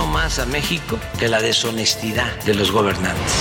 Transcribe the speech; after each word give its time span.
Más 0.00 0.38
a 0.38 0.46
México 0.46 0.98
que 1.18 1.28
la 1.28 1.40
deshonestidad 1.40 2.34
de 2.46 2.54
los 2.54 2.72
gobernantes. 2.72 3.32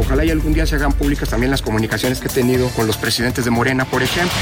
Ojalá 0.00 0.24
y 0.24 0.30
algún 0.30 0.54
día 0.54 0.64
se 0.66 0.76
hagan 0.76 0.92
públicas 0.92 1.28
también 1.28 1.50
las 1.50 1.60
comunicaciones 1.60 2.20
que 2.20 2.28
he 2.28 2.30
tenido 2.30 2.70
con 2.70 2.86
los 2.86 2.96
presidentes 2.96 3.44
de 3.44 3.50
Morena, 3.50 3.84
por 3.84 4.02
ejemplo. 4.02 4.34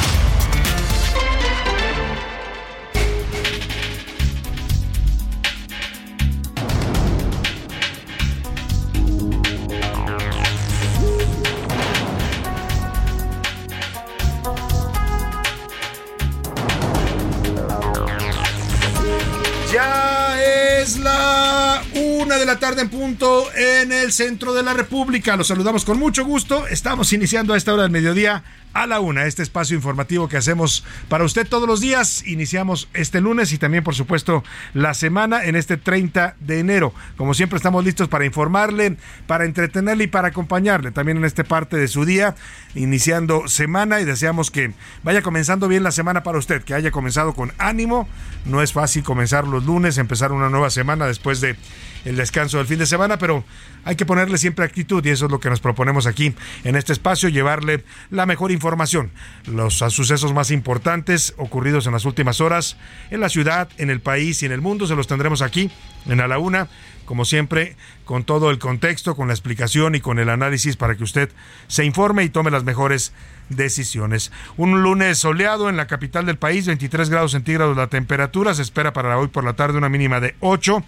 El 24.04 24.12
centro 24.12 24.52
de 24.52 24.62
la 24.62 24.74
República. 24.74 25.36
Los 25.36 25.48
saludamos 25.48 25.84
con 25.84 25.98
mucho 25.98 26.24
gusto. 26.24 26.66
Estamos 26.68 27.12
iniciando 27.12 27.54
a 27.54 27.56
esta 27.56 27.72
hora 27.72 27.84
del 27.84 27.90
mediodía 27.90 28.44
a 28.74 28.86
la 28.86 28.98
una, 28.98 29.24
este 29.24 29.42
espacio 29.42 29.76
informativo 29.76 30.28
que 30.28 30.36
hacemos 30.36 30.84
para 31.08 31.24
usted 31.24 31.46
todos 31.46 31.66
los 31.66 31.80
días. 31.80 32.26
Iniciamos 32.26 32.88
este 32.92 33.20
lunes 33.20 33.52
y 33.52 33.58
también, 33.58 33.84
por 33.84 33.94
supuesto, 33.94 34.44
la 34.74 34.94
semana 34.94 35.44
en 35.44 35.56
este 35.56 35.76
30 35.76 36.36
de 36.40 36.58
enero. 36.58 36.92
Como 37.16 37.34
siempre, 37.34 37.56
estamos 37.56 37.84
listos 37.84 38.08
para 38.08 38.26
informarle, 38.26 38.96
para 39.26 39.44
entretenerle 39.44 40.04
y 40.04 40.08
para 40.08 40.28
acompañarle 40.28 40.90
también 40.90 41.18
en 41.18 41.24
esta 41.24 41.44
parte 41.44 41.76
de 41.76 41.88
su 41.88 42.04
día, 42.04 42.34
iniciando 42.74 43.48
semana 43.48 44.00
y 44.00 44.04
deseamos 44.04 44.50
que 44.50 44.74
vaya 45.02 45.22
comenzando 45.22 45.68
bien 45.68 45.82
la 45.82 45.92
semana 45.92 46.22
para 46.22 46.38
usted, 46.38 46.62
que 46.62 46.74
haya 46.74 46.90
comenzado 46.90 47.32
con 47.34 47.52
ánimo. 47.58 48.08
No 48.44 48.60
es 48.60 48.72
fácil 48.72 49.02
comenzar 49.02 49.46
los 49.46 49.64
lunes, 49.64 49.98
empezar 49.98 50.32
una 50.32 50.50
nueva 50.50 50.68
semana 50.70 51.06
después 51.06 51.40
de 51.40 51.56
el 52.04 52.16
descanso 52.16 52.58
del 52.58 52.66
fin 52.66 52.78
de 52.78 52.86
semana, 52.86 53.18
pero 53.18 53.44
hay 53.84 53.96
que 53.96 54.06
ponerle 54.06 54.38
siempre 54.38 54.64
actitud 54.64 55.04
y 55.04 55.10
eso 55.10 55.26
es 55.26 55.30
lo 55.30 55.40
que 55.40 55.50
nos 55.50 55.60
proponemos 55.60 56.06
aquí 56.06 56.34
en 56.64 56.76
este 56.76 56.92
espacio, 56.92 57.28
llevarle 57.28 57.84
la 58.10 58.26
mejor 58.26 58.52
información, 58.52 59.10
los 59.46 59.74
sucesos 59.74 60.32
más 60.32 60.50
importantes 60.50 61.34
ocurridos 61.36 61.86
en 61.86 61.92
las 61.92 62.04
últimas 62.04 62.40
horas 62.40 62.76
en 63.10 63.20
la 63.20 63.28
ciudad, 63.28 63.68
en 63.78 63.90
el 63.90 64.00
país 64.00 64.42
y 64.42 64.46
en 64.46 64.52
el 64.52 64.60
mundo, 64.60 64.86
se 64.86 64.96
los 64.96 65.06
tendremos 65.06 65.42
aquí 65.42 65.70
en 66.06 66.20
A 66.20 66.28
la 66.28 66.38
Una, 66.38 66.68
como 67.04 67.24
siempre, 67.24 67.76
con 68.04 68.24
todo 68.24 68.50
el 68.50 68.58
contexto, 68.58 69.14
con 69.14 69.28
la 69.28 69.34
explicación 69.34 69.94
y 69.94 70.00
con 70.00 70.18
el 70.18 70.28
análisis 70.28 70.76
para 70.76 70.94
que 70.94 71.04
usted 71.04 71.30
se 71.68 71.84
informe 71.84 72.24
y 72.24 72.28
tome 72.28 72.50
las 72.50 72.64
mejores 72.64 73.12
decisiones. 73.48 74.32
Un 74.56 74.82
lunes 74.82 75.18
soleado 75.18 75.68
en 75.68 75.76
la 75.76 75.86
capital 75.86 76.26
del 76.26 76.38
país, 76.38 76.66
23 76.66 77.10
grados 77.10 77.32
centígrados 77.32 77.76
la 77.76 77.88
temperatura, 77.88 78.54
se 78.54 78.62
espera 78.62 78.92
para 78.92 79.18
hoy 79.18 79.28
por 79.28 79.44
la 79.44 79.54
tarde 79.54 79.78
una 79.78 79.88
mínima 79.88 80.20
de 80.20 80.34
8 80.40 80.82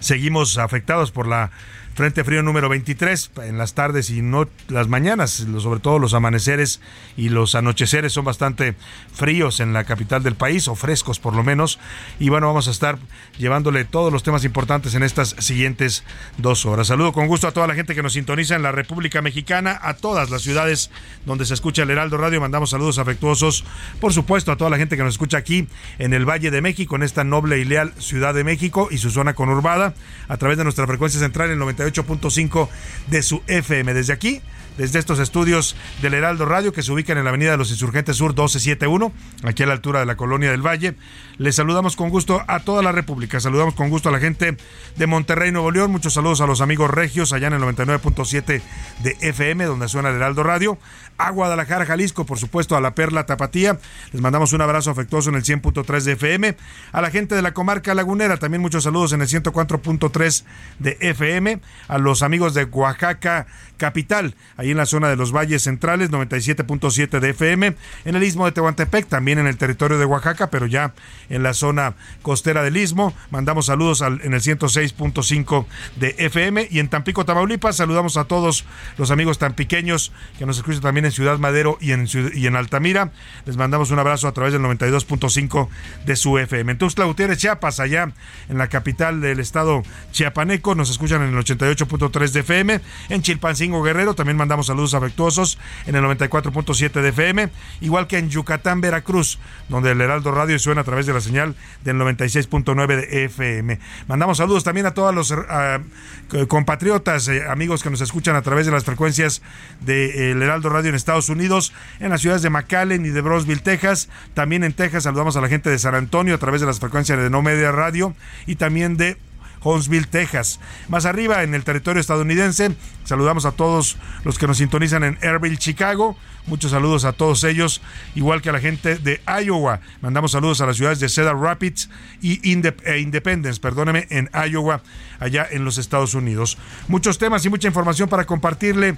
seguimos 0.00 0.58
afectados 0.58 1.10
por 1.10 1.26
la 1.26 1.50
Frente 1.98 2.22
Frío 2.22 2.44
número 2.44 2.68
23 2.68 3.32
en 3.42 3.58
las 3.58 3.74
tardes 3.74 4.08
y 4.10 4.22
no 4.22 4.48
las 4.68 4.86
mañanas, 4.86 5.44
sobre 5.58 5.80
todo 5.80 5.98
los 5.98 6.14
amaneceres 6.14 6.80
y 7.16 7.28
los 7.28 7.56
anocheceres 7.56 8.12
son 8.12 8.24
bastante 8.24 8.76
fríos 9.12 9.58
en 9.58 9.72
la 9.72 9.82
capital 9.82 10.22
del 10.22 10.36
país, 10.36 10.68
o 10.68 10.76
frescos 10.76 11.18
por 11.18 11.34
lo 11.34 11.42
menos. 11.42 11.80
Y 12.20 12.28
bueno, 12.28 12.46
vamos 12.46 12.68
a 12.68 12.70
estar 12.70 13.00
llevándole 13.36 13.84
todos 13.84 14.12
los 14.12 14.22
temas 14.22 14.44
importantes 14.44 14.94
en 14.94 15.02
estas 15.02 15.34
siguientes 15.40 16.04
dos 16.36 16.66
horas. 16.66 16.86
Saludo 16.86 17.12
con 17.12 17.26
gusto 17.26 17.48
a 17.48 17.52
toda 17.52 17.66
la 17.66 17.74
gente 17.74 17.96
que 17.96 18.02
nos 18.04 18.12
sintoniza 18.12 18.54
en 18.54 18.62
la 18.62 18.70
República 18.70 19.20
Mexicana, 19.20 19.76
a 19.82 19.94
todas 19.94 20.30
las 20.30 20.42
ciudades 20.42 20.92
donde 21.26 21.46
se 21.46 21.54
escucha 21.54 21.82
el 21.82 21.90
Heraldo 21.90 22.16
Radio. 22.16 22.40
Mandamos 22.40 22.70
saludos 22.70 22.98
afectuosos, 23.00 23.64
por 24.00 24.12
supuesto, 24.12 24.52
a 24.52 24.56
toda 24.56 24.70
la 24.70 24.76
gente 24.76 24.96
que 24.96 25.02
nos 25.02 25.14
escucha 25.14 25.38
aquí 25.38 25.66
en 25.98 26.14
el 26.14 26.26
Valle 26.26 26.52
de 26.52 26.62
México, 26.62 26.94
en 26.94 27.02
esta 27.02 27.24
noble 27.24 27.58
y 27.58 27.64
leal 27.64 27.92
Ciudad 27.98 28.34
de 28.34 28.44
México 28.44 28.86
y 28.88 28.98
su 28.98 29.10
zona 29.10 29.34
conurbada, 29.34 29.94
a 30.28 30.36
través 30.36 30.58
de 30.58 30.62
nuestra 30.62 30.86
frecuencia 30.86 31.18
central 31.18 31.50
en 31.50 31.58
98 31.58 31.87
8.5 31.92 32.68
de 33.08 33.22
su 33.22 33.42
FM. 33.46 33.94
Desde 33.94 34.12
aquí, 34.12 34.40
desde 34.78 35.00
estos 35.00 35.18
estudios 35.18 35.76
del 36.00 36.14
Heraldo 36.14 36.46
Radio 36.46 36.72
que 36.72 36.82
se 36.82 36.92
ubican 36.92 37.18
en 37.18 37.24
la 37.24 37.30
Avenida 37.30 37.50
de 37.50 37.56
los 37.58 37.70
Insurgentes 37.70 38.16
Sur 38.16 38.30
1271, 38.30 39.12
aquí 39.42 39.64
a 39.64 39.66
la 39.66 39.72
altura 39.74 40.00
de 40.00 40.06
la 40.06 40.16
Colonia 40.16 40.50
del 40.50 40.64
Valle. 40.66 40.94
Les 41.36 41.56
saludamos 41.56 41.96
con 41.96 42.08
gusto 42.08 42.42
a 42.46 42.60
toda 42.60 42.82
la 42.82 42.92
República. 42.92 43.40
Saludamos 43.40 43.74
con 43.74 43.90
gusto 43.90 44.08
a 44.08 44.12
la 44.12 44.18
gente 44.18 44.56
de 44.96 45.06
Monterrey, 45.06 45.52
Nuevo 45.52 45.70
León. 45.70 45.90
Muchos 45.90 46.14
saludos 46.14 46.40
a 46.40 46.46
los 46.46 46.60
amigos 46.60 46.90
regios 46.90 47.32
allá 47.32 47.48
en 47.48 47.54
el 47.54 47.62
99.7 47.62 48.62
de 49.02 49.16
FM, 49.20 49.64
donde 49.64 49.88
suena 49.88 50.08
el 50.10 50.16
Heraldo 50.16 50.42
Radio. 50.42 50.78
A 51.16 51.30
Guadalajara, 51.30 51.84
Jalisco, 51.84 52.24
por 52.26 52.38
supuesto, 52.38 52.76
a 52.76 52.80
la 52.80 52.94
Perla 52.94 53.26
Tapatía. 53.26 53.78
Les 54.12 54.22
mandamos 54.22 54.52
un 54.52 54.60
abrazo 54.60 54.90
afectuoso 54.90 55.30
en 55.30 55.36
el 55.36 55.42
100.3 55.42 56.02
de 56.02 56.12
FM. 56.12 56.56
A 56.92 57.00
la 57.00 57.10
gente 57.10 57.34
de 57.34 57.42
la 57.42 57.52
comarca 57.52 57.94
lagunera, 57.94 58.36
también 58.36 58.60
muchos 58.60 58.84
saludos 58.84 59.12
en 59.12 59.22
el 59.22 59.28
104.3 59.28 60.44
de 60.78 60.96
FM. 61.00 61.60
A 61.88 61.98
los 61.98 62.22
amigos 62.22 62.54
de 62.54 62.64
Oaxaca, 62.64 63.48
capital, 63.78 64.34
ahí 64.58 64.70
en 64.70 64.76
la 64.76 64.84
zona 64.84 65.08
de 65.08 65.16
los 65.16 65.32
valles 65.32 65.62
centrales, 65.62 66.10
97.7 66.10 67.20
de 67.20 67.30
FM. 67.30 67.74
En 68.04 68.16
el 68.16 68.22
istmo 68.22 68.44
de 68.44 68.52
Tehuantepec, 68.52 69.06
también 69.06 69.38
en 69.38 69.46
el 69.46 69.56
territorio 69.56 69.98
de 69.98 70.04
Oaxaca, 70.04 70.50
pero 70.50 70.66
ya 70.66 70.92
en 71.30 71.42
la 71.42 71.54
zona 71.54 71.94
costera 72.22 72.62
del 72.62 72.76
istmo. 72.76 73.14
Mandamos 73.30 73.66
saludos 73.66 74.02
al, 74.02 74.20
en 74.22 74.34
el 74.34 74.40
106.5 74.40 75.66
de 75.96 76.14
FM. 76.18 76.68
Y 76.70 76.80
en 76.80 76.88
Tampico, 76.88 77.24
Tamaulipas, 77.24 77.76
saludamos 77.76 78.16
a 78.16 78.24
todos 78.24 78.64
los 78.98 79.10
amigos 79.10 79.38
tan 79.38 79.54
pequeños 79.54 80.12
que 80.38 80.44
nos 80.44 80.58
escuchan 80.58 80.82
también 80.82 81.06
en 81.06 81.12
Ciudad 81.12 81.38
Madero 81.38 81.78
y 81.80 81.92
en, 81.92 82.06
y 82.34 82.46
en 82.46 82.56
Altamira. 82.56 83.12
Les 83.46 83.56
mandamos 83.56 83.90
un 83.90 83.98
abrazo 83.98 84.28
a 84.28 84.32
través 84.32 84.52
del 84.52 84.62
92.5 84.62 85.68
de 86.04 86.16
su 86.16 86.36
FM. 86.38 86.72
En 86.72 86.78
Tuxtla 86.78 87.04
Gutiérrez, 87.04 87.38
Chiapas, 87.38 87.80
allá 87.80 88.12
en 88.48 88.58
la 88.58 88.68
capital 88.68 89.20
del 89.20 89.40
estado 89.40 89.82
chiapaneco, 90.12 90.74
nos 90.74 90.90
escuchan 90.90 91.22
en 91.22 91.36
el 91.36 91.44
88.3 91.44 92.30
de 92.32 92.40
FM. 92.40 92.80
En 93.08 93.22
Chilpancingo 93.22 93.67
Guerrero 93.70 94.14
también 94.14 94.36
mandamos 94.36 94.66
saludos 94.66 94.94
afectuosos 94.94 95.58
en 95.86 95.94
el 95.94 96.04
94.7 96.04 97.00
de 97.00 97.08
FM. 97.10 97.50
Igual 97.80 98.06
que 98.06 98.18
en 98.18 98.30
Yucatán, 98.30 98.80
Veracruz, 98.80 99.38
donde 99.68 99.92
el 99.92 100.00
Heraldo 100.00 100.32
Radio 100.32 100.58
suena 100.58 100.80
a 100.80 100.84
través 100.84 101.06
de 101.06 101.12
la 101.12 101.20
señal 101.20 101.54
del 101.84 101.96
96.9 101.96 102.86
de 102.86 103.24
FM. 103.24 103.78
Mandamos 104.08 104.38
saludos 104.38 104.64
también 104.64 104.86
a 104.86 104.94
todos 104.94 105.14
los 105.14 105.30
uh, 105.30 106.46
compatriotas, 106.48 107.28
eh, 107.28 107.44
amigos 107.48 107.82
que 107.82 107.90
nos 107.90 108.00
escuchan 108.00 108.34
a 108.36 108.42
través 108.42 108.66
de 108.66 108.72
las 108.72 108.84
frecuencias 108.84 109.42
del 109.80 110.12
de, 110.14 110.30
eh, 110.30 110.44
Heraldo 110.44 110.68
Radio 110.70 110.88
en 110.88 110.94
Estados 110.94 111.28
Unidos, 111.28 111.72
en 112.00 112.10
las 112.10 112.20
ciudades 112.20 112.42
de 112.42 112.50
McAllen 112.50 113.04
y 113.04 113.10
de 113.10 113.20
Brosville, 113.20 113.60
Texas. 113.60 114.08
También 114.34 114.64
en 114.64 114.72
Texas 114.72 115.04
saludamos 115.04 115.36
a 115.36 115.40
la 115.40 115.48
gente 115.48 115.70
de 115.70 115.78
San 115.78 115.94
Antonio 115.94 116.34
a 116.34 116.38
través 116.38 116.60
de 116.60 116.66
las 116.66 116.80
frecuencias 116.80 117.18
de 117.18 117.30
No 117.30 117.42
Media 117.42 117.72
Radio 117.72 118.14
y 118.46 118.56
también 118.56 118.96
de 118.96 119.16
Huntsville, 119.62 120.06
Texas. 120.06 120.60
Más 120.88 121.04
arriba, 121.04 121.42
en 121.42 121.54
el 121.54 121.64
territorio 121.64 122.00
estadounidense, 122.00 122.72
saludamos 123.04 123.44
a 123.44 123.52
todos 123.52 123.96
los 124.24 124.38
que 124.38 124.46
nos 124.46 124.58
sintonizan 124.58 125.04
en 125.04 125.18
Airville, 125.22 125.58
Chicago. 125.58 126.16
Muchos 126.46 126.70
saludos 126.70 127.04
a 127.04 127.12
todos 127.12 127.44
ellos, 127.44 127.82
igual 128.14 128.40
que 128.40 128.48
a 128.48 128.52
la 128.52 128.60
gente 128.60 128.96
de 128.96 129.20
Iowa. 129.44 129.80
Mandamos 130.00 130.32
saludos 130.32 130.60
a 130.60 130.66
las 130.66 130.76
ciudades 130.76 130.98
de 130.98 131.08
Cedar 131.08 131.36
Rapids 131.36 131.90
y 132.22 132.40
e 132.48 132.98
Independence, 133.00 133.60
perdóneme, 133.60 134.06
en 134.10 134.30
Iowa, 134.50 134.82
allá 135.20 135.46
en 135.50 135.64
los 135.64 135.76
Estados 135.76 136.14
Unidos. 136.14 136.56
Muchos 136.88 137.18
temas 137.18 137.44
y 137.44 137.50
mucha 137.50 137.68
información 137.68 138.08
para 138.08 138.24
compartirle 138.24 138.96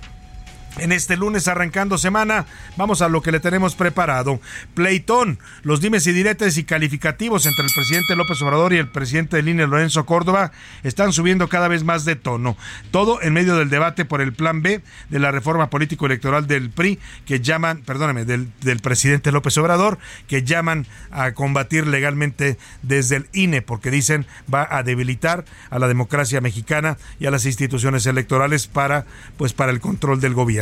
en 0.79 0.93
este 0.93 1.17
lunes 1.17 1.49
arrancando 1.49 1.99
semana, 1.99 2.47
vamos 2.77 3.03
a 3.03 3.09
lo 3.09 3.23
que 3.23 3.33
le 3.33 3.41
tenemos 3.41 3.75
preparado. 3.75 4.41
Pleitón, 4.75 5.39
los 5.63 5.81
dimes 5.81 6.07
y 6.07 6.13
diretes 6.13 6.57
y 6.57 6.65
calificativos 6.65 7.47
entre 7.47 7.65
el 7.65 7.73
presidente 7.75 8.17
López 8.17 8.41
Obrador 8.43 8.73
y 8.73 8.79
el 8.79 8.89
presidente 8.89 9.37
de 9.37 9.43
línea 9.43 9.67
Lorenzo 9.67 10.07
Córdoba 10.07 10.53
están 10.83 11.13
subiendo 11.13 11.49
cada 11.49 11.69
vez 11.69 11.85
más 11.85 12.05
de 12.05 12.17
tono. 12.17 12.57
Todo 12.91 13.21
en 13.23 13.33
medio 13.33 13.57
del 13.57 13.71
debate 13.71 14.05
por 14.05 14.21
el 14.21 14.33
plan 14.33 14.63
B 14.63 14.81
de 15.09 15.19
la 15.19 15.33
reforma 15.33 15.71
político-electoral 15.71 16.47
del 16.47 16.71
PRI, 16.71 16.99
que 17.27 17.41
llaman, 17.41 17.83
perdóneme, 17.83 18.25
del, 18.25 18.49
del 18.61 18.81
presidente 18.81 19.33
López 19.33 19.57
Obrador, 19.59 19.99
que 20.29 20.45
llaman 20.45 20.87
a 21.11 21.33
combatir 21.33 21.87
legalmente 21.87 22.59
desde 22.83 23.17
el 23.17 23.29
INE, 23.33 23.63
porque 23.63 23.91
dicen 23.91 24.27
va 24.53 24.69
a 24.71 24.83
debilitar 24.83 25.45
a 25.71 25.79
la 25.79 25.89
democracia 25.89 26.41
mexicana 26.41 26.97
y 27.19 27.27
a 27.27 27.31
las 27.31 27.45
instituciones 27.47 28.07
electorales 28.07 28.67
para, 28.67 29.05
pues, 29.37 29.53
para 29.53 29.73
el 29.73 29.81
control 29.81 30.21
del 30.21 30.35
gobierno. 30.35 30.60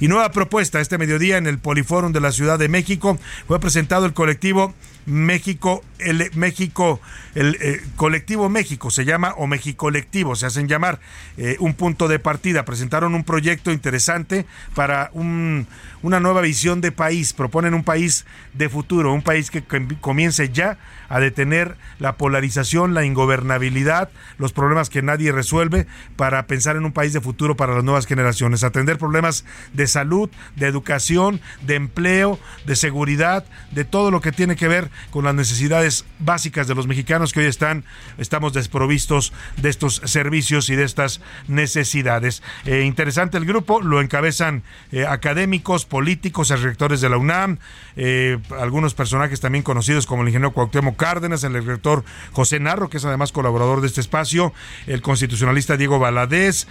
Y 0.00 0.08
nueva 0.08 0.30
propuesta 0.30 0.80
este 0.80 0.98
mediodía 0.98 1.36
en 1.36 1.46
el 1.46 1.58
Poliforum 1.58 2.12
de 2.12 2.20
la 2.20 2.32
Ciudad 2.32 2.58
de 2.58 2.68
México 2.68 3.18
fue 3.46 3.60
presentado 3.60 4.06
el 4.06 4.12
colectivo 4.12 4.74
México, 5.06 5.84
el 6.00 6.30
México, 6.34 7.00
el 7.36 7.56
eh, 7.60 7.80
colectivo 7.94 8.48
México 8.48 8.90
se 8.90 9.04
llama 9.04 9.34
o 9.38 9.48
Colectivo, 9.76 10.34
se 10.34 10.46
hacen 10.46 10.66
llamar 10.68 10.98
eh, 11.36 11.56
un 11.60 11.74
punto 11.74 12.08
de 12.08 12.18
partida. 12.18 12.64
Presentaron 12.64 13.14
un 13.14 13.22
proyecto 13.22 13.70
interesante 13.70 14.46
para 14.74 15.10
un, 15.12 15.68
una 16.02 16.18
nueva 16.18 16.40
visión 16.40 16.80
de 16.80 16.90
país. 16.90 17.32
Proponen 17.32 17.72
un 17.74 17.84
país 17.84 18.26
de 18.52 18.68
futuro, 18.68 19.12
un 19.12 19.22
país 19.22 19.50
que 19.50 19.62
comience 20.00 20.50
ya 20.50 20.76
a 21.08 21.20
detener 21.20 21.76
la 21.98 22.16
polarización, 22.16 22.94
la 22.94 23.04
ingobernabilidad, 23.04 24.10
los 24.38 24.52
problemas 24.52 24.90
que 24.90 25.02
nadie 25.02 25.32
resuelve 25.32 25.86
para 26.16 26.46
pensar 26.46 26.76
en 26.76 26.84
un 26.84 26.92
país 26.92 27.12
de 27.12 27.20
futuro 27.20 27.56
para 27.56 27.74
las 27.74 27.84
nuevas 27.84 28.06
generaciones, 28.06 28.64
atender 28.64 28.98
problemas 28.98 29.44
de 29.72 29.86
salud, 29.86 30.30
de 30.56 30.66
educación, 30.66 31.40
de 31.62 31.74
empleo, 31.76 32.38
de 32.64 32.76
seguridad, 32.76 33.44
de 33.70 33.84
todo 33.84 34.10
lo 34.10 34.20
que 34.20 34.32
tiene 34.32 34.56
que 34.56 34.68
ver 34.68 34.90
con 35.10 35.24
las 35.24 35.34
necesidades 35.34 36.04
básicas 36.18 36.66
de 36.66 36.74
los 36.74 36.86
mexicanos 36.86 37.32
que 37.32 37.40
hoy 37.40 37.46
están, 37.46 37.84
estamos 38.18 38.52
desprovistos 38.52 39.32
de 39.56 39.68
estos 39.68 40.02
servicios 40.04 40.70
y 40.70 40.76
de 40.76 40.84
estas 40.84 41.20
necesidades. 41.48 42.42
Eh, 42.64 42.82
interesante 42.82 43.38
el 43.38 43.44
grupo, 43.44 43.80
lo 43.80 44.00
encabezan 44.00 44.62
eh, 44.92 45.06
académicos, 45.06 45.84
políticos, 45.84 46.48
rectores 46.62 47.00
de 47.00 47.08
la 47.08 47.18
UNAM, 47.18 47.58
eh, 47.96 48.38
algunos 48.58 48.94
personajes 48.94 49.40
también 49.40 49.62
conocidos 49.62 50.06
como 50.06 50.22
el 50.22 50.28
ingeniero 50.28 50.52
Cuauhtémoc 50.52 50.95
Cárdenas, 50.96 51.44
el 51.44 51.64
rector 51.64 52.04
José 52.32 52.60
Narro, 52.60 52.88
que 52.88 52.96
es 52.96 53.04
además 53.04 53.32
colaborador 53.32 53.80
de 53.80 53.86
este 53.86 54.00
espacio, 54.00 54.52
el 54.86 55.02
constitucionalista 55.02 55.76
Diego 55.76 55.98
Valadez, 55.98 56.66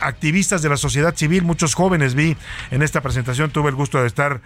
activistas 0.00 0.62
de 0.62 0.68
la 0.68 0.76
sociedad 0.76 1.14
civil, 1.16 1.42
muchos 1.42 1.74
jóvenes 1.74 2.14
vi 2.14 2.36
en 2.70 2.82
esta 2.82 3.00
presentación, 3.00 3.50
tuve 3.50 3.70
el 3.70 3.76
gusto 3.76 4.00
de 4.00 4.06
estar 4.06 4.40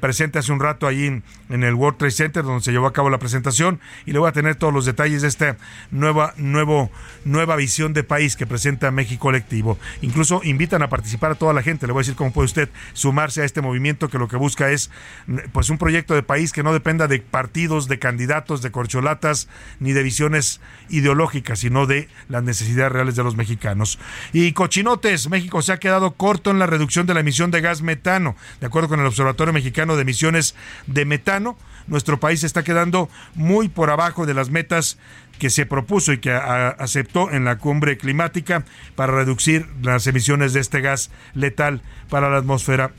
presente 0.00 0.38
hace 0.38 0.52
un 0.52 0.60
rato 0.60 0.86
allí 0.86 1.06
en, 1.06 1.22
en 1.48 1.64
el 1.64 1.74
World 1.74 1.98
Trade 1.98 2.10
Center 2.10 2.44
donde 2.44 2.64
se 2.64 2.72
llevó 2.72 2.86
a 2.86 2.92
cabo 2.92 3.10
la 3.10 3.18
presentación 3.18 3.80
y 4.06 4.12
le 4.12 4.18
voy 4.18 4.28
a 4.28 4.32
tener 4.32 4.56
todos 4.56 4.72
los 4.72 4.84
detalles 4.84 5.22
de 5.22 5.28
esta 5.28 5.56
nueva, 5.90 6.34
nuevo, 6.36 6.90
nueva 7.24 7.56
visión 7.56 7.92
de 7.92 8.04
país 8.04 8.36
que 8.36 8.46
presenta 8.46 8.90
México 8.90 9.28
Colectivo. 9.28 9.78
Incluso 10.00 10.40
invitan 10.44 10.82
a 10.82 10.88
participar 10.88 11.32
a 11.32 11.34
toda 11.34 11.52
la 11.52 11.62
gente. 11.62 11.86
Le 11.86 11.92
voy 11.92 12.00
a 12.00 12.02
decir 12.02 12.14
cómo 12.14 12.32
puede 12.32 12.46
usted 12.46 12.68
sumarse 12.92 13.42
a 13.42 13.44
este 13.44 13.60
movimiento 13.60 14.08
que 14.08 14.18
lo 14.18 14.28
que 14.28 14.36
busca 14.36 14.70
es 14.70 14.90
pues 15.52 15.68
un 15.70 15.78
proyecto 15.78 16.14
de 16.14 16.22
país 16.22 16.52
que 16.52 16.62
no 16.62 16.72
dependa 16.72 17.08
de 17.08 17.18
partidos, 17.20 17.88
de 17.88 17.98
candidatos, 17.98 18.37
de 18.46 18.70
corcholatas, 18.70 19.48
ni 19.80 19.92
de 19.92 20.02
visiones 20.02 20.60
ideológicas, 20.88 21.60
sino 21.60 21.86
de 21.86 22.08
las 22.28 22.42
necesidades 22.42 22.92
reales 22.92 23.16
de 23.16 23.24
los 23.24 23.36
mexicanos. 23.36 23.98
Y 24.32 24.52
cochinotes, 24.52 25.28
México 25.28 25.62
se 25.62 25.72
ha 25.72 25.78
quedado 25.78 26.12
corto 26.12 26.50
en 26.50 26.58
la 26.58 26.66
reducción 26.66 27.06
de 27.06 27.14
la 27.14 27.20
emisión 27.20 27.50
de 27.50 27.60
gas 27.60 27.82
metano, 27.82 28.36
de 28.60 28.66
acuerdo 28.66 28.88
con 28.88 29.00
el 29.00 29.06
Observatorio 29.06 29.52
Mexicano 29.52 29.96
de 29.96 30.02
Emisiones 30.02 30.54
de 30.86 31.04
Metano 31.04 31.56
nuestro 31.88 32.20
país 32.20 32.44
está 32.44 32.62
quedando 32.62 33.08
muy 33.34 33.68
por 33.68 33.90
abajo 33.90 34.26
de 34.26 34.34
las 34.34 34.50
metas 34.50 34.98
que 35.38 35.50
se 35.50 35.66
propuso 35.66 36.12
y 36.12 36.18
que 36.18 36.32
aceptó 36.32 37.30
en 37.30 37.44
la 37.44 37.58
cumbre 37.58 37.96
climática 37.96 38.64
para 38.94 39.14
reducir 39.14 39.66
las 39.82 40.06
emisiones 40.06 40.52
de 40.52 40.60
este 40.60 40.80
gas 40.80 41.10
letal 41.34 41.80
para 42.10 42.28
la 42.28 42.38
atmósfera 42.38 42.92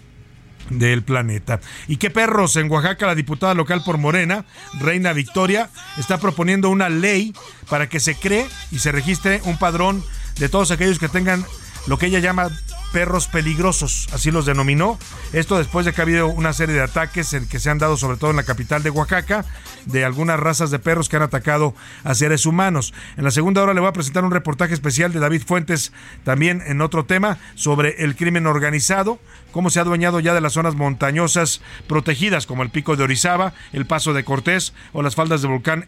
del 0.70 1.04
planeta. 1.04 1.60
¿Y 1.88 1.98
qué 1.98 2.10
perros? 2.10 2.56
En 2.56 2.70
Oaxaca 2.72 3.08
la 3.08 3.16
diputada 3.16 3.54
local 3.54 3.84
por 3.86 3.98
Morena, 3.98 4.46
Reina 4.80 5.14
Victoria, 5.14 5.70
está 5.98 6.18
proponiendo 6.18 6.70
una 6.70 6.90
ley 6.90 7.34
para 7.70 7.90
que 7.90 8.00
se 8.00 8.16
cree 8.16 8.48
y 8.72 8.80
se 8.80 8.92
registre 8.92 9.42
un 9.46 9.58
padrón 9.58 10.04
de 10.38 10.50
todos 10.50 10.72
aquellos 10.72 11.00
que 11.00 11.10
tengan 11.10 11.46
lo 11.88 11.98
que 11.98 12.08
ella 12.08 12.20
llama 12.20 12.50
perros 12.92 13.28
peligrosos, 13.28 14.08
así 14.14 14.32
los 14.32 14.46
denominó. 14.46 14.98
Esto 15.34 15.58
después 15.58 15.86
de 15.86 15.94
que 15.94 16.02
ha 16.02 16.04
habido 16.04 16.28
una 16.28 16.54
serie 16.54 16.76
de 16.76 16.82
ataques 16.82 17.34
en 17.34 17.48
que 17.48 17.60
se 17.60 17.70
han 17.70 17.78
dado 17.78 17.98
sobre 17.98 18.18
todo 18.18 18.32
en 18.32 18.38
la 18.38 18.44
capital 18.44 18.84
de 18.84 18.90
Oaxaca, 18.90 19.46
de 19.86 20.06
algunas 20.06 20.40
razas 20.40 20.72
de 20.72 20.80
perros 20.80 21.10
que 21.10 21.18
han 21.18 21.24
atacado 21.24 21.76
a 22.04 22.16
seres 22.16 22.46
humanos. 22.46 22.94
En 23.18 23.24
la 23.24 23.32
segunda 23.32 23.62
hora 23.62 23.74
le 23.74 23.80
voy 23.80 23.90
a 23.90 23.94
presentar 23.94 24.24
un 24.24 24.32
reportaje 24.32 24.74
especial 24.74 25.14
de 25.14 25.20
David 25.20 25.44
Fuentes, 25.46 25.94
también 26.24 26.62
en 26.66 26.82
otro 26.82 27.06
tema, 27.06 27.38
sobre 27.56 28.04
el 28.04 28.16
crimen 28.16 28.48
organizado, 28.48 29.20
cómo 29.52 29.70
se 29.70 29.80
ha 29.80 29.84
adueñado 29.84 30.20
ya 30.20 30.34
de 30.34 30.42
las 30.42 30.54
zonas 30.54 30.76
montañosas 30.76 31.62
protegidas 31.88 32.46
como 32.46 32.64
el 32.64 32.70
pico 32.70 32.96
de 32.96 33.04
Orizaba, 33.04 33.54
el 33.74 33.86
paso 33.86 34.14
de 34.14 34.24
Cortés 34.24 34.74
o 34.94 35.02
las 35.02 35.16
faldas 35.16 35.42
del 35.42 35.52
volcán 35.52 35.86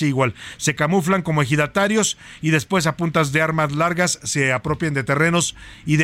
igual 0.00 0.34
Se 0.56 0.74
camuflan 0.74 1.22
como 1.22 1.42
ejidatarios 1.42 2.16
y 2.42 2.50
después 2.50 2.86
a 2.86 2.96
puntas 2.96 3.32
de 3.32 3.42
armas 3.42 3.72
largas 3.72 4.18
se 4.22 4.52
apropian 4.52 4.94
de 4.94 5.04
terrenos 5.04 5.54
y 5.86 5.96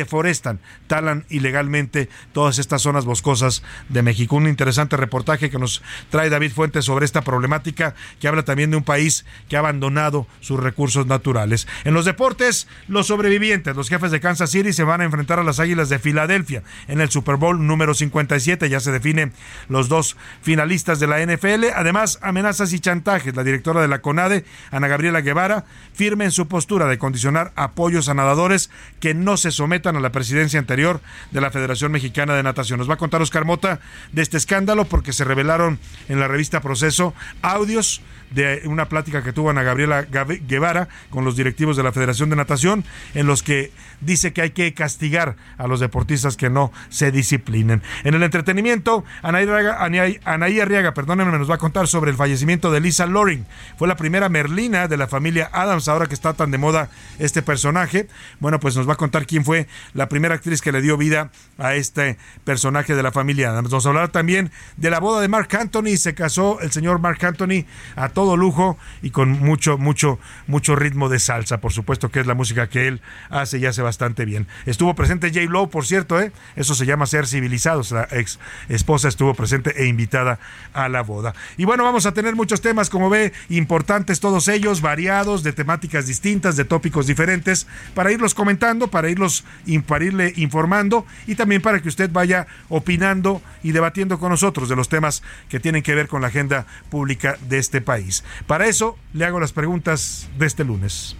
talan 0.87 1.25
ilegalmente 1.29 2.09
todas 2.33 2.59
estas 2.59 2.81
zonas 2.81 3.05
boscosas 3.05 3.63
de 3.89 4.01
México. 4.01 4.35
Un 4.35 4.47
interesante 4.47 4.97
reportaje 4.97 5.49
que 5.49 5.59
nos 5.59 5.81
trae 6.09 6.29
David 6.29 6.51
Fuentes 6.51 6.85
sobre 6.85 7.05
esta 7.05 7.21
problemática 7.21 7.95
que 8.19 8.27
habla 8.27 8.43
también 8.43 8.71
de 8.71 8.77
un 8.77 8.83
país 8.83 9.25
que 9.49 9.55
ha 9.55 9.59
abandonado 9.59 10.27
sus 10.39 10.59
recursos 10.59 11.07
naturales. 11.07 11.67
En 11.83 11.93
los 11.93 12.05
deportes, 12.05 12.67
los 12.87 13.07
sobrevivientes, 13.07 13.75
los 13.75 13.89
jefes 13.89 14.11
de 14.11 14.19
Kansas 14.19 14.51
City 14.51 14.73
se 14.73 14.83
van 14.83 15.01
a 15.01 15.05
enfrentar 15.05 15.39
a 15.39 15.43
las 15.43 15.59
Águilas 15.59 15.89
de 15.89 15.99
Filadelfia 15.99 16.63
en 16.87 17.01
el 17.01 17.09
Super 17.09 17.35
Bowl 17.35 17.65
número 17.65 17.93
57. 17.93 18.69
Ya 18.69 18.79
se 18.79 18.91
definen 18.91 19.33
los 19.69 19.89
dos 19.89 20.17
finalistas 20.41 20.99
de 20.99 21.07
la 21.07 21.25
NFL. 21.25 21.65
Además, 21.75 22.19
amenazas 22.21 22.73
y 22.73 22.79
chantajes. 22.79 23.35
La 23.35 23.43
directora 23.43 23.81
de 23.81 23.87
la 23.87 24.01
CONADE, 24.01 24.45
Ana 24.71 24.87
Gabriela 24.87 25.21
Guevara, 25.21 25.65
firme 25.93 26.25
en 26.25 26.31
su 26.31 26.47
postura 26.47 26.87
de 26.87 26.97
condicionar 26.97 27.51
apoyos 27.55 28.09
a 28.09 28.13
nadadores 28.13 28.69
que 28.99 29.13
no 29.13 29.37
se 29.37 29.51
sometan 29.51 29.95
a 29.95 29.99
la 29.99 30.11
presidencia 30.11 30.30
anterior 30.57 31.01
de 31.31 31.41
la 31.41 31.51
Federación 31.51 31.91
Mexicana 31.91 32.35
de 32.35 32.43
Natación. 32.43 32.79
Nos 32.79 32.89
va 32.89 32.95
a 32.95 32.97
contar 32.97 33.21
Oscar 33.21 33.45
Mota 33.45 33.79
de 34.11 34.21
este 34.21 34.37
escándalo 34.37 34.85
porque 34.85 35.13
se 35.13 35.23
revelaron 35.23 35.79
en 36.07 36.19
la 36.19 36.27
revista 36.27 36.61
Proceso 36.61 37.13
audios 37.41 38.01
de 38.31 38.63
una 38.65 38.89
plática 38.89 39.23
que 39.23 39.33
tuvo 39.33 39.49
Ana 39.49 39.63
Gabriela 39.63 40.03
Guevara 40.03 40.87
con 41.09 41.25
los 41.25 41.35
directivos 41.35 41.77
de 41.77 41.83
la 41.83 41.91
Federación 41.91 42.29
de 42.29 42.35
Natación, 42.35 42.83
en 43.13 43.27
los 43.27 43.43
que 43.43 43.71
dice 43.99 44.33
que 44.33 44.41
hay 44.41 44.51
que 44.51 44.73
castigar 44.73 45.35
a 45.57 45.67
los 45.67 45.79
deportistas 45.79 46.37
que 46.37 46.49
no 46.49 46.71
se 46.89 47.11
disciplinen. 47.11 47.83
En 48.03 48.13
el 48.15 48.23
entretenimiento, 48.23 49.03
Anaí 49.21 50.59
Arriaga, 50.59 50.93
perdónenme, 50.93 51.37
nos 51.37 51.49
va 51.49 51.55
a 51.55 51.59
contar 51.59 51.87
sobre 51.87 52.11
el 52.11 52.17
fallecimiento 52.17 52.71
de 52.71 52.79
Lisa 52.79 53.05
Loring. 53.05 53.45
Fue 53.77 53.87
la 53.87 53.95
primera 53.95 54.29
Merlina 54.29 54.87
de 54.87 54.97
la 54.97 55.07
familia 55.07 55.49
Adams, 55.53 55.87
ahora 55.87 56.07
que 56.07 56.13
está 56.13 56.33
tan 56.33 56.51
de 56.51 56.57
moda 56.57 56.89
este 57.19 57.41
personaje. 57.41 58.07
Bueno, 58.39 58.59
pues 58.59 58.75
nos 58.75 58.87
va 58.87 58.93
a 58.93 58.97
contar 58.97 59.25
quién 59.25 59.45
fue 59.45 59.67
la 59.93 60.09
primera 60.09 60.35
actriz 60.35 60.61
que 60.61 60.71
le 60.71 60.81
dio 60.81 60.97
vida 60.97 61.31
a 61.57 61.75
este 61.75 62.17
personaje 62.43 62.95
de 62.95 63.03
la 63.03 63.11
familia 63.11 63.49
Adams. 63.49 63.71
Nos 63.71 63.85
hablará 63.85 64.07
también 64.07 64.51
de 64.77 64.89
la 64.89 64.99
boda 64.99 65.21
de 65.21 65.27
Mark 65.27 65.49
Anthony. 65.55 65.97
Se 65.97 66.15
casó 66.15 66.59
el 66.61 66.71
señor 66.71 66.99
Mark 66.99 67.23
Anthony 67.23 67.65
a 67.95 68.09
todo 68.21 68.37
lujo 68.37 68.77
y 69.01 69.09
con 69.09 69.31
mucho, 69.31 69.79
mucho, 69.79 70.19
mucho 70.45 70.75
ritmo 70.75 71.09
de 71.09 71.17
salsa. 71.17 71.59
Por 71.59 71.73
supuesto 71.73 72.11
que 72.11 72.19
es 72.19 72.27
la 72.27 72.35
música 72.35 72.69
que 72.69 72.87
él 72.87 73.01
hace 73.31 73.57
y 73.57 73.65
hace 73.65 73.81
bastante 73.81 74.25
bien. 74.25 74.45
Estuvo 74.67 74.93
presente 74.93 75.29
J. 75.29 75.49
Lowe, 75.49 75.71
por 75.71 75.87
cierto, 75.87 76.19
¿eh? 76.19 76.31
eso 76.55 76.75
se 76.75 76.85
llama 76.85 77.07
ser 77.07 77.25
civilizados. 77.25 77.89
La 77.91 78.07
ex 78.11 78.37
esposa 78.69 79.07
estuvo 79.07 79.33
presente 79.33 79.73
e 79.75 79.87
invitada 79.87 80.37
a 80.71 80.87
la 80.87 81.01
boda. 81.01 81.33
Y 81.57 81.65
bueno, 81.65 81.83
vamos 81.83 82.05
a 82.05 82.13
tener 82.13 82.35
muchos 82.35 82.61
temas, 82.61 82.91
como 82.91 83.09
ve, 83.09 83.33
importantes 83.49 84.19
todos 84.19 84.47
ellos, 84.49 84.81
variados, 84.81 85.41
de 85.41 85.51
temáticas 85.51 86.05
distintas, 86.05 86.55
de 86.57 86.65
tópicos 86.65 87.07
diferentes, 87.07 87.65
para 87.95 88.11
irlos 88.11 88.35
comentando, 88.35 88.89
para 88.89 89.09
irlos 89.09 89.43
para 89.87 90.05
irle 90.05 90.33
informando 90.35 91.07
y 91.25 91.33
también 91.33 91.63
para 91.63 91.81
que 91.81 91.89
usted 91.89 92.11
vaya 92.11 92.45
opinando 92.69 93.41
y 93.63 93.71
debatiendo 93.71 94.19
con 94.19 94.29
nosotros 94.29 94.69
de 94.69 94.75
los 94.75 94.89
temas 94.89 95.23
que 95.49 95.59
tienen 95.59 95.81
que 95.81 95.95
ver 95.95 96.07
con 96.07 96.21
la 96.21 96.27
agenda 96.27 96.67
pública 96.91 97.37
de 97.49 97.57
este 97.57 97.81
país. 97.81 98.10
Para 98.47 98.67
eso 98.67 98.97
le 99.13 99.25
hago 99.25 99.39
las 99.39 99.51
preguntas 99.51 100.27
de 100.37 100.45
este 100.45 100.63
lunes. 100.63 101.15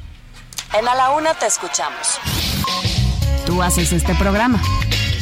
En 0.74 0.88
A 0.88 0.96
la 0.96 1.12
Una 1.12 1.34
te 1.34 1.48
escuchamos. 1.48 2.20
Tú 3.46 3.62
haces 3.62 3.92
este 3.92 4.16
programa. 4.16 4.62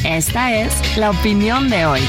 Esta 0.04 0.54
es 0.54 0.96
la 0.96 1.10
opinión 1.10 1.68
de 1.68 1.86
hoy. 1.86 2.00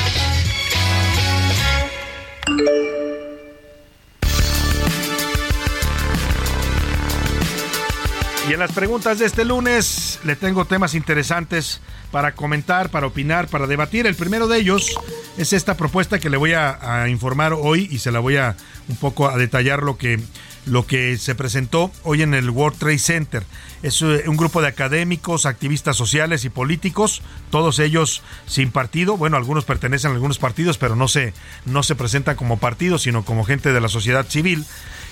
Y 8.49 8.53
en 8.53 8.59
las 8.59 8.71
preguntas 8.71 9.19
de 9.19 9.25
este 9.25 9.45
lunes 9.45 10.19
le 10.23 10.35
tengo 10.35 10.65
temas 10.65 10.95
interesantes 10.95 11.79
para 12.11 12.33
comentar, 12.33 12.89
para 12.89 13.07
opinar, 13.07 13.47
para 13.47 13.67
debatir. 13.67 14.07
El 14.07 14.15
primero 14.15 14.47
de 14.47 14.57
ellos 14.57 14.95
es 15.37 15.53
esta 15.53 15.77
propuesta 15.77 16.19
que 16.19 16.29
le 16.29 16.37
voy 16.37 16.53
a, 16.53 17.07
informar 17.07 17.53
hoy 17.53 17.87
y 17.91 17.99
se 17.99 18.11
la 18.11 18.19
voy 18.19 18.37
a 18.37 18.55
un 18.89 18.95
poco 18.95 19.29
a 19.29 19.37
detallar 19.37 19.83
lo 19.83 19.97
que 19.97 20.19
lo 20.67 20.85
que 20.85 21.17
se 21.17 21.33
presentó 21.33 21.91
hoy 22.03 22.21
en 22.21 22.35
el 22.35 22.51
World 22.51 22.77
Trade 22.77 22.99
Center. 22.99 23.43
Es 23.81 23.99
eh, 24.03 24.25
un 24.27 24.37
grupo 24.37 24.61
de 24.61 24.67
académicos, 24.67 25.47
activistas 25.47 25.97
sociales 25.97 26.45
y 26.45 26.49
políticos, 26.49 27.23
todos 27.49 27.79
ellos 27.79 28.21
sin 28.45 28.69
partido. 28.69 29.17
Bueno, 29.17 29.37
algunos 29.37 29.65
pertenecen 29.65 30.11
a 30.11 30.13
algunos 30.13 30.37
partidos, 30.37 30.77
pero 30.77 30.95
no 30.95 31.07
se, 31.07 31.33
no 31.65 31.81
se 31.81 31.95
presentan 31.95 32.35
como 32.35 32.59
partidos, 32.59 33.01
sino 33.01 33.25
como 33.25 33.43
gente 33.43 33.73
de 33.73 33.81
la 33.81 33.87
sociedad 33.87 34.27
civil. 34.27 34.65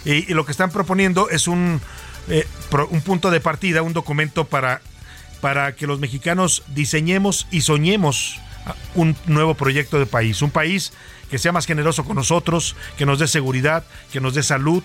Y 0.06 0.34
lo 0.36 0.46
que 0.46 0.52
están 0.52 0.70
proponiendo 0.70 1.32
es 1.32 1.48
un, 1.48 1.82
eh, 2.28 2.48
un 2.90 3.02
punto 3.02 3.32
de 3.32 3.40
partida, 3.40 3.82
un 3.82 3.94
documento 3.94 4.46
para, 4.46 4.82
para 5.42 5.76
que 5.76 5.88
los 5.88 6.00
mexicanos 6.00 6.64
diseñemos 6.68 7.48
y 7.52 7.62
soñemos 7.62 8.40
un 8.96 9.16
nuevo 9.26 9.56
proyecto 9.56 10.00
de 10.00 10.06
país, 10.06 10.42
un 10.42 10.52
país 10.52 10.92
que 11.30 11.38
sea 11.38 11.52
más 11.52 11.66
generoso 11.66 12.04
con 12.06 12.16
nosotros, 12.16 12.76
que 12.98 13.06
nos 13.06 13.20
dé 13.20 13.28
seguridad, 13.28 13.84
que 14.12 14.20
nos 14.20 14.34
dé 14.34 14.44
salud, 14.44 14.84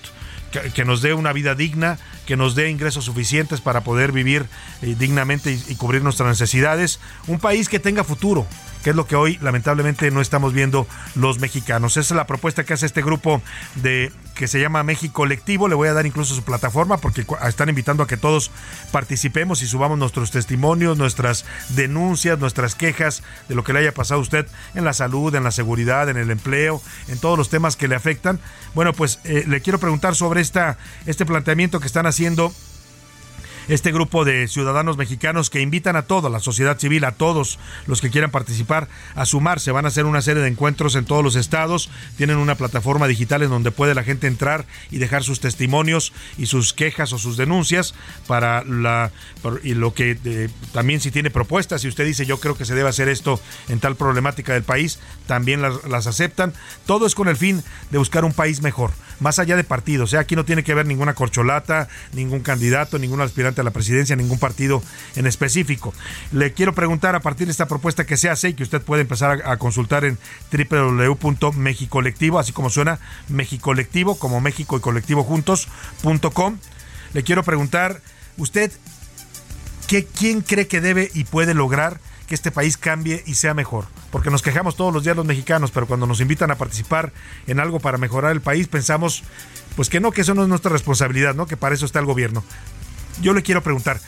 que, 0.74 0.84
nos 0.84 1.02
dé 1.02 1.14
una 1.14 1.32
vida 1.32 1.54
digna, 1.54 1.98
que 2.26 2.36
nos 2.36 2.54
dé 2.54 2.70
ingresos 2.70 3.06
suficientes 3.06 3.60
para 3.60 3.82
poder 3.82 4.12
vivir 4.12 4.46
eh, 4.82 4.94
dignamente 4.98 5.58
y 5.68 5.74
cubrir 5.74 6.02
nuestras 6.02 6.28
necesidades, 6.28 7.00
un 7.26 7.40
país 7.40 7.68
que 7.68 7.80
tenga 7.80 8.04
futuro, 8.04 8.46
que 8.84 8.90
es 8.90 8.96
lo 8.96 9.06
que 9.06 9.16
hoy 9.16 9.38
lamentablemente 9.40 10.10
no 10.10 10.20
estamos 10.20 10.52
viendo 10.52 10.86
los 11.14 11.38
mexicanos. 11.40 11.96
Esa 11.96 12.14
es 12.14 12.16
la 12.16 12.26
propuesta 12.26 12.64
que 12.64 12.74
hace 12.74 12.84
este 12.84 13.00
grupo 13.00 13.40
de 13.76 14.12
que 14.34 14.46
se 14.46 14.60
llama 14.60 14.82
México 14.82 15.14
Colectivo. 15.14 15.68
Le 15.68 15.74
voy 15.74 15.88
a 15.88 15.94
dar 15.94 16.04
incluso 16.04 16.34
su 16.34 16.42
plataforma 16.42 16.98
porque 16.98 17.24
están 17.48 17.70
invitando 17.70 18.02
a 18.02 18.06
que 18.06 18.18
todos 18.18 18.50
participemos 18.92 19.62
y 19.62 19.66
subamos 19.66 19.98
nuestros 19.98 20.30
testimonios, 20.30 20.98
nuestras 20.98 21.46
denuncias, 21.70 22.38
nuestras 22.38 22.74
quejas 22.74 23.22
de 23.48 23.54
lo 23.54 23.64
que 23.64 23.72
le 23.72 23.78
haya 23.78 23.94
pasado 23.94 24.20
a 24.20 24.22
usted 24.22 24.46
en 24.74 24.84
la 24.84 24.92
salud, 24.92 25.34
en 25.34 25.44
la 25.44 25.50
seguridad, 25.50 26.10
en 26.10 26.18
el 26.18 26.30
empleo, 26.30 26.82
en 27.08 27.18
todos 27.18 27.38
los 27.38 27.48
temas 27.48 27.76
que 27.76 27.88
le 27.88 27.94
afectan. 27.94 28.38
Bueno, 28.74 28.92
pues 28.92 29.18
eh, 29.24 29.44
le 29.48 29.62
quiero 29.62 29.78
preguntar 29.80 30.14
sobre 30.14 30.42
esta, 30.42 30.76
este 31.06 31.24
planteamiento 31.24 31.80
que 31.80 31.86
están 31.86 32.04
haciendo 32.04 32.52
este 33.68 33.92
grupo 33.92 34.24
de 34.24 34.48
ciudadanos 34.48 34.96
mexicanos 34.96 35.50
que 35.50 35.60
invitan 35.60 35.96
a 35.96 36.02
toda 36.02 36.30
la 36.30 36.40
sociedad 36.40 36.78
civil, 36.78 37.04
a 37.04 37.12
todos 37.12 37.58
los 37.86 38.00
que 38.00 38.10
quieran 38.10 38.30
participar, 38.30 38.88
a 39.14 39.24
sumarse. 39.26 39.72
Van 39.72 39.84
a 39.84 39.88
hacer 39.88 40.06
una 40.06 40.22
serie 40.22 40.42
de 40.42 40.48
encuentros 40.48 40.94
en 40.94 41.04
todos 41.04 41.24
los 41.24 41.36
estados. 41.36 41.90
Tienen 42.16 42.36
una 42.36 42.54
plataforma 42.54 43.06
digital 43.06 43.42
en 43.42 43.50
donde 43.50 43.70
puede 43.70 43.94
la 43.94 44.04
gente 44.04 44.26
entrar 44.26 44.66
y 44.90 44.98
dejar 44.98 45.24
sus 45.24 45.40
testimonios 45.40 46.12
y 46.38 46.46
sus 46.46 46.72
quejas 46.72 47.12
o 47.12 47.18
sus 47.18 47.36
denuncias 47.36 47.94
para 48.26 48.64
la 48.64 49.10
y 49.62 49.74
lo 49.74 49.94
que 49.94 50.18
eh, 50.24 50.48
también 50.72 51.00
si 51.00 51.10
tiene 51.10 51.30
propuestas, 51.30 51.82
si 51.82 51.88
usted 51.88 52.04
dice 52.04 52.26
yo 52.26 52.40
creo 52.40 52.56
que 52.56 52.64
se 52.64 52.74
debe 52.74 52.88
hacer 52.88 53.08
esto 53.08 53.40
en 53.68 53.80
tal 53.80 53.96
problemática 53.96 54.52
del 54.52 54.62
país, 54.62 54.98
también 55.26 55.62
las, 55.62 55.84
las 55.84 56.06
aceptan. 56.06 56.52
Todo 56.86 57.06
es 57.06 57.14
con 57.14 57.28
el 57.28 57.36
fin 57.36 57.62
de 57.90 57.98
buscar 57.98 58.24
un 58.24 58.32
país 58.32 58.62
mejor, 58.62 58.92
más 59.24 59.38
allá 59.38 59.56
de 59.56 59.64
partidos. 59.64 60.10
Sea, 60.10 60.20
aquí 60.20 60.36
no 60.36 60.44
tiene 60.44 60.62
que 60.62 60.72
haber 60.72 60.84
ninguna 60.84 61.14
corcholata, 61.14 61.88
ningún 62.12 62.40
candidato, 62.40 62.98
ningún 62.98 63.22
aspirante 63.22 63.62
a 63.62 63.64
la 63.64 63.70
presidencia, 63.70 64.14
ningún 64.16 64.38
partido 64.38 64.82
en 65.16 65.26
específico. 65.26 65.94
Le 66.30 66.52
quiero 66.52 66.74
preguntar 66.74 67.14
a 67.14 67.20
partir 67.20 67.46
de 67.46 67.52
esta 67.52 67.66
propuesta 67.66 68.04
que 68.04 68.18
se 68.18 68.28
hace 68.28 68.50
y 68.50 68.54
que 68.54 68.62
usted 68.62 68.82
puede 68.82 69.00
empezar 69.00 69.40
a, 69.42 69.52
a 69.52 69.56
consultar 69.56 70.04
en 70.04 70.18
www.mexicolectivo, 70.52 72.38
así 72.38 72.52
como 72.52 72.68
suena, 72.68 72.98
Mexicolectivo, 73.28 74.18
como 74.18 74.42
México 74.42 74.76
y 74.76 74.80
colectivo 74.80 75.24
juntos.com. 75.24 76.58
Le 77.14 77.22
quiero 77.22 77.42
preguntar, 77.44 78.02
¿usted 78.36 78.70
¿qué, 79.86 80.04
¿quién 80.04 80.42
cree 80.42 80.66
que 80.66 80.82
debe 80.82 81.10
y 81.14 81.24
puede 81.24 81.54
lograr 81.54 81.98
este 82.34 82.50
país 82.50 82.76
cambie 82.76 83.22
y 83.26 83.34
sea 83.34 83.54
mejor? 83.54 83.86
Porque 84.10 84.30
nos 84.30 84.42
quejamos 84.42 84.76
todos 84.76 84.92
los 84.92 85.04
días 85.04 85.16
los 85.16 85.26
mexicanos, 85.26 85.70
pero 85.70 85.86
cuando 85.86 86.06
nos 86.06 86.20
invitan 86.20 86.50
a 86.50 86.56
participar 86.56 87.12
en 87.46 87.60
algo 87.60 87.80
para 87.80 87.98
mejorar 87.98 88.32
el 88.32 88.40
país, 88.40 88.68
pensamos, 88.68 89.22
pues 89.76 89.88
que 89.88 90.00
no, 90.00 90.10
que 90.12 90.22
eso 90.22 90.34
no 90.34 90.42
es 90.42 90.48
nuestra 90.48 90.70
responsabilidad, 90.70 91.34
¿no? 91.34 91.46
Que 91.46 91.56
para 91.56 91.74
eso 91.74 91.86
está 91.86 91.98
el 91.98 92.06
gobierno. 92.06 92.44
Yo 93.22 93.32
le 93.32 93.42
quiero 93.42 93.62
preguntar, 93.62 94.00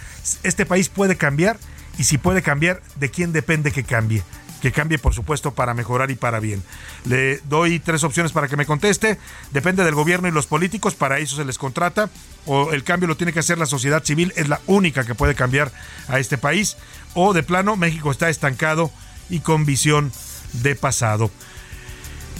¿este 0.43 0.67
país 0.67 0.89
puede 0.89 1.17
cambiar? 1.17 1.59
Y 1.99 2.05
si 2.05 2.19
puede 2.19 2.43
cambiar, 2.43 2.83
¿de 2.97 3.11
quién 3.11 3.33
depende 3.33 3.73
que 3.73 3.85
cambie? 3.85 4.23
Que 4.63 4.73
cambie, 4.73 4.99
por 4.99 5.15
supuesto, 5.15 5.53
para 5.53 5.75
mejorar 5.75 6.11
y 6.11 6.15
para 6.15 6.41
bien. 6.41 6.63
Le 7.05 7.39
doy 7.45 7.79
tres 7.79 8.05
opciones 8.05 8.33
para 8.33 8.49
que 8.49 8.57
me 8.57 8.67
conteste. 8.67 9.19
Depende 9.51 9.85
del 9.85 9.95
gobierno 9.95 10.29
y 10.29 10.33
los 10.33 10.47
políticos, 10.47 10.95
para 10.95 11.19
eso 11.19 11.37
se 11.37 11.45
les 11.45 11.59
contrata. 11.59 12.11
O 12.47 12.73
el 12.73 12.83
cambio 12.85 13.07
lo 13.07 13.17
tiene 13.17 13.33
que 13.33 13.41
hacer 13.41 13.59
la 13.59 13.67
sociedad 13.67 14.03
civil, 14.05 14.33
es 14.37 14.49
la 14.49 14.61
única 14.67 15.05
que 15.05 15.15
puede 15.15 15.35
cambiar 15.35 15.73
a 16.09 16.19
este 16.19 16.39
país. 16.39 16.77
O 17.15 17.33
de 17.33 17.43
plano, 17.43 17.77
México 17.77 18.11
está 18.11 18.29
estancado 18.29 18.91
y 19.29 19.41
con 19.41 19.67
visión 19.67 20.13
de 20.53 20.75
pasado. 20.75 21.31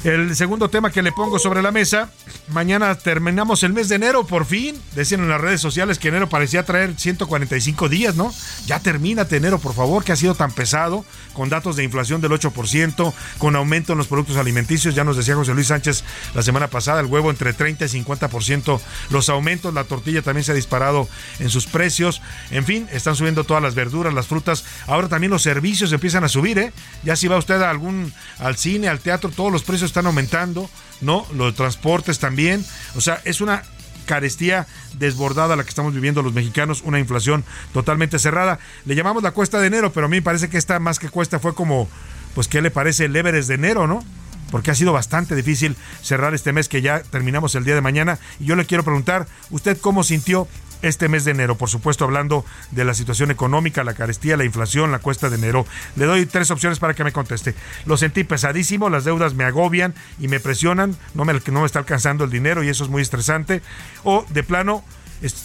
El 0.05 0.37
segundo 0.37 0.71
tema 0.71 0.93
que 0.93 1.03
le 1.03 1.11
pongo 1.11 1.39
sobre 1.39 1.63
la 1.63 1.73
mesa, 1.73 2.13
mañana 2.49 2.95
terminamos 2.97 3.63
el 3.63 3.73
mes 3.73 3.89
de 3.89 3.97
enero, 3.97 4.27
por 4.27 4.47
fin. 4.47 4.81
Decían 4.95 5.21
en 5.21 5.29
las 5.29 5.41
redes 5.41 5.61
sociales 5.61 5.99
que 5.99 6.09
enero 6.09 6.29
parecía 6.29 6.65
traer 6.65 6.95
145 6.97 7.89
días, 7.89 8.15
¿no? 8.15 8.33
Ya 8.67 8.81
termínate 8.81 9.37
enero, 9.37 9.59
por 9.59 9.75
favor, 9.75 10.05
que 10.05 10.13
ha 10.13 10.17
sido 10.17 10.35
tan 10.35 10.53
pesado, 10.53 11.05
con 11.33 11.49
datos 11.49 11.77
de 11.77 11.85
inflación 11.85 12.21
del 12.21 12.33
8%, 12.33 13.13
con 13.39 13.57
aumento 13.57 13.93
en 13.93 13.99
los 13.99 14.07
productos 14.07 14.37
alimenticios. 14.37 14.95
Ya 14.95 15.05
nos 15.05 15.17
decía 15.17 15.35
José 15.35 15.55
Luis 15.55 15.69
Sánchez 15.69 16.05
la 16.35 16.43
semana 16.43 16.69
pasada, 16.69 17.01
el 17.01 17.07
huevo 17.07 17.31
entre 17.31 17.53
30 17.53 17.85
y 17.85 17.89
50%, 17.89 18.81
los 19.11 19.29
aumentos, 19.29 19.75
la 19.75 19.85
tortilla 19.85 20.23
también 20.23 20.45
se 20.45 20.53
ha 20.53 20.55
disparado 20.55 21.09
en 21.39 21.51
sus 21.51 21.67
precios. 21.67 22.23
En 22.51 22.65
fin, 22.65 22.89
están 22.93 23.17
subiendo 23.17 23.45
todas 23.45 23.63
las 23.63 23.75
verduras, 23.75 24.15
las 24.15 24.27
frutas. 24.27 24.65
Ahora 24.87 25.09
también 25.09 25.31
los 25.31 25.43
servicios 25.43 25.93
empiezan 25.93 26.25
a 26.25 26.29
subir, 26.29 26.59
¿eh? 26.59 26.73
Ya 27.03 27.17
si 27.17 27.29
va 27.29 27.37
usted 27.37 27.61
a 27.63 27.71
algún, 27.71 28.13
al 28.39 28.57
cine, 28.57 28.89
al 28.89 29.01
teatro, 29.01 29.31
todos 29.31 29.53
los 29.53 29.63
precios 29.63 29.91
están 29.91 30.07
aumentando, 30.07 30.71
¿no? 31.01 31.27
Los 31.35 31.55
transportes 31.55 32.19
también. 32.19 32.65
O 32.95 33.01
sea, 33.01 33.21
es 33.25 33.41
una 33.41 33.63
carestía 34.07 34.67
desbordada 34.99 35.57
la 35.57 35.65
que 35.65 35.69
estamos 35.69 35.93
viviendo 35.93 36.23
los 36.23 36.33
mexicanos, 36.33 36.83
una 36.85 36.99
inflación 36.99 37.45
totalmente 37.73 38.19
cerrada. 38.19 38.59
Le 38.87 38.95
llamamos 38.95 39.23
la 39.23 39.33
cuesta 39.33 39.61
de 39.61 39.67
enero, 39.67 39.93
pero 39.93 40.07
a 40.07 40.09
mí 40.09 40.17
me 40.17 40.23
parece 40.23 40.49
que 40.49 40.57
esta 40.57 40.79
más 40.79 40.99
que 40.99 41.11
cuesta 41.11 41.39
fue 41.39 41.55
como, 41.55 41.89
pues, 42.35 42.49
¿qué 42.49 42.63
le 42.63 42.71
parece 42.71 43.07
el 43.07 43.17
Everest 43.17 43.49
de 43.49 43.57
enero, 43.57 43.87
no? 43.87 44.03
Porque 44.51 44.71
ha 44.71 44.75
sido 44.77 44.93
bastante 44.93 45.35
difícil 45.35 45.77
cerrar 46.03 46.33
este 46.33 46.53
mes 46.53 46.69
que 46.69 46.81
ya 46.81 47.03
terminamos 47.03 47.55
el 47.57 47.65
día 47.65 47.75
de 47.75 47.81
mañana. 47.81 48.19
Y 48.39 48.45
yo 48.45 48.55
le 48.55 48.65
quiero 48.65 48.85
preguntar, 48.85 49.27
¿usted 49.51 49.77
cómo 49.79 50.05
sintió 50.05 50.47
este 50.83 51.09
mes 51.09 51.25
de 51.25 51.33
enero, 51.33 51.57
por 51.57 51.69
supuesto 51.69 52.05
hablando 52.05 52.45
de 52.71 52.85
la 52.85 52.95
situación 52.95 53.31
económica, 53.31 53.85
la 53.85 53.95
carestía, 53.95 54.37
la 54.37 54.45
inflación, 54.45 54.93
la 54.93 54.99
cuesta 54.99 55.31
de 55.31 55.37
enero. 55.37 55.67
Le 55.97 56.07
doy 56.07 56.27
tres 56.27 56.51
opciones 56.51 56.79
para 56.79 56.95
que 56.95 57.05
me 57.05 57.13
conteste. 57.13 57.55
Lo 57.87 57.97
sentí 57.97 58.25
pesadísimo, 58.25 58.91
las 58.91 59.05
deudas 59.05 59.35
me 59.35 59.45
agobian 59.45 59.95
y 60.19 60.29
me 60.29 60.41
presionan, 60.41 60.97
no 61.15 61.25
me, 61.25 61.33
no 61.35 61.61
me 61.61 61.67
está 61.67 61.79
alcanzando 61.79 62.25
el 62.25 62.31
dinero 62.31 62.63
y 62.63 62.69
eso 62.69 62.85
es 62.85 62.91
muy 62.91 63.03
estresante. 63.03 63.63
O 64.05 64.27
de 64.31 64.43
plano, 64.43 64.85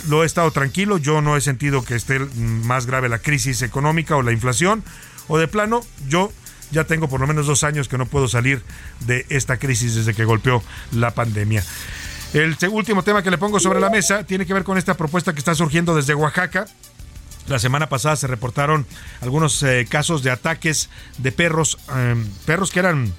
lo 0.07 0.23
he 0.23 0.25
estado 0.25 0.51
tranquilo, 0.51 0.97
yo 0.97 1.21
no 1.21 1.37
he 1.37 1.41
sentido 1.41 1.83
que 1.83 1.95
esté 1.95 2.19
mm, 2.19 2.65
más 2.65 2.85
grave 2.85 3.09
la 3.09 3.19
crisis 3.19 3.61
económica 3.61 4.15
o 4.15 4.21
la 4.21 4.31
inflación. 4.31 4.83
O 5.27 5.37
de 5.37 5.47
plano, 5.47 5.81
yo 6.07 6.31
ya 6.71 6.85
tengo 6.85 7.07
por 7.07 7.19
lo 7.19 7.27
menos 7.27 7.47
dos 7.47 7.63
años 7.63 7.87
que 7.87 7.97
no 7.97 8.05
puedo 8.05 8.27
salir 8.27 8.63
de 9.01 9.25
esta 9.29 9.57
crisis 9.57 9.95
desde 9.95 10.13
que 10.13 10.25
golpeó 10.25 10.63
la 10.91 11.11
pandemia. 11.11 11.63
El 12.33 12.55
último 12.69 13.03
tema 13.03 13.21
que 13.21 13.29
le 13.29 13.37
pongo 13.37 13.59
sobre 13.59 13.81
la 13.81 13.89
mesa 13.89 14.23
tiene 14.23 14.45
que 14.45 14.53
ver 14.53 14.63
con 14.63 14.77
esta 14.77 14.95
propuesta 14.95 15.33
que 15.33 15.39
está 15.39 15.53
surgiendo 15.53 15.95
desde 15.95 16.15
Oaxaca. 16.15 16.65
La 17.47 17.59
semana 17.59 17.89
pasada 17.89 18.15
se 18.15 18.27
reportaron 18.27 18.85
algunos 19.19 19.61
eh, 19.63 19.85
casos 19.89 20.23
de 20.23 20.31
ataques 20.31 20.89
de 21.17 21.33
perros, 21.33 21.77
eh, 21.93 22.15
perros 22.45 22.71
que 22.71 22.79
eran 22.79 23.13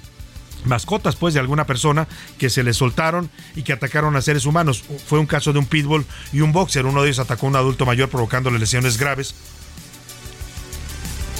mascotas 0.65 1.15
pues 1.15 1.35
de 1.35 1.39
alguna 1.39 1.65
persona 1.65 2.07
que 2.39 2.49
se 2.49 2.63
les 2.63 2.77
soltaron 2.77 3.29
y 3.55 3.61
que 3.61 3.73
atacaron 3.73 4.15
a 4.15 4.21
seres 4.21 4.47
humanos. 4.47 4.83
Fue 5.05 5.19
un 5.19 5.27
caso 5.27 5.53
de 5.53 5.59
un 5.59 5.67
pitbull 5.67 6.05
y 6.31 6.41
un 6.41 6.51
boxer. 6.51 6.87
Uno 6.87 7.03
de 7.03 7.09
ellos 7.09 7.19
atacó 7.19 7.45
a 7.45 7.49
un 7.49 7.55
adulto 7.55 7.85
mayor 7.85 8.09
provocándole 8.09 8.57
lesiones 8.57 8.97
graves. 8.97 9.35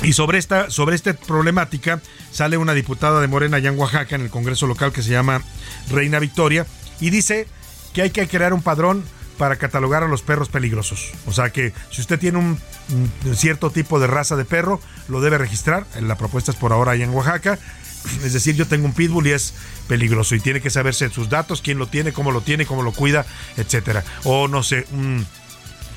Y 0.03 0.13
sobre 0.13 0.37
esta, 0.37 0.69
sobre 0.69 0.95
esta 0.95 1.13
problemática 1.13 2.01
sale 2.29 2.57
una 2.57 2.73
diputada 2.73 3.19
de 3.19 3.27
Morena 3.27 3.57
allá 3.57 3.69
en 3.69 3.79
Oaxaca, 3.79 4.15
en 4.15 4.21
el 4.21 4.29
Congreso 4.29 4.67
local 4.67 4.91
que 4.91 5.01
se 5.01 5.09
llama 5.09 5.41
Reina 5.89 6.19
Victoria, 6.19 6.67
y 6.99 7.09
dice 7.09 7.47
que 7.93 8.01
hay 8.01 8.09
que 8.09 8.27
crear 8.27 8.53
un 8.53 8.61
padrón 8.61 9.03
para 9.37 9.55
catalogar 9.55 10.03
a 10.03 10.07
los 10.07 10.21
perros 10.21 10.49
peligrosos. 10.49 11.11
O 11.25 11.33
sea 11.33 11.51
que 11.51 11.73
si 11.89 12.01
usted 12.01 12.19
tiene 12.19 12.37
un, 12.37 12.59
cierto 13.35 13.71
tipo 13.71 13.99
de 13.99 14.07
raza 14.07 14.35
de 14.35 14.45
perro, 14.45 14.79
lo 15.07 15.21
debe 15.21 15.37
registrar. 15.37 15.85
La 15.99 16.17
propuesta 16.17 16.51
es 16.51 16.57
por 16.57 16.73
ahora 16.73 16.91
allá 16.91 17.05
en 17.05 17.11
Oaxaca. 17.11 17.57
Es 18.23 18.33
decir, 18.33 18.55
yo 18.55 18.67
tengo 18.67 18.85
un 18.85 18.93
pitbull 18.93 19.27
y 19.27 19.31
es 19.31 19.53
peligroso 19.87 20.35
y 20.35 20.39
tiene 20.39 20.59
que 20.59 20.69
saberse 20.69 21.09
sus 21.09 21.29
datos, 21.29 21.61
quién 21.61 21.77
lo 21.77 21.87
tiene, 21.87 22.11
cómo 22.11 22.31
lo 22.31 22.41
tiene, 22.41 22.65
cómo 22.65 22.83
lo 22.83 22.91
cuida, 22.91 23.25
etcétera. 23.55 24.03
O 24.25 24.49
no 24.49 24.61
sé, 24.61 24.85
un 24.91 25.25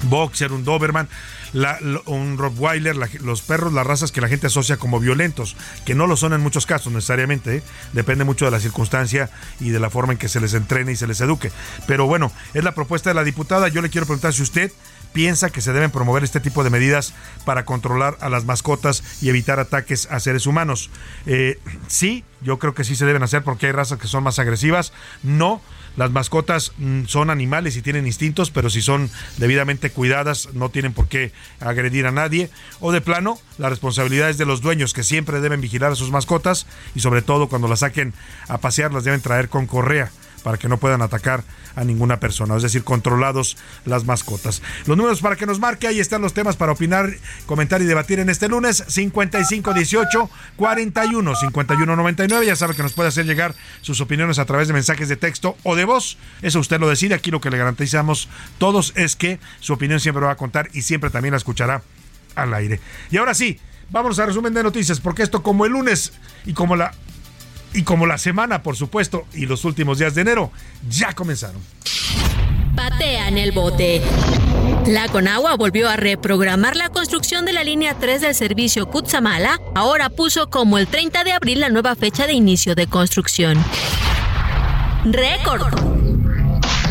boxer, 0.04 0.52
un 0.52 0.64
Doberman, 0.64 1.08
la, 1.52 1.78
un 2.06 2.38
Rottweiler, 2.38 2.96
los 3.20 3.42
perros, 3.42 3.72
las 3.72 3.86
razas 3.86 4.12
que 4.12 4.20
la 4.20 4.28
gente 4.28 4.46
asocia 4.46 4.76
como 4.76 5.00
violentos, 5.00 5.56
que 5.84 5.94
no 5.94 6.06
lo 6.06 6.16
son 6.16 6.32
en 6.32 6.40
muchos 6.40 6.66
casos 6.66 6.92
necesariamente, 6.92 7.56
¿eh? 7.56 7.62
depende 7.92 8.24
mucho 8.24 8.44
de 8.44 8.50
la 8.50 8.60
circunstancia 8.60 9.30
y 9.60 9.70
de 9.70 9.80
la 9.80 9.90
forma 9.90 10.12
en 10.12 10.18
que 10.18 10.28
se 10.28 10.40
les 10.40 10.54
entrene 10.54 10.92
y 10.92 10.96
se 10.96 11.06
les 11.06 11.20
eduque. 11.20 11.50
Pero 11.86 12.06
bueno, 12.06 12.32
es 12.54 12.64
la 12.64 12.72
propuesta 12.72 13.10
de 13.10 13.14
la 13.14 13.24
diputada. 13.24 13.68
Yo 13.68 13.82
le 13.82 13.90
quiero 13.90 14.06
preguntar 14.06 14.32
si 14.32 14.42
usted 14.42 14.72
piensa 15.12 15.48
que 15.48 15.62
se 15.62 15.72
deben 15.72 15.90
promover 15.90 16.24
este 16.24 16.40
tipo 16.40 16.62
de 16.62 16.68
medidas 16.68 17.14
para 17.46 17.64
controlar 17.64 18.18
a 18.20 18.28
las 18.28 18.44
mascotas 18.44 19.02
y 19.22 19.30
evitar 19.30 19.58
ataques 19.58 20.08
a 20.10 20.20
seres 20.20 20.46
humanos. 20.46 20.90
Eh, 21.24 21.58
sí, 21.86 22.22
yo 22.42 22.58
creo 22.58 22.74
que 22.74 22.84
sí 22.84 22.96
se 22.96 23.06
deben 23.06 23.22
hacer 23.22 23.42
porque 23.42 23.64
hay 23.64 23.72
razas 23.72 23.98
que 23.98 24.08
son 24.08 24.24
más 24.24 24.38
agresivas. 24.38 24.92
No, 25.22 25.62
las 25.96 26.10
mascotas 26.10 26.72
mm, 26.78 27.04
son 27.06 27.30
animales 27.30 27.76
y 27.76 27.82
tienen 27.82 28.06
instintos, 28.06 28.50
pero 28.50 28.70
si 28.70 28.82
son 28.82 29.10
debidamente 29.38 29.90
cuidadas 29.90 30.50
no 30.54 30.68
tienen 30.68 30.92
por 30.92 31.08
qué 31.08 31.32
agredir 31.60 32.06
a 32.06 32.12
nadie. 32.12 32.50
O 32.80 32.92
de 32.92 33.00
plano, 33.00 33.38
la 33.58 33.70
responsabilidad 33.70 34.30
es 34.30 34.38
de 34.38 34.46
los 34.46 34.60
dueños 34.60 34.92
que 34.92 35.02
siempre 35.02 35.40
deben 35.40 35.60
vigilar 35.60 35.92
a 35.92 35.96
sus 35.96 36.10
mascotas 36.10 36.66
y 36.94 37.00
sobre 37.00 37.22
todo 37.22 37.48
cuando 37.48 37.68
las 37.68 37.80
saquen 37.80 38.14
a 38.48 38.58
pasear 38.58 38.92
las 38.92 39.04
deben 39.04 39.20
traer 39.20 39.48
con 39.48 39.66
correa 39.66 40.10
para 40.46 40.58
que 40.58 40.68
no 40.68 40.78
puedan 40.78 41.02
atacar 41.02 41.42
a 41.74 41.82
ninguna 41.82 42.20
persona, 42.20 42.54
es 42.54 42.62
decir, 42.62 42.84
controlados 42.84 43.56
las 43.84 44.04
mascotas. 44.04 44.62
Los 44.86 44.96
números 44.96 45.20
para 45.20 45.34
que 45.34 45.44
nos 45.44 45.58
marque, 45.58 45.88
ahí 45.88 45.98
están 45.98 46.22
los 46.22 46.34
temas 46.34 46.54
para 46.54 46.70
opinar, 46.70 47.12
comentar 47.46 47.82
y 47.82 47.84
debatir 47.84 48.20
en 48.20 48.30
este 48.30 48.46
lunes, 48.46 48.84
5518 48.86 50.30
41 50.54 51.34
51 51.34 51.96
99. 51.96 52.46
Ya 52.46 52.54
sabe 52.54 52.76
que 52.76 52.84
nos 52.84 52.92
puede 52.92 53.08
hacer 53.08 53.26
llegar 53.26 53.56
sus 53.80 54.00
opiniones 54.00 54.38
a 54.38 54.44
través 54.44 54.68
de 54.68 54.74
mensajes 54.74 55.08
de 55.08 55.16
texto 55.16 55.56
o 55.64 55.74
de 55.74 55.84
voz. 55.84 56.16
Eso 56.42 56.60
usted 56.60 56.78
lo 56.78 56.88
decide. 56.88 57.16
Aquí 57.16 57.32
lo 57.32 57.40
que 57.40 57.50
le 57.50 57.58
garantizamos 57.58 58.28
todos 58.58 58.92
es 58.94 59.16
que 59.16 59.40
su 59.58 59.72
opinión 59.72 59.98
siempre 59.98 60.24
va 60.24 60.30
a 60.30 60.36
contar 60.36 60.68
y 60.72 60.82
siempre 60.82 61.10
también 61.10 61.32
la 61.32 61.38
escuchará 61.38 61.82
al 62.36 62.54
aire. 62.54 62.78
Y 63.10 63.16
ahora 63.16 63.34
sí, 63.34 63.58
vamos 63.90 64.16
a 64.20 64.26
resumen 64.26 64.54
de 64.54 64.62
noticias, 64.62 65.00
porque 65.00 65.24
esto 65.24 65.42
como 65.42 65.66
el 65.66 65.72
lunes 65.72 66.12
y 66.44 66.52
como 66.52 66.76
la 66.76 66.94
y 67.76 67.82
como 67.82 68.06
la 68.06 68.16
semana, 68.16 68.62
por 68.62 68.74
supuesto, 68.74 69.26
y 69.34 69.44
los 69.44 69.64
últimos 69.66 69.98
días 69.98 70.14
de 70.14 70.22
enero 70.22 70.50
ya 70.88 71.12
comenzaron. 71.12 71.60
Patean 72.74 73.36
el 73.36 73.52
bote. 73.52 74.00
La 74.86 75.08
Conagua 75.08 75.56
volvió 75.56 75.88
a 75.88 75.96
reprogramar 75.96 76.74
la 76.74 76.88
construcción 76.88 77.44
de 77.44 77.52
la 77.52 77.64
línea 77.64 77.94
3 77.98 78.22
del 78.22 78.34
servicio 78.34 78.86
Kutsamala. 78.86 79.60
Ahora 79.74 80.08
puso 80.08 80.48
como 80.48 80.78
el 80.78 80.86
30 80.86 81.24
de 81.24 81.32
abril 81.32 81.60
la 81.60 81.68
nueva 81.68 81.94
fecha 81.96 82.26
de 82.26 82.32
inicio 82.32 82.74
de 82.74 82.86
construcción. 82.86 83.62
Récord. 85.04 85.95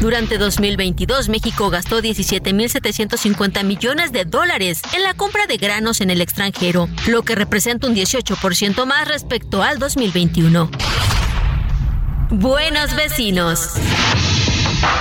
Durante 0.06 0.38
2022, 0.38 1.30
México 1.30 1.72
gastó 1.72 2.00
17.750 2.00 3.64
millones 3.64 4.12
de 4.12 4.24
dólares 4.24 4.80
en 4.94 5.02
la 5.02 5.16
compra 5.16 5.48
de 5.48 5.58
granos 5.58 6.00
en 6.00 6.12
el 6.12 6.22
extranjero, 6.22 6.88
lo 7.08 7.24
que 7.24 7.34
representa 7.34 7.88
un 7.88 7.96
18% 7.96 8.86
más 8.86 9.08
respecto 9.08 9.64
al 9.64 9.80
2021. 9.80 10.70
Buenos 12.30 12.96
vecinos. 12.96 13.72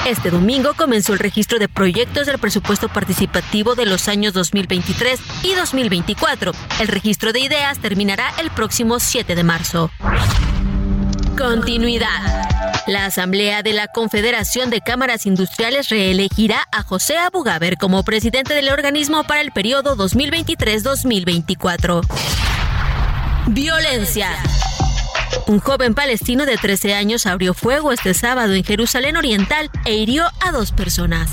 Este 0.07 0.31
domingo 0.31 0.73
comenzó 0.75 1.13
el 1.13 1.19
registro 1.19 1.59
de 1.59 1.69
proyectos 1.69 2.27
del 2.27 2.39
presupuesto 2.39 2.89
participativo 2.89 3.75
de 3.75 3.85
los 3.85 4.09
años 4.09 4.33
2023 4.33 5.21
y 5.43 5.53
2024. 5.53 6.53
El 6.81 6.89
registro 6.89 7.35
de 7.35 7.41
ideas 7.41 7.79
terminará 7.79 8.33
el 8.41 8.51
próximo 8.51 8.99
7 8.99 9.35
de 9.35 9.45
marzo. 9.45 9.91
Continuidad. 11.37 12.09
La 12.87 13.07
Asamblea 13.07 13.63
de 13.63 13.73
la 13.73 13.89
Confederación 13.89 14.71
de 14.71 14.81
Cámaras 14.81 15.27
Industriales 15.27 15.89
reelegirá 15.89 16.69
a 16.71 16.83
José 16.83 17.19
Abugaber 17.19 17.77
como 17.77 18.05
presidente 18.05 18.55
del 18.55 18.69
organismo 18.69 19.25
para 19.25 19.41
el 19.41 19.51
periodo 19.51 19.97
2023-2024. 19.97 22.03
Violencia. 23.49 24.29
Un 25.47 25.61
joven 25.61 25.95
palestino 25.95 26.47
de 26.47 26.57
13 26.57 26.95
años 26.95 27.27
abrió 27.27 27.53
fuego 27.53 27.93
este 27.93 28.15
sábado 28.15 28.55
en 28.55 28.65
Jerusalén 28.65 29.17
Oriental 29.17 29.71
e 29.85 29.95
hirió 29.95 30.27
a 30.41 30.53
dos 30.53 30.73
personas. 30.73 31.31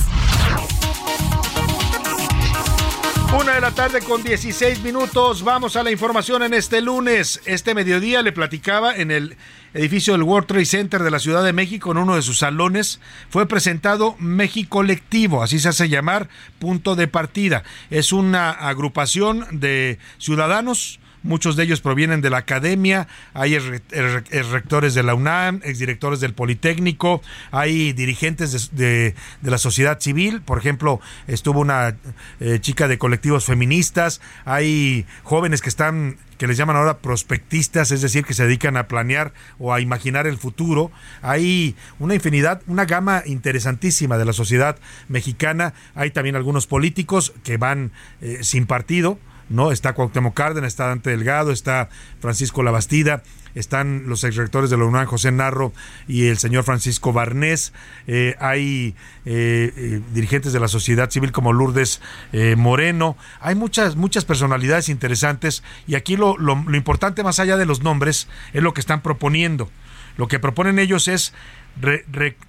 Una 3.39 3.53
de 3.55 3.61
la 3.61 3.71
tarde 3.71 4.01
con 4.01 4.21
16 4.21 4.83
minutos. 4.83 5.43
Vamos 5.43 5.77
a 5.77 5.83
la 5.83 5.91
información 5.91 6.43
en 6.43 6.53
este 6.53 6.81
lunes. 6.81 7.41
Este 7.45 7.73
mediodía 7.73 8.21
le 8.21 8.33
platicaba 8.33 8.93
en 8.95 9.09
el 9.09 9.37
edificio 9.73 10.13
del 10.13 10.23
World 10.23 10.47
Trade 10.47 10.65
Center 10.65 11.01
de 11.01 11.11
la 11.11 11.19
Ciudad 11.19 11.43
de 11.43 11.53
México, 11.53 11.91
en 11.91 11.97
uno 11.97 12.15
de 12.15 12.21
sus 12.21 12.39
salones, 12.39 12.99
fue 13.29 13.47
presentado 13.47 14.15
México 14.19 14.77
Colectivo, 14.81 15.43
así 15.43 15.59
se 15.59 15.69
hace 15.69 15.89
llamar, 15.89 16.27
punto 16.59 16.95
de 16.95 17.07
partida. 17.07 17.63
Es 17.89 18.11
una 18.11 18.51
agrupación 18.51 19.45
de 19.51 19.97
ciudadanos 20.17 20.99
muchos 21.23 21.55
de 21.55 21.63
ellos 21.63 21.81
provienen 21.81 22.21
de 22.21 22.29
la 22.29 22.37
academia, 22.37 23.07
hay 23.33 23.57
rectores 23.57 24.93
de 24.93 25.03
la 25.03 25.13
UNAM, 25.13 25.61
exdirectores 25.63 26.19
del 26.19 26.33
Politécnico, 26.33 27.21
hay 27.51 27.93
dirigentes 27.93 28.75
de, 28.75 29.15
la 29.41 29.57
sociedad 29.57 29.99
civil, 29.99 30.41
por 30.41 30.57
ejemplo, 30.57 30.99
estuvo 31.27 31.59
una 31.59 31.95
eh, 32.39 32.59
chica 32.59 32.87
de 32.87 32.97
colectivos 32.97 33.45
feministas, 33.45 34.21
hay 34.45 35.05
jóvenes 35.23 35.61
que 35.61 35.69
están 35.69 36.17
que 36.41 36.47
les 36.47 36.57
llaman 36.57 36.75
ahora 36.75 36.97
prospectistas, 36.97 37.91
es 37.91 38.01
decir, 38.01 38.25
que 38.25 38.33
se 38.33 38.45
dedican 38.45 38.75
a 38.75 38.87
planear 38.87 39.31
o 39.59 39.75
a 39.75 39.79
imaginar 39.79 40.25
el 40.25 40.39
futuro. 40.39 40.89
Hay 41.21 41.75
una 41.99 42.15
infinidad, 42.15 42.63
una 42.65 42.85
gama 42.85 43.21
interesantísima 43.27 44.17
de 44.17 44.25
la 44.25 44.33
sociedad 44.33 44.79
mexicana. 45.07 45.75
Hay 45.93 46.09
también 46.09 46.35
algunos 46.35 46.65
políticos 46.65 47.31
que 47.43 47.57
van 47.57 47.91
eh, 48.21 48.39
sin 48.41 48.65
partido, 48.65 49.19
¿no? 49.51 49.71
Está 49.71 49.93
Cuauhtémoc 49.93 50.33
Cárdenas, 50.33 50.69
está 50.69 50.87
Dante 50.87 51.11
Delgado, 51.11 51.51
está 51.51 51.89
Francisco 52.19 52.63
Labastida, 52.63 53.23
están 53.55 54.03
los 54.07 54.23
exrectores 54.23 54.69
de 54.69 54.77
la 54.77 54.85
UNAM, 54.85 55.05
José 55.05 55.31
Narro 55.31 55.73
y 56.07 56.27
el 56.27 56.37
señor 56.37 56.63
Francisco 56.63 57.13
Barnés, 57.13 57.73
eh, 58.07 58.35
hay 58.39 58.95
eh, 59.25 59.73
eh, 59.75 60.01
dirigentes 60.13 60.53
de 60.53 60.59
la 60.59 60.67
sociedad 60.67 61.09
civil 61.09 61.31
como 61.31 61.53
Lourdes 61.53 62.01
Moreno, 62.55 63.17
hay 63.39 63.55
muchas, 63.55 63.95
muchas 63.95 64.25
personalidades 64.25 64.89
interesantes 64.89 65.63
y 65.87 65.95
aquí 65.95 66.15
lo, 66.15 66.37
lo, 66.37 66.55
importante 66.75 67.23
más 67.23 67.39
allá 67.39 67.57
de 67.57 67.65
los 67.65 67.81
nombres 67.81 68.27
es 68.53 68.63
lo 68.63 68.73
que 68.73 68.81
están 68.81 69.01
proponiendo. 69.01 69.69
Lo 70.17 70.27
que 70.27 70.39
proponen 70.39 70.79
ellos 70.79 71.07
es 71.07 71.33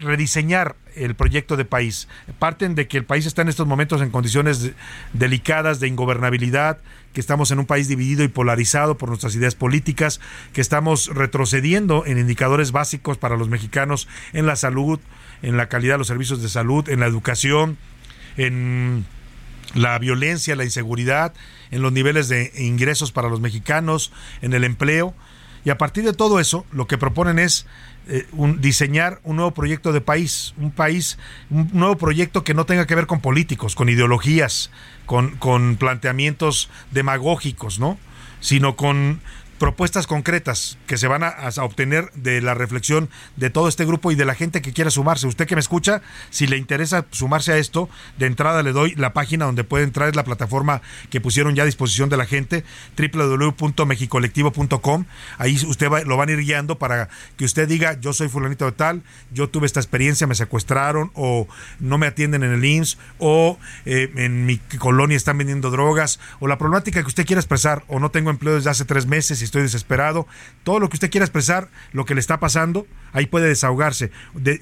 rediseñar 0.01 0.77
el 0.97 1.15
proyecto 1.15 1.57
de 1.57 1.65
país. 1.65 2.09
Parten 2.39 2.75
de 2.75 2.89
que 2.89 2.99
el 2.99 3.05
país 3.05 3.25
está 3.27 3.43
en 3.43 3.49
estos 3.49 3.67
momentos 3.67 4.03
en 4.03 4.11
condiciones 4.11 4.73
delicadas 5.13 5.81
de 5.81 5.89
ingobernabilidad, 5.89 6.79
que 7.13 7.21
estamos 7.21 7.51
en 7.51 7.59
un 7.59 7.67
país 7.67 7.89
dividido 7.89 8.25
y 8.25 8.29
polarizado 8.29 8.97
por 8.99 9.09
nuestras 9.09 9.35
ideas 9.35 9.55
políticas, 9.55 10.21
que 10.53 10.61
estamos 10.61 11.09
retrocediendo 11.09 12.05
en 12.07 12.19
indicadores 12.19 12.73
básicos 12.73 13.19
para 13.19 13.37
los 13.37 13.49
mexicanos 13.49 14.09
en 14.33 14.47
la 14.47 14.57
salud, 14.57 14.99
en 15.43 15.57
la 15.57 15.69
calidad 15.69 15.95
de 15.95 15.99
los 15.99 16.09
servicios 16.09 16.43
de 16.43 16.49
salud, 16.49 16.89
en 16.89 17.01
la 17.01 17.07
educación, 17.07 17.79
en 18.37 19.07
la 19.75 19.99
violencia, 19.99 20.57
la 20.57 20.65
inseguridad, 20.65 21.33
en 21.71 21.83
los 21.83 21.93
niveles 21.93 22.29
de 22.29 22.53
ingresos 22.57 23.13
para 23.13 23.29
los 23.29 23.41
mexicanos, 23.41 24.13
en 24.43 24.53
el 24.53 24.65
empleo. 24.65 25.15
Y 25.65 25.71
a 25.71 25.79
partir 25.79 26.05
de 26.05 26.13
todo 26.13 26.41
eso, 26.41 26.67
lo 26.73 26.87
que 26.87 26.99
proponen 26.99 27.39
es 27.39 27.67
eh, 28.09 28.27
un, 28.33 28.61
diseñar 28.61 29.21
un 29.23 29.37
nuevo 29.37 29.53
proyecto 29.53 29.93
de 29.93 30.01
país, 30.01 30.55
un 30.57 30.73
país, 30.73 31.19
un 31.51 31.71
nuevo 31.73 31.97
proyecto 31.97 32.43
que 32.43 32.55
no 32.55 32.67
tenga 32.67 32.87
que 32.87 32.97
ver 32.97 33.07
con 33.07 33.21
políticos, 33.21 33.77
con 33.77 33.89
ideologías, 33.89 34.71
con, 35.07 35.37
con 35.37 35.77
planteamientos 35.77 36.69
demagógicos, 36.91 37.79
¿no? 37.79 37.99
Sino 38.41 38.75
con 38.75 39.21
propuestas 39.63 40.09
concretas 40.09 40.77
que 40.89 40.99
se 40.99 41.07
van 41.07 41.23
a, 41.23 41.49
obtener 41.59 42.11
de 42.15 42.43
la 42.43 42.53
reflexión 42.53 43.09
de 43.37 43.49
todo 43.49 43.69
este 43.69 43.85
grupo 43.85 44.11
y 44.11 44.17
de 44.17 44.25
la 44.25 44.35
gente 44.35 44.61
que 44.61 44.73
quiera 44.73 44.91
sumarse. 44.91 45.29
Usted 45.29 45.47
que 45.47 45.55
me 45.55 45.61
escucha, 45.61 46.03
si 46.31 46.49
le 46.49 46.57
interesa 46.57 47.07
sumarse 47.13 47.53
a 47.53 47.59
esto, 47.59 47.89
de 48.19 48.27
entrada 48.27 48.65
le 48.65 48.73
doy 48.73 48.97
la 48.97 49.13
página 49.13 49.45
donde 49.45 49.63
puede 49.63 49.85
entrar, 49.85 50.09
es 50.09 50.17
la 50.17 50.25
plataforma 50.25 50.83
que 51.11 51.21
pusieron 51.21 51.55
ya 51.55 51.63
a 51.63 51.67
disposición 51.67 52.09
de 52.09 52.17
la 52.17 52.27
gente, 52.27 52.65
www.mexicolectivo.com. 52.99 55.05
Ahí 55.39 55.55
usted 55.55 55.89
lo 56.07 56.17
van 56.17 56.29
a 56.29 56.33
ir 56.33 56.41
guiando 56.41 56.81
para 56.81 57.09
que 57.37 57.45
usted 57.45 57.69
diga, 57.69 58.01
yo 58.01 58.13
soy 58.13 58.29
fulanito 58.29 58.65
de 58.65 58.73
tal, 58.73 59.05
yo 59.33 59.49
tuve 59.49 59.67
esta 59.67 59.79
experiencia, 59.79 60.27
me 60.27 60.35
secuestraron 60.35 61.13
o 61.15 61.47
no 61.79 61.99
me 61.99 62.09
atienden 62.09 62.43
en 62.43 62.53
el 62.53 62.65
IMSS 62.65 62.99
o 63.21 63.61
eh, 63.85 64.11
en 64.17 64.45
mi 64.45 64.59
colonia 64.59 65.17
están 65.17 65.39
vendiendo 65.39 65.71
drogas 65.71 66.19
o 66.41 66.49
la 66.49 66.59
problemática 66.59 67.01
que 67.01 67.07
usted 67.07 67.25
quiera 67.25 67.39
expresar 67.39 67.85
o 67.87 68.01
no 68.01 68.11
tengo 68.11 68.31
empleo 68.31 68.57
desde 68.57 68.71
hace 68.71 68.85
tres 68.85 69.07
meses 69.07 69.41
y 69.41 69.52
estoy 69.53 69.63
desesperado, 69.63 70.27
todo 70.65 70.81
lo 70.81 70.89
que 70.89 70.97
usted 70.97 71.11
quiera 71.11 71.27
expresar, 71.27 71.69
lo 71.93 72.07
que 72.07 72.15
le 72.15 72.21
está 72.21 72.41
pasando, 72.41 72.87
ahí 73.13 73.27
puede 73.27 73.49
desahogarse. 73.49 74.11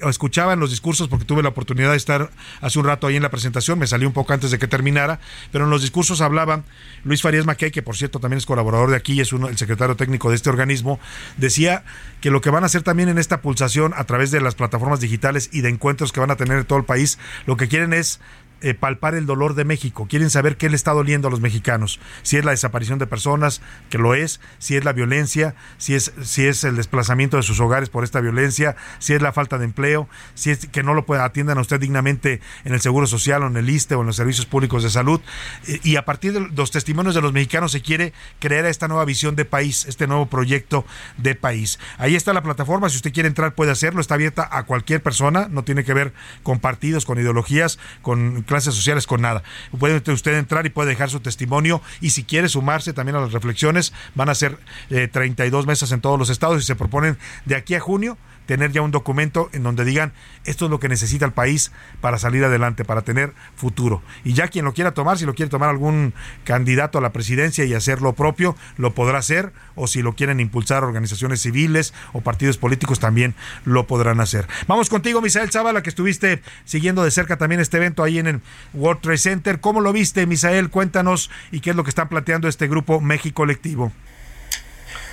escuchaba 0.09 0.51
en 0.51 0.59
los 0.59 0.69
discursos, 0.69 1.07
porque 1.07 1.23
tuve 1.23 1.41
la 1.41 1.49
oportunidad 1.49 1.91
de 1.91 1.97
estar 1.97 2.29
hace 2.59 2.77
un 2.77 2.85
rato 2.85 3.07
ahí 3.07 3.15
en 3.15 3.23
la 3.23 3.31
presentación, 3.31 3.79
me 3.79 3.87
salió 3.87 4.09
un 4.09 4.13
poco 4.13 4.33
antes 4.33 4.51
de 4.51 4.59
que 4.59 4.67
terminara, 4.67 5.21
pero 5.53 5.63
en 5.63 5.69
los 5.69 5.81
discursos 5.81 6.19
hablaban 6.19 6.65
Luis 7.05 7.21
Farías 7.21 7.45
Mackey, 7.45 7.71
que 7.71 7.81
por 7.81 7.95
cierto 7.95 8.19
también 8.19 8.39
es 8.39 8.45
colaborador 8.45 8.89
de 8.89 8.97
aquí, 8.97 9.21
es 9.21 9.31
uno, 9.31 9.47
el 9.47 9.57
secretario 9.57 9.95
técnico 9.95 10.29
de 10.29 10.35
este 10.35 10.49
organismo, 10.49 10.99
decía 11.37 11.85
que 12.19 12.29
lo 12.29 12.41
que 12.41 12.49
van 12.49 12.63
a 12.63 12.65
hacer 12.65 12.83
también 12.83 13.07
en 13.07 13.17
esta 13.17 13.41
pulsación 13.41 13.93
a 13.95 14.03
través 14.03 14.29
de 14.31 14.41
las 14.41 14.55
plataformas 14.55 14.99
digitales 14.99 15.49
y 15.53 15.61
de 15.61 15.69
encuentros 15.69 16.11
que 16.11 16.19
van 16.19 16.31
a 16.31 16.35
tener 16.35 16.57
en 16.57 16.65
todo 16.65 16.79
el 16.79 16.85
país, 16.85 17.17
lo 17.45 17.55
que 17.55 17.69
quieren 17.69 17.93
es 17.93 18.19
eh, 18.61 18.73
palpar 18.73 19.15
el 19.15 19.25
dolor 19.25 19.55
de 19.55 19.65
México, 19.65 20.07
quieren 20.09 20.29
saber 20.29 20.57
qué 20.57 20.69
le 20.69 20.75
está 20.75 20.91
doliendo 20.91 21.27
a 21.27 21.31
los 21.31 21.41
mexicanos, 21.41 21.99
si 22.23 22.37
es 22.37 22.45
la 22.45 22.51
desaparición 22.51 22.99
de 22.99 23.07
personas, 23.07 23.61
que 23.89 23.97
lo 23.97 24.13
es, 24.13 24.39
si 24.59 24.77
es 24.77 24.83
la 24.83 24.93
violencia, 24.93 25.55
si 25.77 25.95
es, 25.95 26.13
si 26.21 26.45
es 26.45 26.63
el 26.63 26.75
desplazamiento 26.75 27.37
de 27.37 27.43
sus 27.43 27.59
hogares 27.59 27.89
por 27.89 28.03
esta 28.03 28.21
violencia, 28.21 28.75
si 28.99 29.13
es 29.13 29.21
la 29.21 29.33
falta 29.33 29.57
de 29.57 29.65
empleo, 29.65 30.07
si 30.33 30.51
es 30.51 30.67
que 30.67 30.83
no 30.83 30.93
lo 30.93 31.05
atiendan 31.21 31.57
a 31.57 31.61
usted 31.61 31.79
dignamente 31.79 32.41
en 32.63 32.73
el 32.73 32.81
Seguro 32.81 33.07
Social 33.07 33.43
o 33.43 33.47
en 33.47 33.57
el 33.57 33.69
ISTE 33.69 33.95
o 33.95 34.01
en 34.01 34.07
los 34.07 34.15
servicios 34.15 34.45
públicos 34.45 34.83
de 34.83 34.89
salud. 34.89 35.21
Eh, 35.67 35.79
y 35.83 35.95
a 35.95 36.05
partir 36.05 36.33
de 36.33 36.39
los 36.39 36.71
testimonios 36.71 37.15
de 37.15 37.21
los 37.21 37.33
mexicanos 37.33 37.71
se 37.71 37.81
quiere 37.81 38.13
crear 38.39 38.65
esta 38.65 38.87
nueva 38.87 39.05
visión 39.05 39.35
de 39.35 39.45
país, 39.45 39.85
este 39.85 40.07
nuevo 40.07 40.27
proyecto 40.27 40.85
de 41.17 41.35
país. 41.35 41.79
Ahí 41.97 42.15
está 42.15 42.33
la 42.33 42.43
plataforma, 42.43 42.89
si 42.89 42.97
usted 42.97 43.13
quiere 43.13 43.27
entrar 43.27 43.55
puede 43.55 43.71
hacerlo, 43.71 44.01
está 44.01 44.15
abierta 44.15 44.47
a 44.51 44.63
cualquier 44.63 45.01
persona, 45.01 45.47
no 45.49 45.63
tiene 45.63 45.83
que 45.83 45.93
ver 45.93 46.13
con 46.43 46.59
partidos, 46.59 47.05
con 47.05 47.19
ideologías, 47.19 47.79
con 48.01 48.43
clases 48.51 48.75
sociales, 48.75 49.07
con 49.07 49.21
nada. 49.21 49.43
Puede 49.79 50.11
usted 50.11 50.37
entrar 50.37 50.65
y 50.65 50.69
puede 50.69 50.89
dejar 50.89 51.09
su 51.09 51.21
testimonio 51.21 51.81
y 52.01 52.09
si 52.09 52.25
quiere 52.25 52.49
sumarse 52.49 52.91
también 52.91 53.15
a 53.15 53.21
las 53.21 53.31
reflexiones, 53.31 53.93
van 54.13 54.27
a 54.27 54.35
ser 54.35 54.59
32 54.89 55.63
eh, 55.63 55.67
mesas 55.67 55.93
en 55.93 56.01
todos 56.01 56.19
los 56.19 56.29
estados 56.29 56.61
y 56.61 56.65
se 56.65 56.75
proponen 56.75 57.17
de 57.45 57.55
aquí 57.55 57.75
a 57.75 57.79
junio 57.79 58.17
tener 58.51 58.73
ya 58.73 58.81
un 58.81 58.91
documento 58.91 59.49
en 59.53 59.63
donde 59.63 59.85
digan 59.85 60.11
esto 60.43 60.65
es 60.65 60.71
lo 60.71 60.81
que 60.81 60.89
necesita 60.89 61.23
el 61.23 61.31
país 61.31 61.71
para 62.01 62.19
salir 62.19 62.43
adelante, 62.43 62.83
para 62.83 63.01
tener 63.01 63.33
futuro. 63.55 64.01
Y 64.25 64.33
ya 64.33 64.49
quien 64.49 64.65
lo 64.65 64.73
quiera 64.73 64.91
tomar, 64.91 65.17
si 65.17 65.25
lo 65.25 65.35
quiere 65.35 65.49
tomar 65.49 65.69
algún 65.69 66.13
candidato 66.43 66.97
a 66.97 67.01
la 67.01 67.13
presidencia 67.13 67.63
y 67.63 67.73
hacer 67.73 68.01
lo 68.01 68.11
propio, 68.11 68.57
lo 68.75 68.93
podrá 68.93 69.19
hacer, 69.19 69.53
o 69.75 69.87
si 69.87 70.01
lo 70.01 70.15
quieren 70.17 70.41
impulsar 70.41 70.83
organizaciones 70.83 71.41
civiles 71.41 71.93
o 72.11 72.19
partidos 72.19 72.57
políticos, 72.57 72.99
también 72.99 73.35
lo 73.63 73.87
podrán 73.87 74.19
hacer. 74.19 74.49
Vamos 74.67 74.89
contigo, 74.89 75.21
Misael 75.21 75.49
Zavala, 75.49 75.81
que 75.81 75.89
estuviste 75.89 76.41
siguiendo 76.65 77.05
de 77.05 77.11
cerca 77.11 77.37
también 77.37 77.61
este 77.61 77.77
evento 77.77 78.03
ahí 78.03 78.19
en 78.19 78.27
el 78.27 78.41
World 78.73 78.99
Trade 78.99 79.17
Center. 79.17 79.61
¿Cómo 79.61 79.79
lo 79.79 79.93
viste, 79.93 80.25
Misael? 80.25 80.69
Cuéntanos 80.69 81.31
y 81.53 81.61
qué 81.61 81.69
es 81.69 81.77
lo 81.77 81.85
que 81.85 81.91
están 81.91 82.09
planteando 82.09 82.49
este 82.49 82.67
grupo 82.67 82.99
México 82.99 83.35
Colectivo. 83.35 83.93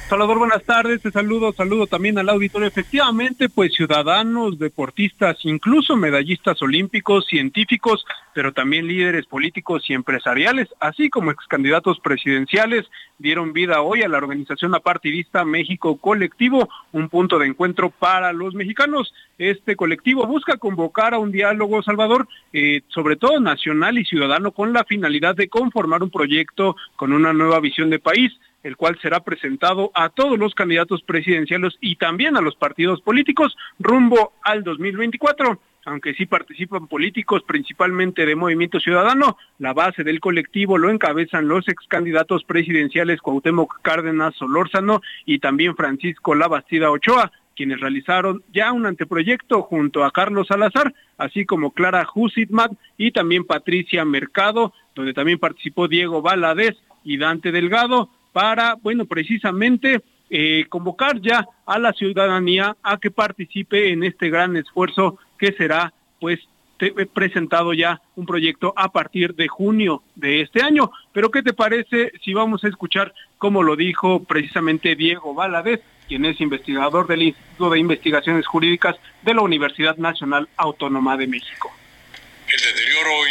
Salvador, 0.08 0.38
buenas 0.38 0.64
tardes, 0.64 1.02
te 1.02 1.10
saludo, 1.10 1.52
saludo 1.52 1.86
también 1.86 2.16
al 2.16 2.30
auditorio. 2.30 2.66
Efectivamente, 2.66 3.50
pues 3.50 3.74
ciudadanos, 3.74 4.58
deportistas, 4.58 5.36
incluso 5.42 5.96
medallistas 5.96 6.62
olímpicos, 6.62 7.26
científicos, 7.26 8.06
pero 8.32 8.54
también 8.54 8.86
líderes 8.86 9.26
políticos 9.26 9.84
y 9.86 9.92
empresariales, 9.92 10.66
así 10.80 11.10
como 11.10 11.30
ex 11.30 11.44
candidatos 11.46 12.00
presidenciales, 12.00 12.86
dieron 13.18 13.52
vida 13.52 13.82
hoy 13.82 14.00
a 14.00 14.08
la 14.08 14.16
organización 14.16 14.74
apartidista 14.74 15.44
México 15.44 15.98
Colectivo, 15.98 16.70
un 16.92 17.10
punto 17.10 17.38
de 17.38 17.48
encuentro 17.48 17.90
para 17.90 18.32
los 18.32 18.54
mexicanos. 18.54 19.12
Este 19.36 19.76
colectivo 19.76 20.26
busca 20.26 20.56
convocar 20.56 21.12
a 21.12 21.18
un 21.18 21.32
diálogo, 21.32 21.82
Salvador, 21.82 22.26
eh, 22.54 22.80
sobre 22.88 23.16
todo 23.16 23.40
nacional 23.40 23.98
y 23.98 24.06
ciudadano, 24.06 24.52
con 24.52 24.72
la 24.72 24.84
finalidad 24.84 25.36
de 25.36 25.50
conformar 25.50 26.02
un 26.02 26.10
proyecto 26.10 26.76
con 26.96 27.12
una 27.12 27.34
nueva 27.34 27.60
visión 27.60 27.90
de 27.90 27.98
país 27.98 28.32
el 28.68 28.76
cual 28.76 28.98
será 29.00 29.20
presentado 29.20 29.90
a 29.94 30.10
todos 30.10 30.38
los 30.38 30.54
candidatos 30.54 31.02
presidenciales 31.02 31.74
y 31.80 31.96
también 31.96 32.36
a 32.36 32.42
los 32.42 32.54
partidos 32.54 33.00
políticos 33.00 33.56
rumbo 33.78 34.34
al 34.42 34.62
2024 34.62 35.58
aunque 35.86 36.12
sí 36.12 36.26
participan 36.26 36.86
políticos 36.86 37.42
principalmente 37.46 38.26
de 38.26 38.36
Movimiento 38.36 38.78
Ciudadano, 38.78 39.38
la 39.58 39.72
base 39.72 40.04
del 40.04 40.20
colectivo 40.20 40.76
lo 40.76 40.90
encabezan 40.90 41.48
los 41.48 41.66
ex 41.66 41.86
candidatos 41.88 42.44
presidenciales 42.44 43.22
Cuauhtémoc 43.22 43.80
Cárdenas 43.80 44.34
Solórzano 44.34 45.00
y 45.24 45.38
también 45.38 45.76
Francisco 45.76 46.34
Labastida 46.34 46.90
Ochoa, 46.90 47.32
quienes 47.56 47.80
realizaron 47.80 48.42
ya 48.52 48.70
un 48.72 48.84
anteproyecto 48.84 49.62
junto 49.62 50.04
a 50.04 50.10
Carlos 50.10 50.48
Salazar, 50.48 50.92
así 51.16 51.46
como 51.46 51.70
Clara 51.70 52.06
Husitmat 52.14 52.72
y 52.98 53.12
también 53.12 53.44
Patricia 53.44 54.04
Mercado, 54.04 54.74
donde 54.94 55.14
también 55.14 55.38
participó 55.38 55.88
Diego 55.88 56.20
Valadez 56.20 56.76
y 57.02 57.16
Dante 57.16 57.50
Delgado 57.50 58.10
para, 58.38 58.76
bueno, 58.76 59.04
precisamente 59.04 60.00
eh, 60.30 60.64
convocar 60.68 61.20
ya 61.20 61.44
a 61.66 61.76
la 61.76 61.92
ciudadanía 61.92 62.76
a 62.84 62.96
que 62.98 63.10
participe 63.10 63.90
en 63.90 64.04
este 64.04 64.30
gran 64.30 64.56
esfuerzo 64.56 65.18
que 65.36 65.50
será, 65.54 65.92
pues, 66.20 66.38
presentado 67.12 67.72
ya 67.74 68.00
un 68.14 68.26
proyecto 68.26 68.72
a 68.76 68.92
partir 68.92 69.34
de 69.34 69.48
junio 69.48 70.04
de 70.14 70.42
este 70.42 70.62
año. 70.62 70.92
Pero 71.12 71.32
¿qué 71.32 71.42
te 71.42 71.52
parece 71.52 72.12
si 72.22 72.32
vamos 72.32 72.62
a 72.62 72.68
escuchar 72.68 73.12
cómo 73.38 73.64
lo 73.64 73.74
dijo 73.74 74.22
precisamente 74.22 74.94
Diego 74.94 75.34
Valadez, 75.34 75.80
quien 76.06 76.24
es 76.24 76.40
investigador 76.40 77.08
del 77.08 77.22
Instituto 77.22 77.70
de 77.70 77.80
Investigaciones 77.80 78.46
Jurídicas 78.46 78.94
de 79.22 79.34
la 79.34 79.42
Universidad 79.42 79.96
Nacional 79.96 80.48
Autónoma 80.56 81.16
de 81.16 81.26
México? 81.26 81.72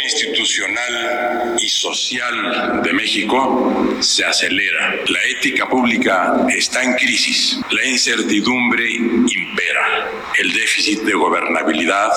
Institucional 0.04 1.56
y 1.58 1.68
social 1.68 2.82
de 2.82 2.92
México 2.92 3.96
se 4.00 4.24
acelera. 4.24 4.96
La 5.06 5.18
ética 5.36 5.68
pública 5.68 6.46
está 6.48 6.82
en 6.82 6.94
crisis. 6.94 7.60
La 7.70 7.86
incertidumbre 7.86 8.90
impera. 8.90 10.10
El 10.38 10.52
déficit 10.52 11.02
de 11.02 11.14
gobernabilidad 11.14 12.12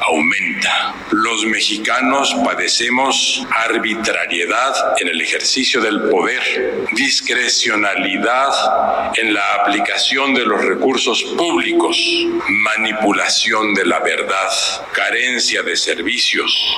aumenta. 0.00 0.94
Los 1.12 1.46
mexicanos 1.46 2.34
padecemos 2.44 3.46
arbitrariedad 3.50 5.00
en 5.00 5.08
el 5.08 5.20
ejercicio 5.20 5.80
del 5.80 6.10
poder, 6.10 6.86
discrecionalidad 6.92 9.12
en 9.16 9.32
la 9.32 9.54
aplicación 9.60 10.34
de 10.34 10.44
los 10.44 10.64
recursos 10.64 11.22
públicos, 11.38 11.96
manipulación 12.48 13.74
de 13.74 13.86
la 13.86 14.00
verdad, 14.00 14.50
carencia 14.92 15.62
de 15.62 15.76
servicios 15.76 16.76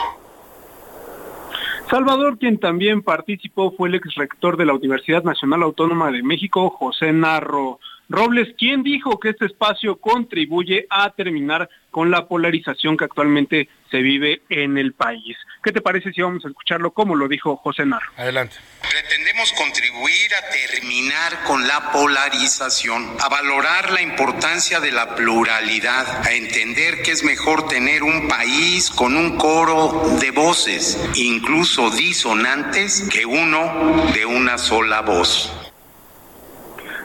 Salvador, 1.91 2.39
quien 2.39 2.59
también 2.59 3.03
participó, 3.03 3.75
fue 3.77 3.89
el 3.89 3.97
ex 3.97 4.15
rector 4.15 4.57
de 4.57 4.65
la 4.65 4.73
Universidad 4.73 5.23
Nacional 5.23 5.63
Autónoma 5.63 6.11
de 6.11 6.23
México, 6.23 6.71
José 6.71 7.13
Narro 7.13 7.79
Robles, 8.09 8.55
quien 8.59 8.83
dijo 8.83 9.19
que 9.19 9.31
este 9.31 9.47
espacio 9.47 9.97
contribuye 9.97 10.87
a 10.91 11.11
terminar 11.11 11.69
con 11.91 12.11
la 12.11 12.27
polarización 12.27 12.97
que 12.97 13.05
actualmente 13.05 13.69
se 13.91 13.99
vive 13.99 14.43
en 14.49 14.77
el 14.77 14.93
país. 14.93 15.37
¿Qué 15.63 15.73
te 15.73 15.81
parece 15.81 16.13
si 16.13 16.21
vamos 16.21 16.45
a 16.45 16.49
escucharlo 16.49 16.91
como 16.91 17.15
lo 17.15 17.29
dijo 17.29 17.57
José 17.57 17.87
Narro? 17.87 18.11
Adelante. 18.17 18.57
Pretendemos 18.83 19.53
contribuir 19.53 20.35
a 20.35 20.51
terminar 20.51 21.45
con 21.45 21.67
la 21.67 21.93
polarización, 21.93 23.17
a 23.21 23.29
valorar 23.29 23.93
la 23.93 24.03
importancia 24.03 24.81
de 24.81 24.93
la 24.93 25.15
pluralidad, 25.15 26.27
a 26.27 26.33
entender 26.33 27.03
que 27.03 27.13
es 27.13 27.25
mejor 27.25 27.69
tener 27.69 28.03
un 28.03 28.29
país 28.29 28.91
con 28.91 29.17
un 29.17 29.39
coro 29.39 30.19
de 30.21 30.31
voces, 30.33 30.99
incluso 31.15 31.91
disonantes, 31.91 33.09
que 33.11 33.25
uno 33.25 34.11
de 34.13 34.27
una 34.27 34.59
sola 34.59 35.01
voz. 35.01 35.74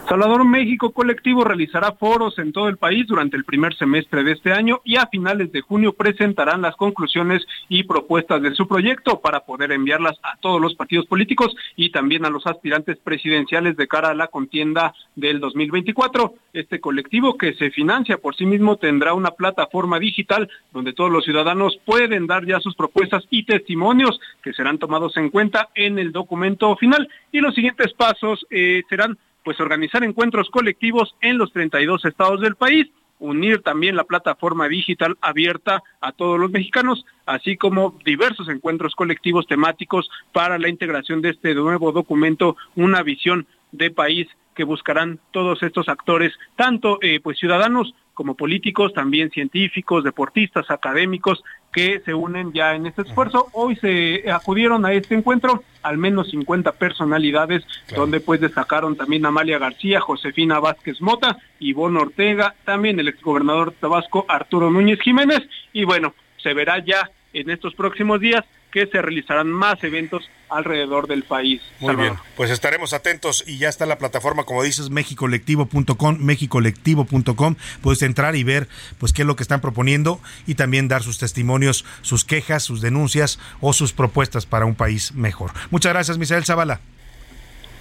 Salvador 0.09 0.43
México 0.43 0.89
Colectivo 0.89 1.43
realizará 1.43 1.91
foros 1.91 2.39
en 2.39 2.51
todo 2.51 2.67
el 2.67 2.77
país 2.77 3.05
durante 3.05 3.37
el 3.37 3.45
primer 3.45 3.75
semestre 3.75 4.23
de 4.23 4.31
este 4.31 4.51
año 4.51 4.81
y 4.83 4.95
a 4.95 5.05
finales 5.05 5.51
de 5.51 5.61
junio 5.61 5.93
presentarán 5.93 6.63
las 6.63 6.75
conclusiones 6.75 7.45
y 7.67 7.83
propuestas 7.83 8.41
de 8.41 8.55
su 8.55 8.67
proyecto 8.67 9.21
para 9.21 9.41
poder 9.41 9.71
enviarlas 9.71 10.17
a 10.23 10.35
todos 10.37 10.59
los 10.59 10.73
partidos 10.73 11.05
políticos 11.05 11.55
y 11.75 11.91
también 11.91 12.25
a 12.25 12.31
los 12.31 12.47
aspirantes 12.47 12.97
presidenciales 12.97 13.77
de 13.77 13.87
cara 13.87 14.09
a 14.09 14.15
la 14.15 14.29
contienda 14.29 14.95
del 15.15 15.39
2024. 15.39 16.33
Este 16.53 16.79
colectivo 16.79 17.37
que 17.37 17.53
se 17.53 17.69
financia 17.69 18.17
por 18.17 18.35
sí 18.35 18.47
mismo 18.47 18.77
tendrá 18.77 19.13
una 19.13 19.29
plataforma 19.29 19.99
digital 19.99 20.49
donde 20.73 20.93
todos 20.93 21.11
los 21.11 21.23
ciudadanos 21.23 21.79
pueden 21.85 22.25
dar 22.25 22.47
ya 22.47 22.59
sus 22.59 22.75
propuestas 22.75 23.25
y 23.29 23.43
testimonios 23.45 24.19
que 24.41 24.53
serán 24.53 24.79
tomados 24.79 25.15
en 25.17 25.29
cuenta 25.29 25.69
en 25.75 25.99
el 25.99 26.11
documento 26.11 26.75
final 26.77 27.07
y 27.31 27.41
los 27.41 27.53
siguientes 27.53 27.93
pasos 27.93 28.47
eh, 28.49 28.81
serán 28.89 29.15
pues 29.43 29.59
organizar 29.59 30.03
encuentros 30.03 30.49
colectivos 30.49 31.15
en 31.21 31.37
los 31.37 31.51
32 31.51 32.05
estados 32.05 32.41
del 32.41 32.55
país, 32.55 32.87
unir 33.19 33.61
también 33.61 33.95
la 33.95 34.05
plataforma 34.05 34.67
digital 34.67 35.17
abierta 35.21 35.83
a 36.01 36.11
todos 36.11 36.39
los 36.39 36.51
mexicanos, 36.51 37.05
así 37.25 37.57
como 37.57 37.97
diversos 38.05 38.47
encuentros 38.49 38.95
colectivos 38.95 39.45
temáticos 39.47 40.09
para 40.31 40.57
la 40.57 40.69
integración 40.69 41.21
de 41.21 41.29
este 41.29 41.53
nuevo 41.53 41.91
documento, 41.91 42.55
una 42.75 43.03
visión 43.03 43.45
de 43.71 43.91
país 43.91 44.27
que 44.55 44.63
buscarán 44.63 45.19
todos 45.31 45.63
estos 45.63 45.87
actores, 45.87 46.33
tanto 46.55 46.99
eh, 47.01 47.19
pues 47.21 47.37
ciudadanos 47.37 47.93
como 48.19 48.35
políticos, 48.35 48.91
también 48.93 49.31
científicos, 49.31 50.03
deportistas, 50.03 50.69
académicos, 50.69 51.41
que 51.71 52.01
se 52.03 52.13
unen 52.13 52.51
ya 52.51 52.75
en 52.75 52.85
este 52.85 53.03
esfuerzo. 53.03 53.47
Hoy 53.53 53.77
se 53.77 54.29
acudieron 54.29 54.85
a 54.85 54.91
este 54.91 55.15
encuentro 55.15 55.63
al 55.83 55.97
menos 55.97 56.29
50 56.29 56.73
personalidades, 56.73 57.63
donde 57.95 58.19
pues 58.19 58.41
destacaron 58.41 58.97
también 58.97 59.25
Amalia 59.25 59.57
García, 59.57 60.01
Josefina 60.01 60.59
Vázquez 60.59 60.99
Mota, 60.99 61.37
Ivonne 61.61 62.01
Ortega, 62.01 62.55
también 62.65 62.99
el 62.99 63.07
exgobernador 63.07 63.71
Tabasco 63.79 64.25
Arturo 64.27 64.69
Núñez 64.69 64.99
Jiménez, 64.99 65.39
y 65.71 65.85
bueno, 65.85 66.13
se 66.43 66.53
verá 66.53 66.83
ya 66.83 67.09
en 67.31 67.49
estos 67.49 67.73
próximos 67.73 68.19
días 68.19 68.43
que 68.71 68.87
se 68.87 69.01
realizarán 69.01 69.49
más 69.49 69.83
eventos 69.83 70.29
alrededor 70.49 71.07
del 71.07 71.23
país. 71.23 71.61
Muy 71.79 71.95
bien, 71.95 72.15
pues 72.35 72.49
estaremos 72.51 72.93
atentos 72.93 73.43
y 73.47 73.57
ya 73.57 73.69
está 73.69 73.85
la 73.85 73.97
plataforma, 73.97 74.43
como 74.45 74.63
dices, 74.63 74.89
mexicolectivo.com, 74.89 76.17
mexicolectivo.com, 76.19 77.55
puedes 77.81 78.01
entrar 78.01 78.35
y 78.35 78.43
ver 78.43 78.67
pues 78.97 79.13
qué 79.13 79.21
es 79.21 79.27
lo 79.27 79.35
que 79.35 79.43
están 79.43 79.61
proponiendo 79.61 80.19
y 80.47 80.55
también 80.55 80.87
dar 80.87 81.03
sus 81.03 81.17
testimonios, 81.19 81.85
sus 82.01 82.25
quejas, 82.25 82.63
sus 82.63 82.81
denuncias 82.81 83.39
o 83.61 83.73
sus 83.73 83.93
propuestas 83.93 84.45
para 84.45 84.65
un 84.65 84.75
país 84.75 85.13
mejor. 85.13 85.51
Muchas 85.69 85.93
gracias, 85.93 86.17
Misael 86.17 86.45
Zavala. 86.45 86.81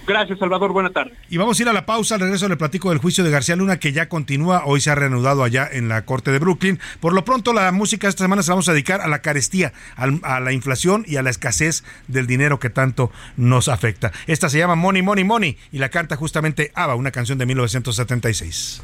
Gracias, 0.07 0.39
Salvador. 0.39 0.71
Buena 0.71 0.89
tarde. 0.89 1.13
Y 1.29 1.37
vamos 1.37 1.59
a 1.59 1.61
ir 1.61 1.69
a 1.69 1.73
la 1.73 1.85
pausa. 1.85 2.15
Al 2.15 2.21
regreso 2.21 2.47
le 2.49 2.57
platico 2.57 2.89
del 2.89 2.97
juicio 2.97 3.23
de 3.23 3.29
García 3.29 3.55
Luna, 3.55 3.77
que 3.77 3.91
ya 3.91 4.09
continúa. 4.09 4.63
Hoy 4.65 4.81
se 4.81 4.89
ha 4.89 4.95
reanudado 4.95 5.43
allá 5.43 5.69
en 5.71 5.87
la 5.87 6.05
Corte 6.05 6.31
de 6.31 6.39
Brooklyn. 6.39 6.79
Por 6.99 7.13
lo 7.13 7.23
pronto, 7.25 7.53
la 7.53 7.71
música 7.71 8.07
esta 8.07 8.23
semana 8.23 8.43
se 8.43 8.51
vamos 8.51 8.67
a 8.69 8.73
dedicar 8.73 9.01
a 9.01 9.07
la 9.07 9.21
carestía, 9.21 9.73
a 9.95 10.39
la 10.39 10.51
inflación 10.51 11.05
y 11.07 11.17
a 11.17 11.21
la 11.21 11.29
escasez 11.29 11.83
del 12.07 12.27
dinero 12.27 12.59
que 12.59 12.69
tanto 12.69 13.11
nos 13.37 13.67
afecta. 13.67 14.11
Esta 14.27 14.49
se 14.49 14.57
llama 14.57 14.75
Money, 14.75 15.01
Money, 15.01 15.23
Money 15.23 15.57
y 15.71 15.77
la 15.77 15.89
canta 15.89 16.15
justamente 16.15 16.71
Ava, 16.75 16.95
una 16.95 17.11
canción 17.11 17.37
de 17.37 17.45
1976. 17.45 18.81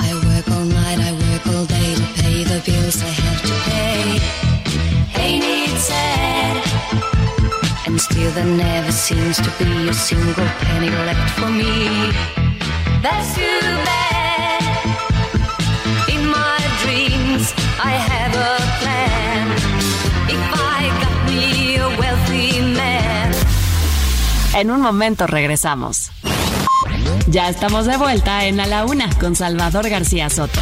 I 0.00 0.14
work 0.14 0.48
all 0.48 0.64
night, 0.64 0.98
I 1.00 1.12
work 1.12 1.46
all 1.46 1.66
day 1.66 1.94
to 1.94 2.22
pay 2.22 2.44
the 2.44 2.62
bills 2.64 3.02
I 3.02 3.08
have 3.08 3.42
to 3.42 3.54
pay. 3.64 4.57
And 7.88 7.98
still 7.98 8.30
there 8.32 8.44
never 8.44 8.92
seems 8.92 9.38
to 9.38 9.50
be 9.58 9.88
a 9.88 9.94
single 9.94 10.46
penny 10.60 10.90
left 10.90 11.30
for 11.40 11.48
me. 11.48 12.12
That's 13.00 13.34
too 13.34 13.60
bad. 13.88 14.60
In 16.12 16.28
my 16.28 16.58
dreams, 16.82 17.54
I 17.82 17.92
have 17.92 18.34
a 18.36 18.56
plan. 18.80 19.48
If 20.28 20.42
I 20.52 20.90
got 21.00 21.32
me 21.32 21.76
a 21.76 21.88
wealthy 21.98 22.60
man. 22.60 23.32
En 24.54 24.70
un 24.70 24.82
momento 24.82 25.26
regresamos. 25.26 26.10
Ya 27.26 27.48
estamos 27.48 27.86
de 27.86 27.96
vuelta 27.96 28.44
en 28.44 28.60
A 28.60 28.66
la 28.66 28.84
Una 28.84 29.08
con 29.18 29.34
Salvador 29.34 29.88
García 29.88 30.28
Soto. 30.28 30.60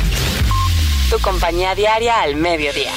Tu 1.10 1.18
compañía 1.18 1.74
diaria 1.74 2.20
al 2.22 2.36
mediodía. 2.36 2.92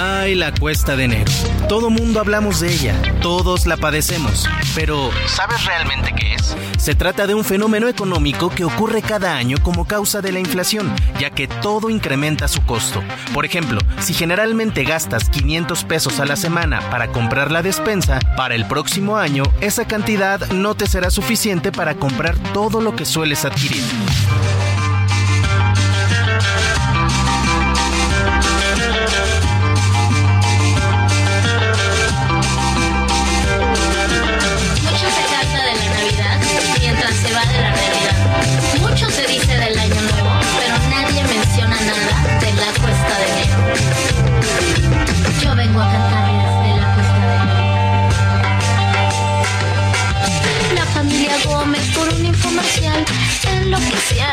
Ay, 0.00 0.36
la 0.36 0.54
cuesta 0.54 0.94
de 0.94 1.06
enero. 1.06 1.32
Todo 1.68 1.90
mundo 1.90 2.20
hablamos 2.20 2.60
de 2.60 2.72
ella, 2.72 2.94
todos 3.20 3.66
la 3.66 3.76
padecemos, 3.76 4.48
pero 4.76 5.10
¿sabes 5.26 5.64
realmente 5.64 6.14
qué 6.16 6.34
es? 6.34 6.56
Se 6.78 6.94
trata 6.94 7.26
de 7.26 7.34
un 7.34 7.44
fenómeno 7.44 7.88
económico 7.88 8.48
que 8.48 8.62
ocurre 8.62 9.02
cada 9.02 9.34
año 9.36 9.56
como 9.60 9.88
causa 9.88 10.20
de 10.20 10.30
la 10.30 10.38
inflación, 10.38 10.94
ya 11.18 11.30
que 11.30 11.48
todo 11.48 11.90
incrementa 11.90 12.46
su 12.46 12.64
costo. 12.64 13.02
Por 13.34 13.44
ejemplo, 13.44 13.80
si 13.98 14.14
generalmente 14.14 14.84
gastas 14.84 15.28
500 15.30 15.82
pesos 15.82 16.20
a 16.20 16.26
la 16.26 16.36
semana 16.36 16.78
para 16.90 17.08
comprar 17.08 17.50
la 17.50 17.62
despensa, 17.62 18.20
para 18.36 18.54
el 18.54 18.68
próximo 18.68 19.16
año 19.16 19.42
esa 19.60 19.84
cantidad 19.88 20.48
no 20.52 20.76
te 20.76 20.86
será 20.86 21.10
suficiente 21.10 21.72
para 21.72 21.96
comprar 21.96 22.38
todo 22.52 22.80
lo 22.80 22.94
que 22.94 23.04
sueles 23.04 23.44
adquirir. 23.44 23.82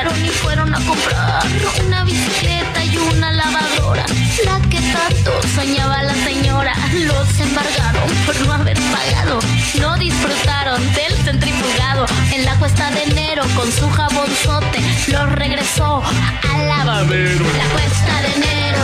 Enloquecieron 0.05 0.25
y 0.25 0.29
fueron 0.29 0.75
a 0.75 0.79
comprar 0.85 1.43
una 1.85 2.03
bicicleta 2.03 2.85
y 2.85 2.97
una 2.97 3.31
lavadora. 3.31 4.05
La 4.43 4.59
que 4.69 4.79
tanto 4.79 5.31
soñaba 5.55 6.03
la 6.03 6.13
señora. 6.13 6.73
Los 6.93 7.39
embargaron 7.39 8.09
por 8.25 8.39
no 8.41 8.53
haber 8.53 8.77
pagado. 8.77 9.39
No 9.79 9.97
disfrutaron 9.97 10.81
del 10.93 11.13
centrifugado. 11.23 12.05
En 12.33 12.45
la 12.45 12.55
cuesta 12.55 12.91
de 12.91 13.03
enero 13.03 13.43
con 13.55 13.71
su 13.71 13.89
jabonzote 13.89 14.79
los 15.07 15.31
regresó 15.33 16.03
al 16.03 16.67
lavadero. 16.67 17.45
La 17.57 17.69
cuesta 17.69 18.21
de 18.21 18.33
enero 18.35 18.83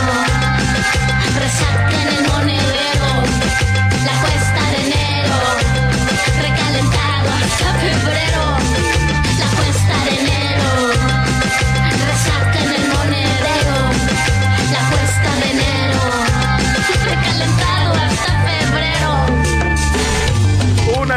resaca 1.38 2.02
en 2.02 2.08
el 2.08 2.28
monedero. 2.28 3.08
La 4.04 4.20
cuesta 4.20 4.62
de 4.70 4.78
enero 4.86 5.36
recalentado 6.40 7.28
hasta 7.32 7.66
febrero. 7.80 9.01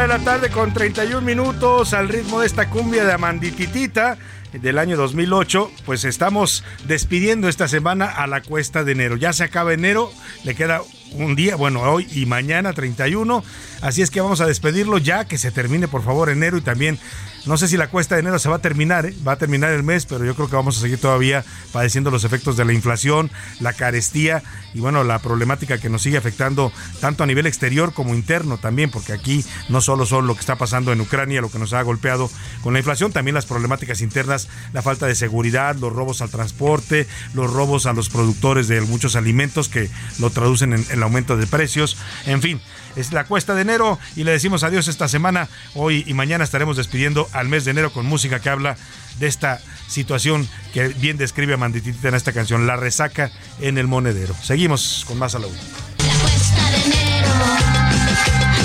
La 0.08 0.18
tarde 0.20 0.50
con 0.50 0.72
31 0.72 1.20
minutos 1.20 1.92
al 1.92 2.08
ritmo 2.08 2.38
de 2.40 2.46
esta 2.46 2.70
cumbia 2.70 3.04
de 3.04 3.12
Amandititita 3.12 4.16
del 4.52 4.78
año 4.78 4.96
2008, 4.96 5.72
pues 5.84 6.04
estamos 6.04 6.62
despidiendo 6.86 7.48
esta 7.48 7.66
semana 7.66 8.06
a 8.06 8.28
la 8.28 8.40
cuesta 8.40 8.84
de 8.84 8.92
enero. 8.92 9.16
Ya 9.16 9.32
se 9.32 9.42
acaba 9.42 9.72
enero, 9.72 10.12
le 10.44 10.54
queda 10.54 10.80
un 11.24 11.36
día, 11.36 11.56
bueno, 11.56 11.80
hoy 11.82 12.06
y 12.12 12.26
mañana 12.26 12.72
31, 12.72 13.42
así 13.80 14.02
es 14.02 14.10
que 14.10 14.20
vamos 14.20 14.40
a 14.40 14.46
despedirlo 14.46 14.98
ya, 14.98 15.26
que 15.26 15.38
se 15.38 15.50
termine 15.50 15.88
por 15.88 16.02
favor 16.02 16.30
enero 16.30 16.56
y 16.56 16.60
también 16.60 16.98
no 17.46 17.56
sé 17.56 17.68
si 17.68 17.76
la 17.76 17.88
cuesta 17.88 18.16
de 18.16 18.22
enero 18.22 18.40
se 18.40 18.48
va 18.48 18.56
a 18.56 18.60
terminar, 18.60 19.06
¿eh? 19.06 19.14
va 19.26 19.32
a 19.32 19.38
terminar 19.38 19.70
el 19.70 19.84
mes, 19.84 20.04
pero 20.04 20.24
yo 20.24 20.34
creo 20.34 20.50
que 20.50 20.56
vamos 20.56 20.78
a 20.78 20.80
seguir 20.80 20.98
todavía 20.98 21.44
padeciendo 21.72 22.10
los 22.10 22.24
efectos 22.24 22.56
de 22.56 22.64
la 22.64 22.72
inflación, 22.72 23.30
la 23.60 23.72
carestía 23.72 24.42
y 24.74 24.80
bueno, 24.80 25.04
la 25.04 25.20
problemática 25.20 25.78
que 25.78 25.88
nos 25.88 26.02
sigue 26.02 26.16
afectando 26.16 26.72
tanto 27.00 27.22
a 27.22 27.26
nivel 27.26 27.46
exterior 27.46 27.94
como 27.94 28.16
interno 28.16 28.58
también, 28.58 28.90
porque 28.90 29.12
aquí 29.12 29.44
no 29.68 29.80
solo 29.80 30.06
son 30.06 30.26
lo 30.26 30.34
que 30.34 30.40
está 30.40 30.56
pasando 30.56 30.92
en 30.92 31.00
Ucrania, 31.00 31.40
lo 31.40 31.48
que 31.48 31.60
nos 31.60 31.72
ha 31.72 31.80
golpeado 31.82 32.28
con 32.64 32.72
la 32.72 32.80
inflación, 32.80 33.12
también 33.12 33.36
las 33.36 33.46
problemáticas 33.46 34.00
internas, 34.00 34.48
la 34.72 34.82
falta 34.82 35.06
de 35.06 35.14
seguridad, 35.14 35.76
los 35.76 35.92
robos 35.92 36.22
al 36.22 36.30
transporte, 36.30 37.06
los 37.32 37.52
robos 37.52 37.86
a 37.86 37.92
los 37.92 38.08
productores 38.08 38.66
de 38.66 38.80
muchos 38.80 39.14
alimentos 39.14 39.68
que 39.68 39.88
lo 40.18 40.30
traducen 40.30 40.72
en 40.72 40.84
el 40.90 41.02
aumento 41.06 41.36
de 41.36 41.46
precios, 41.46 41.96
en 42.26 42.42
fin 42.42 42.60
es 42.96 43.12
la 43.12 43.24
cuesta 43.24 43.54
de 43.54 43.62
enero 43.62 43.98
y 44.16 44.24
le 44.24 44.32
decimos 44.32 44.62
adiós 44.62 44.88
esta 44.88 45.06
semana. 45.06 45.48
Hoy 45.74 46.02
y 46.06 46.14
mañana 46.14 46.42
estaremos 46.44 46.76
despidiendo 46.76 47.28
al 47.32 47.48
mes 47.48 47.64
de 47.64 47.70
enero 47.70 47.92
con 47.92 48.06
música 48.06 48.40
que 48.40 48.48
habla 48.48 48.76
de 49.18 49.26
esta 49.28 49.60
situación 49.86 50.48
que 50.72 50.88
bien 50.88 51.16
describe 51.16 51.54
a 51.54 51.56
Manditita 51.56 52.08
en 52.08 52.14
esta 52.14 52.32
canción, 52.32 52.66
La 52.66 52.76
resaca 52.76 53.30
en 53.60 53.78
el 53.78 53.86
monedero. 53.86 54.34
Seguimos 54.42 55.04
con 55.06 55.18
más 55.18 55.34
a 55.34 55.38
la 55.38 55.46
La 55.46 55.52
cuesta 55.52 56.70
de 56.70 56.84
enero, 56.84 57.34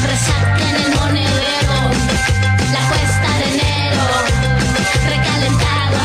resaca 0.07 0.69
en 0.69 0.75
el 0.75 0.95
monedero. 0.95 1.75
La 2.71 2.87
cuesta 2.89 3.37
de 3.37 3.45
enero, 3.53 4.05
recalentado 5.07 5.97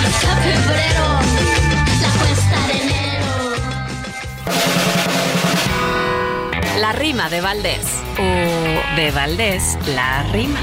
La 6.80 6.92
rima 6.92 7.30
de 7.30 7.40
Valdés 7.40 7.86
o 8.18 8.96
de 8.96 9.10
Valdés 9.10 9.78
la 9.94 10.24
rima. 10.24 10.60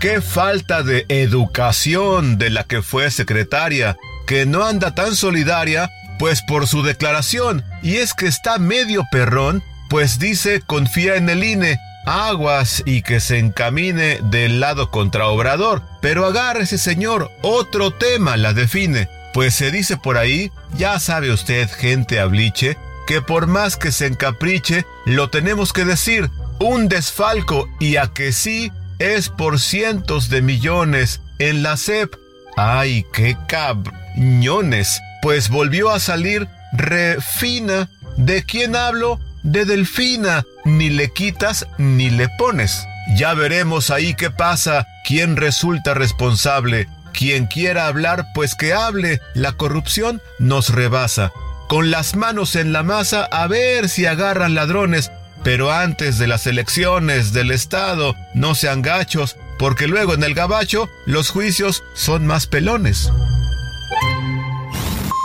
Qué 0.00 0.20
falta 0.20 0.82
de 0.82 1.06
educación 1.08 2.36
de 2.36 2.50
la 2.50 2.64
que 2.64 2.82
fue 2.82 3.10
secretaria, 3.12 3.96
que 4.26 4.46
no 4.46 4.64
anda 4.64 4.94
tan 4.96 5.14
solidaria, 5.14 5.90
pues 6.18 6.42
por 6.42 6.66
su 6.66 6.82
declaración, 6.82 7.64
y 7.82 7.96
es 7.96 8.12
que 8.12 8.26
está 8.26 8.58
medio 8.58 9.04
perrón, 9.12 9.62
pues 9.88 10.18
dice 10.18 10.60
confía 10.66 11.14
en 11.14 11.28
el 11.28 11.44
INE, 11.44 11.78
aguas 12.04 12.82
y 12.86 13.02
que 13.02 13.20
se 13.20 13.38
encamine 13.38 14.18
del 14.24 14.58
lado 14.58 14.90
contra 14.90 15.28
Obrador. 15.28 15.82
Pero 16.00 16.26
agarre 16.26 16.64
ese 16.64 16.78
señor, 16.78 17.30
otro 17.42 17.92
tema 17.92 18.36
la 18.36 18.54
define. 18.54 19.08
Pues 19.32 19.54
se 19.54 19.70
dice 19.70 19.96
por 19.96 20.18
ahí, 20.18 20.50
ya 20.76 20.98
sabe 20.98 21.30
usted, 21.30 21.70
gente 21.70 22.18
abliche, 22.18 22.76
que 23.10 23.22
por 23.22 23.48
más 23.48 23.76
que 23.76 23.90
se 23.90 24.06
encapriche, 24.06 24.86
lo 25.04 25.30
tenemos 25.30 25.72
que 25.72 25.84
decir, 25.84 26.30
un 26.60 26.88
desfalco 26.88 27.68
y 27.80 27.96
a 27.96 28.12
que 28.14 28.30
sí 28.30 28.70
es 29.00 29.28
por 29.28 29.58
cientos 29.58 30.30
de 30.30 30.42
millones 30.42 31.20
en 31.40 31.64
la 31.64 31.76
SEP. 31.76 32.14
¡Ay, 32.56 33.04
qué 33.12 33.36
cabñones! 33.48 35.00
Pues 35.22 35.48
volvió 35.48 35.90
a 35.90 35.98
salir 35.98 36.46
refina. 36.72 37.90
¿De 38.16 38.44
quién 38.44 38.76
hablo? 38.76 39.18
De 39.42 39.64
Delfina. 39.64 40.44
Ni 40.64 40.88
le 40.88 41.12
quitas 41.12 41.66
ni 41.78 42.10
le 42.10 42.28
pones. 42.38 42.86
Ya 43.16 43.34
veremos 43.34 43.90
ahí 43.90 44.14
qué 44.14 44.30
pasa, 44.30 44.86
quién 45.04 45.34
resulta 45.36 45.94
responsable. 45.94 46.86
Quien 47.12 47.48
quiera 47.48 47.88
hablar, 47.88 48.28
pues 48.36 48.54
que 48.54 48.72
hable. 48.72 49.20
La 49.34 49.54
corrupción 49.54 50.22
nos 50.38 50.68
rebasa. 50.68 51.32
Con 51.70 51.92
las 51.92 52.16
manos 52.16 52.56
en 52.56 52.72
la 52.72 52.82
masa 52.82 53.28
a 53.30 53.46
ver 53.46 53.88
si 53.88 54.04
agarran 54.04 54.56
ladrones. 54.56 55.12
Pero 55.44 55.70
antes 55.70 56.18
de 56.18 56.26
las 56.26 56.48
elecciones 56.48 57.32
del 57.32 57.52
Estado, 57.52 58.16
no 58.34 58.56
sean 58.56 58.82
gachos, 58.82 59.36
porque 59.56 59.86
luego 59.86 60.12
en 60.14 60.24
el 60.24 60.34
gabacho 60.34 60.88
los 61.06 61.30
juicios 61.30 61.84
son 61.94 62.26
más 62.26 62.48
pelones. 62.48 63.12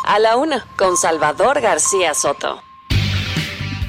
A 0.05 0.19
la 0.19 0.37
una, 0.37 0.67
con 0.77 0.97
Salvador 0.97 1.61
García 1.61 2.13
Soto. 2.13 2.61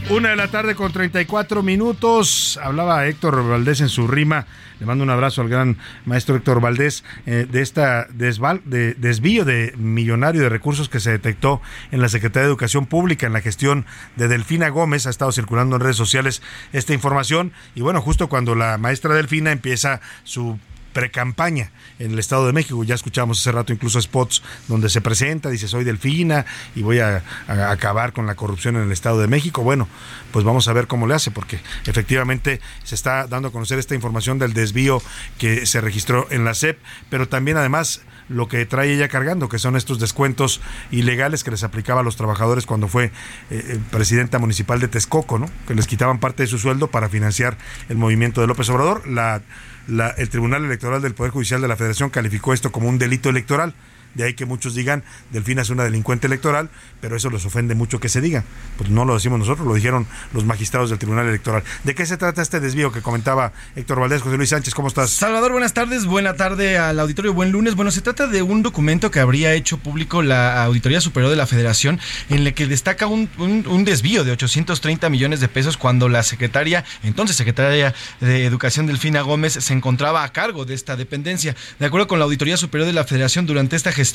Una 0.09 0.29
de 0.29 0.37
la 0.37 0.47
tarde 0.47 0.77
con 0.77 0.93
34 0.93 1.65
minutos. 1.65 2.61
Hablaba 2.63 3.09
Héctor 3.09 3.49
Valdés 3.49 3.81
en 3.81 3.89
su 3.89 4.07
rima. 4.07 4.47
Le 4.79 4.87
mando 4.87 5.03
un 5.03 5.11
abrazo 5.11 5.43
al 5.43 5.49
gran 5.49 5.79
maestro 6.05 6.37
Héctor 6.37 6.61
Valdés 6.61 7.03
eh, 7.27 7.45
de 7.51 7.61
esta 7.61 8.07
desval, 8.11 8.63
de 8.65 8.95
desvío 8.95 9.45
de 9.45 9.75
millonario 9.77 10.43
de 10.43 10.49
recursos 10.49 10.89
que 10.89 11.01
se 11.01 11.11
detectó 11.11 11.61
en 11.91 12.01
la 12.01 12.09
Secretaría 12.09 12.45
de 12.45 12.51
Educación 12.51 12.87
Pública 12.87 13.27
en 13.27 13.33
la 13.33 13.41
gestión 13.41 13.85
de 14.15 14.29
Delfina 14.29 14.69
Gómez. 14.69 15.09
Ha 15.09 15.11
estado 15.11 15.33
circulando 15.33 15.75
en 15.75 15.83
redes 15.83 15.97
sociales 15.97 16.41
esta 16.73 16.95
información. 16.95 17.53
Y 17.75 17.81
bueno, 17.81 18.01
justo 18.01 18.29
cuando 18.29 18.55
la 18.55 18.79
maestra 18.79 19.13
Delfina 19.13 19.51
empieza 19.51 20.01
su 20.23 20.57
precampaña 20.97 21.73
en 21.99 22.13
el 22.13 22.19
Estado 22.19 22.47
de 22.47 22.55
México. 22.55 22.83
Ya 22.83 22.95
escuchamos 22.95 23.39
hace 23.39 23.53
rato 23.53 23.71
incluso 23.71 24.01
spots 24.01 24.43
donde 24.67 24.89
se 24.89 25.03
presenta, 25.03 25.51
dice 25.51 25.69
soy 25.69 25.85
Delfina 25.85 26.47
y 26.75 26.81
voy 26.81 27.01
a, 27.01 27.23
acabar 27.47 28.15
con 28.15 28.27
la 28.27 28.35
corrupción 28.35 28.77
en 28.77 28.85
el 28.85 28.93
Estado 28.93 29.21
de 29.21 29.27
México. 29.27 29.63
Bueno, 29.63 29.89
pues 30.33 30.43
vamos 30.47 30.69
a 30.69 30.73
ver 30.73 30.87
cómo 30.87 31.07
le 31.07 31.13
hace, 31.13 31.31
porque 31.31 31.61
efectivamente 31.85 32.63
se 32.83 32.95
está 32.95 33.27
dando 33.27 33.49
a 33.49 33.53
conocer 33.53 33.79
esta 33.79 33.95
información 33.95 34.39
del 34.39 34.55
desvío 34.55 35.03
que 35.37 35.67
se 35.67 35.83
registró 35.83 36.29
en 36.31 36.47
la 36.47 36.55
SEP, 36.55 36.79
pero 37.11 37.29
también 37.29 37.59
además 37.59 38.01
lo 38.31 38.49
que 38.49 38.65
trae 38.65 38.95
ella 38.95 39.09
cargando, 39.09 39.51
que 39.51 39.59
son 39.59 39.77
estos 39.77 40.01
descuentos 40.01 40.63
ilegales 40.91 41.45
que 41.45 41.51
les 41.51 41.63
aplicaba 41.63 42.01
a 42.01 42.05
los 42.05 42.17
trabajadores 42.17 42.65
cuando 42.65 42.89
fue 42.89 43.13
eh, 43.51 43.79
presidenta 43.91 44.39
municipal 44.39 44.81
de 44.81 44.89
Texcoco, 44.89 45.39
¿no? 45.39 45.51
que 45.69 45.75
les 45.75 45.87
quitaban 45.87 46.21
parte 46.21 46.45
de 46.45 46.47
su 46.47 46.59
sueldo 46.59 46.87
para 46.89 47.11
financiar 47.11 47.59
el 47.91 47.99
movimiento 47.99 48.41
de 48.41 48.47
López 48.47 48.71
Obrador. 48.71 49.07
La, 49.07 49.43
la, 49.89 50.11
el 50.11 50.29
Tribunal 50.29 50.65
Electoral 50.65 51.03
del 51.03 51.15
Poder 51.15 51.33
Judicial 51.33 51.61
de 51.61 51.69
la 51.69 51.77
Federación 51.77 52.11
calificó 52.11 52.53
esto 52.53 52.73
como 52.73 52.89
un 52.89 52.99
delito 52.99 53.29
electoral. 53.29 53.75
De 54.17 54.25
ahí 54.25 54.35
que 54.35 54.47
muchos 54.47 54.75
digan, 54.75 55.05
Delfina 55.31 55.63
es 55.63 55.71
una 55.71 55.85
delincuente 55.85 56.27
electoral, 56.27 56.71
pero 57.01 57.17
eso 57.17 57.29
les 57.29 57.45
ofende 57.45 57.75
mucho 57.75 58.01
que 58.01 58.09
se 58.09 58.21
diga. 58.21 58.45
Pues 58.79 58.89
no 58.89 59.05
lo 59.05 59.15
decimos 59.15 59.39
nosotros, 59.39 59.67
lo 59.67 59.75
dijeron 59.75 60.07
los 60.33 60.45
magistrados 60.45 60.89
del 60.89 60.99
Tribunal 60.99 61.27
Electoral. 61.27 61.63
¿De 61.85 61.95
qué 61.95 62.07
se 62.07 62.17
trata 62.17 62.41
este 62.41 62.59
desvío 62.61 62.93
que 62.93 63.03
comentaba 63.03 63.53
Héctor 63.77 64.01
Valdés? 64.01 64.23
José 64.23 64.37
Luis 64.39 64.49
Sánchez, 64.49 64.75
¿cómo 64.75 64.89
estás? 64.89 65.11
Salvador, 65.11 65.53
buenas 65.53 65.75
tardes, 65.75 66.07
buena 66.07 66.35
tarde 66.35 66.79
al 66.79 66.99
auditorio, 66.99 67.35
buen 67.35 67.53
lunes. 67.53 67.75
Bueno, 67.75 67.91
se 67.91 68.01
trata 68.01 68.27
de 68.27 68.43
un 68.43 68.63
documento 68.63 69.11
que 69.11 69.21
habría 69.21 69.53
hecho 69.53 69.77
público 69.77 70.23
la 70.23 70.65
Auditoría 70.65 71.03
Superior 71.03 71.31
de 71.31 71.37
la 71.37 71.47
Federación, 71.47 72.01
en 72.31 72.47
el 72.47 72.55
que 72.55 72.67
destaca 72.67 73.07
un, 73.07 73.29
un, 73.39 73.67
un 73.69 73.85
desvío 73.85 74.25
de 74.25 74.33
830 74.33 75.11
millones 75.11 75.41
de 75.41 75.49
pesos 75.49 75.77
cuando 75.77 76.09
la 76.09 76.23
secretaria, 76.23 76.85
entonces 77.03 77.37
secretaria 77.37 77.95
de 78.21 78.47
Educación 78.47 78.87
Delfina 78.87 79.21
Gómez, 79.21 79.53
se 79.53 79.73
encontraba 79.75 80.25
a 80.25 80.33
cargo 80.33 80.65
de 80.65 80.75
esta 80.75 80.97
dependencia. 80.97 81.55
De 81.79 81.87
acuerdo 81.87 82.07
con 82.07 82.19
la 82.19 82.25
Auditoría 82.25 82.57
Superior 82.57 82.87
de 82.87 82.93
la 82.95 83.05
Federación, 83.05 83.47
durante 83.47 83.77
esta 83.77 83.93
gestión, 83.93 84.06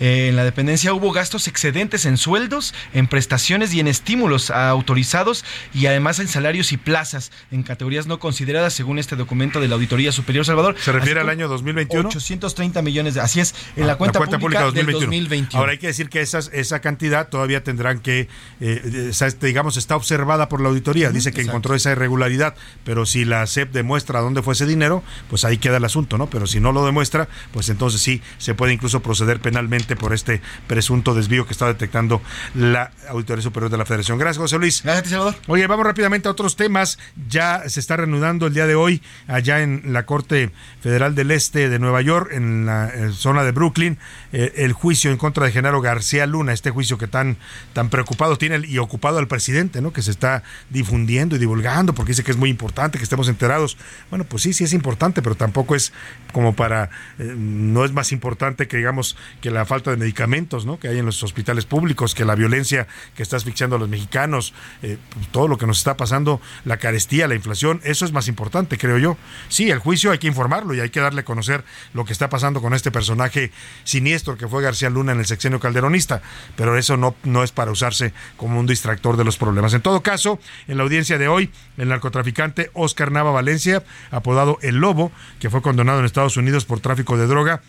eh, 0.00 0.28
en 0.28 0.36
la 0.36 0.44
dependencia 0.44 0.92
hubo 0.94 1.12
gastos 1.12 1.48
excedentes 1.48 2.06
en 2.06 2.16
sueldos, 2.16 2.74
en 2.92 3.06
prestaciones 3.06 3.74
y 3.74 3.80
en 3.80 3.88
estímulos 3.88 4.50
autorizados 4.50 5.44
y 5.72 5.86
además 5.86 6.18
en 6.18 6.28
salarios 6.28 6.72
y 6.72 6.76
plazas 6.76 7.32
en 7.50 7.62
categorías 7.62 8.06
no 8.06 8.18
consideradas 8.18 8.74
según 8.74 8.98
este 8.98 9.16
documento 9.16 9.60
de 9.60 9.68
la 9.68 9.74
Auditoría 9.74 10.12
Superior 10.12 10.44
Salvador. 10.44 10.76
¿Se 10.78 10.92
refiere 10.92 11.20
al 11.20 11.28
año 11.28 11.48
2021? 11.48 12.08
830 12.08 12.82
millones, 12.82 13.14
de, 13.14 13.20
así 13.20 13.40
es, 13.40 13.54
en 13.76 13.86
la 13.86 13.96
cuenta, 13.96 14.18
la 14.18 14.26
cuenta 14.26 14.38
pública, 14.38 14.60
pública 14.60 14.80
2021. 14.80 15.00
del 15.00 15.06
2021. 15.06 15.60
Ahora 15.60 15.72
hay 15.72 15.78
que 15.78 15.86
decir 15.88 16.08
que 16.08 16.20
esas, 16.20 16.50
esa 16.52 16.80
cantidad 16.80 17.28
todavía 17.28 17.62
tendrán 17.62 18.00
que, 18.00 18.28
eh, 18.60 19.08
esa, 19.10 19.28
digamos, 19.30 19.76
está 19.76 19.96
observada 19.96 20.48
por 20.48 20.60
la 20.60 20.68
auditoría, 20.68 21.10
dice 21.10 21.30
que 21.32 21.40
exacto. 21.40 21.50
encontró 21.50 21.74
esa 21.74 21.92
irregularidad, 21.92 22.54
pero 22.84 23.06
si 23.06 23.24
la 23.24 23.46
SEP 23.46 23.72
demuestra 23.72 24.20
dónde 24.20 24.42
fue 24.42 24.54
ese 24.54 24.66
dinero, 24.66 25.02
pues 25.28 25.44
ahí 25.44 25.58
queda 25.58 25.78
el 25.78 25.84
asunto, 25.84 26.18
¿no? 26.18 26.28
Pero 26.28 26.46
si 26.46 26.60
no 26.60 26.72
lo 26.72 26.84
demuestra, 26.84 27.28
pues 27.52 27.68
entonces 27.68 28.00
sí 28.00 28.22
se 28.38 28.54
puede 28.54 28.72
incluso 28.72 29.00
proceder 29.00 29.13
penalmente 29.40 29.96
por 29.96 30.12
este 30.12 30.40
presunto 30.66 31.14
desvío 31.14 31.46
que 31.46 31.52
está 31.52 31.66
detectando 31.66 32.20
la 32.54 32.90
Auditoría 33.08 33.42
Superior 33.42 33.70
de 33.70 33.78
la 33.78 33.84
Federación. 33.84 34.18
Gracias, 34.18 34.38
José 34.40 34.58
Luis. 34.58 34.82
Gracias, 34.82 35.10
Salvador. 35.10 35.34
Oye, 35.46 35.66
vamos 35.66 35.86
rápidamente 35.86 36.28
a 36.28 36.30
otros 36.32 36.56
temas. 36.56 36.98
Ya 37.28 37.68
se 37.68 37.80
está 37.80 37.96
reanudando 37.96 38.46
el 38.46 38.54
día 38.54 38.66
de 38.66 38.74
hoy 38.74 39.02
allá 39.26 39.60
en 39.60 39.82
la 39.92 40.06
Corte 40.06 40.50
Federal 40.80 41.14
del 41.14 41.30
Este 41.30 41.68
de 41.68 41.78
Nueva 41.78 42.00
York, 42.02 42.30
en 42.32 42.66
la 42.66 42.88
eh, 42.88 43.10
zona 43.12 43.44
de 43.44 43.52
Brooklyn, 43.52 43.98
eh, 44.32 44.52
el 44.56 44.72
juicio 44.72 45.10
en 45.10 45.16
contra 45.16 45.44
de 45.46 45.52
Genaro 45.52 45.80
García 45.80 46.26
Luna, 46.26 46.52
este 46.52 46.70
juicio 46.70 46.98
que 46.98 47.06
tan, 47.06 47.36
tan 47.72 47.88
preocupado 47.90 48.36
tiene 48.38 48.56
el- 48.56 48.64
y 48.64 48.78
ocupado 48.78 49.18
al 49.18 49.28
presidente, 49.28 49.80
¿no? 49.80 49.92
Que 49.92 50.02
se 50.02 50.10
está 50.10 50.42
difundiendo 50.70 51.36
y 51.36 51.38
divulgando 51.38 51.94
porque 51.94 52.12
dice 52.12 52.24
que 52.24 52.30
es 52.30 52.36
muy 52.36 52.50
importante 52.50 52.98
que 52.98 53.04
estemos 53.04 53.28
enterados. 53.28 53.76
Bueno, 54.10 54.24
pues 54.24 54.42
sí, 54.42 54.52
sí 54.52 54.64
es 54.64 54.72
importante, 54.72 55.22
pero 55.22 55.34
tampoco 55.34 55.74
es 55.74 55.92
como 56.32 56.54
para, 56.56 56.90
eh, 57.18 57.34
no 57.36 57.84
es 57.84 57.92
más 57.92 58.12
importante 58.12 58.66
que 58.68 58.76
digamos 58.78 59.03
que 59.40 59.50
la 59.50 59.64
falta 59.64 59.90
de 59.90 59.96
medicamentos, 59.96 60.64
¿no? 60.64 60.78
Que 60.78 60.88
hay 60.88 60.98
en 60.98 61.06
los 61.06 61.22
hospitales 61.22 61.66
públicos, 61.66 62.14
que 62.14 62.24
la 62.24 62.34
violencia 62.34 62.86
que 63.14 63.22
está 63.22 63.36
asfixiando 63.36 63.76
a 63.76 63.78
los 63.78 63.88
mexicanos, 63.88 64.54
eh, 64.82 64.98
todo 65.32 65.48
lo 65.48 65.58
que 65.58 65.66
nos 65.66 65.78
está 65.78 65.96
pasando, 65.96 66.40
la 66.64 66.78
carestía, 66.78 67.28
la 67.28 67.34
inflación, 67.34 67.80
eso 67.84 68.04
es 68.04 68.12
más 68.12 68.28
importante, 68.28 68.78
creo 68.78 68.98
yo. 68.98 69.16
Sí, 69.48 69.70
el 69.70 69.78
juicio 69.78 70.10
hay 70.10 70.18
que 70.18 70.26
informarlo 70.26 70.74
y 70.74 70.80
hay 70.80 70.90
que 70.90 71.00
darle 71.00 71.20
a 71.20 71.24
conocer 71.24 71.64
lo 71.92 72.04
que 72.04 72.12
está 72.12 72.28
pasando 72.28 72.60
con 72.60 72.74
este 72.74 72.90
personaje 72.90 73.50
siniestro 73.84 74.36
que 74.36 74.48
fue 74.48 74.62
García 74.62 74.90
Luna 74.90 75.12
en 75.12 75.18
el 75.18 75.26
sexenio 75.26 75.60
calderonista, 75.60 76.22
pero 76.56 76.76
eso 76.78 76.96
no, 76.96 77.14
no 77.24 77.42
es 77.42 77.52
para 77.52 77.70
usarse 77.70 78.12
como 78.36 78.58
un 78.58 78.66
distractor 78.66 79.16
de 79.16 79.24
los 79.24 79.36
problemas. 79.36 79.74
En 79.74 79.82
todo 79.82 80.02
caso, 80.02 80.38
en 80.68 80.76
la 80.76 80.84
audiencia 80.84 81.18
de 81.18 81.28
hoy, 81.28 81.50
el 81.76 81.88
narcotraficante 81.88 82.70
Oscar 82.74 83.10
Nava 83.10 83.30
Valencia, 83.30 83.82
apodado 84.10 84.58
El 84.62 84.76
Lobo, 84.76 85.12
que 85.40 85.50
fue 85.50 85.62
condenado 85.62 85.98
en 85.98 86.04
Estados 86.04 86.36
Unidos 86.36 86.64
por 86.64 86.80
tráfico 86.80 87.16
de 87.16 87.26
droga, 87.26 87.62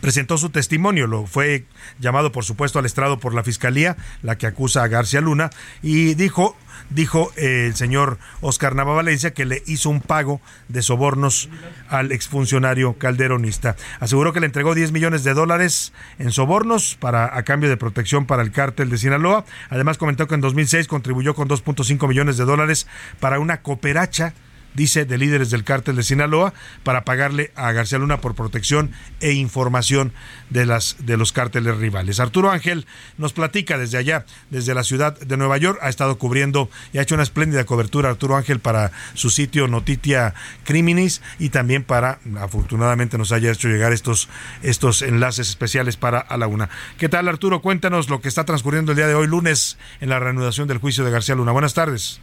presentó 0.00 0.38
su 0.38 0.50
testimonio, 0.50 1.06
lo 1.06 1.26
fue 1.26 1.64
llamado 1.98 2.32
por 2.32 2.44
supuesto 2.44 2.78
al 2.78 2.86
estrado 2.86 3.18
por 3.18 3.34
la 3.34 3.44
fiscalía, 3.44 3.96
la 4.22 4.38
que 4.38 4.46
acusa 4.46 4.82
a 4.82 4.88
García 4.88 5.20
Luna, 5.20 5.50
y 5.82 6.14
dijo, 6.14 6.56
dijo 6.90 7.32
eh, 7.36 7.66
el 7.66 7.74
señor 7.74 8.18
Oscar 8.40 8.74
Nava 8.74 8.94
Valencia 8.94 9.32
que 9.32 9.44
le 9.44 9.62
hizo 9.66 9.90
un 9.90 10.00
pago 10.00 10.40
de 10.68 10.82
sobornos 10.82 11.48
al 11.88 12.12
exfuncionario 12.12 12.94
calderonista. 12.94 13.76
Aseguró 14.00 14.32
que 14.32 14.40
le 14.40 14.46
entregó 14.46 14.74
10 14.74 14.92
millones 14.92 15.24
de 15.24 15.34
dólares 15.34 15.92
en 16.18 16.32
sobornos 16.32 16.96
para 17.00 17.36
a 17.36 17.42
cambio 17.42 17.68
de 17.68 17.76
protección 17.76 18.26
para 18.26 18.42
el 18.42 18.52
cártel 18.52 18.90
de 18.90 18.98
Sinaloa. 18.98 19.44
Además 19.70 19.98
comentó 19.98 20.26
que 20.26 20.34
en 20.34 20.40
2006 20.40 20.88
contribuyó 20.88 21.34
con 21.34 21.48
2.5 21.48 22.08
millones 22.08 22.36
de 22.36 22.44
dólares 22.44 22.86
para 23.20 23.38
una 23.38 23.62
cooperacha 23.62 24.34
dice, 24.78 25.04
de 25.04 25.18
líderes 25.18 25.50
del 25.50 25.64
cártel 25.64 25.96
de 25.96 26.04
Sinaloa 26.04 26.54
para 26.84 27.04
pagarle 27.04 27.50
a 27.56 27.72
García 27.72 27.98
Luna 27.98 28.20
por 28.20 28.36
protección 28.36 28.92
e 29.20 29.32
información 29.32 30.12
de 30.50 30.66
las 30.66 30.96
de 31.00 31.16
los 31.16 31.32
cárteles 31.32 31.76
rivales. 31.76 32.20
Arturo 32.20 32.50
Ángel 32.50 32.86
nos 33.18 33.32
platica 33.32 33.76
desde 33.76 33.98
allá, 33.98 34.24
desde 34.50 34.74
la 34.74 34.84
ciudad 34.84 35.18
de 35.18 35.36
Nueva 35.36 35.58
York, 35.58 35.80
ha 35.82 35.88
estado 35.88 36.16
cubriendo 36.16 36.70
y 36.92 36.98
ha 36.98 37.02
hecho 37.02 37.16
una 37.16 37.24
espléndida 37.24 37.64
cobertura 37.64 38.08
Arturo 38.08 38.36
Ángel 38.36 38.60
para 38.60 38.92
su 39.14 39.30
sitio 39.30 39.66
Notitia 39.66 40.34
Criminis 40.62 41.22
y 41.40 41.48
también 41.48 41.82
para 41.82 42.20
afortunadamente 42.38 43.18
nos 43.18 43.32
haya 43.32 43.50
hecho 43.50 43.66
llegar 43.66 43.92
estos 43.92 44.28
estos 44.62 45.02
enlaces 45.02 45.48
especiales 45.48 45.96
para 45.96 46.20
a 46.20 46.36
la 46.36 46.46
una. 46.46 46.70
¿Qué 46.98 47.08
tal 47.08 47.26
Arturo? 47.26 47.60
Cuéntanos 47.62 48.08
lo 48.08 48.20
que 48.20 48.28
está 48.28 48.44
transcurriendo 48.44 48.92
el 48.92 48.96
día 48.96 49.08
de 49.08 49.16
hoy 49.16 49.26
lunes 49.26 49.76
en 50.00 50.08
la 50.08 50.20
reanudación 50.20 50.68
del 50.68 50.78
juicio 50.78 51.04
de 51.04 51.10
García 51.10 51.34
Luna. 51.34 51.50
Buenas 51.50 51.74
tardes. 51.74 52.20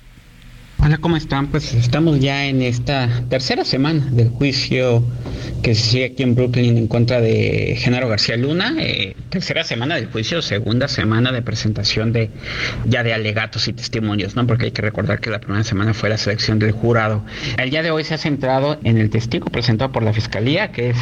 Hola, 0.85 0.99
¿cómo 0.99 1.17
están? 1.17 1.47
Pues 1.47 1.73
estamos 1.73 2.19
ya 2.19 2.45
en 2.45 2.61
esta 2.61 3.09
tercera 3.27 3.65
semana 3.65 4.05
del 4.11 4.29
juicio 4.29 5.03
que 5.63 5.73
se 5.73 5.81
sigue 5.81 6.05
aquí 6.05 6.21
en 6.21 6.35
Brooklyn 6.35 6.77
en 6.77 6.87
contra 6.87 7.19
de 7.21 7.75
Genaro 7.75 8.07
García 8.07 8.37
Luna. 8.37 8.75
Eh, 8.77 9.15
tercera 9.29 9.63
semana 9.63 9.95
del 9.95 10.05
juicio, 10.05 10.43
segunda 10.43 10.87
semana 10.87 11.31
de 11.31 11.41
presentación 11.41 12.13
de 12.13 12.29
ya 12.85 13.01
de 13.01 13.15
alegatos 13.15 13.67
y 13.67 13.73
testimonios, 13.73 14.35
¿no? 14.35 14.45
Porque 14.45 14.65
hay 14.65 14.71
que 14.73 14.83
recordar 14.83 15.19
que 15.21 15.31
la 15.31 15.39
primera 15.39 15.63
semana 15.63 15.95
fue 15.95 16.09
la 16.09 16.19
selección 16.19 16.59
del 16.59 16.71
jurado. 16.71 17.23
El 17.57 17.71
día 17.71 17.81
de 17.81 17.89
hoy 17.89 18.03
se 18.03 18.13
ha 18.13 18.19
centrado 18.19 18.79
en 18.83 18.99
el 18.99 19.09
testigo 19.09 19.47
presentado 19.47 19.91
por 19.91 20.03
la 20.03 20.13
fiscalía, 20.13 20.71
que 20.71 20.91
es 20.91 20.97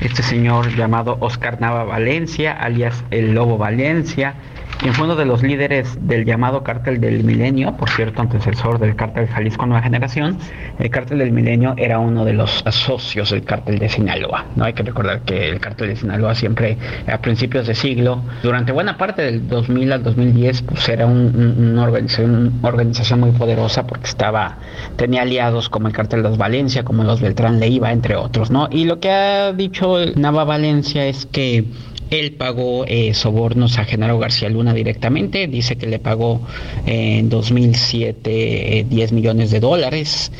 este 0.00 0.22
señor 0.22 0.74
llamado 0.74 1.18
Oscar 1.20 1.60
Nava 1.60 1.84
Valencia, 1.84 2.52
alias 2.52 3.04
el 3.10 3.34
Lobo 3.34 3.58
Valencia 3.58 4.34
quien 4.78 4.94
fue 4.94 5.06
uno 5.06 5.16
de 5.16 5.24
los 5.24 5.42
líderes 5.42 5.96
del 6.00 6.24
llamado 6.24 6.62
cártel 6.62 7.00
del 7.00 7.24
milenio, 7.24 7.76
por 7.76 7.88
cierto, 7.90 8.20
antecesor 8.20 8.78
del 8.78 8.94
cártel 8.94 9.26
Jalisco 9.26 9.66
Nueva 9.66 9.82
Generación. 9.82 10.38
El 10.78 10.90
cártel 10.90 11.18
del 11.18 11.32
milenio 11.32 11.74
era 11.76 11.98
uno 11.98 12.24
de 12.24 12.34
los 12.34 12.62
socios 12.70 13.30
del 13.30 13.44
cártel 13.44 13.78
de 13.78 13.88
Sinaloa. 13.88 14.46
No 14.54 14.64
hay 14.64 14.74
que 14.74 14.82
recordar 14.82 15.22
que 15.22 15.48
el 15.48 15.60
cártel 15.60 15.88
de 15.88 15.96
Sinaloa 15.96 16.34
siempre 16.34 16.76
a 17.06 17.18
principios 17.18 17.66
de 17.66 17.74
siglo, 17.74 18.22
durante 18.42 18.72
buena 18.72 18.98
parte 18.98 19.22
del 19.22 19.48
2000 19.48 19.92
al 19.92 20.02
2010, 20.02 20.62
pues 20.62 20.88
era 20.88 21.06
un, 21.06 21.34
un, 21.34 21.70
una, 21.72 21.84
organización, 21.84 22.58
organización 22.62 23.20
muy 23.20 23.32
poderosa 23.32 23.86
porque 23.86 24.06
estaba 24.06 24.58
tenía 24.96 25.22
aliados 25.22 25.68
como 25.68 25.88
el 25.88 25.94
cártel 25.94 26.22
de 26.22 26.28
los 26.28 26.38
Valencia, 26.38 26.84
como 26.84 27.04
los 27.04 27.20
Beltrán 27.20 27.60
Leiva, 27.60 27.92
entre 27.92 28.16
otros, 28.16 28.50
¿no? 28.50 28.68
Y 28.70 28.84
lo 28.84 29.00
que 29.00 29.10
ha 29.10 29.52
dicho 29.52 29.96
Nava 30.16 30.44
Valencia 30.44 31.06
es 31.06 31.26
que 31.26 31.64
Él 32.10 32.32
pagó 32.32 32.84
eh, 32.86 33.14
sobornos 33.14 33.78
a 33.78 33.84
Genaro 33.84 34.18
García 34.18 34.48
Luna 34.48 34.72
directamente, 34.74 35.48
dice 35.48 35.76
que 35.76 35.86
le 35.86 35.98
pagó 35.98 36.40
en 36.86 37.28
2007 37.28 38.86
10 38.88 39.12
millones 39.12 39.50
de 39.50 39.60
dólares 39.60 40.30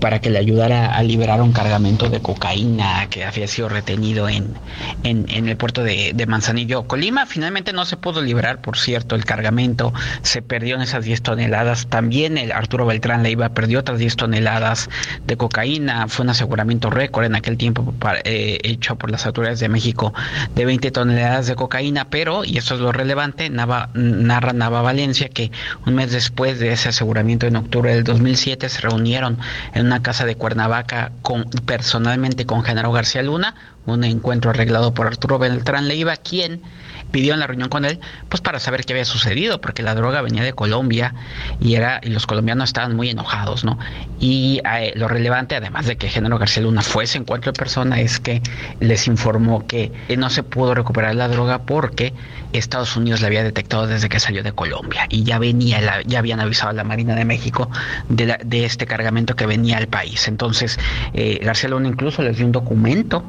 para 0.00 0.20
que 0.20 0.30
le 0.30 0.38
ayudara 0.38 0.94
a 0.94 1.02
liberar 1.02 1.42
un 1.42 1.52
cargamento 1.52 2.08
de 2.08 2.20
cocaína 2.20 3.08
que 3.10 3.24
había 3.24 3.48
sido 3.48 3.68
retenido 3.68 4.28
en, 4.28 4.54
en, 5.02 5.48
el 5.48 5.56
puerto 5.56 5.82
de, 5.82 6.14
Manzanillo, 6.26 6.86
Colima. 6.86 7.26
Finalmente 7.26 7.72
no 7.72 7.84
se 7.84 7.96
pudo 7.96 8.20
liberar, 8.20 8.60
por 8.60 8.78
cierto, 8.78 9.14
el 9.14 9.24
cargamento 9.24 9.92
se 10.22 10.42
perdió 10.42 10.76
en 10.76 10.82
esas 10.82 11.04
10 11.04 11.22
toneladas. 11.22 11.86
También 11.86 12.38
el 12.38 12.52
Arturo 12.52 12.86
Beltrán 12.86 13.22
Leiva 13.22 13.50
perdió 13.50 13.80
otras 13.80 13.98
10 13.98 14.16
toneladas 14.16 14.88
de 15.26 15.36
cocaína. 15.36 16.08
Fue 16.08 16.24
un 16.24 16.30
aseguramiento 16.30 16.90
récord 16.90 17.24
en 17.24 17.34
aquel 17.34 17.56
tiempo 17.56 17.94
eh, 18.24 18.58
hecho 18.62 18.96
por 18.96 19.10
las 19.10 19.26
autoridades 19.26 19.60
de 19.60 19.68
México 19.68 20.12
de 20.54 20.64
20 20.64 20.90
toneladas 20.90 21.46
de 21.46 21.54
cocaína, 21.54 22.08
pero, 22.08 22.44
y 22.44 22.58
esto 22.58 22.74
es 22.74 22.80
lo 22.80 22.92
relevante, 22.92 23.50
narra 23.50 24.52
Nava 24.52 24.82
Valencia 24.82 25.28
que 25.28 25.50
un 25.86 25.94
mes 25.94 26.12
después 26.12 26.58
de 26.58 26.72
ese 26.72 26.88
aseguramiento 26.88 27.46
en 27.46 27.56
octubre 27.56 27.94
del 27.94 28.04
2007 28.04 28.68
se 28.68 28.80
reunieron 28.80 29.38
en 29.74 29.85
una 29.86 30.02
casa 30.02 30.26
de 30.26 30.36
Cuernavaca 30.36 31.12
con, 31.22 31.44
personalmente 31.64 32.44
con 32.44 32.62
Genaro 32.62 32.92
García 32.92 33.22
Luna, 33.22 33.54
un 33.86 34.04
encuentro 34.04 34.50
arreglado 34.50 34.92
por 34.92 35.06
Arturo 35.06 35.38
Beltrán 35.38 35.88
Leiva, 35.88 36.16
quien 36.16 36.62
pidió 37.10 37.34
en 37.34 37.40
la 37.40 37.46
reunión 37.46 37.68
con 37.68 37.84
él, 37.84 38.00
pues 38.28 38.40
para 38.40 38.58
saber 38.58 38.84
qué 38.84 38.92
había 38.92 39.04
sucedido, 39.04 39.60
porque 39.60 39.82
la 39.82 39.94
droga 39.94 40.22
venía 40.22 40.42
de 40.42 40.52
Colombia 40.52 41.14
y 41.60 41.74
era 41.74 42.00
y 42.02 42.10
los 42.10 42.26
colombianos 42.26 42.70
estaban 42.70 42.96
muy 42.96 43.10
enojados, 43.10 43.64
¿no? 43.64 43.78
Y 44.20 44.60
eh, 44.64 44.92
lo 44.96 45.08
relevante, 45.08 45.56
además 45.56 45.86
de 45.86 45.96
que 45.96 46.08
Genaro 46.08 46.38
García 46.38 46.62
Luna 46.62 46.82
fue 46.82 47.04
ese 47.04 47.18
encuentro 47.18 47.52
persona, 47.52 48.00
es 48.00 48.20
que 48.20 48.42
les 48.80 49.06
informó 49.06 49.66
que 49.66 49.92
no 50.16 50.30
se 50.30 50.42
pudo 50.42 50.74
recuperar 50.74 51.14
la 51.14 51.28
droga 51.28 51.62
porque 51.62 52.12
Estados 52.52 52.96
Unidos 52.96 53.20
la 53.20 53.26
había 53.28 53.42
detectado 53.42 53.86
desde 53.86 54.08
que 54.08 54.20
salió 54.20 54.42
de 54.42 54.52
Colombia 54.52 55.06
y 55.08 55.24
ya 55.24 55.38
venía, 55.38 56.02
ya 56.06 56.18
habían 56.18 56.40
avisado 56.40 56.70
a 56.70 56.72
la 56.72 56.84
Marina 56.84 57.14
de 57.14 57.24
México 57.24 57.70
de, 58.08 58.38
de 58.44 58.64
este 58.64 58.86
cargamento 58.86 59.36
que 59.36 59.46
venía 59.46 59.78
al 59.78 59.88
país. 59.88 60.28
Entonces, 60.28 60.78
eh, 61.12 61.40
García 61.42 61.70
Luna 61.70 61.88
incluso 61.88 62.22
les 62.22 62.36
dio 62.36 62.46
un 62.46 62.52
documento 62.52 63.24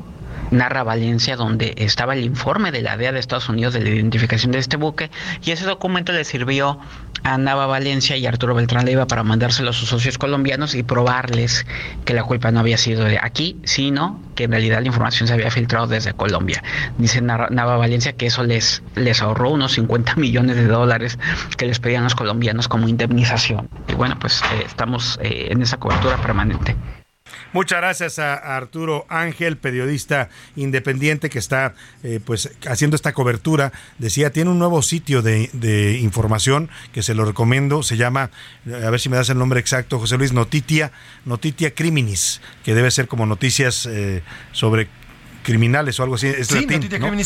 narra 0.51 0.83
Valencia, 0.83 1.35
donde 1.35 1.73
estaba 1.77 2.13
el 2.13 2.23
informe 2.23 2.71
de 2.71 2.81
la 2.81 2.97
DEA 2.97 3.11
de 3.11 3.19
Estados 3.19 3.49
Unidos 3.49 3.73
de 3.73 3.81
la 3.81 3.89
identificación 3.89 4.51
de 4.51 4.59
este 4.59 4.77
buque, 4.77 5.09
y 5.43 5.51
ese 5.51 5.65
documento 5.65 6.11
le 6.11 6.23
sirvió 6.23 6.79
a 7.23 7.37
Nava 7.37 7.65
Valencia 7.65 8.15
y 8.15 8.25
Arturo 8.25 8.55
Beltrán 8.55 8.85
Leiva 8.85 9.07
para 9.07 9.23
mandárselo 9.23 9.71
a 9.71 9.73
sus 9.73 9.89
socios 9.89 10.17
colombianos 10.17 10.75
y 10.75 10.83
probarles 10.83 11.65
que 12.05 12.13
la 12.13 12.23
culpa 12.23 12.51
no 12.51 12.59
había 12.59 12.77
sido 12.77 13.03
de 13.03 13.19
aquí, 13.21 13.57
sino 13.63 14.21
que 14.35 14.45
en 14.45 14.51
realidad 14.51 14.81
la 14.81 14.87
información 14.87 15.27
se 15.27 15.33
había 15.33 15.51
filtrado 15.51 15.87
desde 15.87 16.13
Colombia. 16.13 16.63
Dice 16.97 17.21
Nava 17.21 17.77
Valencia 17.77 18.13
que 18.13 18.27
eso 18.27 18.43
les, 18.43 18.83
les 18.95 19.21
ahorró 19.21 19.51
unos 19.51 19.73
50 19.73 20.15
millones 20.15 20.55
de 20.55 20.67
dólares 20.67 21.19
que 21.57 21.65
les 21.65 21.79
pedían 21.79 22.03
los 22.03 22.15
colombianos 22.15 22.67
como 22.67 22.87
indemnización. 22.87 23.69
Y 23.87 23.93
bueno, 23.95 24.17
pues 24.19 24.41
eh, 24.41 24.63
estamos 24.65 25.19
eh, 25.21 25.47
en 25.51 25.61
esa 25.61 25.77
cobertura 25.77 26.17
permanente. 26.17 26.75
Muchas 27.53 27.79
gracias 27.79 28.19
a 28.19 28.33
Arturo 28.57 29.05
Ángel, 29.09 29.57
periodista 29.57 30.29
independiente 30.55 31.29
que 31.29 31.39
está 31.39 31.73
eh, 32.03 32.19
pues 32.23 32.51
haciendo 32.67 32.95
esta 32.95 33.13
cobertura. 33.13 33.71
Decía, 33.97 34.31
tiene 34.31 34.49
un 34.49 34.59
nuevo 34.59 34.81
sitio 34.81 35.21
de, 35.21 35.99
información 36.01 36.69
que 36.91 37.03
se 37.03 37.13
lo 37.13 37.25
recomiendo. 37.25 37.83
Se 37.83 37.97
llama, 37.97 38.31
a 38.65 38.89
ver 38.89 38.99
si 38.99 39.09
me 39.09 39.17
das 39.17 39.29
el 39.29 39.37
nombre 39.37 39.59
exacto, 39.59 39.99
José 39.99 40.17
Luis, 40.17 40.33
Notitia, 40.33 40.91
Notitia 41.25 41.73
Criminis, 41.73 42.41
que 42.63 42.75
debe 42.75 42.91
ser 42.91 43.07
como 43.07 43.25
noticias 43.25 43.85
eh, 43.85 44.23
sobre 44.51 44.89
criminales 45.47 45.97
o 46.01 46.03
algo 46.03 46.15
así. 46.15 46.27
Es 46.27 46.49
sí, 46.49 46.67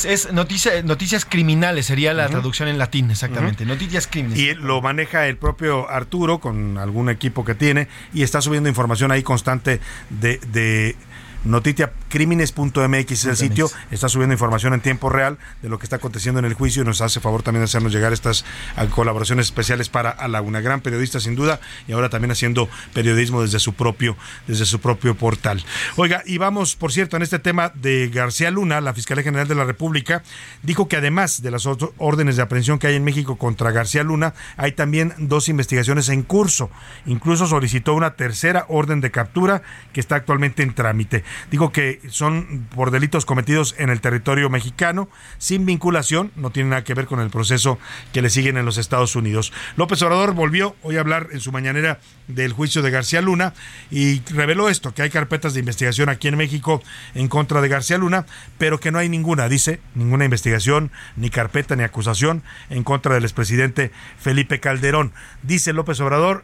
es 0.06 0.32
noticia, 0.32 0.84
noticias 0.84 1.26
criminales, 1.26 1.88
sería 1.88 2.14
la 2.14 2.28
traducción 2.30 2.70
en 2.70 2.78
latín, 2.78 3.10
exactamente. 3.10 3.66
Noticias 3.66 4.06
criminales. 4.06 4.44
Y 4.44 4.54
lo 4.54 4.80
maneja 4.80 5.26
el 5.26 5.38
propio 5.38 5.90
Arturo 5.90 6.38
con 6.38 6.78
algún 6.78 7.10
equipo 7.10 7.44
que 7.44 7.56
tiene 7.56 7.88
y 8.14 8.22
está 8.22 8.40
subiendo 8.40 8.70
información 8.70 9.12
ahí 9.12 9.24
constante 9.24 9.80
de, 10.12 10.40
de 10.52 10.96
noticiacrímenes.mx 11.44 13.12
es 13.12 13.26
el 13.26 13.38
sitio, 13.38 13.70
está 13.90 14.10
subiendo 14.10 14.34
información 14.34 14.74
en 14.74 14.82
tiempo 14.82 15.10
real 15.10 15.38
de 15.62 15.70
lo 15.70 15.80
que 15.80 15.86
está 15.86 15.98
aconteciendo 15.98 16.40
en 16.40 16.46
el 16.46 16.54
juicio 16.54 16.84
y 16.84 16.86
nos 16.86 17.02
hace 17.02 17.20
favor 17.20 17.44
también 17.44 17.62
de 17.62 17.66
hacernos 17.66 17.92
llegar 17.92 18.14
estas 18.14 18.46
ah, 18.76 18.86
colaboraciones 18.88 19.48
especiales 19.48 19.90
para 19.90 20.10
a 20.10 20.42
una 20.42 20.62
gran 20.62 20.82
periodista 20.82 21.20
sin 21.20 21.36
duda 21.36 21.60
y 21.88 21.92
ahora 21.92 22.10
también 22.10 22.32
haciendo 22.32 22.70
periodismo 22.94 23.42
desde 23.42 23.60
su 23.60 23.74
propio 23.74 24.18
desde 24.48 24.66
su 24.66 24.80
propio 24.80 25.16
portal. 25.16 25.64
Oiga, 25.96 26.24
y 26.26 26.38
vamos, 26.38 26.76
por 26.76 26.92
cierto, 26.92 27.18
en 27.18 27.24
este 27.24 27.40
tema 27.40 27.72
de 27.76 28.10
García 28.10 28.52
Luna, 28.52 28.82
la 28.82 28.94
Fiscalía 28.94 29.24
General 29.24 29.48
de 29.48 29.56
la 29.56 29.64
República 29.64 30.24
dijo 30.64 30.88
que 30.88 30.98
además 30.98 31.42
de 31.42 31.52
las 31.52 31.66
órdenes 31.66 32.36
de 32.36 32.42
aprehensión 32.42 32.80
que 32.80 32.88
hay 32.88 32.96
en 32.96 33.04
México 33.04 33.38
contra 33.38 33.72
García 33.72 34.04
Luna, 34.04 34.34
hay 34.58 34.72
también 34.74 35.14
dos 35.18 35.50
investigaciones 35.50 36.10
en 36.10 36.24
curso. 36.24 36.70
Incluso 37.06 37.48
solicitó 37.48 37.94
una 37.94 38.16
tercera 38.16 38.66
orden 38.70 39.02
de 39.02 39.12
captura 39.12 39.62
que 39.94 40.00
está 40.00 40.16
actualmente 40.16 40.64
en 40.64 40.74
trámite. 40.74 41.24
Digo 41.50 41.72
que 41.72 42.02
son 42.10 42.68
por 42.76 42.92
delitos 42.92 43.26
cometidos 43.26 43.76
en 43.78 43.90
el 43.90 44.02
territorio 44.02 44.50
mexicano, 44.50 45.10
sin 45.38 45.66
vinculación, 45.66 46.32
no 46.36 46.52
tiene 46.52 46.70
nada 46.70 46.84
que 46.84 46.94
ver 46.94 47.06
con 47.06 47.20
el 47.20 47.30
proceso 47.30 47.80
que 48.14 48.22
le 48.22 48.30
siguen 48.30 48.58
en 48.58 48.66
los 48.66 48.78
Estados 48.78 49.16
Unidos. 49.16 49.54
López 49.76 50.02
Obrador 50.02 50.34
volvió 50.34 50.76
hoy 50.82 50.98
a 50.98 51.02
hablar 51.02 51.28
en 51.32 51.40
su 51.40 51.52
mañanera 51.52 52.00
del 52.28 52.54
juicio 52.54 52.82
de 52.82 52.92
García 52.92 53.22
Luna 53.22 53.54
y 53.90 54.22
reveló 54.32 54.70
esto, 54.70 54.94
que 54.94 55.02
hay 55.02 55.10
carpetas 55.10 55.54
de 55.54 55.60
investigación 55.60 56.10
aquí 56.10 56.28
en 56.28 56.38
México 56.38 56.82
en 57.16 57.28
contra 57.28 57.62
de 57.62 57.68
García 57.68 57.98
Luna, 57.98 58.26
pero 58.58 58.80
que 58.80 58.92
no 58.92 59.00
hay 59.00 59.10
ninguna, 59.10 59.50
dice, 59.50 59.80
ninguna 59.96 60.26
investigación, 60.26 60.92
ni 61.16 61.30
carpeta, 61.30 61.76
ni 61.76 61.84
acusación 61.84 62.44
en 62.70 62.84
contra 62.84 63.16
del 63.16 63.24
expresidente 63.24 63.92
Felipe 64.20 64.60
Calderón. 64.60 65.14
Dice 65.44 65.74
López 65.74 66.00
Obrador, 66.00 66.44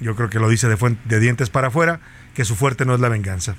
yo 0.00 0.16
creo 0.16 0.30
que 0.30 0.38
lo 0.38 0.48
dice 0.48 0.68
de, 0.68 0.96
de 1.04 1.20
dientes 1.20 1.50
para 1.50 1.68
afuera, 1.68 2.00
que 2.34 2.44
su 2.44 2.56
fuerte 2.56 2.84
no 2.84 2.94
es 2.94 3.00
la 3.00 3.08
venganza. 3.08 3.56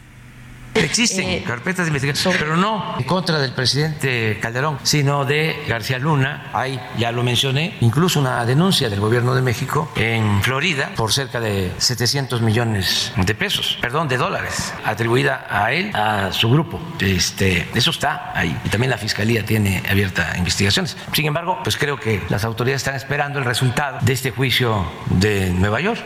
Existen 0.74 1.30
eh, 1.30 1.44
carpetas 1.46 1.86
de 1.86 1.90
investigación, 1.90 2.36
pero 2.40 2.56
no 2.56 2.96
en 2.98 3.04
contra 3.04 3.40
del 3.40 3.54
presidente 3.54 4.40
Calderón, 4.42 4.80
sino 4.84 5.26
de 5.26 5.64
García 5.68 6.00
Luna. 6.00 6.50
Hay, 6.54 6.80
ya 6.98 7.12
lo 7.12 7.24
mencioné, 7.24 7.78
incluso 7.82 8.20
una 8.20 8.46
denuncia 8.46 8.90
del 8.90 9.00
gobierno 9.00 9.36
de 9.36 9.42
México 9.42 9.92
en 9.96 10.42
Florida 10.42 10.92
por 10.96 11.12
cerca 11.12 11.40
de 11.40 11.72
700 11.78 12.42
millones 12.42 13.12
de 13.18 13.36
pesos, 13.36 13.78
perdón, 13.82 14.08
de 14.08 14.18
dólares, 14.18 14.74
atribuida 14.86 15.46
a 15.50 15.72
él, 15.74 15.92
a 15.96 16.32
su 16.32 16.50
grupo. 16.50 16.80
Este, 17.00 17.68
eso 17.74 17.92
está 17.92 18.32
ahí. 18.36 18.58
Y 18.66 18.70
también 18.70 18.90
la 18.90 18.98
fiscalía 18.98 19.46
tiene 19.46 19.84
abierta 19.90 20.34
investigaciones. 20.38 20.98
Sin 21.14 21.26
embargo, 21.26 21.60
pues 21.64 21.78
creo 21.78 21.98
que 22.00 22.22
las 22.30 22.44
autoridades 22.44 22.82
están 22.82 22.96
esperando 22.96 23.40
el 23.40 23.46
resultado 23.46 24.00
de 24.02 24.14
este 24.14 24.32
juicio 24.32 24.86
de 25.10 25.52
Nueva 25.52 25.82
York. 25.82 26.02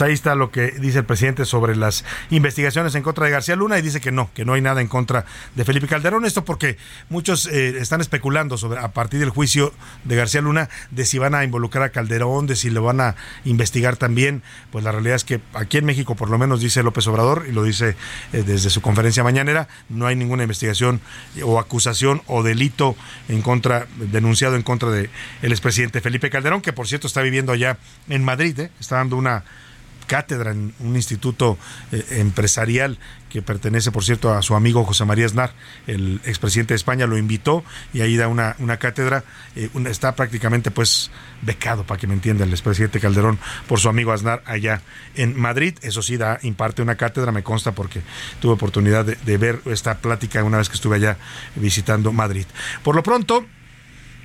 Pues 0.00 0.08
ahí 0.08 0.14
está 0.14 0.34
lo 0.34 0.50
que 0.50 0.70
dice 0.70 1.00
el 1.00 1.04
presidente 1.04 1.44
sobre 1.44 1.76
las 1.76 2.06
investigaciones 2.30 2.94
en 2.94 3.02
contra 3.02 3.26
de 3.26 3.32
García 3.32 3.54
Luna 3.54 3.78
y 3.78 3.82
dice 3.82 4.00
que 4.00 4.10
no, 4.10 4.30
que 4.32 4.46
no 4.46 4.54
hay 4.54 4.62
nada 4.62 4.80
en 4.80 4.88
contra 4.88 5.26
de 5.54 5.62
Felipe 5.66 5.88
Calderón. 5.88 6.24
Esto 6.24 6.42
porque 6.42 6.78
muchos 7.10 7.44
eh, 7.48 7.76
están 7.78 8.00
especulando 8.00 8.56
sobre 8.56 8.80
a 8.80 8.92
partir 8.92 9.20
del 9.20 9.28
juicio 9.28 9.74
de 10.04 10.16
García 10.16 10.40
Luna 10.40 10.70
de 10.90 11.04
si 11.04 11.18
van 11.18 11.34
a 11.34 11.44
involucrar 11.44 11.84
a 11.84 11.88
Calderón, 11.90 12.46
de 12.46 12.56
si 12.56 12.70
lo 12.70 12.82
van 12.82 13.02
a 13.02 13.14
investigar 13.44 13.98
también. 13.98 14.42
Pues 14.72 14.82
la 14.84 14.90
realidad 14.90 15.16
es 15.16 15.24
que 15.24 15.42
aquí 15.52 15.76
en 15.76 15.84
México, 15.84 16.14
por 16.14 16.30
lo 16.30 16.38
menos 16.38 16.62
dice 16.62 16.82
López 16.82 17.06
Obrador 17.06 17.44
y 17.46 17.52
lo 17.52 17.62
dice 17.62 17.94
eh, 18.32 18.42
desde 18.42 18.70
su 18.70 18.80
conferencia 18.80 19.22
mañanera, 19.22 19.68
no 19.90 20.06
hay 20.06 20.16
ninguna 20.16 20.44
investigación 20.44 21.02
o 21.44 21.60
acusación 21.60 22.22
o 22.26 22.42
delito 22.42 22.96
en 23.28 23.42
contra 23.42 23.86
denunciado 23.98 24.56
en 24.56 24.62
contra 24.62 24.90
de 24.90 25.10
expresidente 25.42 26.00
Felipe 26.00 26.30
Calderón, 26.30 26.62
que 26.62 26.72
por 26.72 26.88
cierto 26.88 27.06
está 27.06 27.20
viviendo 27.20 27.52
allá 27.52 27.76
en 28.08 28.24
Madrid, 28.24 28.58
¿eh? 28.60 28.70
está 28.80 28.96
dando 28.96 29.18
una 29.18 29.44
cátedra 30.10 30.50
en 30.50 30.74
un 30.80 30.96
instituto 30.96 31.56
eh, 31.92 32.04
empresarial 32.18 32.98
que 33.28 33.42
pertenece, 33.42 33.92
por 33.92 34.02
cierto, 34.02 34.34
a 34.34 34.42
su 34.42 34.56
amigo 34.56 34.84
José 34.84 35.04
María 35.04 35.24
Aznar, 35.24 35.52
el 35.86 36.20
expresidente 36.24 36.74
de 36.74 36.78
España, 36.78 37.06
lo 37.06 37.16
invitó 37.16 37.62
y 37.92 38.00
ahí 38.00 38.16
da 38.16 38.26
una, 38.26 38.56
una 38.58 38.78
cátedra. 38.78 39.22
Eh, 39.54 39.70
está 39.86 40.16
prácticamente 40.16 40.72
pues 40.72 41.12
becado, 41.42 41.84
para 41.84 42.00
que 42.00 42.08
me 42.08 42.14
entienda, 42.14 42.42
el 42.42 42.50
expresidente 42.50 42.98
Calderón 42.98 43.38
por 43.68 43.78
su 43.78 43.88
amigo 43.88 44.10
Aznar 44.10 44.42
allá 44.46 44.82
en 45.14 45.38
Madrid. 45.38 45.74
Eso 45.80 46.02
sí, 46.02 46.16
da, 46.16 46.40
imparte 46.42 46.82
una 46.82 46.96
cátedra, 46.96 47.30
me 47.30 47.44
consta 47.44 47.70
porque 47.70 48.02
tuve 48.40 48.54
oportunidad 48.54 49.04
de 49.04 49.38
ver 49.38 49.60
esta 49.66 49.98
plática 49.98 50.42
una 50.42 50.58
vez 50.58 50.68
que 50.68 50.74
estuve 50.74 50.96
allá 50.96 51.18
visitando 51.54 52.10
Madrid. 52.12 52.46
Por 52.82 52.96
lo 52.96 53.04
pronto, 53.04 53.46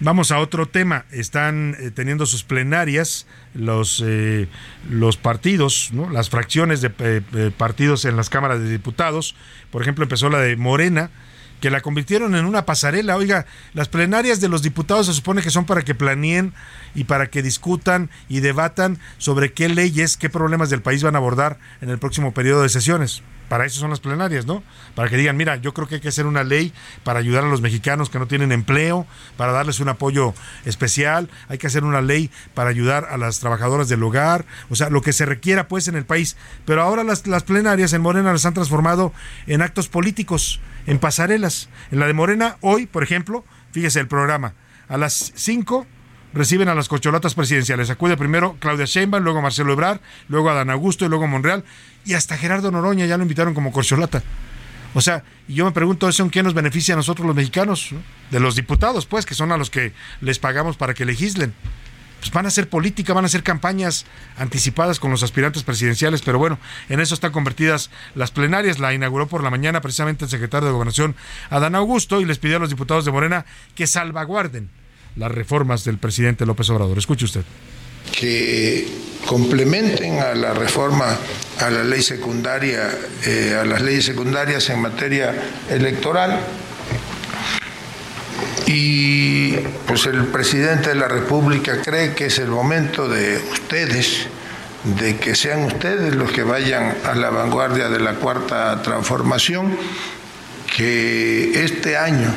Vamos 0.02 0.32
a 0.32 0.40
otro 0.40 0.68
tema. 0.68 1.06
Están 1.12 1.76
eh, 1.80 1.90
teniendo 1.90 2.26
sus 2.26 2.44
plenarias 2.44 3.28
los, 3.54 4.04
eh, 4.06 4.48
los 4.90 5.16
partidos, 5.16 5.92
las 6.12 6.30
fracciones 6.30 6.82
de 6.82 6.92
eh, 7.00 7.52
partidos 7.58 8.04
en 8.04 8.18
las 8.18 8.30
cámaras 8.30 8.60
de 8.60 8.70
diputados. 8.70 9.36
Por 9.72 9.82
ejemplo, 9.82 10.04
empezó 10.04 10.30
la 10.30 10.40
de 10.40 10.58
Morena, 10.58 11.12
que 11.62 11.70
la 11.70 11.80
convirtieron 11.80 12.36
en 12.36 12.46
una 12.46 12.66
pasarela. 12.66 13.16
Oiga, 13.16 13.46
las 13.74 13.88
plenarias 13.88 14.42
de 14.42 14.50
los 14.50 14.62
diputados 14.62 15.06
se 15.06 15.14
supone 15.14 15.42
que 15.42 15.50
son 15.50 15.66
para 15.66 15.84
que 15.84 15.96
planeen 15.96 16.54
y 16.94 17.06
para 17.06 17.28
que 17.28 17.42
discutan 17.42 18.10
y 18.28 18.42
debatan 18.42 19.00
sobre 19.18 19.54
qué 19.54 19.70
leyes, 19.70 20.18
qué 20.18 20.30
problemas 20.30 20.70
del 20.70 20.82
país 20.82 21.04
van 21.04 21.16
a 21.16 21.20
abordar 21.20 21.58
en 21.80 21.90
el 21.90 22.00
próximo 22.00 22.34
periodo 22.34 22.64
de 22.64 22.70
sesiones. 22.70 23.24
Para 23.50 23.66
eso 23.66 23.80
son 23.80 23.90
las 23.90 24.00
plenarias, 24.00 24.46
¿no? 24.46 24.64
Para 24.96 25.10
que 25.10 25.18
digan, 25.18 25.38
mira, 25.38 25.56
yo 25.58 25.74
creo 25.74 25.88
que 25.88 25.96
hay 25.96 26.02
que 26.02 26.08
hacer 26.08 26.26
una 26.26 26.44
ley 26.44 26.74
para 27.04 27.20
ayudar 27.20 27.44
a 27.44 27.48
los 27.48 27.62
mexicanos 27.62 28.10
que 28.10 28.20
no 28.20 28.28
tienen 28.28 28.52
empleo, 28.52 29.06
para 29.38 29.52
darles 29.52 29.80
un 29.80 29.90
apoyo 29.90 30.34
especial, 30.66 31.30
hay 31.48 31.58
que 31.58 31.68
hacer 31.68 31.84
una 31.84 32.02
ley 32.02 32.32
para 32.54 32.70
ayudar 32.70 33.06
a 33.10 33.18
las 33.18 33.40
trabajadoras 33.40 33.90
del 33.90 34.04
hogar, 34.04 34.46
o 34.70 34.76
sea, 34.76 34.90
lo 34.90 35.02
que 35.02 35.14
se 35.14 35.26
requiera 35.26 35.68
pues 35.68 35.88
en 35.88 35.96
el 35.96 36.06
país. 36.06 36.38
Pero 36.66 36.82
ahora 36.82 37.04
las, 37.04 37.24
plenarias 37.44 37.94
en 37.94 38.02
Morena 38.02 38.32
las 38.32 38.46
han 38.46 38.54
transformado 38.54 39.14
en 39.48 39.62
actos 39.62 39.88
políticos, 39.88 40.60
en 40.88 41.00
pasarelas. 41.00 41.70
En 41.92 42.00
la 42.00 42.08
de 42.08 42.14
Morena, 42.14 42.58
hoy, 42.62 42.86
por 42.86 43.04
ejemplo, 43.04 43.46
fíjese 43.72 44.00
el 44.00 44.08
programa, 44.08 44.54
a 44.88 44.98
las 44.98 45.32
5 45.36 45.86
reciben 46.36 46.68
a 46.70 46.76
las 46.76 46.88
cocholatas 46.88 47.34
presidenciales. 47.34 47.90
Acude 47.90 48.18
primero 48.18 48.58
Claudia 48.60 48.86
Sheinbaum, 48.86 49.24
luego 49.24 49.42
Marcelo 49.42 49.74
Ebrard, 49.74 50.02
luego 50.28 50.50
Adán 50.50 50.70
Augusto 50.70 51.06
y 51.06 51.10
luego 51.10 51.26
Monreal. 51.26 51.64
Y 52.06 52.14
hasta 52.14 52.38
Gerardo 52.38 52.70
Noroña 52.70 53.06
ya 53.08 53.18
lo 53.18 53.24
invitaron 53.24 53.56
como 53.56 53.72
corcholata. 53.72 54.22
O 54.94 55.02
sea, 55.02 55.24
yo 55.48 55.66
me 55.66 55.72
pregunto 55.72 56.08
eso 56.08 56.24
en 56.24 56.30
qué 56.30 56.44
nos 56.44 56.54
beneficia 56.54 56.94
a 56.94 56.98
nosotros 56.98 57.26
los 57.26 57.36
mexicanos, 57.36 57.90
de 58.32 58.40
los 58.40 58.56
diputados, 58.56 59.06
pues, 59.06 59.26
que 59.26 59.34
son 59.34 59.52
a 59.52 59.58
los 59.58 59.70
que 59.70 59.94
les 60.22 60.40
pagamos 60.40 60.78
para 60.78 60.94
que 60.94 61.06
legislen. 61.06 61.54
Pues 62.20 62.32
van 62.32 62.46
a 62.46 62.48
hacer 62.48 62.70
política, 62.70 63.14
van 63.14 63.26
a 63.26 63.28
hacer 63.28 63.44
campañas 63.44 64.06
anticipadas 64.38 65.00
con 65.00 65.12
los 65.12 65.22
aspirantes 65.22 65.64
presidenciales, 65.64 66.22
pero 66.22 66.40
bueno, 66.40 66.60
en 66.90 67.00
eso 67.00 67.14
están 67.14 67.32
convertidas 67.32 67.92
las 68.16 68.32
plenarias. 68.32 68.80
La 68.80 68.94
inauguró 68.94 69.28
por 69.28 69.44
la 69.44 69.50
mañana 69.50 69.82
precisamente 69.82 70.26
el 70.26 70.32
secretario 70.32 70.68
de 70.68 70.74
Gobernación, 70.74 71.16
Adán 71.50 71.76
Augusto, 71.76 72.22
y 72.22 72.26
les 72.26 72.40
pidió 72.40 72.58
a 72.58 72.60
los 72.60 72.70
diputados 72.70 73.06
de 73.06 73.12
Morena 73.12 73.46
que 73.76 73.88
salvaguarden 73.88 74.70
las 75.16 75.32
reformas 75.32 75.84
del 75.86 75.98
presidente 75.98 76.46
López 76.46 76.70
Obrador. 76.70 76.98
Escuche 76.98 77.26
usted. 77.26 77.44
Que 78.12 78.88
complementen 79.26 80.20
a 80.20 80.36
la 80.36 80.54
reforma 80.54 81.18
a 81.60 81.70
la 81.70 81.84
ley 81.84 82.02
secundaria, 82.02 82.90
eh, 83.26 83.58
a 83.60 83.66
las 83.66 83.82
leyes 83.82 84.06
secundarias 84.06 84.70
en 84.70 84.82
materia 84.82 85.34
electoral. 85.70 86.40
Y 88.68 89.52
pues 89.88 90.06
el 90.06 90.26
presidente 90.26 90.90
de 90.90 90.96
la 90.96 91.08
República 91.08 91.82
cree 91.82 92.14
que 92.14 92.26
es 92.26 92.40
el 92.40 92.48
momento 92.48 93.08
de 93.08 93.38
ustedes, 93.52 94.28
de 94.84 95.18
que 95.18 95.36
sean 95.36 95.64
ustedes 95.64 96.16
los 96.16 96.32
que 96.32 96.44
vayan 96.44 96.96
a 97.06 97.16
la 97.16 97.30
vanguardia 97.30 97.90
de 97.90 98.00
la 98.00 98.16
cuarta 98.16 98.82
transformación, 98.82 99.78
que 100.76 101.64
este 101.64 101.96
año 101.96 102.34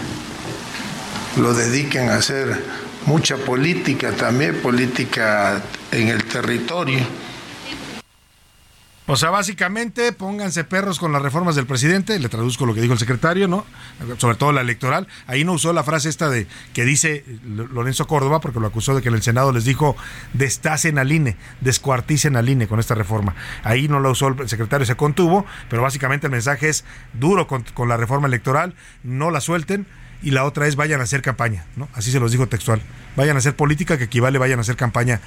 lo 1.37 1.55
dediquen 1.55 2.09
a 2.09 2.17
hacer 2.17 2.63
mucha 3.07 3.37
política 3.37 4.13
también, 4.13 4.57
política 4.61 5.63
en 5.93 6.09
el 6.09 6.25
territorio. 6.25 7.01
O 9.11 9.17
sea, 9.17 9.31
básicamente 9.31 10.13
pónganse 10.13 10.65
perros 10.65 10.99
con 10.99 11.13
las 11.13 11.23
reformas 11.23 11.57
del 11.57 11.65
presidente, 11.65 12.19
le 12.19 12.29
traduzco 12.29 12.67
lo 12.67 12.75
que 12.75 12.83
dijo 12.83 12.93
el 12.93 12.99
secretario, 12.99 13.49
¿no? 13.49 13.65
Sobre 14.19 14.37
todo 14.37 14.53
la 14.53 14.61
electoral. 14.61 15.09
Ahí 15.27 15.45
no 15.45 15.55
usó 15.55 15.73
la 15.73 15.83
frase 15.83 16.11
esta 16.11 16.29
de 16.29 16.47
que 16.75 16.85
dice 16.85 17.25
Lorenzo 17.47 18.07
Córdoba, 18.07 18.41
porque 18.41 18.61
lo 18.61 18.67
acusó 18.67 18.95
de 18.95 19.01
que 19.01 19.09
en 19.09 19.15
el 19.15 19.23
Senado 19.23 19.51
les 19.51 19.65
dijo 19.65 19.97
destacen 20.35 20.99
al 20.99 21.11
INE, 21.11 21.39
descuarticen 21.63 22.37
al 22.37 22.51
INE 22.51 22.69
con 22.69 22.81
esta 22.81 22.95
reforma. 22.95 23.35
Ahí 23.63 23.89
no 23.89 23.99
la 23.99 24.11
usó 24.11 24.29
el 24.29 24.47
secretario, 24.47 24.85
se 24.85 24.95
contuvo, 24.95 25.47
pero 25.71 25.81
básicamente 25.81 26.27
el 26.27 26.33
mensaje 26.33 26.69
es 26.69 26.85
duro 27.15 27.47
con, 27.47 27.63
con 27.73 27.89
la 27.89 27.97
reforma 27.97 28.29
electoral, 28.29 28.75
no 29.05 29.31
la 29.31 29.41
suelten 29.41 29.87
y 30.23 30.31
la 30.31 30.45
otra 30.45 30.67
es 30.67 30.77
vayan 30.77 31.01
a 31.01 31.05
hacer 31.05 31.23
campaña, 31.23 31.67
¿no? 31.77 31.89
Así 31.95 32.11
se 32.11 32.21
los 32.21 32.33
dijo 32.33 32.49
textual. 32.49 32.83
Vayan 33.17 33.37
a 33.37 33.39
hacer 33.39 33.55
política 33.57 33.99
que 33.99 34.05
equivale 34.05 34.39
vayan 34.39 34.59
a 34.59 34.63
hacer 34.63 34.77
campaña 34.77 35.21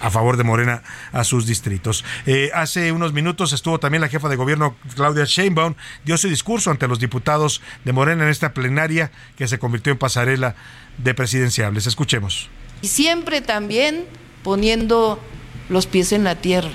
a 0.00 0.10
favor 0.10 0.36
de 0.36 0.44
Morena 0.44 0.82
a 1.12 1.24
sus 1.24 1.46
distritos. 1.46 2.04
Eh, 2.26 2.50
hace 2.54 2.92
unos 2.92 3.12
minutos 3.12 3.52
estuvo 3.52 3.80
también 3.80 4.00
la 4.00 4.08
jefa 4.08 4.28
de 4.28 4.36
gobierno 4.36 4.76
Claudia 4.94 5.24
Sheinbaum, 5.24 5.74
dio 6.04 6.16
su 6.16 6.28
discurso 6.28 6.70
ante 6.70 6.86
los 6.88 7.00
diputados 7.00 7.62
de 7.84 7.92
Morena 7.92 8.24
en 8.24 8.30
esta 8.30 8.52
plenaria 8.52 9.10
que 9.36 9.48
se 9.48 9.58
convirtió 9.58 9.92
en 9.92 9.98
pasarela 9.98 10.54
de 10.98 11.14
presidenciables. 11.14 11.86
Escuchemos. 11.86 12.48
Y 12.82 12.88
siempre 12.88 13.40
también 13.40 14.04
poniendo 14.42 15.20
los 15.68 15.86
pies 15.86 16.12
en 16.12 16.24
la 16.24 16.36
tierra 16.36 16.70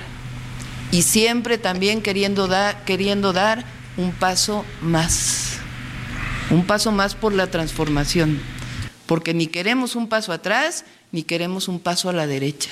y 0.90 1.02
siempre 1.02 1.58
también 1.58 2.02
queriendo, 2.02 2.46
dar 2.46 2.84
queriendo 2.84 3.32
dar 3.32 3.64
un 3.96 4.12
paso 4.12 4.64
más 4.82 5.53
un 6.50 6.66
paso 6.66 6.92
más 6.92 7.14
por 7.14 7.32
la 7.32 7.48
transformación, 7.48 8.40
porque 9.06 9.34
ni 9.34 9.46
queremos 9.46 9.96
un 9.96 10.08
paso 10.08 10.32
atrás, 10.32 10.84
ni 11.12 11.22
queremos 11.22 11.68
un 11.68 11.80
paso 11.80 12.08
a 12.08 12.12
la 12.12 12.26
derecha. 12.26 12.70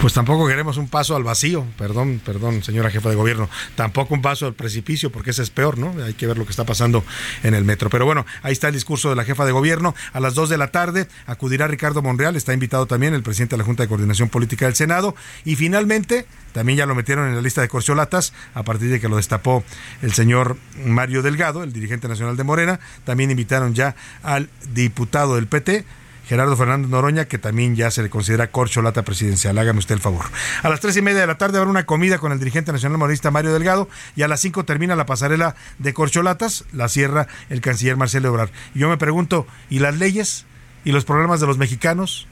Pues 0.00 0.12
tampoco 0.12 0.46
queremos 0.46 0.76
un 0.76 0.88
paso 0.88 1.16
al 1.16 1.24
vacío, 1.24 1.64
perdón, 1.78 2.20
perdón, 2.24 2.62
señora 2.62 2.90
jefa 2.90 3.08
de 3.08 3.16
gobierno, 3.16 3.48
tampoco 3.74 4.14
un 4.14 4.20
paso 4.20 4.46
al 4.46 4.54
precipicio, 4.54 5.10
porque 5.10 5.30
ese 5.30 5.42
es 5.42 5.50
peor, 5.50 5.78
¿no? 5.78 5.94
Hay 6.04 6.12
que 6.12 6.26
ver 6.26 6.36
lo 6.36 6.44
que 6.44 6.50
está 6.50 6.64
pasando 6.64 7.02
en 7.42 7.54
el 7.54 7.64
metro. 7.64 7.88
Pero 7.88 8.04
bueno, 8.04 8.26
ahí 8.42 8.52
está 8.52 8.68
el 8.68 8.74
discurso 8.74 9.08
de 9.08 9.16
la 9.16 9.24
jefa 9.24 9.46
de 9.46 9.52
gobierno. 9.52 9.94
A 10.12 10.20
las 10.20 10.34
2 10.34 10.50
de 10.50 10.58
la 10.58 10.70
tarde 10.70 11.08
acudirá 11.26 11.66
Ricardo 11.66 12.02
Monreal, 12.02 12.36
está 12.36 12.52
invitado 12.52 12.86
también 12.86 13.14
el 13.14 13.22
presidente 13.22 13.54
de 13.56 13.58
la 13.58 13.64
Junta 13.64 13.84
de 13.84 13.88
Coordinación 13.88 14.28
Política 14.28 14.66
del 14.66 14.74
Senado. 14.74 15.16
Y 15.44 15.56
finalmente, 15.56 16.26
también 16.52 16.76
ya 16.76 16.86
lo 16.86 16.94
metieron 16.94 17.28
en 17.28 17.34
la 17.34 17.42
lista 17.42 17.62
de 17.62 17.68
corcholatas, 17.68 18.34
a 18.54 18.62
partir 18.64 18.90
de 18.90 19.00
que 19.00 19.08
lo 19.08 19.16
destapó 19.16 19.64
el 20.02 20.12
señor 20.12 20.58
Mario 20.84 21.22
Delgado, 21.22 21.62
el 21.62 21.72
dirigente 21.72 22.06
nacional 22.06 22.36
de 22.36 22.44
Morena. 22.44 22.80
También 23.04 23.30
invitaron 23.30 23.74
ya 23.74 23.96
al 24.22 24.50
diputado 24.72 25.36
del 25.36 25.46
PT, 25.46 25.86
Gerardo 26.26 26.56
Fernández 26.56 26.90
Noroña, 26.90 27.26
que 27.26 27.38
también 27.38 27.76
ya 27.76 27.90
se 27.90 28.02
le 28.02 28.10
considera 28.10 28.50
corcholata 28.50 29.02
presidencial. 29.02 29.56
Hágame 29.58 29.78
usted 29.78 29.94
el 29.94 30.00
favor. 30.00 30.24
A 30.62 30.68
las 30.68 30.80
tres 30.80 30.96
y 30.96 31.02
media 31.02 31.20
de 31.20 31.26
la 31.26 31.38
tarde 31.38 31.58
habrá 31.58 31.70
una 31.70 31.86
comida 31.86 32.18
con 32.18 32.32
el 32.32 32.38
dirigente 32.38 32.72
nacional 32.72 32.98
morista 32.98 33.30
Mario 33.30 33.52
Delgado 33.52 33.88
y 34.16 34.22
a 34.22 34.28
las 34.28 34.40
cinco 34.40 34.64
termina 34.64 34.96
la 34.96 35.06
pasarela 35.06 35.54
de 35.78 35.94
corcholatas, 35.94 36.64
la 36.72 36.88
cierra 36.88 37.28
el 37.48 37.60
canciller 37.60 37.96
Marcelo 37.96 38.28
Ebrard. 38.28 38.50
Y 38.74 38.80
yo 38.80 38.88
me 38.88 38.96
pregunto, 38.96 39.46
¿y 39.70 39.78
las 39.78 39.96
leyes 39.96 40.46
y 40.84 40.92
los 40.92 41.04
problemas 41.04 41.40
de 41.40 41.46
los 41.46 41.58
mexicanos? 41.58 42.26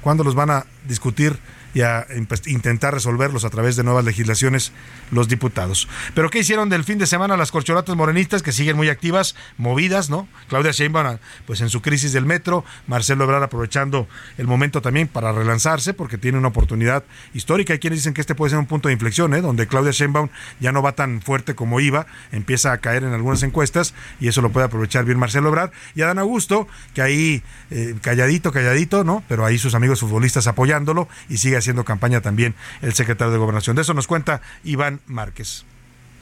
¿Cuándo 0.00 0.24
los 0.24 0.34
van 0.34 0.50
a 0.50 0.66
discutir? 0.86 1.38
Y 1.74 1.82
a 1.82 2.06
intentar 2.46 2.94
resolverlos 2.94 3.44
a 3.44 3.50
través 3.50 3.76
de 3.76 3.84
nuevas 3.84 4.04
legislaciones 4.04 4.72
los 5.10 5.28
diputados. 5.28 5.88
Pero 6.14 6.30
¿qué 6.30 6.40
hicieron 6.40 6.68
del 6.68 6.84
fin 6.84 6.98
de 6.98 7.06
semana 7.06 7.36
las 7.36 7.50
corcholatas 7.50 7.96
morenistas 7.96 8.42
que 8.42 8.52
siguen 8.52 8.76
muy 8.76 8.88
activas, 8.88 9.34
movidas, 9.56 10.10
¿no? 10.10 10.28
Claudia 10.48 10.72
Sheinbaum 10.72 11.00
pues 11.46 11.60
en 11.60 11.70
su 11.70 11.82
crisis 11.82 12.12
del 12.12 12.26
metro, 12.26 12.64
Marcelo 12.86 13.24
Ebrard 13.24 13.42
aprovechando 13.42 14.08
el 14.38 14.46
momento 14.46 14.82
también 14.82 15.08
para 15.08 15.32
relanzarse 15.32 15.94
porque 15.94 16.18
tiene 16.18 16.38
una 16.38 16.48
oportunidad 16.48 17.04
histórica. 17.34 17.72
Hay 17.72 17.78
quienes 17.78 18.00
dicen 18.00 18.14
que 18.14 18.20
este 18.20 18.34
puede 18.34 18.50
ser 18.50 18.58
un 18.58 18.66
punto 18.66 18.88
de 18.88 18.94
inflexión, 18.94 19.34
¿eh? 19.34 19.40
donde 19.40 19.66
Claudia 19.66 19.92
Sheinbaum 19.92 20.28
ya 20.60 20.72
no 20.72 20.82
va 20.82 20.92
tan 20.92 21.22
fuerte 21.22 21.54
como 21.54 21.80
iba, 21.80 22.06
empieza 22.32 22.72
a 22.72 22.78
caer 22.78 23.04
en 23.04 23.12
algunas 23.12 23.42
encuestas 23.42 23.94
y 24.20 24.28
eso 24.28 24.42
lo 24.42 24.50
puede 24.50 24.66
aprovechar 24.66 25.04
bien 25.04 25.18
Marcelo 25.18 25.48
Ebrard 25.48 25.70
y 25.94 26.02
Adán 26.02 26.18
Augusto, 26.18 26.68
que 26.94 27.02
ahí 27.02 27.42
eh, 27.70 27.94
calladito, 28.00 28.52
calladito, 28.52 29.04
¿no? 29.04 29.22
Pero 29.28 29.46
ahí 29.46 29.58
sus 29.58 29.74
amigos 29.74 30.00
futbolistas 30.00 30.46
apoyándolo 30.46 31.08
y 31.28 31.38
sigue 31.38 31.56
haciendo 31.60 31.84
campaña 31.84 32.20
también 32.20 32.54
el 32.82 32.92
secretario 32.94 33.32
de 33.32 33.38
Gobernación. 33.38 33.76
De 33.76 33.82
eso 33.82 33.94
nos 33.94 34.06
cuenta 34.06 34.42
Iván 34.64 35.00
Márquez. 35.06 35.64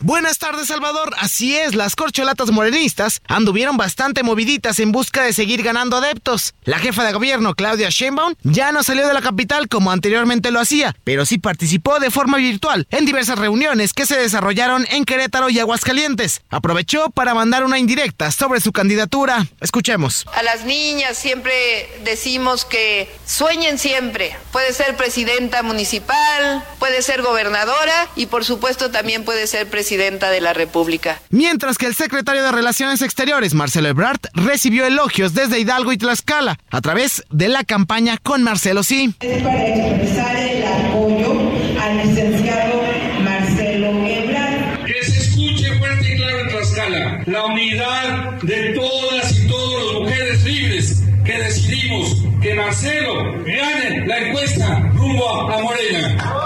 Buenas 0.01 0.39
tardes, 0.39 0.69
Salvador. 0.69 1.13
Así 1.19 1.57
es, 1.57 1.75
las 1.75 1.97
corcholatas 1.97 2.53
morenistas 2.53 3.21
anduvieron 3.27 3.77
bastante 3.77 4.23
moviditas 4.23 4.79
en 4.79 4.93
busca 4.93 5.25
de 5.25 5.33
seguir 5.33 5.65
ganando 5.65 5.97
adeptos. 5.97 6.55
La 6.63 6.79
jefa 6.79 7.03
de 7.03 7.13
gobierno, 7.13 7.57
Claudia 7.57 7.89
Sheinbaum, 7.91 8.37
ya 8.45 8.71
no 8.71 8.85
salió 8.85 9.09
de 9.09 9.15
la 9.15 9.23
capital 9.23 9.67
como 9.67 9.91
anteriormente 9.91 10.53
lo 10.53 10.61
hacía, 10.61 10.95
pero 11.03 11.27
sí 11.27 11.39
participó 11.39 11.99
de 11.99 12.13
forma 12.13 12.37
virtual 12.37 12.87
en 12.93 13.07
diversas 13.07 13.41
reuniones 13.41 13.93
que 13.93 14.07
se 14.07 14.17
desarrollaron 14.17 14.87
en 14.89 15.05
Querétaro 15.05 15.51
y 15.51 15.59
Aguascalientes. 15.59 16.43
Aprovechó 16.49 17.11
para 17.11 17.35
mandar 17.35 17.65
una 17.65 17.81
indirecta 17.81 18.31
sobre 18.31 18.61
su 18.61 18.71
candidatura. 18.71 19.49
Escuchemos. 19.61 20.27
A 20.33 20.45
las 20.45 20.65
niñas 20.65 21.19
siempre 21.19 21.91
decimos 22.05 22.65
que 22.65 23.13
sueñen 23.27 23.79
siempre. 23.79 24.37
Puede 24.53 24.73
ser 24.73 24.97
presidenta 24.97 25.65
municipal, 25.65 26.65
puede 26.79 27.03
ser 27.03 27.23
gobernadora 27.23 28.09
y 28.15 28.27
por 28.27 28.45
supuesto 28.45 28.93
también 28.93 29.25
puede 29.25 29.49
ser 29.49 29.69
presidenta 29.69 29.88
presidenta 29.89 30.29
de 30.31 30.43
la 30.43 30.53
República. 30.53 31.19
Mientras 31.31 31.79
que 31.79 31.87
el 31.87 31.95
secretario 31.95 32.43
de 32.43 32.53
Relaciones 32.53 33.01
Exteriores, 33.01 33.55
Marcelo 33.55 33.89
Ebrard, 33.89 34.21
recibió 34.35 34.85
elogios 34.85 35.33
desde 35.33 35.61
Hidalgo 35.61 35.93
y 35.93 35.97
Tlaxcala 35.97 36.59
a 36.69 36.81
través 36.83 37.25
de 37.31 37.49
la 37.49 37.65
campaña 37.65 38.19
con 38.23 38.43
Marcelo 38.43 38.83
Sí. 38.83 39.15
Es 39.21 39.43
para 39.43 39.67
expresar 39.67 40.37
el 40.37 40.67
apoyo 40.67 41.41
al 41.81 41.97
licenciado 42.07 42.83
Marcelo 43.23 44.07
Ebrard. 44.07 44.85
Que 44.85 45.05
se 45.05 45.21
escuche 45.23 45.79
fuerte 45.79 46.13
y 46.13 46.17
claro 46.19 46.39
en 46.41 46.49
Tlaxcala 46.49 47.23
la 47.25 47.47
unidad 47.47 48.33
de 48.43 48.75
todas 48.75 49.39
y 49.39 49.49
todos 49.49 49.85
las 49.85 50.03
mujeres 50.03 50.45
libres 50.45 51.03
que 51.25 51.33
decidimos 51.33 52.25
que 52.43 52.55
Marcelo 52.55 53.43
gane 53.43 54.07
la 54.07 54.19
encuesta 54.19 54.81
rumbo 54.95 55.51
a 55.51 55.63
Morena. 55.63 56.38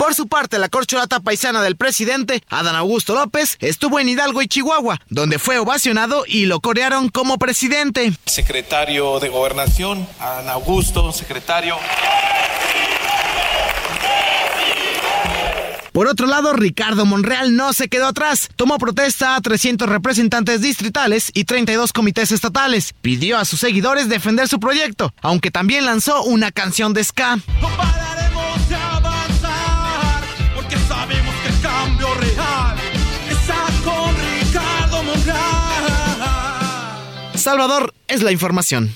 Por 0.00 0.14
su 0.14 0.28
parte, 0.28 0.58
la 0.58 0.70
corcholata 0.70 1.20
paisana 1.20 1.60
del 1.60 1.76
presidente, 1.76 2.42
Adán 2.48 2.74
Augusto 2.74 3.14
López, 3.14 3.58
estuvo 3.60 4.00
en 4.00 4.08
Hidalgo 4.08 4.40
y 4.40 4.48
Chihuahua, 4.48 4.98
donde 5.10 5.38
fue 5.38 5.58
ovacionado 5.58 6.24
y 6.26 6.46
lo 6.46 6.60
corearon 6.60 7.10
como 7.10 7.36
presidente. 7.36 8.10
Secretario 8.24 9.20
de 9.20 9.28
Gobernación, 9.28 10.08
Adán 10.18 10.48
Augusto, 10.48 11.12
secretario. 11.12 11.76
Por 15.92 16.06
otro 16.06 16.26
lado, 16.26 16.54
Ricardo 16.54 17.04
Monreal 17.04 17.54
no 17.54 17.74
se 17.74 17.88
quedó 17.88 18.06
atrás. 18.06 18.48
Tomó 18.56 18.78
protesta 18.78 19.36
a 19.36 19.40
300 19.42 19.86
representantes 19.86 20.62
distritales 20.62 21.30
y 21.34 21.44
32 21.44 21.92
comités 21.92 22.32
estatales. 22.32 22.94
Pidió 23.02 23.36
a 23.36 23.44
sus 23.44 23.60
seguidores 23.60 24.08
defender 24.08 24.48
su 24.48 24.60
proyecto, 24.60 25.12
aunque 25.20 25.50
también 25.50 25.84
lanzó 25.84 26.22
una 26.22 26.52
canción 26.52 26.94
de 26.94 27.04
ska. 27.04 27.38
Salvador 37.40 37.94
es 38.06 38.22
la 38.22 38.32
información. 38.32 38.94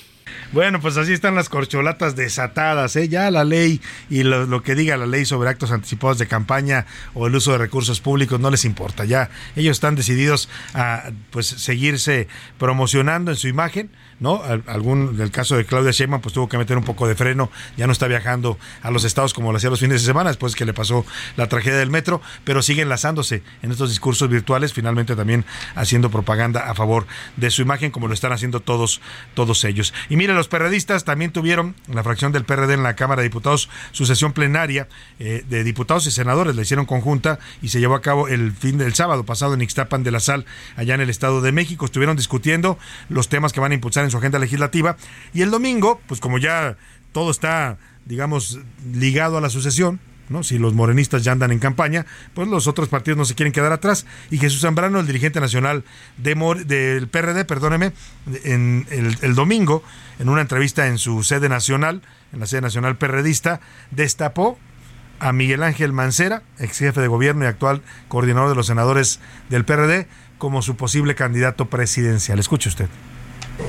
Bueno, 0.51 0.79
pues 0.79 0.95
así 0.97 1.11
están 1.11 1.35
las 1.35 1.49
corcholatas 1.49 2.15
desatadas, 2.15 2.95
¿eh? 2.95 3.09
Ya 3.09 3.29
la 3.31 3.43
ley 3.43 3.81
y 4.09 4.23
lo, 4.23 4.61
que 4.63 4.75
diga 4.75 4.95
la 4.95 5.07
ley 5.07 5.25
sobre 5.25 5.49
actos 5.49 5.71
anticipados 5.71 6.17
de 6.17 6.27
campaña 6.27 6.85
o 7.13 7.27
el 7.27 7.35
uso 7.35 7.51
de 7.51 7.57
recursos 7.57 7.99
públicos 7.99 8.39
no 8.39 8.51
les 8.51 8.63
importa. 8.63 9.03
Ya 9.05 9.29
ellos 9.55 9.75
están 9.77 9.95
decididos 9.95 10.47
a 10.73 11.11
pues 11.31 11.47
seguirse 11.47 12.27
promocionando 12.57 13.31
en 13.31 13.37
su 13.37 13.47
imagen 13.47 13.89
¿no? 14.19 14.41
Algún, 14.67 15.17
del 15.17 15.31
caso 15.31 15.55
de 15.55 15.65
Claudia 15.65 15.91
Sheinbaum, 15.91 16.21
pues 16.21 16.33
tuvo 16.33 16.47
que 16.47 16.57
meter 16.57 16.77
un 16.77 16.83
poco 16.83 17.07
de 17.07 17.15
freno, 17.15 17.49
ya 17.77 17.87
no 17.87 17.93
está 17.93 18.07
viajando 18.07 18.57
a 18.81 18.91
los 18.91 19.03
estados 19.03 19.33
como 19.33 19.51
lo 19.51 19.57
hacía 19.57 19.69
los 19.69 19.79
fines 19.79 20.01
de 20.01 20.05
semana, 20.05 20.29
después 20.29 20.55
que 20.55 20.65
le 20.65 20.73
pasó 20.73 21.05
la 21.35 21.47
tragedia 21.47 21.77
del 21.77 21.89
metro, 21.89 22.21
pero 22.43 22.61
sigue 22.61 22.81
enlazándose 22.81 23.43
en 23.61 23.71
estos 23.71 23.89
discursos 23.89 24.29
virtuales, 24.29 24.73
finalmente 24.73 25.15
también 25.15 25.45
haciendo 25.75 26.09
propaganda 26.09 26.69
a 26.69 26.75
favor 26.75 27.05
de 27.35 27.51
su 27.51 27.61
imagen, 27.61 27.91
como 27.91 28.07
lo 28.07 28.13
están 28.13 28.31
haciendo 28.31 28.59
todos, 28.59 29.01
todos 29.33 29.63
ellos. 29.63 29.93
Y 30.09 30.15
mire, 30.15 30.33
los 30.33 30.47
perredistas 30.47 31.03
también 31.03 31.31
tuvieron, 31.31 31.75
la 31.91 32.03
fracción 32.03 32.31
del 32.31 32.45
PRD 32.45 32.73
en 32.73 32.83
la 32.83 32.95
Cámara 32.95 33.21
de 33.21 33.27
Diputados, 33.27 33.69
su 33.91 34.05
sesión 34.05 34.33
plenaria 34.33 34.87
eh, 35.19 35.43
de 35.49 35.63
diputados 35.63 36.07
y 36.07 36.11
senadores, 36.11 36.55
la 36.55 36.61
hicieron 36.61 36.85
conjunta 36.85 37.39
y 37.61 37.69
se 37.69 37.79
llevó 37.79 37.95
a 37.95 38.01
cabo 38.01 38.27
el 38.27 38.53
fin 38.53 38.77
del 38.77 38.93
sábado 38.93 39.25
pasado 39.25 39.53
en 39.53 39.61
Ixtapan 39.61 40.03
de 40.03 40.11
la 40.11 40.19
Sal, 40.19 40.45
allá 40.75 40.95
en 40.95 41.01
el 41.01 41.09
Estado 41.09 41.41
de 41.41 41.51
México. 41.51 41.85
Estuvieron 41.85 42.15
discutiendo 42.15 42.77
los 43.09 43.29
temas 43.29 43.51
que 43.51 43.59
van 43.59 43.71
a 43.71 43.75
impulsar 43.75 44.04
en 44.05 44.11
su 44.11 44.17
agenda 44.17 44.39
legislativa. 44.39 44.97
Y 45.33 45.41
el 45.41 45.51
domingo, 45.51 46.01
pues 46.07 46.19
como 46.19 46.37
ya 46.37 46.77
todo 47.11 47.31
está, 47.31 47.77
digamos, 48.05 48.59
ligado 48.93 49.37
a 49.37 49.41
la 49.41 49.49
sucesión, 49.49 49.99
¿no? 50.29 50.43
Si 50.43 50.57
los 50.57 50.73
morenistas 50.73 51.23
ya 51.23 51.31
andan 51.31 51.51
en 51.51 51.59
campaña, 51.59 52.05
pues 52.33 52.47
los 52.47 52.67
otros 52.67 52.89
partidos 52.89 53.17
no 53.17 53.25
se 53.25 53.35
quieren 53.35 53.53
quedar 53.53 53.71
atrás. 53.71 54.05
Y 54.31 54.37
Jesús 54.37 54.61
Zambrano, 54.61 54.99
el 54.99 55.07
dirigente 55.07 55.39
nacional 55.39 55.83
de 56.17 56.35
del 56.65 57.07
PRD, 57.07 57.45
perdóneme, 57.45 57.93
en 58.43 58.87
el, 58.89 59.17
el, 59.21 59.35
domingo, 59.35 59.83
en 60.19 60.29
una 60.29 60.41
entrevista 60.41 60.87
en 60.87 60.97
su 60.97 61.23
sede 61.23 61.49
nacional, 61.49 62.01
en 62.33 62.39
la 62.39 62.47
sede 62.47 62.61
nacional 62.61 62.97
perredista, 62.97 63.61
destapó 63.91 64.57
a 65.19 65.31
Miguel 65.31 65.63
Ángel 65.63 65.93
Mancera, 65.93 66.43
ex 66.59 66.79
jefe 66.79 67.01
de 67.01 67.07
gobierno 67.07 67.45
y 67.45 67.47
actual 67.47 67.81
coordinador 68.07 68.49
de 68.49 68.55
los 68.55 68.67
senadores 68.67 69.19
del 69.49 69.65
PRD, 69.65 70.07
como 70.37 70.61
su 70.61 70.75
posible 70.75 71.15
candidato 71.15 71.69
presidencial. 71.69 72.39
Escuche 72.39 72.69
usted. 72.69 72.89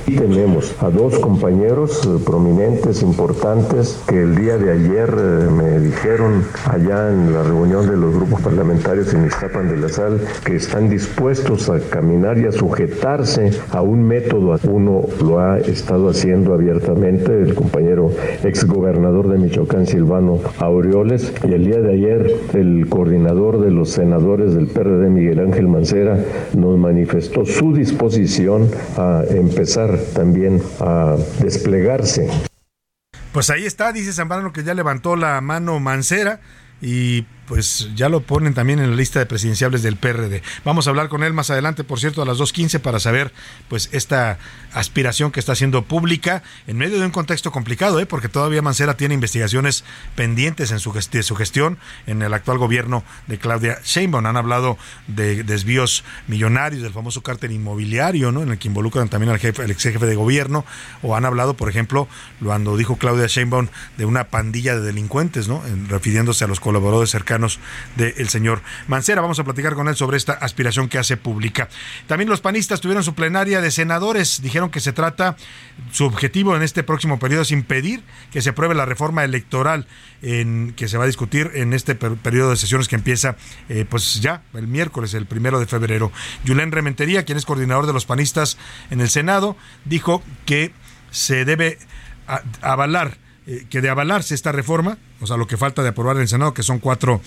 Tenemos 0.05 0.73
a 0.81 0.89
dos 0.89 1.19
compañeros 1.19 2.01
eh, 2.05 2.23
prominentes, 2.25 3.01
importantes, 3.01 4.01
que 4.07 4.23
el 4.23 4.35
día 4.35 4.57
de 4.57 4.71
ayer 4.71 5.09
eh, 5.09 5.49
me 5.51 5.79
dijeron 5.79 6.43
allá 6.65 7.11
en 7.11 7.33
la 7.33 7.43
reunión 7.43 7.87
de 7.87 7.97
los 7.97 8.15
grupos 8.15 8.41
parlamentarios 8.41 9.13
en 9.13 9.25
Iztapan 9.27 9.69
de 9.69 9.77
la 9.77 9.89
Sal 9.89 10.19
que 10.43 10.55
están 10.55 10.89
dispuestos 10.89 11.69
a 11.69 11.79
caminar 11.79 12.37
y 12.37 12.45
a 12.45 12.51
sujetarse 12.51 13.51
a 13.71 13.81
un 13.81 14.07
método. 14.07 14.57
Uno 14.63 15.03
lo 15.21 15.39
ha 15.39 15.59
estado 15.59 16.09
haciendo 16.09 16.53
abiertamente, 16.53 17.41
el 17.41 17.53
compañero 17.53 18.09
exgobernador 18.43 19.27
de 19.27 19.37
Michoacán, 19.37 19.85
Silvano 19.85 20.39
Aureoles, 20.59 21.33
y 21.47 21.53
el 21.53 21.65
día 21.65 21.79
de 21.81 21.93
ayer 21.93 22.35
el 22.53 22.87
coordinador 22.89 23.59
de 23.59 23.71
los 23.71 23.89
senadores 23.89 24.55
del 24.55 24.67
PRD, 24.67 25.09
Miguel 25.09 25.39
Ángel 25.39 25.67
Mancera, 25.67 26.17
nos 26.55 26.77
manifestó 26.77 27.45
su 27.45 27.73
disposición 27.73 28.69
a 28.97 29.23
empezar 29.29 29.76
también 30.13 30.61
a 30.79 31.17
desplegarse. 31.39 32.29
Pues 33.31 33.49
ahí 33.49 33.65
está, 33.65 33.91
dice 33.91 34.13
Zambrano 34.13 34.51
que 34.51 34.63
ya 34.63 34.73
levantó 34.73 35.15
la 35.15 35.39
mano 35.41 35.79
Mancera 35.79 36.39
y 36.81 37.25
pues 37.47 37.89
ya 37.95 38.09
lo 38.09 38.21
ponen 38.21 38.53
también 38.53 38.79
en 38.79 38.91
la 38.91 38.95
lista 38.95 39.19
de 39.19 39.25
presidenciables 39.25 39.81
del 39.81 39.95
PRD. 39.95 40.43
Vamos 40.65 40.85
a 40.85 40.89
hablar 40.89 41.07
con 41.07 41.23
él 41.23 41.33
más 41.33 41.49
adelante, 41.49 41.83
por 41.85 41.99
cierto, 41.99 42.21
a 42.21 42.25
las 42.25 42.37
2.15 42.37 42.79
para 42.79 42.99
saber 42.99 43.31
pues 43.69 43.89
esta 43.93 44.37
aspiración 44.73 45.31
que 45.31 45.39
está 45.39 45.53
haciendo 45.53 45.83
pública 45.85 46.43
en 46.67 46.77
medio 46.77 46.99
de 46.99 47.05
un 47.05 47.11
contexto 47.11 47.51
complicado, 47.51 47.99
¿eh? 47.99 48.05
porque 48.05 48.27
todavía 48.27 48.61
Mancera 48.61 48.97
tiene 48.97 49.13
investigaciones 49.13 49.85
pendientes 50.15 50.71
en 50.71 50.79
su, 50.79 50.93
su 51.21 51.35
gestión 51.35 51.77
en 52.05 52.21
el 52.21 52.33
actual 52.33 52.57
gobierno 52.57 53.03
de 53.27 53.37
Claudia 53.37 53.79
Sheinbaum. 53.83 54.25
Han 54.25 54.37
hablado 54.37 54.77
de 55.07 55.43
desvíos 55.43 56.03
millonarios 56.27 56.83
del 56.83 56.91
famoso 56.91 57.23
cártel 57.23 57.53
inmobiliario, 57.53 58.33
¿no? 58.33 58.43
en 58.43 58.49
el 58.49 58.57
que 58.57 58.67
involucran 58.67 59.07
también 59.07 59.31
al 59.31 59.39
jefe, 59.39 59.63
ex 59.63 59.83
jefe 59.83 60.05
de 60.05 60.15
gobierno, 60.15 60.65
o 61.01 61.15
han 61.15 61.23
hablado, 61.23 61.55
por 61.55 61.69
ejemplo, 61.69 62.09
cuando 62.43 62.75
dijo 62.75 62.97
Claudia 62.97 63.27
Sheinbaum 63.27 63.67
de 63.97 64.05
una 64.05 64.25
pandilla 64.25 64.75
de 64.75 64.81
delincuentes, 64.81 65.47
¿no? 65.47 65.63
refiriéndose 65.87 66.43
a 66.43 66.47
los 66.47 66.59
colaboradores 66.59 67.09
cercanos 67.09 67.36
del 67.95 68.29
señor 68.29 68.61
Mancera. 68.87 69.21
Vamos 69.21 69.39
a 69.39 69.43
platicar 69.43 69.75
con 69.75 69.87
él 69.87 69.95
sobre 69.95 70.17
esta 70.17 70.33
aspiración 70.33 70.89
que 70.89 70.97
hace 70.97 71.17
pública. 71.17 71.69
También 72.07 72.29
los 72.29 72.41
panistas 72.41 72.81
tuvieron 72.81 73.03
su 73.03 73.15
plenaria 73.15 73.61
de 73.61 73.71
senadores. 73.71 74.41
Dijeron 74.41 74.69
que 74.69 74.79
se 74.79 74.93
trata, 74.93 75.37
su 75.91 76.05
objetivo 76.05 76.55
en 76.55 76.63
este 76.63 76.83
próximo 76.83 77.19
periodo 77.19 77.43
es 77.43 77.51
impedir 77.51 78.03
que 78.31 78.41
se 78.41 78.49
apruebe 78.49 78.75
la 78.75 78.85
reforma 78.85 79.23
electoral 79.23 79.87
en, 80.21 80.73
que 80.75 80.87
se 80.87 80.97
va 80.97 81.03
a 81.03 81.07
discutir 81.07 81.51
en 81.53 81.73
este 81.73 81.95
periodo 81.95 82.51
de 82.51 82.57
sesiones 82.57 82.87
que 82.87 82.95
empieza 82.95 83.35
eh, 83.69 83.85
pues 83.87 84.19
ya 84.21 84.43
el 84.53 84.67
miércoles, 84.67 85.13
el 85.13 85.25
primero 85.25 85.59
de 85.59 85.65
febrero. 85.65 86.11
Julen 86.45 86.71
Rementería, 86.71 87.25
quien 87.25 87.37
es 87.37 87.45
coordinador 87.45 87.85
de 87.85 87.93
los 87.93 88.05
panistas 88.05 88.57
en 88.89 89.01
el 89.01 89.09
Senado, 89.09 89.55
dijo 89.85 90.23
que 90.45 90.71
se 91.11 91.45
debe 91.45 91.77
avalar 92.61 93.17
eh, 93.47 93.65
que 93.69 93.79
de 93.79 93.89
avalarse 93.89 94.35
esta 94.35 94.51
reforma, 94.51 94.97
o 95.21 95.25
sea, 95.25 95.37
lo 95.37 95.47
que 95.47 95.55
falta 95.55 95.81
de 95.81 95.89
aprobar 95.89 96.17
en 96.17 96.23
el 96.23 96.27
Senado, 96.27 96.53
que 96.53 96.63
son 96.63 96.79
cuatro, 96.79 97.21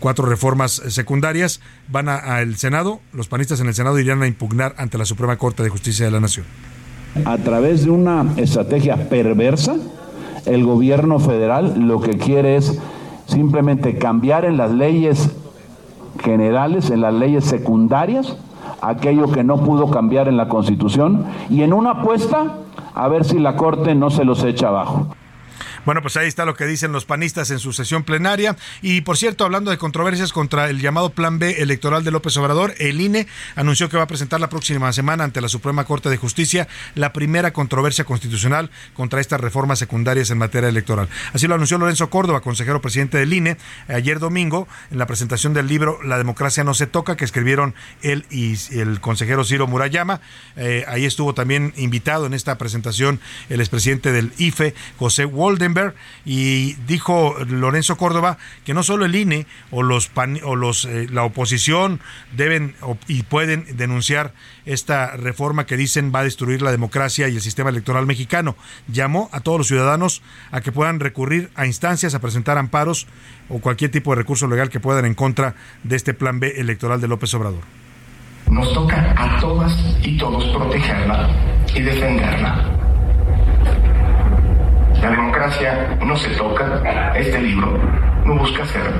cuatro 0.00 0.24
reformas 0.24 0.82
secundarias, 0.88 1.60
van 1.88 2.08
al 2.08 2.56
Senado, 2.56 3.00
los 3.12 3.28
panistas 3.28 3.60
en 3.60 3.66
el 3.66 3.74
Senado 3.74 3.98
irían 3.98 4.22
a 4.22 4.26
impugnar 4.26 4.74
ante 4.78 4.96
la 4.96 5.04
Suprema 5.04 5.36
Corte 5.36 5.62
de 5.62 5.68
Justicia 5.68 6.06
de 6.06 6.12
la 6.12 6.20
Nación. 6.20 6.46
A 7.26 7.36
través 7.36 7.84
de 7.84 7.90
una 7.90 8.24
estrategia 8.38 8.96
perversa, 9.10 9.76
el 10.46 10.64
gobierno 10.64 11.18
federal 11.18 11.74
lo 11.78 12.00
que 12.00 12.16
quiere 12.16 12.56
es 12.56 12.78
simplemente 13.26 13.98
cambiar 13.98 14.46
en 14.46 14.56
las 14.56 14.70
leyes 14.70 15.30
generales, 16.24 16.88
en 16.88 17.02
las 17.02 17.12
leyes 17.12 17.44
secundarias, 17.44 18.34
aquello 18.80 19.30
que 19.30 19.44
no 19.44 19.62
pudo 19.62 19.90
cambiar 19.90 20.26
en 20.28 20.38
la 20.38 20.48
Constitución, 20.48 21.26
y 21.50 21.60
en 21.60 21.74
una 21.74 21.90
apuesta 21.90 22.60
a 22.94 23.08
ver 23.08 23.26
si 23.26 23.38
la 23.38 23.56
Corte 23.56 23.94
no 23.94 24.08
se 24.08 24.24
los 24.24 24.42
echa 24.42 24.68
abajo. 24.68 25.08
Bueno, 25.86 26.02
pues 26.02 26.16
ahí 26.16 26.26
está 26.26 26.44
lo 26.44 26.56
que 26.56 26.66
dicen 26.66 26.90
los 26.90 27.04
panistas 27.04 27.52
en 27.52 27.60
su 27.60 27.72
sesión 27.72 28.02
plenaria. 28.02 28.56
Y 28.82 29.02
por 29.02 29.16
cierto, 29.16 29.44
hablando 29.44 29.70
de 29.70 29.78
controversias 29.78 30.32
contra 30.32 30.68
el 30.68 30.80
llamado 30.80 31.10
Plan 31.10 31.38
B 31.38 31.62
electoral 31.62 32.02
de 32.02 32.10
López 32.10 32.36
Obrador, 32.38 32.74
el 32.80 33.00
INE 33.00 33.28
anunció 33.54 33.88
que 33.88 33.96
va 33.96 34.02
a 34.02 34.08
presentar 34.08 34.40
la 34.40 34.48
próxima 34.48 34.92
semana 34.92 35.22
ante 35.22 35.40
la 35.40 35.48
Suprema 35.48 35.84
Corte 35.84 36.10
de 36.10 36.16
Justicia 36.16 36.66
la 36.96 37.12
primera 37.12 37.52
controversia 37.52 38.04
constitucional 38.04 38.68
contra 38.94 39.20
estas 39.20 39.40
reformas 39.40 39.78
secundarias 39.78 40.28
en 40.30 40.38
materia 40.38 40.68
electoral. 40.68 41.08
Así 41.32 41.46
lo 41.46 41.54
anunció 41.54 41.78
Lorenzo 41.78 42.10
Córdoba, 42.10 42.40
consejero 42.40 42.80
presidente 42.80 43.18
del 43.18 43.32
INE, 43.32 43.56
ayer 43.86 44.18
domingo 44.18 44.66
en 44.90 44.98
la 44.98 45.06
presentación 45.06 45.54
del 45.54 45.68
libro 45.68 46.02
La 46.02 46.18
democracia 46.18 46.64
no 46.64 46.74
se 46.74 46.88
toca, 46.88 47.16
que 47.16 47.24
escribieron 47.24 47.76
él 48.02 48.26
y 48.28 48.56
el 48.72 49.00
consejero 49.00 49.44
Ciro 49.44 49.68
Murayama. 49.68 50.20
Eh, 50.56 50.84
ahí 50.88 51.04
estuvo 51.04 51.32
también 51.32 51.72
invitado 51.76 52.26
en 52.26 52.34
esta 52.34 52.58
presentación 52.58 53.20
el 53.50 53.60
expresidente 53.60 54.10
del 54.10 54.32
IFE, 54.36 54.74
José 54.98 55.26
Walden 55.26 55.75
y 56.24 56.74
dijo 56.86 57.36
Lorenzo 57.48 57.96
Córdoba 57.96 58.38
que 58.64 58.74
no 58.74 58.82
solo 58.82 59.04
el 59.04 59.14
INE 59.14 59.46
o 59.70 59.82
los 59.82 60.10
o 60.44 60.56
los 60.56 60.84
eh, 60.84 61.06
la 61.10 61.24
oposición 61.24 62.00
deben 62.32 62.74
y 63.06 63.22
pueden 63.24 63.76
denunciar 63.76 64.32
esta 64.64 65.16
reforma 65.16 65.66
que 65.66 65.76
dicen 65.76 66.12
va 66.14 66.20
a 66.20 66.24
destruir 66.24 66.62
la 66.62 66.70
democracia 66.70 67.28
y 67.28 67.36
el 67.36 67.42
sistema 67.42 67.70
electoral 67.70 68.06
mexicano. 68.06 68.56
Llamó 68.88 69.28
a 69.32 69.40
todos 69.40 69.58
los 69.58 69.68
ciudadanos 69.68 70.22
a 70.50 70.60
que 70.60 70.72
puedan 70.72 71.00
recurrir 71.00 71.50
a 71.54 71.66
instancias 71.66 72.14
a 72.14 72.20
presentar 72.20 72.58
amparos 72.58 73.06
o 73.48 73.60
cualquier 73.60 73.90
tipo 73.90 74.10
de 74.10 74.16
recurso 74.16 74.46
legal 74.46 74.70
que 74.70 74.80
puedan 74.80 75.04
en 75.04 75.14
contra 75.14 75.54
de 75.82 75.96
este 75.96 76.14
plan 76.14 76.40
B 76.40 76.54
electoral 76.56 77.00
de 77.00 77.08
López 77.08 77.32
Obrador. 77.34 77.62
Nos 78.50 78.72
toca 78.72 79.14
a 79.16 79.40
todas 79.40 79.72
y 80.02 80.16
todos 80.16 80.44
protegerla 80.56 81.28
y 81.74 81.82
defenderla 81.82 82.85
la 85.00 85.10
democracia 85.10 85.96
no 86.04 86.16
se 86.16 86.30
toca. 86.30 87.12
Este 87.16 87.40
libro 87.40 87.78
no 88.24 88.38
busca 88.38 88.66
ser 88.66 88.90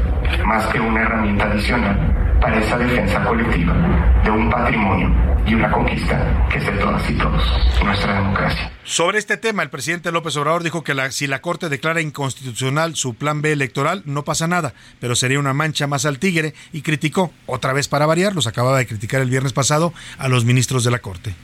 más 0.45 0.67
que 0.69 0.81
una 0.81 1.03
herramienta 1.03 1.45
adicional 1.45 2.39
para 2.41 2.59
esa 2.59 2.79
defensa 2.79 3.25
colectiva 3.25 3.75
de 4.23 4.31
un 4.31 4.51
patrimonio 4.51 5.11
y 5.47 5.55
una 5.55 5.71
conquista 5.71 6.49
que 6.51 6.59
es 6.59 6.67
de 6.67 6.73
todas 6.73 7.11
y 7.11 7.15
todos, 7.15 7.43
nuestra 7.85 8.15
democracia. 8.15 8.71
Sobre 8.85 9.19
este 9.19 9.37
tema, 9.37 9.63
el 9.63 9.71
presidente 9.71 10.13
López 10.13 10.37
Obrador 10.37 10.63
dijo 10.63 10.85
que 10.85 10.95
la, 10.95 11.11
si 11.11 11.27
la 11.27 11.41
Corte 11.41 11.69
declara 11.69 12.01
inconstitucional 12.01 12.95
su 12.95 13.15
plan 13.15 13.43
B 13.43 13.53
electoral, 13.53 14.03
no 14.05 14.25
pasa 14.25 14.47
nada, 14.47 14.75
pero 15.01 15.17
sería 15.17 15.39
una 15.39 15.55
mancha 15.55 15.87
más 15.87 16.05
al 16.05 16.19
tigre 16.19 16.55
y 16.73 16.83
criticó, 16.83 17.33
otra 17.47 17.73
vez 17.73 17.89
para 17.89 18.07
variar, 18.07 18.35
los 18.35 18.47
acababa 18.47 18.79
de 18.79 18.87
criticar 18.87 19.21
el 19.21 19.31
viernes 19.31 19.53
pasado, 19.53 19.93
a 20.19 20.29
los 20.29 20.45
ministros 20.45 20.85
de 20.85 20.91
la 20.91 20.99
Corte. 20.99 21.35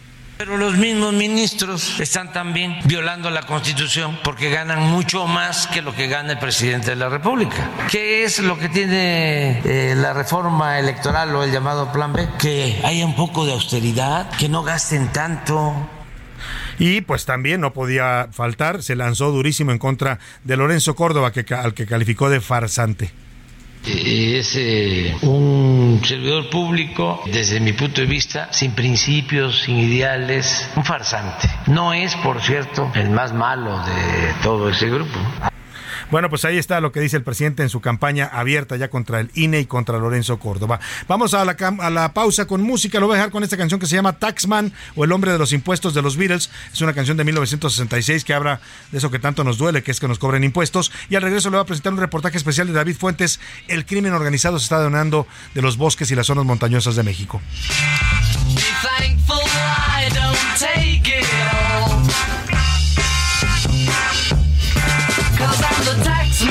Pero 0.45 0.57
los 0.57 0.77
mismos 0.77 1.13
ministros 1.13 2.01
están 2.01 2.33
también 2.33 2.75
violando 2.87 3.31
la 3.31 3.43
Constitución 3.43 4.19
porque 4.25 4.51
ganan 4.51 4.91
mucho 4.91 5.29
más 5.29 5.69
que 5.69 5.83
lo 5.83 5.95
que 5.95 6.09
gana 6.09 6.33
el 6.33 6.41
presidente 6.41 6.91
de 6.91 6.97
la 6.97 7.09
República. 7.09 7.71
¿Qué 7.89 8.25
es 8.25 8.41
lo 8.41 8.59
que 8.59 8.69
tiene 8.69 9.61
eh, 9.65 9.95
la 9.95 10.13
reforma 10.13 10.81
electoral 10.81 11.33
o 11.37 11.45
el 11.45 11.53
llamado 11.53 11.93
Plan 11.93 12.13
B? 12.13 12.29
Que 12.41 12.81
haya 12.83 13.07
un 13.07 13.15
poco 13.15 13.47
de 13.47 13.53
austeridad, 13.53 14.31
que 14.31 14.49
no 14.49 14.65
gasten 14.65 15.13
tanto. 15.13 15.77
Y 16.77 17.03
pues 17.03 17.25
también 17.25 17.61
no 17.61 17.73
podía 17.73 18.27
faltar, 18.33 18.83
se 18.83 18.97
lanzó 18.97 19.31
durísimo 19.31 19.71
en 19.71 19.79
contra 19.79 20.19
de 20.43 20.57
Lorenzo 20.57 20.97
Córdoba, 20.97 21.31
que, 21.31 21.47
al 21.55 21.73
que 21.73 21.87
calificó 21.87 22.31
de 22.31 22.41
farsante 22.41 23.13
es 23.85 24.55
eh, 24.57 25.17
un 25.23 26.01
servidor 26.05 26.49
público, 26.51 27.23
desde 27.27 27.61
mi 27.61 27.73
punto 27.73 28.01
de 28.01 28.07
vista, 28.07 28.49
sin 28.53 28.73
principios, 28.73 29.63
sin 29.63 29.79
ideales, 29.79 30.69
un 30.77 30.85
farsante. 30.85 31.49
No 31.67 31.93
es, 31.93 32.15
por 32.17 32.41
cierto, 32.41 32.91
el 32.95 33.11
más 33.11 33.33
malo 33.33 33.79
de 33.79 34.35
todo 34.43 34.71
ese 34.71 34.89
grupo. 34.89 35.19
Bueno, 36.13 36.29
pues 36.29 36.45
ahí 36.45 36.59
está 36.59 36.79
lo 36.83 36.93
que 36.93 37.01
dice 37.01 37.17
el 37.17 37.23
presidente 37.23 37.63
en 37.63 37.71
su 37.71 37.81
campaña 37.81 38.27
abierta 38.27 38.77
ya 38.77 38.91
contra 38.91 39.19
el 39.19 39.31
INE 39.33 39.61
y 39.61 39.65
contra 39.65 39.97
Lorenzo 39.97 40.39
Córdoba. 40.39 40.79
Vamos 41.09 41.33
a 41.33 41.43
la, 41.43 42.13
pausa 42.13 42.45
con 42.45 42.61
música. 42.61 43.01
Lo 43.01 43.07
voy 43.07 43.15
a 43.15 43.17
dejar 43.17 43.31
con 43.31 43.43
esta 43.43 43.57
canción 43.57 43.81
que 43.81 43.87
se 43.87 43.97
llama 43.97 44.19
Taxman 44.19 44.75
o 44.95 45.05
El 45.05 45.13
hombre 45.13 45.33
de 45.33 45.39
los 45.39 45.55
impuestos 45.55 45.95
de 45.95 46.03
los 46.03 46.19
Beatles. 46.19 46.51
Es 46.71 46.83
una 46.83 46.93
canción 46.93 47.17
de 47.17 47.25
1966 47.25 48.25
que 48.25 48.35
habla 48.35 48.61
de 48.91 48.99
eso 48.99 49.11
que 49.11 49.21
tanto 49.21 49.43
nos 49.43 49.57
duele, 49.57 49.83
que 49.83 49.91
es 49.91 50.01
que 50.01 50.07
nos 50.07 50.19
cobren 50.19 50.45
impuestos. 50.45 50.93
Y 51.09 51.17
al 51.17 51.23
regreso 51.23 51.49
le 51.49 51.57
voy 51.57 51.63
a 51.63 51.67
presentar 51.67 51.95
un 51.95 51.99
reportaje 52.01 52.37
especial 52.37 52.67
de 52.67 52.75
David 52.75 52.97
Fuentes. 52.99 53.41
El 53.67 53.87
crimen 53.87 54.13
organizado 54.13 54.59
se 54.59 54.65
está 54.65 54.83
donando 54.83 55.27
de 55.55 55.63
los 55.63 55.79
bosques 55.79 56.11
y 56.11 56.15
las 56.15 56.27
zonas 56.27 56.45
montañosas 56.45 56.95
de 56.95 57.05
México. 57.05 57.41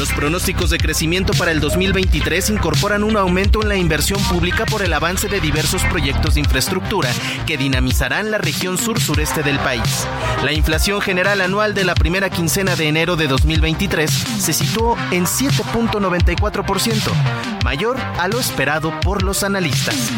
Los 0.00 0.12
pronósticos 0.14 0.70
de 0.70 0.78
crecimiento 0.78 1.34
para 1.34 1.52
el 1.52 1.60
2023 1.60 2.48
incorporan 2.48 3.04
un 3.04 3.18
aumento 3.18 3.60
en 3.60 3.68
la 3.68 3.76
inversión 3.76 4.18
pública 4.30 4.64
por 4.64 4.80
el 4.80 4.94
avance 4.94 5.28
de 5.28 5.40
diversos 5.40 5.84
proyectos 5.84 6.32
de 6.32 6.40
infraestructura 6.40 7.10
que 7.46 7.58
dinamizarán 7.58 8.30
la 8.30 8.38
región 8.38 8.78
sur-sureste 8.78 9.42
del 9.42 9.58
país. 9.58 10.06
La 10.42 10.54
inflación 10.54 11.02
general 11.02 11.42
anual 11.42 11.74
de 11.74 11.84
la 11.84 11.94
primera 11.94 12.30
quincena 12.30 12.76
de 12.76 12.88
enero 12.88 13.16
de 13.16 13.28
2023 13.28 14.10
se 14.10 14.54
situó 14.54 14.96
en 15.10 15.26
7.94%, 15.26 17.12
mayor 17.62 17.98
a 18.18 18.26
lo 18.26 18.40
esperado 18.40 18.98
por 19.00 19.22
los 19.22 19.42
analistas. 19.42 20.10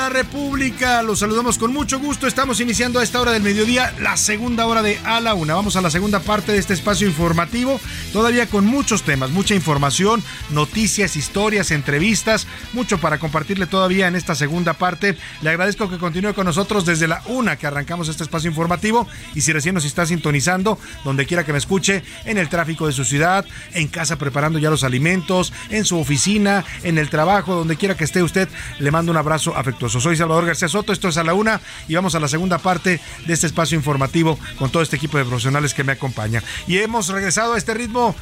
La 0.00 0.08
República. 0.08 1.02
Los 1.02 1.18
saludamos 1.18 1.58
con 1.58 1.74
mucho 1.74 1.98
gusto. 1.98 2.26
Estamos 2.26 2.58
iniciando 2.60 3.00
a 3.00 3.02
esta 3.02 3.20
hora 3.20 3.32
del 3.32 3.42
mediodía 3.42 3.94
la 4.00 4.16
segunda 4.16 4.66
hora 4.66 4.80
de 4.80 4.98
A 5.04 5.20
la 5.20 5.34
Una. 5.34 5.54
Vamos 5.54 5.76
a 5.76 5.82
la 5.82 5.90
segunda 5.90 6.20
parte 6.20 6.52
de 6.52 6.58
este 6.58 6.72
espacio 6.72 7.06
informativo. 7.06 7.78
Todavía 8.10 8.46
con 8.46 8.64
muchos 8.64 9.02
temas, 9.02 9.28
mucha 9.28 9.54
información, 9.54 10.22
noticias, 10.48 11.16
historias, 11.16 11.70
entrevistas. 11.70 12.46
Mucho 12.72 12.96
para 12.96 13.18
compartirle 13.18 13.66
todavía 13.66 14.08
en 14.08 14.16
esta 14.16 14.34
segunda 14.34 14.72
parte. 14.72 15.18
Le 15.42 15.50
agradezco 15.50 15.90
que 15.90 15.98
continúe 15.98 16.32
con 16.32 16.46
nosotros 16.46 16.86
desde 16.86 17.06
la 17.06 17.22
una 17.26 17.56
que 17.56 17.66
arrancamos 17.66 18.08
este 18.08 18.22
espacio 18.22 18.48
informativo. 18.48 19.06
Y 19.34 19.42
si 19.42 19.52
recién 19.52 19.74
nos 19.74 19.84
está 19.84 20.06
sintonizando, 20.06 20.78
donde 21.04 21.26
quiera 21.26 21.44
que 21.44 21.52
me 21.52 21.58
escuche, 21.58 22.02
en 22.24 22.38
el 22.38 22.48
tráfico 22.48 22.86
de 22.86 22.94
su 22.94 23.04
ciudad, 23.04 23.44
en 23.74 23.88
casa 23.88 24.16
preparando 24.16 24.58
ya 24.58 24.70
los 24.70 24.82
alimentos, 24.82 25.52
en 25.68 25.84
su 25.84 25.98
oficina, 25.98 26.64
en 26.84 26.96
el 26.96 27.10
trabajo, 27.10 27.54
donde 27.54 27.76
quiera 27.76 27.98
que 27.98 28.04
esté 28.04 28.22
usted, 28.22 28.48
le 28.78 28.90
mando 28.90 29.12
un 29.12 29.18
abrazo 29.18 29.54
afectuoso. 29.54 29.89
Soy 29.98 30.16
Salvador 30.16 30.46
García 30.46 30.68
Soto, 30.68 30.92
esto 30.92 31.08
es 31.08 31.16
a 31.16 31.24
la 31.24 31.34
una 31.34 31.60
y 31.88 31.94
vamos 31.94 32.14
a 32.14 32.20
la 32.20 32.28
segunda 32.28 32.58
parte 32.58 33.00
de 33.26 33.32
este 33.32 33.46
espacio 33.46 33.76
informativo 33.76 34.38
con 34.58 34.70
todo 34.70 34.82
este 34.82 34.96
equipo 34.96 35.18
de 35.18 35.24
profesionales 35.24 35.74
que 35.74 35.82
me 35.82 35.92
acompaña. 35.92 36.42
Y 36.68 36.78
hemos 36.78 37.08
regresado 37.08 37.54
a 37.54 37.58
este 37.58 37.74
ritmo 37.74 38.14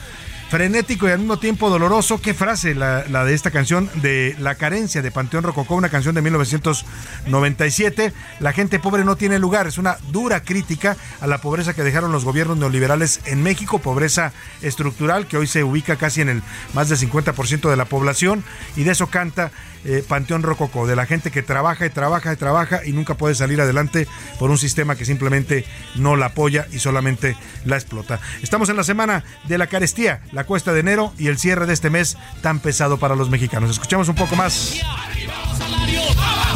frenético 0.48 1.06
y 1.06 1.10
al 1.10 1.18
mismo 1.18 1.38
tiempo 1.38 1.68
doloroso. 1.68 2.20
Qué 2.20 2.32
frase 2.34 2.74
la, 2.74 3.02
de 3.02 3.34
esta 3.34 3.50
canción 3.50 3.90
de 3.96 4.34
La 4.38 4.54
carencia 4.54 5.02
de 5.02 5.10
Panteón 5.10 5.44
Rococó, 5.44 5.74
una 5.74 5.90
canción 5.90 6.14
de 6.14 6.22
1997. 6.22 8.12
La 8.40 8.52
gente 8.52 8.78
pobre 8.78 9.04
no 9.04 9.16
tiene 9.16 9.38
lugar. 9.38 9.66
Es 9.66 9.78
una 9.78 9.98
dura 10.10 10.42
crítica 10.42 10.96
a 11.20 11.26
la 11.26 11.38
pobreza 11.38 11.74
que 11.74 11.82
dejaron 11.82 12.12
los 12.12 12.24
gobiernos 12.24 12.56
neoliberales 12.56 13.20
en 13.26 13.42
México, 13.42 13.78
pobreza 13.78 14.32
estructural 14.62 15.26
que 15.26 15.36
hoy 15.36 15.46
se 15.46 15.64
ubica 15.64 15.96
casi 15.96 16.22
en 16.22 16.30
el 16.30 16.42
más 16.74 16.88
del 16.88 16.98
50% 16.98 17.68
de 17.68 17.76
la 17.76 17.84
población 17.84 18.42
y 18.76 18.84
de 18.84 18.92
eso 18.92 19.08
canta 19.08 19.50
eh, 19.84 20.04
Panteón 20.06 20.42
Rococó, 20.42 20.86
de 20.86 20.96
la 20.96 21.06
gente 21.06 21.30
que 21.30 21.42
trabaja 21.42 21.86
y 21.86 21.90
trabaja 21.90 22.32
y 22.32 22.36
trabaja 22.36 22.80
y 22.84 22.92
nunca 22.92 23.14
puede 23.14 23.34
salir 23.34 23.60
adelante 23.60 24.06
por 24.38 24.50
un 24.50 24.58
sistema 24.58 24.96
que 24.96 25.04
simplemente 25.04 25.64
no 25.94 26.16
la 26.16 26.26
apoya 26.26 26.66
y 26.72 26.78
solamente 26.78 27.36
la 27.64 27.76
explota. 27.76 28.20
Estamos 28.42 28.68
en 28.68 28.76
la 28.76 28.84
semana 28.84 29.24
de 29.44 29.58
la 29.58 29.66
carestía, 29.66 30.20
la 30.32 30.44
cuesta 30.44 30.72
de 30.72 30.80
enero 30.80 31.12
y 31.18 31.28
el 31.28 31.38
cierre 31.38 31.66
de 31.66 31.74
este 31.74 31.90
mes 31.90 32.16
tan 32.42 32.60
pesado 32.60 32.98
para 32.98 33.14
los 33.14 33.30
mexicanos. 33.30 33.70
Escuchamos 33.70 34.08
un 34.08 34.14
poco 34.14 34.36
más. 34.36 34.74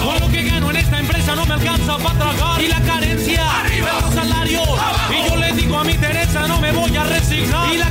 Con 0.05 0.21
lo 0.21 0.29
que 0.31 0.43
gano 0.43 0.71
en 0.71 0.77
esta 0.77 0.99
empresa 0.99 1.37
no 1.37 1.47
me 1.47 1.55
alcanza 1.55 1.97
para 1.99 2.19
tragar. 2.19 2.63
Y 2.63 2.69
la 2.69 2.81
carencia, 2.81 3.61
arriba 3.61 4.01
los 4.01 4.15
salarios. 4.15 4.69
Y 5.11 5.29
yo 5.29 5.37
le 5.37 5.53
digo 5.53 5.79
a 5.79 5.85
mi 5.85 5.95
Teresa, 5.95 6.49
no 6.49 6.61
me 6.61 6.73
voy 6.73 6.97
a 6.97 7.05
resignar. 7.05 7.73
Y 7.73 7.79
la 7.79 7.91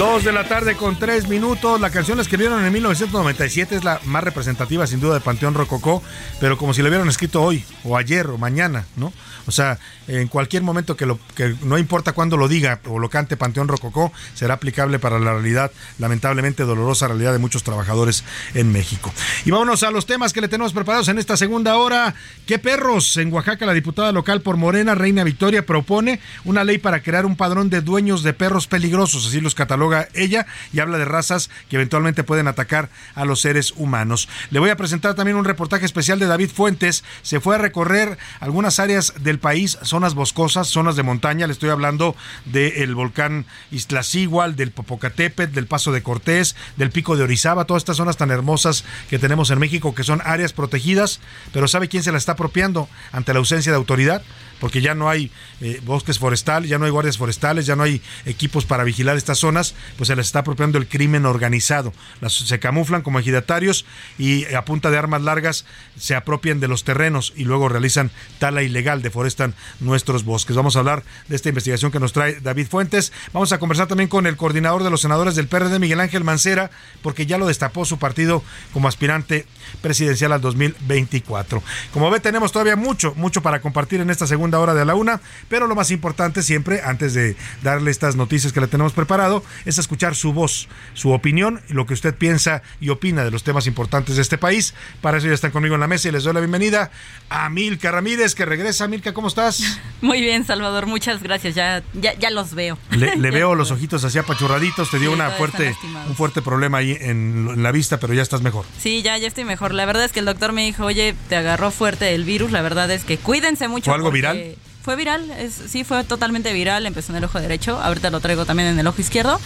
Dos 0.00 0.24
de 0.24 0.32
la 0.32 0.48
tarde 0.48 0.76
con 0.76 0.98
tres 0.98 1.28
minutos. 1.28 1.78
La 1.78 1.90
canción 1.90 2.16
la 2.16 2.22
escribieron 2.22 2.64
en 2.64 2.72
1997, 2.72 3.76
es 3.76 3.84
la 3.84 4.00
más 4.06 4.24
representativa 4.24 4.86
sin 4.86 4.98
duda 4.98 5.12
de 5.12 5.20
Panteón 5.20 5.52
Rococó, 5.52 6.02
pero 6.40 6.56
como 6.56 6.72
si 6.72 6.80
la 6.80 6.88
hubieran 6.88 7.06
escrito 7.06 7.42
hoy, 7.42 7.62
o 7.84 7.98
ayer, 7.98 8.28
o 8.28 8.38
mañana, 8.38 8.86
¿no? 8.96 9.12
O 9.46 9.50
sea, 9.50 9.78
en 10.10 10.28
cualquier 10.28 10.62
momento 10.62 10.96
que, 10.96 11.06
lo, 11.06 11.18
que 11.34 11.54
no 11.62 11.78
importa 11.78 12.12
cuándo 12.12 12.36
lo 12.36 12.48
diga 12.48 12.80
o 12.86 12.98
lo 12.98 13.08
cante 13.08 13.36
Panteón 13.36 13.68
Rococó, 13.68 14.12
será 14.34 14.54
aplicable 14.54 14.98
para 14.98 15.18
la 15.20 15.32
realidad, 15.32 15.70
lamentablemente 15.98 16.64
dolorosa 16.64 17.06
realidad 17.06 17.32
de 17.32 17.38
muchos 17.38 17.62
trabajadores 17.62 18.24
en 18.54 18.72
México. 18.72 19.12
Y 19.44 19.52
vámonos 19.52 19.82
a 19.84 19.90
los 19.90 20.06
temas 20.06 20.32
que 20.32 20.40
le 20.40 20.48
tenemos 20.48 20.72
preparados 20.72 21.08
en 21.08 21.18
esta 21.18 21.36
segunda 21.36 21.76
hora. 21.76 22.14
¿Qué 22.46 22.58
perros? 22.58 23.16
En 23.18 23.32
Oaxaca, 23.32 23.66
la 23.66 23.72
diputada 23.72 24.10
local 24.10 24.40
por 24.40 24.56
Morena, 24.56 24.94
Reina 24.94 25.22
Victoria, 25.22 25.64
propone 25.64 26.20
una 26.44 26.64
ley 26.64 26.78
para 26.78 27.02
crear 27.02 27.24
un 27.24 27.36
padrón 27.36 27.70
de 27.70 27.80
dueños 27.80 28.22
de 28.22 28.32
perros 28.32 28.66
peligrosos, 28.66 29.26
así 29.26 29.40
los 29.40 29.54
cataloga 29.54 30.08
ella 30.14 30.46
y 30.72 30.80
habla 30.80 30.98
de 30.98 31.04
razas 31.04 31.50
que 31.68 31.76
eventualmente 31.76 32.24
pueden 32.24 32.48
atacar 32.48 32.88
a 33.14 33.24
los 33.24 33.40
seres 33.40 33.74
humanos. 33.76 34.28
Le 34.50 34.58
voy 34.58 34.70
a 34.70 34.76
presentar 34.76 35.14
también 35.14 35.36
un 35.36 35.44
reportaje 35.44 35.86
especial 35.86 36.18
de 36.18 36.26
David 36.26 36.50
Fuentes. 36.50 37.04
Se 37.22 37.40
fue 37.40 37.54
a 37.54 37.58
recorrer 37.58 38.18
algunas 38.40 38.80
áreas 38.80 39.14
del 39.20 39.38
país, 39.38 39.78
zonas 40.00 40.14
boscosas, 40.14 40.68
zonas 40.68 40.96
de 40.96 41.02
montaña. 41.02 41.46
Le 41.46 41.52
estoy 41.52 41.68
hablando 41.68 42.16
del 42.46 42.94
volcán 42.94 43.44
Iztaccíhuatl, 43.70 44.56
del 44.56 44.70
Popocatépetl, 44.70 45.52
del 45.52 45.66
Paso 45.66 45.92
de 45.92 46.02
Cortés, 46.02 46.56
del 46.78 46.90
Pico 46.90 47.18
de 47.18 47.24
Orizaba, 47.24 47.66
todas 47.66 47.82
estas 47.82 47.98
zonas 47.98 48.16
tan 48.16 48.30
hermosas 48.30 48.86
que 49.10 49.18
tenemos 49.18 49.50
en 49.50 49.58
México 49.58 49.94
que 49.94 50.02
son 50.02 50.22
áreas 50.24 50.54
protegidas, 50.54 51.20
pero 51.52 51.68
¿sabe 51.68 51.88
quién 51.88 52.02
se 52.02 52.12
la 52.12 52.16
está 52.16 52.32
apropiando 52.32 52.88
ante 53.12 53.34
la 53.34 53.40
ausencia 53.40 53.72
de 53.72 53.76
autoridad? 53.76 54.22
porque 54.60 54.82
ya 54.82 54.94
no 54.94 55.08
hay 55.08 55.32
eh, 55.60 55.80
bosques 55.84 56.18
forestales, 56.18 56.68
ya 56.70 56.78
no 56.78 56.84
hay 56.84 56.90
guardias 56.90 57.18
forestales, 57.18 57.66
ya 57.66 57.74
no 57.74 57.82
hay 57.82 58.00
equipos 58.26 58.66
para 58.66 58.84
vigilar 58.84 59.16
estas 59.16 59.38
zonas, 59.38 59.74
pues 59.96 60.08
se 60.08 60.14
les 60.14 60.26
está 60.26 60.40
apropiando 60.40 60.78
el 60.78 60.86
crimen 60.86 61.26
organizado. 61.26 61.92
Las, 62.20 62.34
se 62.34 62.60
camuflan 62.60 63.02
como 63.02 63.18
ejidatarios 63.18 63.86
y 64.18 64.44
a 64.54 64.64
punta 64.64 64.90
de 64.90 64.98
armas 64.98 65.22
largas 65.22 65.64
se 65.98 66.14
apropian 66.14 66.60
de 66.60 66.68
los 66.68 66.84
terrenos 66.84 67.32
y 67.34 67.44
luego 67.44 67.68
realizan 67.68 68.10
tala 68.38 68.62
ilegal, 68.62 69.02
deforestan 69.02 69.54
nuestros 69.90 70.24
bosques. 70.24 70.56
Vamos 70.56 70.76
a 70.76 70.78
hablar 70.78 71.02
de 71.28 71.36
esta 71.36 71.48
investigación 71.48 71.90
que 71.90 72.00
nos 72.00 72.12
trae 72.12 72.40
David 72.40 72.68
Fuentes. 72.68 73.12
Vamos 73.32 73.52
a 73.52 73.58
conversar 73.58 73.88
también 73.88 74.08
con 74.08 74.26
el 74.26 74.36
coordinador 74.36 74.84
de 74.84 74.90
los 74.90 75.00
senadores 75.00 75.34
del 75.34 75.48
PRD, 75.48 75.78
Miguel 75.78 76.00
Ángel 76.00 76.24
Mancera, 76.24 76.70
porque 77.02 77.26
ya 77.26 77.38
lo 77.38 77.46
destapó 77.46 77.84
su 77.84 77.98
partido 77.98 78.42
como 78.72 78.88
aspirante 78.88 79.46
presidencial 79.82 80.32
al 80.32 80.40
2024. 80.40 81.62
Como 81.92 82.08
ve, 82.10 82.20
tenemos 82.20 82.52
todavía 82.52 82.76
mucho, 82.76 83.14
mucho 83.16 83.42
para 83.42 83.60
compartir 83.60 84.00
en 84.00 84.10
esta 84.10 84.26
segunda 84.26 84.60
hora 84.60 84.74
de 84.74 84.84
la 84.84 84.94
una, 84.94 85.20
pero 85.48 85.66
lo 85.66 85.74
más 85.74 85.90
importante 85.90 86.42
siempre, 86.42 86.82
antes 86.82 87.12
de 87.14 87.36
darle 87.62 87.90
estas 87.90 88.14
noticias 88.14 88.52
que 88.52 88.60
le 88.60 88.68
tenemos 88.68 88.92
preparado, 88.92 89.42
es 89.64 89.78
escuchar 89.78 90.14
su 90.14 90.32
voz, 90.32 90.68
su 90.94 91.10
opinión, 91.10 91.60
lo 91.68 91.84
que 91.84 91.94
usted 91.94 92.14
piensa 92.14 92.62
y 92.80 92.90
opina 92.90 93.24
de 93.24 93.32
los 93.32 93.42
temas 93.42 93.66
importantes 93.66 94.16
de 94.16 94.22
este 94.22 94.38
país. 94.38 94.74
Para 95.00 95.18
eso 95.18 95.26
ya 95.26 95.34
están 95.34 95.50
conmigo 95.50 95.74
en 95.74 95.80
la 95.80 95.88
mesa 95.88 96.08
y 96.08 96.12
les 96.12 96.22
doy 96.22 96.34
la 96.34 96.40
bienvenida 96.40 96.92
a 97.28 97.48
Milka 97.48 97.90
Ramírez, 97.90 98.34
que 98.34 98.44
regresa. 98.44 98.86
Milka, 98.86 99.12
¿cómo 99.12 99.28
estás? 99.28 99.69
Muy 100.02 100.20
bien, 100.20 100.46
Salvador, 100.46 100.86
muchas 100.86 101.22
gracias. 101.22 101.54
Ya, 101.54 101.82
ya, 101.92 102.14
ya 102.14 102.30
los 102.30 102.54
veo. 102.54 102.78
Le, 102.90 103.16
veo 103.30 103.54
los 103.54 103.70
ojitos 103.70 104.02
así 104.04 104.18
apachurraditos, 104.18 104.90
te 104.90 104.98
dio 104.98 105.12
una 105.12 105.30
fuerte, 105.30 105.76
un 106.08 106.16
fuerte 106.16 106.40
problema 106.40 106.78
ahí 106.78 106.96
en, 107.00 107.48
en 107.52 107.62
la 107.62 107.70
vista, 107.70 108.00
pero 108.00 108.14
ya 108.14 108.22
estás 108.22 108.40
mejor. 108.40 108.64
Sí, 108.78 109.02
ya, 109.02 109.18
ya 109.18 109.28
estoy 109.28 109.44
mejor. 109.44 109.74
La 109.74 109.84
verdad 109.84 110.04
es 110.04 110.12
que 110.12 110.20
el 110.20 110.26
doctor 110.26 110.52
me 110.52 110.64
dijo, 110.64 110.84
oye, 110.86 111.14
te 111.28 111.36
agarró 111.36 111.70
fuerte 111.70 112.14
el 112.14 112.24
virus. 112.24 112.50
La 112.50 112.62
verdad 112.62 112.90
es 112.90 113.04
que 113.04 113.18
cuídense 113.18 113.68
mucho. 113.68 113.90
¿Fue 113.90 113.94
algo 113.94 114.10
viral? 114.10 114.56
Fue 114.82 114.96
viral, 114.96 115.30
es, 115.32 115.52
sí, 115.52 115.84
fue 115.84 116.02
totalmente 116.04 116.54
viral. 116.54 116.86
Empezó 116.86 117.12
en 117.12 117.18
el 117.18 117.24
ojo 117.24 117.38
derecho, 117.38 117.78
ahorita 117.78 118.08
lo 118.08 118.20
traigo 118.20 118.46
también 118.46 118.70
en 118.70 118.78
el 118.78 118.86
ojo 118.86 119.00
izquierdo. 119.02 119.38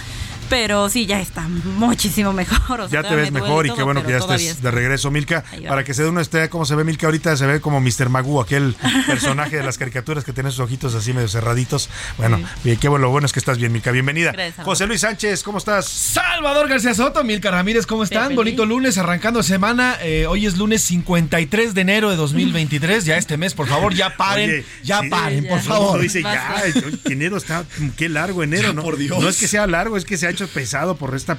Pero 0.49 0.89
sí, 0.89 1.07
ya 1.07 1.21
está 1.21 1.43
muchísimo 1.49 2.33
mejor. 2.33 2.89
ya 2.91 3.03
te 3.03 3.15
ves 3.15 3.33
mejor 3.33 3.67
y 3.67 3.75
qué 3.75 3.83
bueno 3.83 4.05
que 4.05 4.13
ya 4.13 4.19
estés 4.19 4.63
de 4.63 4.71
regreso, 4.71 5.11
Milka. 5.11 5.45
Para 5.69 5.85
que 5.85 5.95
se 5.95 6.03
dé 6.03 6.09
una 6.09 6.23
idea 6.23 6.51
cómo 6.51 6.65
se 6.65 6.75
ve 6.75 6.85
Milka 6.85 7.07
ahorita, 7.07 7.37
se 7.37 7.47
ve 7.47 7.61
como 7.61 7.81
Mr. 7.81 8.09
Magoo, 8.09 8.41
aquel 8.41 8.77
personaje 9.07 9.57
de 9.57 9.63
las 9.63 9.79
caricaturas 9.79 10.25
que 10.25 10.33
tiene 10.33 10.51
sus 10.51 10.61
ojitos 10.61 10.95
así 10.95 11.13
medio 11.13 11.29
cerraditos. 11.29 11.89
Bueno, 12.19 12.41
qué 12.63 12.89
bueno, 12.89 13.05
lo 13.07 13.11
bueno 13.11 13.27
es 13.27 13.33
que 13.33 13.39
estás 13.39 13.59
bien, 13.59 13.73
Milka. 13.73 13.91
Bienvenida. 13.91 14.33
Gracias, 14.33 14.65
José 14.65 14.87
Luis 14.87 15.01
Sánchez, 15.01 15.43
¿cómo 15.43 15.59
estás? 15.59 15.87
Salvador 15.87 16.69
García 16.69 16.95
Soto, 16.95 17.23
Milka 17.25 17.51
Ramírez, 17.51 17.87
¿cómo 17.87 18.05
están? 18.05 18.35
Bonito 18.35 18.67
lunes, 18.67 18.99
arrancando 18.99 19.43
semana. 19.43 19.97
Eh, 20.03 20.27
hoy 20.27 20.47
es 20.47 20.57
lunes 20.57 20.83
53 20.83 21.75
de 21.75 21.81
enero 21.81 22.11
de 22.11 22.17
2023. 22.17 23.05
Ya 23.05 23.17
este 23.17 23.37
mes, 23.37 23.55
por 23.55 23.67
favor, 23.67 23.95
ya 23.95 24.17
paren. 24.17 24.65
ya 24.83 25.03
paren, 25.09 25.47
por 25.47 25.61
favor. 25.61 26.01
dice, 26.01 26.23
ya, 26.23 26.63
enero 27.05 27.37
está, 27.37 27.65
qué 27.97 28.09
largo 28.09 28.43
enero, 28.43 28.73
¿no? 28.73 28.83
Por 28.83 28.97
Dios. 28.97 29.21
No 29.21 29.29
es 29.29 29.39
que 29.39 29.49
sea 29.49 29.67
largo, 29.67 29.97
es 29.97 30.05
que 30.05 30.17
se 30.17 30.27
ha 30.27 30.31
hecho 30.35 30.49
pesado 30.49 30.97
por 30.97 31.15
esta 31.15 31.39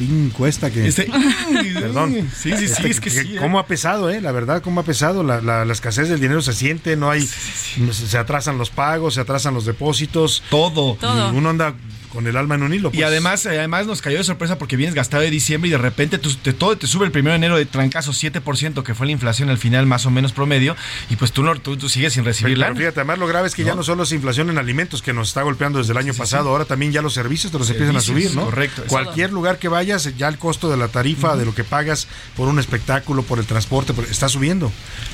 encuesta 0.00 0.70
que 0.70 0.86
este, 0.88 1.10
perdón. 1.74 2.30
sí 2.34 2.50
sí 2.50 2.56
sí 2.56 2.64
este, 2.64 2.88
es 2.90 3.00
que, 3.00 3.10
sí, 3.10 3.36
cómo 3.38 3.58
ha 3.58 3.66
pesado 3.66 4.10
eh 4.10 4.20
la 4.20 4.32
verdad 4.32 4.62
cómo 4.62 4.80
ha 4.80 4.84
pesado 4.84 5.22
la, 5.22 5.40
la, 5.40 5.64
la 5.64 5.72
escasez 5.72 6.08
del 6.08 6.18
dinero 6.18 6.40
se 6.42 6.54
siente 6.54 6.96
no 6.96 7.10
hay 7.10 7.26
se 7.26 8.18
atrasan 8.18 8.58
los 8.58 8.70
pagos 8.70 9.14
se 9.14 9.20
atrasan 9.20 9.54
los 9.54 9.64
depósitos. 9.64 10.42
Todo, 10.50 10.96
todo. 10.96 11.30
uno 11.32 11.50
anda 11.50 11.74
con 12.12 12.26
el 12.26 12.36
alma 12.36 12.56
en 12.56 12.62
un 12.62 12.74
hilo. 12.74 12.90
Pues. 12.90 13.00
Y 13.00 13.02
además, 13.02 13.46
además 13.46 13.86
nos 13.86 14.02
cayó 14.02 14.18
de 14.18 14.24
sorpresa 14.24 14.58
porque 14.58 14.76
vienes 14.76 14.94
gastado 14.94 15.22
de 15.22 15.30
diciembre 15.30 15.68
y 15.68 15.70
de 15.70 15.78
repente 15.78 16.18
te, 16.18 16.52
todo 16.52 16.76
te 16.76 16.86
sube 16.86 17.06
el 17.06 17.12
primero 17.12 17.32
de 17.32 17.36
enero 17.36 17.56
de 17.56 17.64
trancazo 17.64 18.12
7%, 18.12 18.82
que 18.82 18.94
fue 18.94 19.06
la 19.06 19.12
inflación 19.12 19.48
al 19.48 19.58
final 19.58 19.86
más 19.86 20.04
o 20.04 20.10
menos 20.10 20.32
promedio, 20.32 20.76
y 21.08 21.16
pues 21.16 21.32
tú, 21.32 21.42
no, 21.42 21.54
tú, 21.56 21.76
tú 21.76 21.88
sigues 21.88 22.12
sin 22.12 22.24
recibir 22.24 22.58
Pero, 22.58 22.76
fíjate, 22.76 23.00
además 23.00 23.18
lo 23.18 23.26
grave 23.26 23.48
es 23.48 23.54
que 23.54 23.64
ya 23.64 23.74
no 23.74 23.82
solo 23.82 24.02
es 24.02 24.12
inflación 24.12 24.50
en 24.50 24.58
alimentos 24.58 25.00
que 25.00 25.12
nos 25.12 25.28
está 25.28 25.42
golpeando 25.42 25.78
desde 25.78 25.92
el 25.92 25.98
año 25.98 26.12
sí, 26.12 26.18
pasado, 26.18 26.44
sí. 26.44 26.50
ahora 26.50 26.64
también 26.66 26.92
ya 26.92 27.00
los 27.00 27.14
servicios 27.14 27.50
te 27.50 27.58
los 27.58 27.70
empiezan 27.70 27.96
a 27.96 28.00
subir, 28.00 28.34
¿no? 28.34 28.44
Correcto. 28.44 28.82
Cualquier 28.88 29.32
lugar 29.32 29.58
que 29.58 29.68
vayas, 29.68 30.14
ya 30.16 30.28
el 30.28 30.38
costo 30.38 30.70
de 30.70 30.76
la 30.76 30.88
tarifa, 30.88 31.30
uh 31.30 31.34
-huh. 31.34 31.38
de 31.38 31.44
lo 31.46 31.54
que 31.54 31.64
pagas 31.64 32.08
por 32.36 32.48
un 32.48 32.58
espectáculo, 32.58 33.22
por 33.22 33.38
el 33.38 33.46
transporte, 33.46 33.94
está 34.10 34.28
subiendo. 34.28 34.70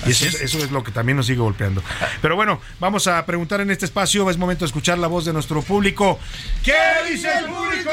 Y 0.06 0.10
eso 0.10 0.26
es. 0.26 0.40
eso 0.40 0.58
es 0.58 0.70
lo 0.70 0.82
que 0.82 0.90
también 0.90 1.16
nos 1.16 1.26
sigue 1.26 1.38
golpeando. 1.38 1.82
Pero 2.20 2.34
bueno, 2.34 2.60
vamos 2.80 3.06
a 3.06 3.24
preguntar 3.24 3.60
en 3.60 3.70
este 3.70 3.84
espacio, 3.84 4.28
es 4.30 4.36
momento 4.36 4.64
de 4.64 4.66
escuchar 4.66 4.98
la 4.98 5.06
voz 5.06 5.24
de 5.24 5.32
nuestro 5.32 5.62
público. 5.62 6.18
¿Qué 6.62 6.87
dice 7.10 7.28
el 7.38 7.46
público? 7.46 7.90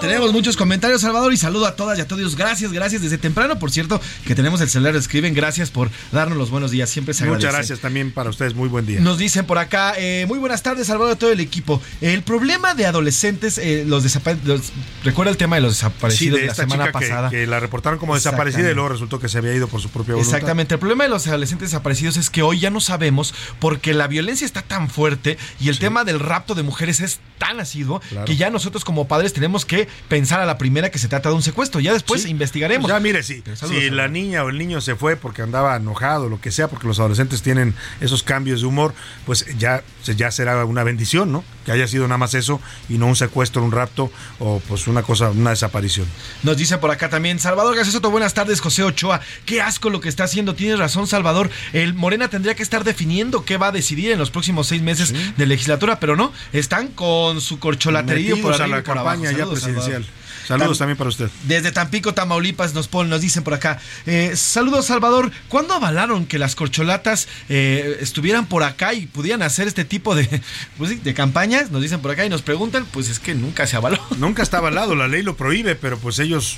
Tenemos 0.00 0.32
muchos 0.32 0.56
comentarios, 0.56 1.00
Salvador, 1.00 1.32
y 1.32 1.36
saludo 1.36 1.66
a 1.66 1.76
todas 1.76 1.98
y 1.98 2.02
a 2.02 2.08
todos. 2.08 2.36
Gracias, 2.36 2.72
gracias 2.72 3.02
desde 3.02 3.18
temprano. 3.18 3.58
Por 3.58 3.70
cierto, 3.70 4.00
que 4.24 4.34
tenemos 4.34 4.60
el 4.60 4.68
celular, 4.68 4.96
escriben. 4.96 5.34
Gracias 5.34 5.70
por 5.70 5.90
darnos 6.12 6.38
los 6.38 6.50
buenos 6.50 6.70
días. 6.70 6.90
Siempre 6.90 7.14
se 7.14 7.24
Muchas 7.24 7.44
agradece. 7.44 7.56
gracias 7.56 7.80
también 7.80 8.12
para 8.12 8.30
ustedes. 8.30 8.54
Muy 8.54 8.68
buen 8.68 8.86
día. 8.86 9.00
Nos 9.00 9.18
dicen 9.18 9.44
por 9.46 9.58
acá, 9.58 9.94
eh, 9.96 10.24
muy 10.28 10.38
buenas 10.38 10.62
tardes, 10.62 10.86
Salvador, 10.86 11.14
a 11.14 11.16
todo 11.16 11.32
el 11.32 11.40
equipo. 11.40 11.80
El 12.00 12.22
problema 12.22 12.74
de 12.74 12.86
adolescentes, 12.86 13.58
eh, 13.58 13.84
los 13.86 14.02
desaparecidos. 14.02 14.72
Recuerda 15.04 15.30
el 15.30 15.36
tema 15.36 15.56
de 15.56 15.62
los 15.62 15.74
desaparecidos 15.74 16.18
sí, 16.18 16.30
de, 16.30 16.40
de 16.42 16.46
la 16.46 16.54
semana 16.54 16.86
chica 16.86 16.98
pasada. 16.98 17.30
Que, 17.30 17.38
que, 17.38 17.46
la 17.46 17.60
reportaron 17.60 17.98
como 17.98 18.14
desaparecida 18.14 18.70
y 18.70 18.74
luego 18.74 18.88
resultó 18.90 19.20
que 19.20 19.28
se 19.28 19.38
había 19.38 19.54
ido 19.54 19.68
por 19.68 19.80
su 19.80 19.88
propia 19.90 20.14
voluntad. 20.14 20.36
Exactamente. 20.36 20.74
El 20.74 20.80
problema 20.80 21.04
de 21.04 21.10
los 21.10 21.26
adolescentes 21.26 21.70
desaparecidos 21.70 22.16
es 22.16 22.30
que 22.30 22.42
hoy 22.42 22.60
ya 22.60 22.70
no 22.70 22.80
sabemos 22.80 23.34
porque 23.58 23.94
la 23.94 24.06
violencia 24.06 24.44
está 24.44 24.62
tan 24.62 24.88
fuerte 24.88 25.38
y 25.60 25.68
el 25.68 25.74
sí. 25.74 25.80
tema 25.80 26.04
del 26.04 26.20
rapto 26.20 26.54
de 26.54 26.62
mujeres 26.62 27.00
es 27.00 27.20
tan 27.38 27.60
asiduo 27.60 28.00
claro. 28.00 28.27
Que 28.28 28.36
ya 28.36 28.50
nosotros 28.50 28.84
como 28.84 29.08
padres 29.08 29.32
tenemos 29.32 29.64
que 29.64 29.88
pensar 30.06 30.38
a 30.40 30.44
la 30.44 30.58
primera 30.58 30.90
que 30.90 30.98
se 30.98 31.08
trata 31.08 31.30
de 31.30 31.34
un 31.34 31.42
secuestro. 31.42 31.80
Ya 31.80 31.94
después 31.94 32.24
sí. 32.24 32.28
investigaremos. 32.28 32.82
Pues 32.82 32.94
ya 32.94 33.00
mire, 33.00 33.22
si, 33.22 33.42
si 33.66 33.88
la 33.88 34.06
niña 34.08 34.44
o 34.44 34.50
el 34.50 34.58
niño 34.58 34.82
se 34.82 34.96
fue 34.96 35.16
porque 35.16 35.40
andaba 35.40 35.74
enojado, 35.74 36.28
lo 36.28 36.38
que 36.38 36.52
sea, 36.52 36.68
porque 36.68 36.86
los 36.86 36.98
adolescentes 36.98 37.40
tienen 37.40 37.74
esos 38.02 38.22
cambios 38.22 38.60
de 38.60 38.66
humor, 38.66 38.92
pues 39.24 39.46
ya, 39.56 39.82
ya 40.04 40.30
será 40.30 40.62
una 40.66 40.84
bendición, 40.84 41.32
¿no? 41.32 41.42
Que 41.64 41.72
haya 41.72 41.88
sido 41.88 42.06
nada 42.06 42.18
más 42.18 42.34
eso 42.34 42.60
y 42.90 42.98
no 42.98 43.06
un 43.06 43.16
secuestro, 43.16 43.64
un 43.64 43.72
rapto 43.72 44.12
o 44.40 44.60
pues 44.68 44.88
una 44.88 45.02
cosa, 45.02 45.30
una 45.30 45.50
desaparición. 45.50 46.06
Nos 46.42 46.58
dice 46.58 46.76
por 46.76 46.90
acá 46.90 47.08
también, 47.08 47.38
Salvador 47.38 47.76
García 47.76 47.94
Soto, 47.94 48.10
buenas 48.10 48.34
tardes, 48.34 48.60
José 48.60 48.82
Ochoa. 48.82 49.22
Qué 49.46 49.62
asco 49.62 49.88
lo 49.88 50.02
que 50.02 50.10
está 50.10 50.24
haciendo. 50.24 50.54
Tienes 50.54 50.78
razón, 50.78 51.06
Salvador. 51.06 51.48
El 51.72 51.94
Morena 51.94 52.28
tendría 52.28 52.54
que 52.54 52.62
estar 52.62 52.84
definiendo 52.84 53.46
qué 53.46 53.56
va 53.56 53.68
a 53.68 53.72
decidir 53.72 54.12
en 54.12 54.18
los 54.18 54.30
próximos 54.30 54.66
seis 54.66 54.82
meses 54.82 55.08
sí. 55.08 55.34
de 55.34 55.46
legislatura, 55.46 55.98
pero 55.98 56.14
no, 56.14 56.30
están 56.52 56.88
con 56.88 57.40
su 57.40 57.58
corcholatería 57.58 58.17
por 58.36 58.54
arriba, 58.54 58.64
a 58.64 58.68
la 58.68 58.82
campaña 58.82 59.32
ya 59.32 59.46
presidencial. 59.46 60.06
Saludos 60.48 60.78
Tam 60.78 60.86
también 60.86 60.96
para 60.96 61.10
usted. 61.10 61.28
Desde 61.44 61.72
Tampico, 61.72 62.14
Tamaulipas, 62.14 62.72
nos 62.72 62.88
ponen, 62.88 63.10
nos 63.10 63.20
dicen 63.20 63.44
por 63.44 63.52
acá. 63.52 63.78
Eh, 64.06 64.32
saludos, 64.34 64.86
Salvador. 64.86 65.30
¿Cuándo 65.48 65.74
avalaron 65.74 66.24
que 66.24 66.38
las 66.38 66.54
corcholatas 66.54 67.28
eh, 67.50 67.98
estuvieran 68.00 68.46
por 68.46 68.62
acá 68.62 68.94
y 68.94 69.06
pudieran 69.06 69.42
hacer 69.42 69.68
este 69.68 69.84
tipo 69.84 70.14
de, 70.14 70.40
pues, 70.78 71.04
de 71.04 71.12
campañas? 71.12 71.70
Nos 71.70 71.82
dicen 71.82 72.00
por 72.00 72.12
acá 72.12 72.24
y 72.24 72.30
nos 72.30 72.40
preguntan. 72.40 72.86
Pues 72.90 73.10
es 73.10 73.18
que 73.18 73.34
nunca 73.34 73.66
se 73.66 73.76
avaló. 73.76 73.98
Nunca 74.18 74.42
está 74.42 74.56
avalado, 74.56 74.94
la 74.94 75.06
ley 75.06 75.22
lo 75.22 75.36
prohíbe, 75.36 75.74
pero 75.74 75.98
pues 75.98 76.18
ellos 76.18 76.56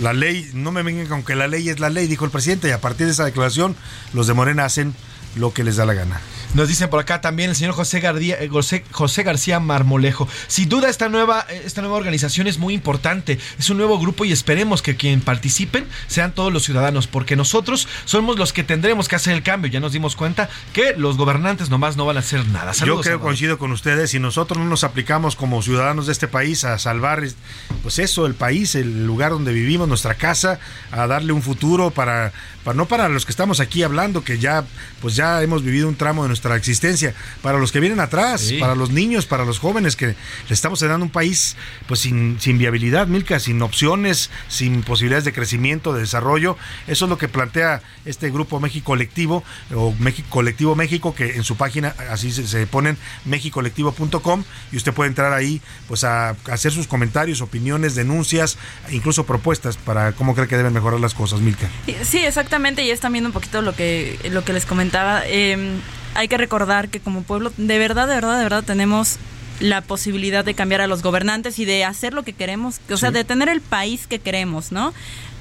la 0.00 0.12
ley, 0.12 0.50
no 0.52 0.72
me 0.72 0.82
vengan 0.82 1.06
con 1.06 1.22
que 1.22 1.34
la 1.34 1.46
ley 1.46 1.68
es 1.68 1.80
la 1.80 1.90
ley, 1.90 2.06
dijo 2.06 2.24
el 2.24 2.30
presidente, 2.30 2.68
y 2.68 2.70
a 2.72 2.80
partir 2.80 3.06
de 3.06 3.12
esa 3.12 3.24
declaración, 3.24 3.76
los 4.12 4.26
de 4.26 4.34
Morena 4.34 4.64
hacen 4.64 4.94
lo 5.38 5.52
que 5.52 5.64
les 5.64 5.76
da 5.76 5.86
la 5.86 5.94
gana. 5.94 6.20
Nos 6.54 6.68
dicen 6.68 6.88
por 6.88 6.98
acá 7.00 7.20
también 7.20 7.50
el 7.50 7.56
señor 7.56 7.74
José, 7.74 8.00
Gardía, 8.00 8.40
eh, 8.40 8.48
José, 8.48 8.82
José 8.90 9.22
García 9.22 9.60
Marmolejo. 9.60 10.26
Sin 10.46 10.68
duda 10.68 10.88
esta 10.88 11.08
nueva, 11.08 11.44
eh, 11.50 11.62
esta 11.66 11.82
nueva 11.82 11.96
organización 11.96 12.46
es 12.46 12.58
muy 12.58 12.72
importante. 12.72 13.38
Es 13.58 13.68
un 13.68 13.76
nuevo 13.76 13.98
grupo 13.98 14.24
y 14.24 14.32
esperemos 14.32 14.80
que 14.80 14.96
quien 14.96 15.20
participen 15.20 15.86
sean 16.06 16.32
todos 16.32 16.52
los 16.52 16.64
ciudadanos, 16.64 17.06
porque 17.06 17.36
nosotros 17.36 17.86
somos 18.06 18.38
los 18.38 18.52
que 18.52 18.62
tendremos 18.64 19.08
que 19.08 19.16
hacer 19.16 19.34
el 19.34 19.42
cambio. 19.42 19.70
Ya 19.70 19.80
nos 19.80 19.92
dimos 19.92 20.16
cuenta 20.16 20.48
que 20.72 20.94
los 20.96 21.18
gobernantes 21.18 21.68
nomás 21.68 21.96
no 21.96 22.06
van 22.06 22.16
a 22.16 22.20
hacer 22.20 22.46
nada. 22.46 22.72
Yo 22.72 22.84
creo, 22.84 23.02
Salvador. 23.02 23.20
coincido 23.20 23.58
con 23.58 23.72
ustedes, 23.72 24.10
si 24.10 24.18
nosotros 24.18 24.58
no 24.58 24.64
nos 24.64 24.84
aplicamos 24.84 25.36
como 25.36 25.62
ciudadanos 25.62 26.06
de 26.06 26.12
este 26.12 26.28
país 26.28 26.64
a 26.64 26.78
salvar, 26.78 27.22
pues 27.82 27.98
eso, 27.98 28.26
el 28.26 28.34
país, 28.34 28.74
el 28.74 29.06
lugar 29.06 29.32
donde 29.32 29.52
vivimos, 29.52 29.86
nuestra 29.86 30.14
casa, 30.14 30.60
a 30.90 31.06
darle 31.06 31.32
un 31.32 31.42
futuro 31.42 31.90
para, 31.90 32.32
para 32.64 32.76
no 32.76 32.86
para 32.86 33.08
los 33.08 33.26
que 33.26 33.32
estamos 33.32 33.60
aquí 33.60 33.82
hablando, 33.82 34.24
que 34.24 34.38
ya, 34.38 34.64
pues 35.00 35.14
ya 35.14 35.27
hemos 35.42 35.62
vivido 35.62 35.88
un 35.88 35.96
tramo 35.96 36.22
de 36.22 36.28
nuestra 36.28 36.56
existencia, 36.56 37.14
para 37.42 37.58
los 37.58 37.72
que 37.72 37.80
vienen 37.80 38.00
atrás, 38.00 38.40
Sí. 38.42 38.58
para 38.58 38.74
los 38.74 38.90
niños, 38.90 39.26
para 39.26 39.44
los 39.44 39.58
jóvenes, 39.58 39.96
que 39.96 40.06
le 40.08 40.16
estamos 40.50 40.80
dando 40.80 41.04
un 41.04 41.10
país 41.12 41.56
pues 41.86 42.00
sin, 42.00 42.38
sin 42.40 42.58
viabilidad, 42.58 43.06
Milka, 43.06 43.38
sin 43.40 43.60
opciones, 43.62 44.30
sin 44.48 44.82
posibilidades 44.82 45.24
de 45.24 45.32
crecimiento, 45.32 45.92
de 45.92 46.00
desarrollo. 46.00 46.56
Eso 46.86 47.04
es 47.04 47.08
lo 47.08 47.18
que 47.18 47.28
plantea 47.28 47.82
este 48.04 48.30
grupo 48.30 48.60
México 48.60 48.86
Colectivo 48.86 49.44
o 49.74 49.94
México 49.98 50.28
Colectivo 50.30 50.74
México, 50.74 51.14
que 51.14 51.36
en 51.36 51.44
su 51.44 51.56
página 51.56 51.94
así 52.10 52.30
se, 52.32 52.46
se 52.46 52.66
ponen 52.66 52.96
mexicolectivo.com 53.24 54.44
y 54.72 54.76
usted 54.76 54.92
puede 54.92 55.08
entrar 55.08 55.32
ahí 55.32 55.60
pues 55.88 56.04
a, 56.04 56.30
a 56.30 56.34
hacer 56.52 56.72
sus 56.72 56.86
comentarios, 56.86 57.40
opiniones, 57.40 57.94
denuncias, 57.94 58.56
incluso 58.90 59.24
propuestas 59.26 59.76
para 59.76 60.12
cómo 60.12 60.34
cree 60.34 60.48
que 60.48 60.56
deben 60.56 60.72
mejorar 60.72 61.00
las 61.00 61.14
cosas, 61.14 61.40
Milka. 61.40 61.68
Sí, 62.04 62.18
exactamente, 62.18 62.82
y 62.84 62.90
es 62.90 63.00
también 63.00 63.26
un 63.26 63.32
poquito 63.32 63.62
lo 63.62 63.74
que, 63.74 64.18
lo 64.30 64.44
que 64.44 64.52
les 64.52 64.66
comentaba. 64.66 65.07
Eh, 65.26 65.78
hay 66.14 66.28
que 66.28 66.36
recordar 66.38 66.88
que 66.88 67.00
como 67.00 67.22
pueblo, 67.22 67.52
de 67.56 67.78
verdad, 67.78 68.08
de 68.08 68.14
verdad, 68.14 68.36
de 68.38 68.42
verdad, 68.44 68.64
tenemos 68.64 69.16
la 69.60 69.80
posibilidad 69.80 70.44
de 70.44 70.54
cambiar 70.54 70.80
a 70.80 70.86
los 70.86 71.02
gobernantes 71.02 71.58
y 71.58 71.64
de 71.64 71.84
hacer 71.84 72.14
lo 72.14 72.22
que 72.22 72.32
queremos, 72.32 72.80
o 72.90 72.96
sea, 72.96 73.08
Sí. 73.10 73.14
de 73.14 73.24
tener 73.24 73.48
el 73.48 73.60
país 73.60 74.06
que 74.06 74.20
queremos, 74.20 74.70
¿no? 74.70 74.94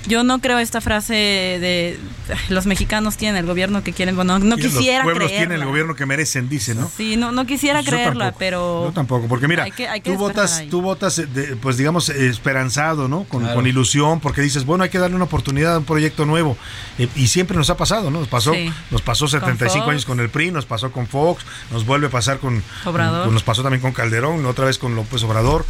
Yo 0.06 0.24
no 0.24 0.40
creo 0.40 0.58
esta 0.60 0.80
frase 0.80 1.14
de 1.14 2.00
"Ay, 2.30 2.38
los 2.48 2.66
mexicanos 2.66 3.18
tienen 3.18 3.36
el 3.38 3.46
gobierno 3.46 3.84
que 3.84 3.92
quieren, 3.92 4.16
bueno, 4.16 4.40
no 4.40 4.56
quisiera 4.56 5.00
Los 5.00 5.04
pueblos 5.06 5.28
creerla. 5.28 5.38
tienen 5.48 5.62
el 5.62 5.66
gobierno 5.68 5.96
que 5.96 6.06
merecen, 6.06 6.48
dice, 6.48 6.76
¿no? 6.76 6.90
Sí, 6.96 7.18
no, 7.18 7.34
no 7.34 7.46
quisiera 7.46 7.82
Yo 7.82 7.90
creerla, 7.92 8.26
tampoco, 8.26 8.40
pero 8.40 8.86
Yo 8.86 8.92
tampoco, 8.94 9.28
porque 9.28 9.50
mira, 9.50 9.64
hay 9.64 9.72
que- 9.72 9.88
hay 9.90 10.00
que 10.00 10.12
tú 10.14 10.18
votas, 10.18 10.60
ahí. 10.60 10.70
tú 10.70 10.82
votas, 10.82 11.20
eh, 11.20 11.26
de- 11.26 11.58
pues 11.58 11.76
digamos, 11.76 12.08
esperanzado, 12.10 13.10
¿no? 13.10 13.26
Con, 13.26 13.42
Claro. 13.42 13.56
con 13.56 13.68
ilusión, 13.68 14.20
porque 14.22 14.42
dices, 14.42 14.66
bueno, 14.66 14.86
hay 14.86 14.90
que 14.90 15.00
darle 15.00 15.16
una 15.18 15.26
oportunidad 15.26 15.76
a 15.76 15.80
un 15.80 15.86
proyecto 15.86 16.26
nuevo. 16.26 16.58
Eh, 17.00 17.10
y 17.16 17.28
siempre 17.28 17.58
nos 17.58 17.70
ha 17.70 17.76
pasado, 17.76 18.10
¿no? 18.10 18.20
Nos 18.20 18.30
pasó, 18.30 18.54
Sí. 18.54 18.72
nos 18.92 19.02
pasó 19.02 19.28
75 19.28 19.86
Fox. 19.86 19.92
años 19.92 20.06
con 20.06 20.20
el 20.22 20.30
PRI, 20.30 20.52
nos 20.52 20.66
pasó 20.66 20.90
con 20.92 21.08
Fox, 21.08 21.44
nos 21.72 21.86
vuelve 21.86 22.08
a 22.08 22.12
pasar 22.12 22.40
con, 22.40 22.64
Obrador. 22.86 23.26
con- 23.26 23.34
nos 23.34 23.44
pasó 23.44 23.62
también 23.62 23.82
con 23.82 23.92
Calderón, 23.92 24.46
otra 24.46 24.66
vez 24.66 24.78
con 24.78 24.96
López 24.96 25.22
Obrador. 25.24 25.66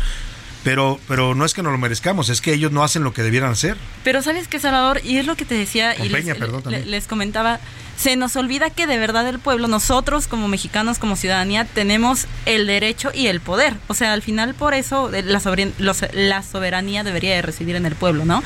Pero, 0.64 1.00
pero 1.08 1.36
no 1.36 1.46
es 1.46 1.54
que 1.54 1.64
no 1.64 1.72
lo 1.72 1.78
merezcamos, 1.78 2.30
es 2.30 2.42
que 2.42 2.54
ellos 2.54 2.72
no 2.72 2.84
hacen 2.84 3.04
lo 3.04 3.14
que 3.14 3.24
debieran 3.24 3.52
hacer. 3.52 3.78
Pero 4.04 4.22
sabes 4.22 4.48
qué, 4.48 4.60
Salvador, 4.60 5.02
y 5.04 5.18
es 5.18 5.26
lo 5.26 5.36
que 5.36 5.46
te 5.46 5.56
decía 5.56 5.96
Con 5.96 6.06
y 6.06 6.10
Peña, 6.10 6.34
les, 6.34 6.38
perdón, 6.38 6.64
les 6.86 7.08
comentaba, 7.08 7.60
se 7.98 8.16
nos 8.16 8.36
olvida 8.36 8.70
que 8.70 8.88
de 8.88 8.98
verdad 8.98 9.28
el 9.28 9.40
pueblo, 9.40 9.68
nosotros 9.68 10.28
como 10.28 10.48
mexicanos, 10.48 11.00
como 11.00 11.16
ciudadanía, 11.16 11.66
tenemos 11.66 12.28
el 12.46 12.68
derecho 12.68 13.10
y 13.14 13.28
el 13.28 13.42
poder. 13.42 13.74
O 13.88 13.94
sea, 13.96 14.14
al 14.14 14.22
final 14.22 14.54
por 14.54 14.74
eso 14.74 15.14
eh, 15.14 15.24
la, 15.24 15.42
los- 15.80 16.04
la 16.14 16.44
soberanía 16.44 17.04
debería 17.04 17.34
de 17.36 17.42
residir 17.42 17.76
en 17.76 17.86
el 17.86 17.96
pueblo, 17.96 18.24
¿no? 18.24 18.44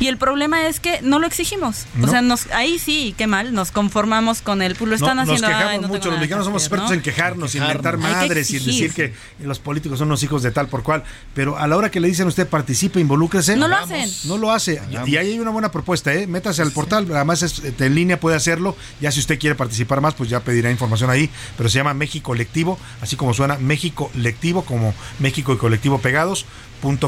Y 0.00 0.06
el 0.06 0.16
problema 0.16 0.66
es 0.66 0.78
que 0.80 1.00
no 1.02 1.18
lo 1.18 1.26
exigimos. 1.26 1.86
O 1.96 2.06
No. 2.06 2.08
sea, 2.08 2.22
nos, 2.22 2.46
ahí 2.52 2.78
sí, 2.78 3.14
qué 3.18 3.26
mal, 3.26 3.52
nos 3.52 3.72
conformamos 3.72 4.40
con 4.40 4.62
el, 4.62 4.76
pues 4.76 4.88
lo 4.88 4.94
están 4.94 5.16
No, 5.16 5.22
haciendo. 5.22 5.48
Nos 5.48 5.56
quejamos 5.58 5.82
no 5.82 5.88
mucho, 5.88 6.10
los 6.10 6.18
mexicanos 6.20 6.44
somos 6.46 6.62
expertos 6.62 6.90
¿no? 6.90 6.94
en 6.94 7.02
quejarnos, 7.02 7.54
En 7.54 7.62
inventar 7.62 7.98
madres 7.98 8.50
y 8.52 8.58
decir 8.60 8.92
que 8.94 9.12
los 9.40 9.58
políticos 9.58 9.98
son 9.98 10.08
los 10.08 10.22
hijos 10.22 10.42
de 10.42 10.52
tal 10.52 10.68
por 10.68 10.82
cual. 10.84 11.02
Pero 11.34 11.58
a 11.58 11.66
la 11.66 11.76
hora 11.76 11.90
que 11.90 11.98
le 12.00 12.08
dicen 12.08 12.26
a 12.26 12.28
usted 12.28 12.46
participe, 12.46 13.00
involúcrese. 13.00 13.56
No 13.56 13.66
lo 13.68 13.76
hacen. 13.76 14.08
No 14.24 14.38
lo 14.38 14.52
hace. 14.52 14.80
Y 15.06 15.16
ahí 15.16 15.32
hay 15.32 15.38
una 15.40 15.50
buena 15.50 15.72
propuesta, 15.72 16.14
¿eh? 16.14 16.26
Métase 16.28 16.62
al 16.62 16.70
portal, 16.70 17.06
además 17.12 17.42
es, 17.42 17.58
eh, 17.64 17.74
en 17.80 17.94
línea 17.94 18.20
puede 18.20 18.36
hacerlo. 18.36 18.76
Ya 19.00 19.10
si 19.10 19.20
usted 19.20 19.38
quiere 19.38 19.54
participar 19.54 20.00
más, 20.00 20.14
pues 20.14 20.30
ya 20.30 20.40
pedirá 20.40 20.70
información 20.70 21.10
ahí. 21.10 21.30
Pero 21.56 21.68
se 21.68 21.78
llama 21.78 21.94
México 21.94 22.30
Colectivo, 22.32 22.78
así 23.00 23.16
como 23.16 23.34
suena 23.34 23.58
México 23.58 24.10
Lectivo, 24.14 24.64
como 24.64 24.94
México 25.18 25.52
y 25.52 25.56
Colectivo 25.56 25.98
Pegados. 25.98 26.46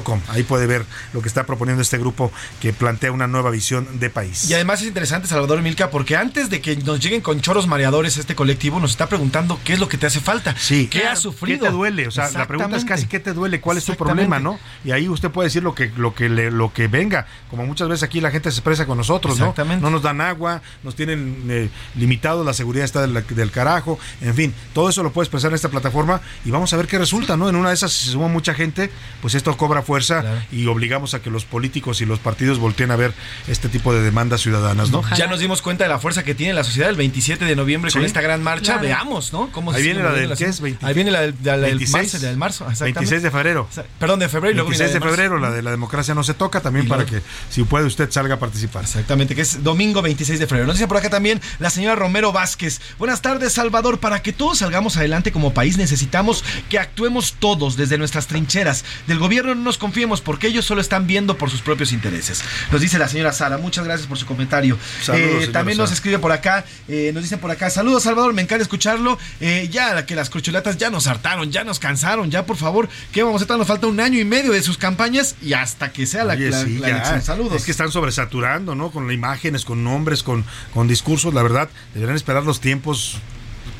Com. 0.05 0.21
Ahí 0.29 0.43
puede 0.45 0.67
ver 0.67 0.85
lo 1.13 1.21
que 1.21 1.29
está 1.29 1.45
proponiendo 1.45 1.83
este 1.83 1.99
grupo 1.99 2.33
que 2.61 2.73
plantea 2.73 3.13
una 3.13 3.27
nueva 3.27 3.51
visión 3.51 3.99
de 3.99 4.09
país. 4.11 4.49
Y 4.49 4.55
además 4.55 4.81
es 4.81 4.89
interesante, 4.89 5.29
Salvador 5.29 5.61
Milka, 5.63 5.91
porque 5.91 6.17
antes 6.17 6.49
de 6.49 6.61
que 6.61 6.77
nos 6.77 7.01
lleguen 7.01 7.21
con 7.21 7.41
choros 7.41 7.67
mareadores 7.67 8.17
este 8.17 8.35
colectivo, 8.35 8.79
nos 8.81 8.93
está 8.93 9.09
preguntando 9.09 9.59
qué 9.65 9.75
es 9.75 9.79
lo 9.81 9.89
que 9.89 9.99
te 9.99 10.07
hace 10.07 10.21
falta. 10.21 10.55
Sí. 10.57 10.87
¿Qué 10.91 11.07
has 11.07 11.19
sufrido? 11.19 11.61
¿Qué 11.61 11.67
te 11.67 11.73
duele? 11.73 12.07
O 12.07 12.11
sea, 12.11 12.31
la 12.31 12.47
pregunta 12.47 12.77
es 12.77 12.85
casi 12.85 13.07
qué 13.07 13.21
te 13.21 13.33
duele, 13.33 13.61
cuál 13.61 13.77
es 13.79 13.85
tu 13.85 13.95
problema, 13.97 14.39
¿no? 14.39 14.59
Y 14.85 14.93
ahí 14.93 15.09
usted 15.09 15.31
puede 15.31 15.49
decir 15.49 15.63
lo 15.63 15.75
que 15.75 15.91
lo 15.97 16.15
que 16.15 16.29
le- 16.29 16.51
lo 16.51 16.73
que 16.73 16.87
venga, 16.89 17.27
como 17.51 17.67
muchas 17.67 17.89
veces 17.89 18.03
aquí 18.05 18.21
la 18.21 18.31
gente 18.31 18.51
se 18.51 18.59
expresa 18.59 18.87
con 18.87 18.97
nosotros, 18.99 19.39
¿no? 19.39 19.47
Exactamente. 19.47 19.83
No 19.83 19.91
nos 19.91 20.03
dan 20.03 20.21
agua, 20.21 20.63
nos 20.83 20.95
tienen 20.95 21.45
eh, 21.49 21.69
limitados, 21.97 22.45
la 22.47 22.53
seguridad 22.55 22.85
está 22.85 23.01
del, 23.07 23.25
del 23.27 23.51
carajo, 23.51 23.99
en 24.21 24.35
fin, 24.35 24.55
todo 24.73 24.89
eso 24.89 25.03
lo 25.03 25.13
puede 25.13 25.25
expresar 25.25 25.51
en 25.51 25.57
esta 25.57 25.69
plataforma 25.69 26.21
y 26.45 26.51
vamos 26.51 26.73
a 26.73 26.77
ver 26.77 26.87
qué 26.87 26.99
resulta, 26.99 27.37
¿no? 27.37 27.49
En 27.49 27.57
una 27.57 27.69
de 27.71 27.75
esas 27.75 27.93
si 27.93 28.07
se 28.07 28.13
suma 28.13 28.29
mucha 28.29 28.55
gente, 28.55 28.91
pues 29.21 29.35
esto 29.35 29.51
cobra 29.65 29.83
fuerza 29.83 30.45
y 30.53 30.67
obligamos 30.67 31.15
a 31.15 31.23
que 31.23 31.31
los 31.31 31.45
políticos 31.45 32.01
y 32.01 32.07
los 32.07 32.19
partidos 32.19 32.59
volteen 32.59 32.91
a 32.91 32.97
ver 32.97 33.15
este 33.49 33.69
tipo 33.69 33.95
de 33.95 34.03
demandas 34.03 34.43
ciudadanas, 34.43 34.91
¿no? 34.91 35.03
Ya 35.17 35.27
nos 35.27 35.41
dimos 35.41 35.63
cuenta 35.63 35.85
de 35.85 35.91
la 35.91 35.99
fuerza 35.99 36.23
que 36.23 36.35
tiene 36.35 36.53
la 36.53 36.65
sociedad 36.65 36.91
el 36.91 36.97
27 36.97 37.45
de 37.45 37.57
noviembre 37.57 37.91
con 37.91 38.05
esta 38.05 38.21
gran 38.21 38.43
marcha. 38.43 38.75
Claro. 38.75 38.83
Veamos, 38.83 39.33
¿no? 39.33 39.51
Cómo 39.53 39.71
Ahí 39.71 39.79
se 39.79 39.83
viene 39.85 40.03
la 40.03 40.13
del 40.13 40.29
la 40.31 40.37
¿qué 40.37 40.45
es? 40.45 40.57
ciudad. 40.57 40.65
20 40.65 40.87
Ahí 40.87 40.95
viene 40.95 41.11
la 41.11 41.21
del, 41.23 41.35
la 41.43 41.53
del 41.57 41.63
26, 41.79 41.93
marzo, 41.95 42.19
la 42.19 42.29
del 42.29 42.37
marzo. 42.37 42.65
exactamente. 42.65 42.99
26 43.01 43.23
de 43.23 43.31
febrero. 43.31 43.69
Perdón, 43.99 44.19
de 44.21 44.29
febrero 44.29 44.53
y 44.53 44.55
luego 44.55 44.71
viene 44.71 44.85
26 44.85 45.03
de 45.03 45.09
febrero, 45.11 45.39
la 45.39 45.51
de 45.51 45.63
la 45.63 45.71
democracia 45.71 46.15
no 46.15 46.23
se 46.25 46.35
toca, 46.35 46.61
también 46.61 46.87
Y 46.87 46.89
para 46.89 47.03
luego- 47.05 47.17
que 47.17 47.23
si 47.51 47.63
puede 47.65 47.87
usted 47.87 48.11
salga 48.11 48.35
a 48.35 48.39
participar. 48.39 48.83
Exactamente, 48.85 49.35
que 49.35 49.41
es 49.43 49.63
domingo 49.63 50.03
26 50.03 50.39
de 50.39 50.47
febrero. 50.47 50.67
Nos 50.67 50.77
dice 50.77 50.89
por 50.89 50.97
acá 50.99 51.09
también 51.11 51.41
la 51.59 51.71
señora 51.71 51.95
Romero 51.95 52.33
Vázquez. 52.33 52.81
Buenas 52.99 53.23
tardes, 53.23 53.53
Salvador. 53.55 53.99
Para 53.99 54.23
que 54.23 54.33
todos 54.33 54.59
salgamos 54.59 54.97
adelante 54.97 55.33
como 55.33 55.55
país 55.55 55.77
necesitamos 55.79 56.45
que 56.69 56.79
actuemos 56.79 57.35
todos 57.39 57.77
desde 57.77 57.99
nuestras 57.99 58.27
trincheras. 58.27 58.85
Del 59.07 59.19
gobierno 59.19 59.54
no 59.55 59.63
nos 59.63 59.79
confiemos 59.79 60.21
porque 60.21 60.47
ellos 60.49 60.65
solo 60.65 60.81
están 60.81 61.07
viendo 61.07 61.37
por 61.39 61.51
sus 61.51 61.61
propios 61.63 61.93
intereses. 61.93 62.43
Nos 62.73 62.81
dice 62.81 62.99
la 62.99 63.09
señora 63.09 63.33
Sara. 63.33 63.59
Muchas 63.59 63.85
gracias 63.85 64.07
por 64.09 64.19
su 64.19 64.27
comentario. 64.27 64.79
Saludos, 65.03 65.45
Eh, 65.45 65.49
también 65.49 65.79
nos 65.79 65.89
Sara. 65.91 65.95
escribe 65.97 66.19
por 66.19 66.33
acá, 66.33 66.65
eh, 66.89 67.11
nos 67.15 67.23
dicen 67.23 67.39
por 67.39 67.51
acá, 67.51 67.71
saludos 67.71 68.03
Salvador, 68.05 68.33
me 68.35 68.43
encanta 68.43 68.63
escucharlo. 68.63 69.19
Eh, 69.41 69.69
ya 69.71 70.05
que 70.07 70.15
las 70.15 70.31
corcholatas 70.31 70.77
ya 70.77 70.91
nos 70.91 71.07
hartaron, 71.07 71.51
ya 71.53 71.65
nos 71.65 71.79
cansaron, 71.79 72.31
ya 72.31 72.47
por 72.47 72.57
favor, 72.57 72.89
¿qué 73.13 73.23
vamos 73.23 73.41
a 73.41 73.45
estar? 73.45 73.57
Nos 73.59 73.67
falta 73.67 73.87
un 73.87 74.01
año 74.01 74.19
y 74.19 74.25
medio 74.25 74.53
de 74.53 74.63
sus 74.63 74.79
campañas 74.79 75.37
y 75.43 75.53
hasta 75.55 75.93
que 75.93 76.07
sea 76.07 76.25
la, 76.25 76.35
Oye, 76.35 76.51
la- 76.51 76.65
sí, 76.65 76.79
la 76.79 76.89
elección. 76.91 77.23
Saludos. 77.23 77.55
Es 77.57 77.65
que 77.65 77.71
están 77.71 77.91
sobresaturando, 77.91 78.75
¿no? 78.75 78.91
Con 78.91 79.11
imágenes, 79.11 79.65
con 79.65 79.83
nombres, 79.85 80.23
con, 80.23 80.45
con 80.73 80.89
discursos. 80.89 81.33
La 81.35 81.43
verdad, 81.43 81.69
deberían 81.95 82.17
esperar 82.17 82.45
los 82.45 82.61
tiempos 82.61 83.17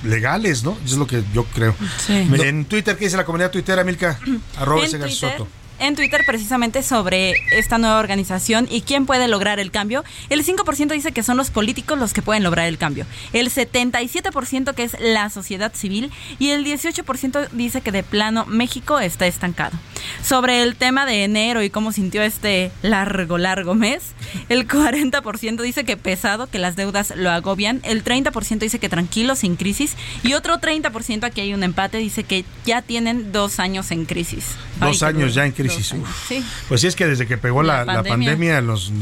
legales, 0.03 0.63
¿no? 0.65 0.73
Eso 0.85 0.95
es 0.95 0.99
lo 0.99 1.07
que 1.07 1.23
yo 1.33 1.45
creo. 1.55 1.75
Sí. 2.07 2.13
En 2.43 2.65
Twitter, 2.67 2.97
¿qué 2.97 3.05
dice 3.07 3.17
la 3.17 3.25
comunidad 3.25 3.51
tuitera, 3.51 3.85
Milka? 3.85 4.19
Arroba 4.59 4.81
en 4.81 4.87
ese 4.87 4.99
Twitter, 4.99 5.15
Soto. 5.17 5.49
En 5.79 5.97
Twitter 5.97 6.23
precisamente 6.27 6.83
sobre 6.83 7.35
esta 7.53 7.79
nueva 7.79 7.99
organización 7.99 8.69
y 8.71 8.83
quién 8.83 9.07
puede 9.07 9.29
lograr 9.29 9.59
el 9.61 9.71
cambio. 9.71 10.05
El 10.31 10.45
5% 10.45 10.93
dice 10.93 11.13
que 11.13 11.23
son 11.23 11.37
los 11.37 11.51
políticos 11.51 11.99
los 11.99 12.13
que 12.13 12.23
pueden 12.23 12.43
lograr 12.43 12.67
el 12.67 12.79
cambio. 12.79 13.07
El 13.33 13.51
77% 13.51 14.75
que 14.75 14.83
es 14.85 14.97
la 15.01 15.31
sociedad 15.31 15.73
civil 15.75 16.11
y 16.39 16.51
el 16.51 16.65
18% 16.65 17.49
dice 17.53 17.81
que 17.81 17.93
de 17.93 18.03
plano 18.03 18.47
México 18.47 19.01
está 19.01 19.27
estancado. 19.27 19.77
Sobre 20.23 20.63
el 20.63 20.77
tema 20.77 21.07
de 21.07 21.25
enero 21.25 21.63
y 21.63 21.71
cómo 21.71 21.93
sintió 21.93 22.23
este 22.23 22.71
largo, 22.83 23.39
largo 23.39 23.75
mes, 23.75 24.13
el 24.49 24.67
40% 24.69 25.63
dice 25.63 25.85
que 25.85 25.97
pesado, 25.97 26.47
que 26.47 26.59
las 26.59 26.77
deudas 26.77 27.15
lo 27.17 27.31
agobian, 27.31 27.81
el 27.85 28.05
30% 28.05 28.59
dice 28.59 28.79
que 28.79 28.89
tranquilo, 28.89 29.35
sin 29.35 29.57
crisis 29.57 29.97
y 30.23 30.35
otro 30.35 30.59
30% 30.59 31.25
aquí 31.25 31.41
hay 31.41 31.55
un 31.55 31.63
empate, 31.63 31.99
dice 31.99 32.25
que 32.25 32.45
ya 32.65 32.83
tienen 32.83 33.33
dos 33.33 33.59
años 33.59 33.91
en 33.91 34.05
crisis. 34.05 34.57
Ay, 34.81 34.89
Dos 34.89 35.01
qué 35.01 35.07
años 35.07 35.35
ya 35.35 35.47
en 35.47 35.53
crisis. 35.53 35.74
Años. 35.75 35.93
Uf. 36.09 36.29
Sí. 36.29 36.45
Pues 36.69 36.81
sí, 36.81 36.87
es 36.87 36.97
que 36.97 37.07
desde 37.07 37.27
que 37.27 37.37
pegó 37.39 37.63
la, 37.63 37.85
La 37.85 37.85
la 37.85 38.03
pandemia. 38.03 38.33
pandemia, 38.33 38.61
los 38.61 38.93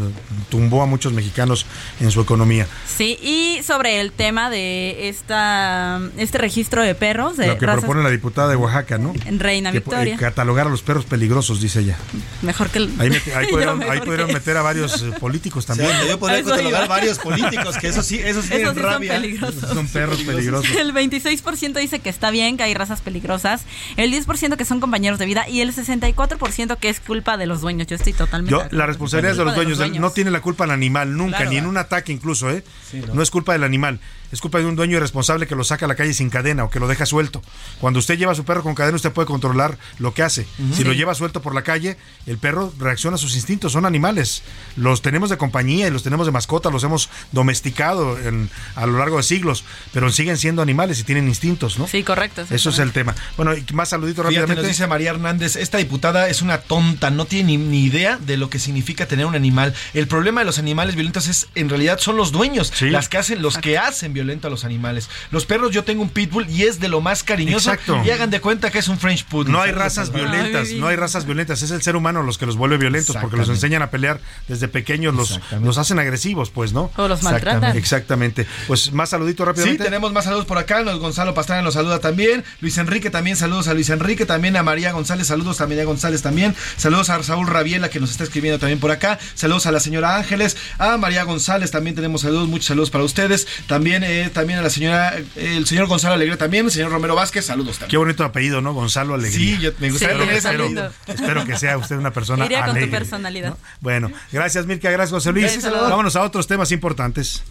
tumbó 0.51 0.83
a 0.83 0.87
muchos 0.87 1.13
mexicanos 1.13 1.67
en 2.01 2.11
su 2.11 2.21
economía. 2.21 2.67
Sí, 2.87 3.19
y 3.23 3.63
sobre 3.63 4.01
el 4.01 4.13
tema 4.13 4.51
de 4.51 5.09
esta 5.09 6.01
este 6.17 6.39
registro 6.39 6.83
de 6.83 6.95
perros 6.95 7.37
de 7.37 7.47
Lo 7.49 7.59
que 7.59 7.67
razas- 7.67 7.81
propone 7.81 8.03
la 8.03 8.11
diputada 8.11 8.49
de 8.49 8.57
Oaxaca, 8.57 8.99
¿no? 8.99 9.13
En 9.25 9.39
Reina 9.41 9.73
Que, 9.73 9.79
Victoria. 9.81 10.15
eh, 10.15 10.19
catalogar 10.19 10.67
a 10.67 10.71
los 10.71 10.83
perros 10.83 11.05
peligrosos, 11.05 11.61
dice 11.61 11.81
ella. 11.81 11.97
mejor 12.43 12.71
que 12.71 12.79
el 12.79 12.91
Ahí, 12.99 13.09
met- 13.11 13.33
ahí 13.37 13.47
pudieron, 13.49 13.83
ahí 13.83 14.01
pudieron 14.01 14.33
meter 14.33 14.57
a 14.57 14.63
varios 14.63 15.03
eh, 15.03 15.13
políticos 15.19 15.67
también. 15.67 15.91
Sí, 16.03 16.09
yo 16.09 16.19
podría 16.19 16.39
Eso 16.41 16.51
catalogar 16.51 16.89
varios 16.89 17.19
políticos, 17.19 17.77
que 17.79 17.89
eso 17.89 18.03
sí, 18.03 18.19
eso 18.19 18.43
sí 18.43 18.49
Esos 18.49 18.49
tienen 18.49 18.69
sí 18.75 18.75
son 18.75 18.83
rabia. 18.83 19.13
peligrosos. 19.15 19.69
Son 19.71 19.89
perros 19.89 20.19
peligrosos. 20.23 20.75
El 20.77 20.93
26% 20.95 21.75
dice 21.81 22.01
que 22.01 22.09
está 22.09 22.31
bien, 22.31 22.57
que 22.57 22.63
hay 22.65 22.75
razas 22.75 23.01
peligrosas. 23.01 23.63
El 23.97 24.13
10% 24.13 24.57
que 24.57 24.65
son 24.65 24.81
compañeros 24.81 25.19
de 25.19 25.27
vida. 25.27 25.49
Y 25.49 25.61
el 25.61 25.75
64% 25.75 26.37
20% 26.57 26.77
que 26.79 26.89
es 26.89 27.01
culpa 27.01 27.37
de 27.37 27.47
los 27.47 27.61
dueños. 27.61 27.87
Yo 27.87 27.97
estoy 27.97 28.13
totalmente. 28.13 28.51
Yo, 28.51 28.65
la 28.71 28.87
responsabilidad 28.87 29.33
es 29.33 29.39
de 29.39 29.45
los 29.45 29.55
dueños. 29.55 30.01
No 30.01 30.11
tiene 30.11 30.31
la 30.31 30.41
culpa 30.41 30.65
el 30.65 30.71
animal, 30.71 31.17
nunca, 31.17 31.39
Claro, 31.39 31.51
ni 31.51 31.57
en 31.57 31.67
un 31.67 31.77
ataque 31.77 32.13
incluso, 32.13 32.51
¿eh? 32.51 32.65
no. 33.09 33.15
no. 33.15 33.23
es 33.23 33.31
culpa 33.31 33.53
del 33.53 33.65
animal. 33.65 34.01
Es 34.33 34.41
culpa 34.41 34.59
de 34.59 34.65
un 34.65 34.75
dueño 34.77 34.97
irresponsable 34.97 35.47
que 35.47 35.55
lo 35.55 35.63
saca 35.63 35.85
a 35.85 35.89
la 35.89 35.95
calle 35.95 36.15
sin 36.15 36.31
cadena 36.31 36.65
o 36.65 36.71
que 36.71 36.81
lo 36.81 36.89
deja 36.89 37.07
suelto. 37.07 37.43
Cuando 37.81 37.99
usted 37.99 38.17
lleva 38.19 38.33
a 38.33 38.35
su 38.35 38.45
perro 38.45 38.63
con 38.63 38.75
cadena, 38.75 38.97
usted 38.97 39.13
puede 39.13 39.27
controlar 39.27 39.77
lo 39.99 40.15
que 40.15 40.23
hace. 40.23 40.47
Si 40.75 40.83
lo 40.85 40.93
Sí. 40.93 40.99
lleva 40.99 41.15
suelto 41.15 41.43
por 41.43 41.55
la 41.55 41.63
calle, 41.63 41.97
el 42.27 42.39
perro 42.39 42.73
reacciona 42.79 43.17
a 43.17 43.19
sus 43.19 43.37
instintos. 43.37 43.73
Son 43.73 43.85
animales. 43.87 44.43
Los 44.77 45.03
tenemos 45.03 45.29
de 45.31 45.37
compañía 45.37 45.87
y 45.87 45.91
los 45.91 46.03
tenemos 46.03 46.27
de 46.27 46.33
mascota, 46.33 46.71
los 46.71 46.83
hemos 46.83 47.11
domesticado 47.47 48.19
en- 48.19 48.49
a 48.77 48.87
lo 48.87 48.99
largo 48.99 49.19
de 49.19 49.23
siglos, 49.23 49.65
pero 49.93 50.11
siguen 50.11 50.39
siendo 50.39 50.63
animales 50.63 50.99
y 51.01 51.05
tienen 51.05 51.29
instintos, 51.29 51.79
¿no? 51.79 51.87
Sí, 51.87 52.03
correcto. 52.03 52.45
Eso 52.51 52.71
es 52.71 52.79
el 52.79 52.93
tema. 52.93 53.15
Bueno, 53.37 53.55
y 53.55 53.65
más 53.73 53.91
saluditos 53.91 54.23
Fíjate, 54.27 54.41
rápidamente. 54.41 54.63
nos 54.63 54.69
dice 54.69 54.87
María 54.87 55.11
Hernández, 55.11 55.57
esta 55.57 55.79
diputada 55.79 56.29
es 56.29 56.41
una 56.41 56.59
tonta, 56.59 57.11
no 57.11 57.27
tiene 57.27 57.43
ni, 57.43 57.57
ni 57.59 57.85
idea 57.85 58.17
de 58.19 58.37
lo 58.37 58.49
que 58.49 58.59
significa 58.59 59.07
tener 59.07 59.27
un 59.27 59.35
animal. 59.35 59.75
El 59.93 60.07
problema 60.07 60.41
de 60.41 60.47
los 60.47 60.59
animales 60.59 60.95
violentos 60.95 61.29
es, 61.29 61.49
en 61.55 61.69
realidad, 61.69 61.99
son 61.99 62.17
los 62.17 62.33
dueños, 62.33 62.73
las 62.81 63.09
que 63.09 63.19
hacen, 63.19 63.43
los 63.43 63.59
que 63.59 63.77
hacen 63.77 64.13
violento 64.23 64.47
a 64.49 64.51
los 64.51 64.65
animales. 64.65 65.09
Los 65.31 65.47
perros, 65.47 65.73
yo 65.73 65.85
tengo 65.85 66.03
un 66.03 66.09
pitbull 66.09 66.49
y 66.49 66.63
es 66.63 66.81
de 66.81 66.89
lo 66.89 67.01
más 67.01 67.23
cariñoso. 67.23 67.71
Exacto. 67.73 68.01
Y 68.05 68.11
hagan 68.11 68.31
de 68.31 68.41
cuenta 68.41 68.71
que 68.71 68.79
es 68.79 68.89
un 68.89 68.99
French 68.99 69.25
poodle. 69.25 69.53
No 69.53 69.61
hay 69.61 69.73
razas 69.73 70.11
Ay, 70.15 70.21
violentas, 70.21 70.71
no 70.73 70.87
hay 70.87 70.97
razas 70.97 71.25
violentas, 71.27 71.63
es 71.63 71.71
el 71.71 71.83
ser 71.83 71.97
humano 71.97 72.23
los 72.23 72.39
que 72.39 72.47
los 72.47 72.57
vuelve 72.57 72.79
violentos 72.79 73.17
porque 73.21 73.37
los 73.37 73.49
enseñan 73.49 73.83
a 73.83 73.91
pelear 73.91 74.21
desde 74.49 74.69
pequeños, 74.69 75.15
los, 75.15 75.41
los 75.63 75.79
hacen 75.79 75.99
agresivos, 75.99 76.51
pues, 76.51 76.73
¿no? 76.73 76.91
O 76.97 77.09
los 77.09 77.23
maltratan. 77.23 77.77
Exactamente. 77.77 78.43
Exactamente. 78.43 78.47
Pues 78.67 78.93
más 78.93 79.11
saluditos 79.11 79.45
Sí, 79.45 79.49
rápidamente. 79.49 79.85
tenemos 79.85 80.13
más 80.13 80.25
saludos 80.25 80.45
por 80.45 80.59
acá. 80.59 80.83
Nos 80.83 80.99
Gonzalo 80.99 81.35
Pastrana 81.35 81.63
nos 81.63 81.75
saluda 81.75 81.99
también. 82.01 82.45
Luis 82.61 82.79
Enrique 82.79 83.11
también, 83.11 83.37
saludos 83.37 83.69
a 83.69 83.75
Luis 83.75 83.91
Enrique. 83.91 84.27
También 84.27 84.57
a 84.57 84.63
María 84.63 84.93
González, 84.93 85.27
saludos 85.27 85.57
también 85.59 85.81
a 85.81 85.85
González 85.85 86.23
también. 86.23 86.55
Saludos 86.77 87.11
a 87.11 87.23
Saúl 87.23 87.47
Rabiela 87.47 87.91
que 87.91 88.01
nos 88.01 88.11
está 88.11 88.25
escribiendo 88.25 88.59
también 88.59 88.79
por 88.81 88.91
acá. 88.91 89.19
Saludos 89.35 89.67
a 89.67 89.73
la 89.73 89.81
señora 89.81 90.17
Ángeles. 90.17 90.57
A 90.79 90.97
María 90.97 91.25
González 91.25 91.71
también 91.71 91.97
tenemos 91.97 92.23
saludos, 92.23 92.49
muchos 92.49 92.67
saludos 92.67 92.91
para 92.91 93.05
ustedes. 93.05 93.47
También, 93.67 94.05
eh, 94.21 94.31
también 94.31 94.59
a 94.59 94.63
la 94.63 94.71
señora, 94.71 95.17
eh, 95.17 95.25
el 95.57 95.67
señor 95.67 95.87
Gonzalo 95.87 96.15
Alegría 96.15 96.37
también. 96.39 96.67
El 96.67 96.71
señor 96.73 96.91
Romero 96.93 97.15
Vázquez, 97.15 97.47
saludos 97.47 97.79
también. 97.79 97.91
Qué 97.91 97.97
bonito 97.97 98.25
apellido, 98.25 98.61
¿no? 98.61 98.73
Gonzalo 98.75 99.15
Alegría. 99.15 99.57
Sí, 99.57 99.63
yo- 99.63 99.71
me 99.79 99.91
gustaría 99.91 100.15
Espero- 100.15 100.19
tener 100.21 100.37
ese 100.37 100.49
apellido. 100.49 100.93
Espero 101.07 101.45
que 101.45 101.57
sea 101.59 101.79
usted 101.79 101.97
una 101.97 102.11
persona 102.13 102.45
Iría 102.45 102.65
con 102.67 102.79
tu 102.79 102.91
personalidad. 102.91 103.57
Bueno, 103.81 104.11
gracias 104.31 104.67
Milka, 104.67 104.91
gracias 104.91 105.11
José 105.11 105.33
Luis. 105.33 105.63
Vámonos 105.65 106.17
a 106.17 106.23
otros 106.23 106.47
temas 106.47 106.71
importantes. 106.73 107.43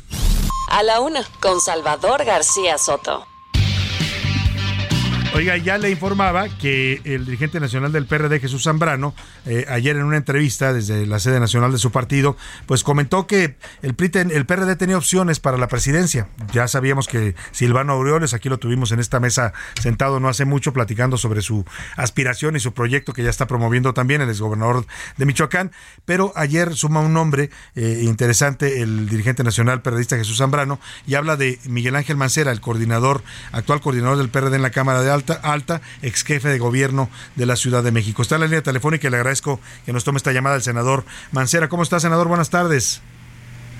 A 0.69 0.83
la 0.83 1.01
una, 1.01 1.21
con 1.41 1.59
Salvador 1.59 2.23
García 2.23 2.77
Soto. 2.77 3.27
Oiga, 5.33 5.55
ya 5.55 5.77
le 5.77 5.89
informaba 5.89 6.49
que 6.49 6.99
el 7.05 7.23
dirigente 7.23 7.61
nacional 7.61 7.93
del 7.93 8.05
PRD, 8.05 8.41
Jesús 8.41 8.63
Zambrano, 8.63 9.15
eh, 9.45 9.65
ayer 9.69 9.95
en 9.95 10.03
una 10.03 10.17
entrevista 10.17 10.73
desde 10.73 11.05
la 11.05 11.19
sede 11.19 11.39
nacional 11.39 11.71
de 11.71 11.77
su 11.77 11.89
partido, 11.89 12.35
pues 12.65 12.83
comentó 12.83 13.27
que 13.27 13.55
el, 13.81 13.93
PRI 13.93 14.11
el 14.13 14.45
PRD 14.45 14.75
tenía 14.75 14.97
opciones 14.97 15.39
para 15.39 15.57
la 15.57 15.69
presidencia. 15.69 16.27
Ya 16.51 16.67
sabíamos 16.67 17.07
que 17.07 17.33
Silvano 17.53 17.93
Aureoles, 17.93 18.33
aquí 18.33 18.49
lo 18.49 18.59
tuvimos 18.59 18.91
en 18.91 18.99
esta 18.99 19.21
mesa 19.21 19.53
sentado 19.79 20.19
no 20.19 20.27
hace 20.27 20.43
mucho, 20.43 20.73
platicando 20.73 21.17
sobre 21.17 21.41
su 21.41 21.63
aspiración 21.95 22.57
y 22.57 22.59
su 22.59 22.73
proyecto 22.73 23.13
que 23.13 23.23
ya 23.23 23.29
está 23.29 23.47
promoviendo 23.47 23.93
también 23.93 24.19
el 24.19 24.27
exgobernador 24.27 24.85
de 25.15 25.25
Michoacán. 25.25 25.71
Pero 26.03 26.33
ayer 26.35 26.75
suma 26.75 26.99
un 26.99 27.13
nombre 27.13 27.51
eh, 27.75 28.01
interesante 28.03 28.81
el 28.81 29.07
dirigente 29.07 29.45
nacional 29.45 29.81
periodista 29.81 30.17
Jesús 30.17 30.39
Zambrano 30.39 30.77
y 31.07 31.15
habla 31.15 31.37
de 31.37 31.57
Miguel 31.69 31.95
Ángel 31.95 32.17
Mancera, 32.17 32.51
el 32.51 32.59
coordinador, 32.59 33.23
actual 33.53 33.79
coordinador 33.79 34.17
del 34.17 34.27
PRD 34.27 34.57
en 34.57 34.61
la 34.61 34.71
Cámara 34.71 35.01
de 35.01 35.09
Alta, 35.09 35.20
Alta, 35.43 35.81
ex 36.01 36.23
jefe 36.23 36.49
de 36.49 36.59
gobierno 36.59 37.09
de 37.35 37.45
la 37.45 37.55
Ciudad 37.55 37.83
de 37.83 37.91
México. 37.91 38.21
Está 38.21 38.35
en 38.35 38.41
la 38.41 38.47
línea 38.47 38.61
telefónica 38.61 39.07
y 39.07 39.11
le 39.11 39.17
agradezco 39.17 39.59
que 39.85 39.93
nos 39.93 40.03
tome 40.03 40.17
esta 40.17 40.31
llamada 40.31 40.55
el 40.55 40.61
senador 40.61 41.03
Mancera. 41.31 41.69
¿Cómo 41.69 41.83
está, 41.83 41.99
senador? 41.99 42.27
Buenas 42.27 42.49
tardes. 42.49 43.01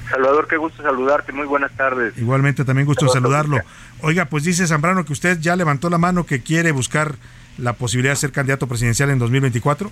Salvador, 0.10 0.48
qué 0.48 0.58
gusto 0.58 0.84
saludarte. 0.84 1.32
Muy 1.32 1.48
buenas 1.48 1.72
tardes. 1.72 2.18
Igualmente, 2.18 2.66
también 2.66 2.86
gusto 2.86 3.08
saludarlo. 3.08 3.58
Oiga, 4.02 4.26
pues 4.26 4.44
dice 4.44 4.68
Zambrano 4.68 5.06
que 5.06 5.14
usted 5.14 5.40
ya 5.40 5.56
levantó 5.56 5.90
la 5.90 5.98
mano 5.98 6.26
que 6.26 6.42
quiere 6.42 6.72
buscar 6.72 7.16
la 7.58 7.74
posibilidad 7.74 8.14
de 8.14 8.18
ser 8.18 8.32
candidato 8.32 8.68
presidencial 8.68 9.10
en 9.10 9.20
2024. 9.20 9.90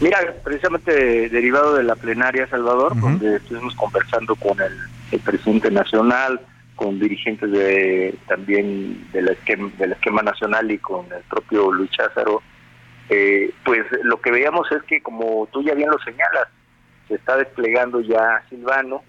Mira, 0.00 0.18
precisamente 0.42 1.28
derivado 1.28 1.74
de 1.74 1.82
la 1.82 1.94
plenaria, 1.94 2.48
Salvador, 2.48 2.98
donde 2.98 3.36
estuvimos 3.36 3.74
conversando 3.74 4.34
con 4.34 4.58
el, 4.60 4.72
el 5.12 5.20
presidente 5.20 5.70
nacional, 5.70 6.40
con 6.80 6.98
dirigentes 6.98 7.52
de 7.52 8.14
también 8.26 9.06
del 9.12 9.28
esquema, 9.28 9.70
del 9.76 9.92
esquema 9.92 10.22
nacional 10.22 10.70
y 10.70 10.78
con 10.78 11.04
el 11.12 11.22
propio 11.24 11.70
Luis 11.70 11.90
Cházaro, 11.90 12.40
eh, 13.10 13.50
pues 13.66 13.84
lo 14.02 14.18
que 14.18 14.30
veíamos 14.30 14.66
es 14.72 14.82
que, 14.84 15.02
como 15.02 15.46
tú 15.52 15.62
ya 15.62 15.74
bien 15.74 15.90
lo 15.90 15.98
señalas, 15.98 16.48
se 17.06 17.16
está 17.16 17.36
desplegando 17.36 18.00
ya 18.00 18.42
Silvano 18.48 19.02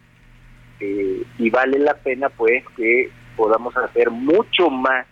eh, 0.82 1.24
y 1.38 1.50
vale 1.50 1.80
la 1.80 1.94
pena 1.94 2.28
pues 2.28 2.62
que 2.76 3.10
podamos 3.38 3.74
hacer 3.78 4.12
mucho 4.12 4.70
más 4.70 5.06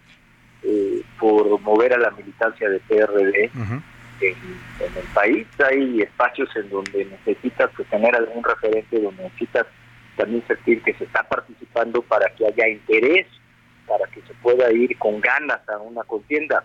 eh, 0.64 1.01
por 1.18 1.62
mover 1.62 1.93
a 1.93 1.97
la 1.97 2.12
militancia 2.12 2.70
de 2.70 2.82
PRD 2.82 3.51
en, 3.55 4.38
en 4.82 4.97
el 4.97 5.07
país. 5.14 5.47
Hay 5.66 6.01
espacios 6.01 6.53
en 6.57 6.70
donde 6.70 7.05
necesitas 7.05 7.70
tener 7.89 8.14
algún 8.14 8.43
referente, 8.43 8.99
donde 8.99 9.24
necesitas 9.24 9.66
también 10.20 10.43
sentir 10.47 10.84
que 10.84 10.93
se 10.95 11.05
está 11.05 11.24
participando 11.24 12.01
para 12.01 12.30
que 12.36 12.45
haya 12.45 12.67
interés, 12.67 13.26
para 13.88 14.05
que 14.07 14.22
se 14.22 14.34
pueda 14.41 14.70
ir 14.74 14.97
con 14.97 15.22
ganas 15.22 15.61
a 15.70 15.78
una 15.78 16.03
contienda. 16.03 16.63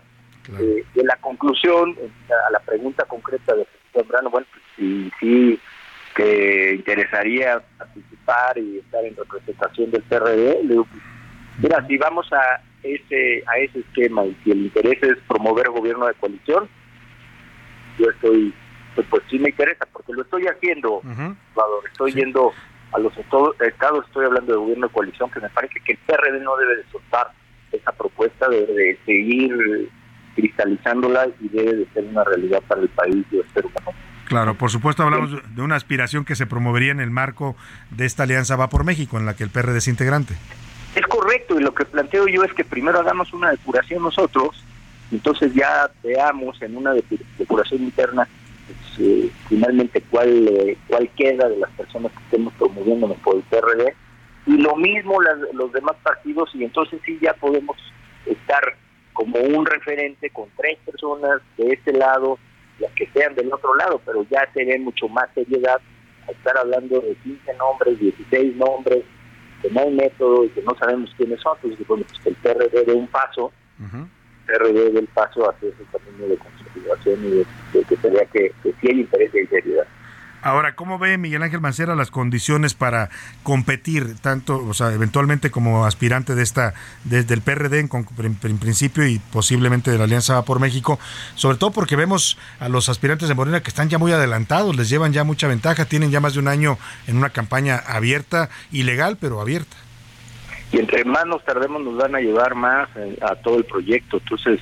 Eh, 0.59 0.83
de 0.93 1.03
la 1.03 1.15
conclusión, 1.15 1.97
a 2.29 2.51
la 2.51 2.59
pregunta 2.59 3.03
concreta 3.05 3.55
de 3.55 3.65
Zambrano, 3.93 4.29
bueno, 4.29 4.45
pues 4.51 4.63
sí, 4.75 5.11
sí 5.19 5.59
que 6.15 6.75
interesaría 6.75 7.63
participar 7.77 8.57
y 8.57 8.77
estar 8.77 9.03
en 9.03 9.15
representación 9.15 9.89
del 9.89 10.03
PRD, 10.03 10.63
le 10.63 10.69
digo, 10.69 10.85
pues, 10.85 11.03
mira, 11.63 11.87
si 11.87 11.97
vamos 11.97 12.31
a 12.31 12.61
ese 12.83 13.43
a 13.47 13.57
ese 13.57 13.79
esquema 13.79 14.23
y 14.23 14.37
si 14.43 14.51
el 14.51 14.65
interés 14.65 15.01
es 15.01 15.17
promover 15.27 15.69
gobierno 15.69 16.05
de 16.05 16.13
coalición, 16.13 16.69
yo 17.97 18.09
estoy, 18.11 18.53
pues, 18.93 19.07
pues 19.09 19.23
sí 19.31 19.39
me 19.39 19.49
interesa, 19.49 19.87
porque 19.91 20.13
lo 20.13 20.21
estoy 20.21 20.45
haciendo, 20.45 21.01
Salvador, 21.01 21.83
estoy 21.89 22.13
yendo 22.13 22.53
a 22.95 22.99
los 22.99 23.15
estados, 23.17 23.55
estoy 24.07 24.25
hablando 24.25 24.53
de 24.53 24.57
gobierno 24.57 24.87
de 24.87 24.93
coalición, 24.93 25.29
que 25.31 25.39
me 25.41 25.49
parece 25.49 25.79
que 25.85 25.93
el 25.93 25.97
PRD 26.05 26.39
no 26.41 26.55
debe 26.57 26.77
de 26.77 26.83
soltar 26.91 27.31
esa 27.71 27.91
propuesta, 27.91 28.47
debe 28.47 28.71
de 28.73 28.99
seguir 29.05 29.89
cristalizándola 30.35 31.27
y 31.41 31.49
debe 31.49 31.73
de 31.75 31.87
ser 31.93 32.03
una 32.05 32.23
realidad 32.23 32.61
para 32.67 32.81
el 32.81 32.89
país, 32.89 33.25
yo 33.31 33.41
espero 33.41 33.69
que 33.69 33.83
no. 33.85 33.91
Claro, 34.25 34.55
por 34.55 34.71
supuesto 34.71 35.03
hablamos 35.03 35.31
de 35.55 35.61
una 35.61 35.75
aspiración 35.75 36.25
que 36.25 36.35
se 36.35 36.47
promovería 36.47 36.91
en 36.91 36.99
el 36.99 37.11
marco 37.11 37.55
de 37.91 38.05
esta 38.05 38.23
alianza 38.23 38.55
Va 38.55 38.69
por 38.69 38.83
México, 38.83 39.17
en 39.17 39.25
la 39.25 39.35
que 39.35 39.43
el 39.43 39.49
PRD 39.49 39.77
es 39.77 39.87
integrante. 39.87 40.33
Es 40.95 41.05
correcto, 41.07 41.59
y 41.59 41.63
lo 41.63 41.73
que 41.73 41.85
planteo 41.85 42.27
yo 42.27 42.43
es 42.43 42.53
que 42.53 42.63
primero 42.63 42.99
hagamos 42.99 43.33
una 43.33 43.51
depuración 43.51 44.01
nosotros, 44.01 44.63
entonces 45.11 45.53
ya 45.53 45.89
veamos 46.03 46.59
en 46.61 46.75
una 46.77 46.93
depu- 46.93 47.19
depuración 47.37 47.83
interna 47.83 48.27
pues, 48.67 49.31
finalmente 49.47 50.01
cuál, 50.09 50.47
eh, 50.47 50.77
cuál 50.87 51.09
queda 51.11 51.49
de 51.49 51.57
las 51.57 51.71
personas 51.71 52.11
que 52.11 52.23
estemos 52.23 52.53
promoviéndonos 52.55 53.17
por 53.19 53.35
el 53.35 53.43
PRD, 53.43 53.93
y 54.47 54.57
lo 54.57 54.75
mismo 54.75 55.21
las- 55.21 55.53
los 55.53 55.71
demás 55.71 55.95
partidos, 56.03 56.49
y 56.53 56.63
entonces 56.63 56.99
sí 57.05 57.17
ya 57.21 57.33
podemos 57.33 57.77
estar 58.25 58.63
como 59.13 59.39
un 59.39 59.65
referente 59.65 60.29
con 60.31 60.47
tres 60.57 60.77
personas 60.85 61.41
de 61.57 61.73
este 61.73 61.93
lado, 61.93 62.37
las 62.79 62.91
que 62.91 63.07
sean 63.13 63.33
del 63.35 63.51
otro 63.53 63.73
lado, 63.75 64.01
pero 64.05 64.25
ya 64.29 64.47
se 64.53 64.65
ve 64.65 64.77
mucho 64.79 65.07
más 65.07 65.29
seriedad 65.33 65.79
a 66.27 66.31
estar 66.31 66.57
hablando 66.57 66.99
de 67.01 67.15
15 67.23 67.53
nombres, 67.55 67.99
16 67.99 68.55
nombres, 68.55 69.03
que 69.61 69.69
no 69.69 69.81
hay 69.81 69.91
método 69.91 70.43
y 70.43 70.49
que 70.49 70.61
no 70.61 70.75
sabemos 70.77 71.13
quiénes 71.15 71.39
son, 71.39 71.57
pues, 71.61 71.75
bueno, 71.87 72.03
pues 72.07 72.19
que 72.19 72.29
el 72.29 72.35
PRD 72.35 72.83
dé 72.83 72.93
un 72.93 73.07
paso, 73.07 73.51
PRD 74.45 74.91
dé 74.91 75.03
paso 75.13 75.49
hacia 75.49 75.69
ese 75.69 75.83
camino 75.91 76.27
de 76.27 76.37
consolidación 76.37 77.25
y 77.25 77.29
de, 77.77 77.83
que 77.83 77.95
se 77.97 78.27
que, 78.31 78.51
que 78.63 78.73
sí 78.81 78.87
hay. 78.89 79.09
Ahora, 80.45 80.75
¿cómo 80.75 80.99
ve 80.99 81.17
Miguel 81.17 81.41
Ángel 81.41 81.59
Mancera 81.59 81.95
las 81.95 82.11
condiciones 82.11 82.75
para 82.75 83.09
competir 83.41 84.15
tanto, 84.19 84.63
o 84.63 84.75
sea, 84.75 84.93
eventualmente 84.93 85.49
como 85.49 85.87
aspirante 85.87 86.35
de 86.35 86.43
esta, 86.43 86.75
desde 87.03 87.33
el 87.33 87.41
PRD 87.41 87.79
en, 87.79 87.89
en- 88.43 88.59
principio 88.59 89.07
y 89.07 89.17
posiblemente 89.17 89.89
de 89.89 89.97
la 89.97 90.03
Alianza 90.03 90.45
por 90.45 90.59
México, 90.59 90.99
sobre 91.33 91.57
todo 91.57 91.71
porque 91.71 91.95
vemos 91.95 92.37
a 92.59 92.69
los 92.69 92.89
aspirantes 92.89 93.27
de 93.27 93.33
Morena 93.33 93.63
que 93.63 93.69
están 93.69 93.89
ya 93.89 93.97
muy 93.97 94.11
adelantados, 94.11 94.75
les 94.75 94.87
llevan 94.87 95.13
ya 95.13 95.23
mucha 95.23 95.47
ventaja, 95.47 95.85
tienen 95.85 96.11
ya 96.11 96.19
más 96.19 96.35
de 96.35 96.41
un 96.41 96.47
año 96.47 96.77
en 97.07 97.17
una 97.17 97.31
campaña 97.31 97.77
abierta, 97.77 98.49
ilegal, 98.71 99.17
pero 99.19 99.41
abierta. 99.41 99.75
Y 100.71 100.79
entre 100.79 101.05
más 101.05 101.25
nos 101.25 101.43
tardemos 101.43 101.81
nos 101.81 101.97
van 101.97 102.15
a 102.15 102.19
llevar 102.19 102.55
más 102.55 102.89
eh, 102.95 103.17
a 103.21 103.35
todo 103.35 103.57
el 103.57 103.65
proyecto. 103.65 104.17
Entonces, 104.17 104.59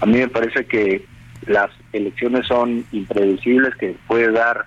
a 0.00 0.06
mí 0.06 0.18
me 0.18 0.28
parece 0.28 0.66
que 0.66 1.04
las 1.46 1.70
elecciones 1.92 2.46
son 2.46 2.84
impredecibles, 2.92 3.74
que 3.76 3.96
puede 4.06 4.30
dar 4.32 4.66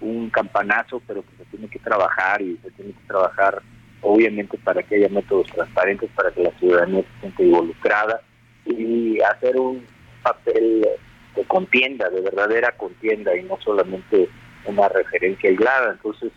un 0.00 0.30
campanazo, 0.30 1.02
pero 1.06 1.22
que 1.22 1.36
se 1.36 1.44
tiene 1.50 1.68
que 1.68 1.78
trabajar 1.78 2.40
y 2.42 2.56
se 2.62 2.70
tiene 2.72 2.92
que 2.92 3.06
trabajar 3.06 3.62
obviamente 4.00 4.56
para 4.58 4.82
que 4.82 4.96
haya 4.96 5.08
métodos 5.08 5.48
transparentes, 5.48 6.08
para 6.14 6.30
que 6.30 6.42
la 6.42 6.52
ciudadanía 6.58 7.02
se 7.02 7.20
sienta 7.20 7.42
involucrada 7.42 8.20
y 8.64 9.20
hacer 9.20 9.56
un 9.56 9.84
papel 10.22 10.86
de 11.34 11.44
contienda, 11.44 12.08
de 12.10 12.20
verdadera 12.20 12.72
contienda 12.72 13.36
y 13.36 13.42
no 13.44 13.58
solamente 13.64 14.28
una 14.66 14.88
referencia 14.88 15.50
aislada. 15.50 15.92
Entonces, 15.92 16.32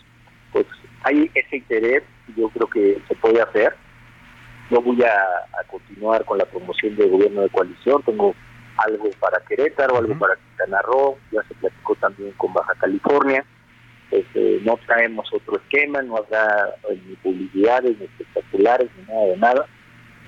pues 0.51 0.65
hay 1.03 1.29
ese 1.33 1.57
interés, 1.57 2.03
yo 2.35 2.49
creo 2.49 2.67
que 2.67 3.01
se 3.07 3.15
puede 3.15 3.41
hacer. 3.41 3.75
Yo 4.71 4.81
voy 4.81 5.03
a, 5.03 5.65
continuar 5.69 6.23
con 6.23 6.37
la 6.37 6.45
promoción 6.45 6.95
del 6.95 7.09
gobierno 7.09 7.41
de 7.41 7.49
coalición, 7.49 8.01
tengo 8.03 8.33
algo 8.77 9.09
para 9.19 9.41
Querétaro, 9.41 9.97
algo 9.97 10.17
para 10.17 10.37
Quintana 10.37 10.81
Roo, 10.83 11.17
ya 11.29 11.43
se 11.43 11.53
platicó 11.55 11.93
también 11.95 12.31
con 12.37 12.53
Baja 12.53 12.73
California. 12.75 13.45
Este, 14.11 14.61
no 14.63 14.77
traemos 14.85 15.27
otro 15.33 15.57
esquema, 15.57 16.01
no 16.01 16.17
habrá 16.17 16.73
ni 16.89 17.15
publicidades, 17.17 17.99
ni 17.99 18.05
espectaculares, 18.05 18.89
ni 18.97 19.13
nada 19.13 19.25
de 19.25 19.37
nada. 19.37 19.65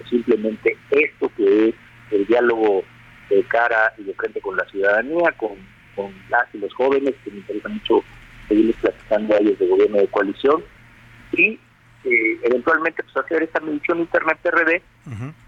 Simplemente 0.09 0.77
esto 0.91 1.31
que 1.37 1.69
es 1.69 1.75
el 2.11 2.25
diálogo 2.25 2.83
de 3.29 3.43
cara 3.43 3.93
y 3.97 4.03
de 4.03 4.13
frente 4.13 4.41
con 4.41 4.57
la 4.57 4.65
ciudadanía, 4.65 5.31
con, 5.37 5.51
con 5.95 6.13
las 6.29 6.53
y 6.53 6.57
los 6.57 6.73
jóvenes, 6.73 7.13
que 7.23 7.31
me 7.31 7.37
interesa 7.37 7.69
mucho 7.69 8.03
seguirles 8.49 8.75
platicando 8.75 9.35
a 9.35 9.37
ellos 9.37 9.57
de 9.57 9.67
gobierno 9.67 9.97
de 9.99 10.07
coalición, 10.07 10.63
y 11.31 11.59
eh, 12.03 12.39
eventualmente 12.43 13.03
pues 13.03 13.17
hacer 13.17 13.43
esta 13.43 13.59
medición 13.59 13.99
interna 13.99 14.37
PRD, 14.41 14.81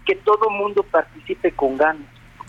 que 0.04 0.14
todo 0.16 0.50
mundo 0.50 0.82
participe 0.82 1.52
con 1.52 1.76
ganas. 1.76 2.06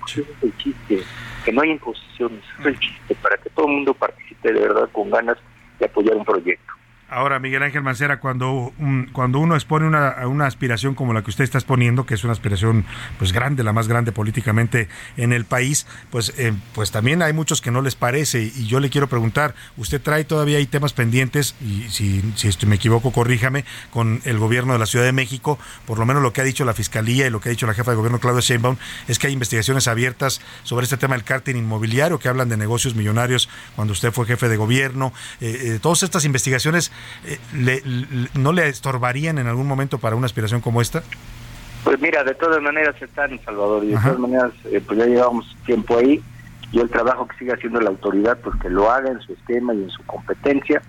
Ese 0.07 0.21
es 0.21 0.27
el 0.43 0.57
chiste, 0.57 1.03
que 1.43 1.51
no 1.51 1.61
hay 1.61 1.71
imposiciones, 1.71 2.43
ese 2.59 2.61
es 2.61 2.65
el 2.67 2.79
chiste, 2.79 3.15
para 3.15 3.37
que 3.37 3.49
todo 3.49 3.67
el 3.67 3.73
mundo 3.73 3.93
participe 3.93 4.53
de 4.53 4.59
verdad 4.59 4.89
con 4.91 5.09
ganas 5.09 5.37
de 5.79 5.85
apoyar 5.85 6.15
un 6.15 6.25
proyecto. 6.25 6.73
Ahora, 7.09 7.39
Miguel 7.39 7.63
Ángel 7.63 7.83
Mancera, 7.83 8.19
cuando, 8.19 8.73
cuando 9.13 9.39
uno 9.39 9.55
expone 9.55 9.87
una, 9.87 10.27
una, 10.27 10.45
aspiración 10.45 10.93
como 10.93 11.13
la 11.13 11.21
que 11.21 11.29
usted 11.29 11.45
está 11.45 11.57
exponiendo, 11.57 12.05
que 12.05 12.15
es 12.15 12.25
una 12.25 12.33
aspiración 12.33 12.85
pues 13.17 13.31
grande, 13.31 13.63
la 13.63 13.71
más 13.71 13.87
grande 13.87 14.11
políticamente 14.11 14.89
en 15.15 15.31
el 15.31 15.45
país, 15.45 15.87
pues, 16.11 16.33
eh, 16.37 16.53
pues 16.75 16.91
también 16.91 17.21
hay 17.21 17.31
muchos 17.31 17.61
que 17.61 17.71
no 17.71 17.81
les 17.81 17.95
parece. 17.95 18.51
Y 18.53 18.67
yo 18.67 18.81
le 18.81 18.89
quiero 18.89 19.07
preguntar, 19.07 19.55
usted 19.77 20.01
trae 20.01 20.25
todavía 20.25 20.57
hay 20.57 20.65
temas 20.65 20.91
pendientes, 20.91 21.55
y 21.61 21.83
si, 21.89 22.21
si 22.35 22.65
me 22.65 22.75
equivoco, 22.75 23.13
corríjame, 23.13 23.63
con 23.89 24.19
el 24.25 24.37
gobierno 24.37 24.73
de 24.73 24.79
la 24.79 24.85
Ciudad 24.85 25.05
de 25.05 25.13
México, 25.13 25.57
por 25.85 25.99
lo 25.99 26.05
menos 26.05 26.21
lo 26.21 26.33
que 26.33 26.41
ha 26.41 26.43
dicho 26.43 26.65
la 26.65 26.73
Fiscalía 26.73 27.25
y 27.25 27.29
lo 27.29 27.39
que 27.39 27.47
ha 27.47 27.51
dicho 27.51 27.67
la 27.67 27.73
jefa 27.73 27.91
de 27.91 27.97
gobierno, 27.97 28.19
Claudia 28.19 28.41
Sheinbaum, 28.41 28.75
es 29.07 29.17
que 29.17 29.27
hay 29.27 29.33
investigaciones 29.33 29.87
abiertas 29.87 30.41
sobre 30.63 30.83
este 30.83 30.97
tema 30.97 31.15
del 31.15 31.23
cártel 31.23 31.55
inmobiliario, 31.55 32.19
que 32.19 32.27
hablan 32.27 32.49
de 32.49 32.57
negocios 32.57 32.95
millonarios 32.95 33.47
cuando 33.77 33.93
usted 33.93 34.11
fue 34.11 34.25
jefe 34.25 34.49
de 34.49 34.57
gobierno. 34.57 35.13
Eh, 35.39 35.75
eh, 35.75 35.79
todas 35.81 36.03
estas 36.03 36.25
investigaciones 36.25 36.91
eh, 37.25 37.39
le, 37.53 37.81
¿no 38.33 38.53
le 38.53 38.67
estorbarían 38.67 39.37
en 39.37 39.47
algún 39.47 39.67
momento 39.67 39.97
para 39.97 40.15
una 40.15 40.25
aspiración 40.25 40.61
como 40.61 40.81
esta? 40.81 41.03
Pues 41.83 41.99
mira, 42.01 42.23
de 42.23 42.35
todas 42.35 42.61
maneras 42.61 43.01
están 43.01 43.31
en 43.31 43.43
Salvador 43.43 43.83
y 43.83 43.87
de 43.87 43.97
todas 43.97 44.19
maneras 44.19 44.51
eh, 44.65 44.81
pues 44.85 44.99
ya 44.99 45.05
llevamos 45.05 45.55
tiempo 45.65 45.97
ahí 45.97 46.21
y 46.71 46.79
el 46.79 46.89
trabajo 46.89 47.27
que 47.27 47.37
sigue 47.37 47.53
haciendo 47.53 47.79
la 47.79 47.89
autoridad 47.89 48.37
pues 48.39 48.55
que 48.59 48.69
lo 48.69 48.91
haga 48.91 49.09
en 49.09 49.21
su 49.21 49.33
esquema 49.33 49.73
y 49.73 49.83
en 49.83 49.89
su 49.89 50.03
competencia 50.03 50.81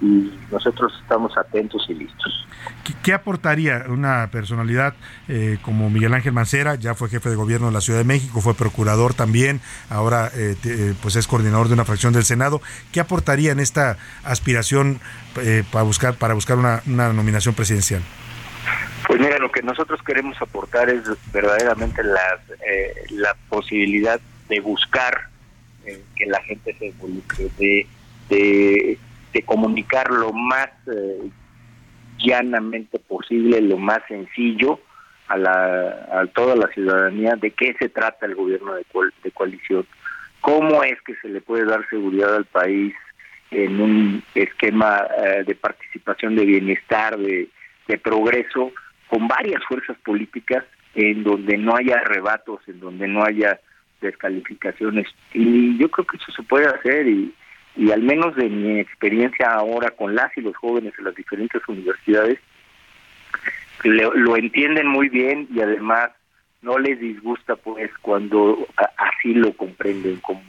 y 0.00 0.32
nosotros 0.50 0.92
estamos 1.02 1.36
atentos 1.36 1.84
y 1.88 1.94
listos. 1.94 2.46
¿Qué, 3.02 3.12
aportaría 3.12 3.84
una 3.88 4.28
personalidad 4.30 4.94
eh, 5.28 5.58
como 5.62 5.90
Miguel 5.90 6.14
Ángel 6.14 6.32
Mancera? 6.32 6.74
Ya 6.74 6.94
fue 6.94 7.08
jefe 7.08 7.30
de 7.30 7.36
gobierno 7.36 7.66
de 7.66 7.72
la 7.72 7.80
Ciudad 7.80 7.98
de 7.98 8.04
México, 8.04 8.40
fue 8.40 8.54
procurador 8.54 9.14
también, 9.14 9.60
ahora 9.90 10.30
eh, 10.34 10.56
eh, 10.64 10.94
pues 11.02 11.16
es 11.16 11.26
coordinador 11.26 11.68
de 11.68 11.74
una 11.74 11.84
fracción 11.84 12.12
del 12.12 12.24
Senado. 12.24 12.60
¿Qué 12.92 13.00
aportaría 13.00 13.52
en 13.52 13.60
esta 13.60 13.96
aspiración 14.22 15.00
para 15.72 15.82
buscar 15.82 16.14
para 16.14 16.34
buscar 16.34 16.58
una, 16.58 16.82
nominación 16.86 17.54
presidencial? 17.54 18.02
Pues 19.06 19.20
mira, 19.20 19.38
lo 19.38 19.50
que 19.50 19.62
nosotros 19.62 20.00
queremos 20.02 20.40
aportar 20.40 20.88
es 20.88 21.02
verdaderamente 21.32 22.02
la, 22.02 22.40
la 23.10 23.36
posibilidad 23.48 24.20
de 24.48 24.60
buscar 24.60 25.28
que 26.16 26.26
la 26.26 26.40
gente 26.42 26.74
se 26.78 26.86
involucre, 26.86 27.48
de, 27.58 27.86
de, 28.30 29.42
comunicar 29.44 30.10
lo 30.10 30.32
más 30.32 30.70
llanamente 32.18 32.98
posible, 32.98 33.60
lo 33.60 33.76
más 33.76 34.00
sencillo 34.08 34.80
a, 35.28 35.36
la, 35.36 36.08
a 36.20 36.26
toda 36.32 36.56
la 36.56 36.68
ciudadanía 36.68 37.34
de 37.36 37.50
qué 37.50 37.74
se 37.78 37.88
trata 37.88 38.26
el 38.26 38.34
gobierno 38.34 38.74
de, 38.74 38.84
de 39.22 39.30
coalición, 39.30 39.86
cómo 40.40 40.82
es 40.84 41.00
que 41.02 41.14
se 41.16 41.28
le 41.28 41.40
puede 41.40 41.64
dar 41.64 41.86
seguridad 41.88 42.34
al 42.34 42.44
país 42.44 42.94
en 43.50 43.80
un 43.80 44.22
esquema 44.34 45.06
eh, 45.18 45.44
de 45.46 45.54
participación 45.54 46.34
de 46.34 46.44
bienestar, 46.44 47.16
de, 47.18 47.48
de 47.86 47.98
progreso, 47.98 48.72
con 49.08 49.28
varias 49.28 49.62
fuerzas 49.64 49.96
políticas 50.04 50.64
en 50.94 51.24
donde 51.24 51.56
no 51.56 51.76
haya 51.76 51.96
arrebatos, 51.96 52.60
en 52.66 52.80
donde 52.80 53.08
no 53.08 53.24
haya 53.24 53.60
descalificaciones. 54.00 55.06
Y 55.32 55.76
yo 55.78 55.90
creo 55.90 56.06
que 56.06 56.16
eso 56.16 56.32
se 56.32 56.42
puede 56.42 56.66
hacer 56.66 57.06
y, 57.06 57.34
y 57.76 57.90
al 57.90 58.02
menos 58.02 58.36
de 58.36 58.48
mi 58.48 58.78
experiencia 58.78 59.52
ahora 59.52 59.90
con 59.90 60.14
las 60.14 60.36
y 60.36 60.40
los 60.40 60.56
jóvenes 60.56 60.92
en 60.98 61.04
las 61.04 61.14
diferentes 61.14 61.62
universidades, 61.68 62.38
lo, 63.82 64.36
entienden 64.36 64.86
muy 64.86 65.08
bien 65.08 65.48
y 65.52 65.60
además 65.60 66.10
no 66.62 66.78
les 66.78 66.98
disgusta 66.98 67.56
pues 67.56 67.90
cuando 68.00 68.66
así 68.76 69.34
lo 69.34 69.52
comprenden 69.54 70.16
como 70.20 70.40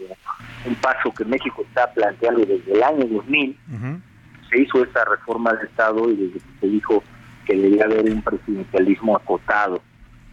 un 0.66 0.76
paso 0.76 1.12
que 1.14 1.26
México 1.26 1.64
está 1.68 1.92
planteando 1.94 2.46
desde 2.46 2.72
el 2.72 2.84
año 2.84 3.06
2000. 3.06 3.58
Se 4.50 4.62
hizo 4.62 4.84
esta 4.84 5.04
reforma 5.06 5.52
de 5.54 5.66
Estado 5.66 6.10
y 6.10 6.16
desde 6.16 6.40
que 6.40 6.60
se 6.62 6.68
dijo 6.68 7.04
que 7.46 7.56
debía 7.56 7.86
haber 7.86 8.06
un 8.06 8.22
presidencialismo 8.22 9.18
acotado 9.18 9.82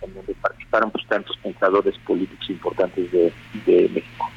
en 0.03 0.15
donde 0.15 0.35
participaron 0.35 0.91
pues 0.91 1.07
tantos 1.07 1.37
pensadores 1.39 1.97
políticos 1.99 2.49
importantes 2.51 3.11
de 3.13 3.33
México. 3.67 4.31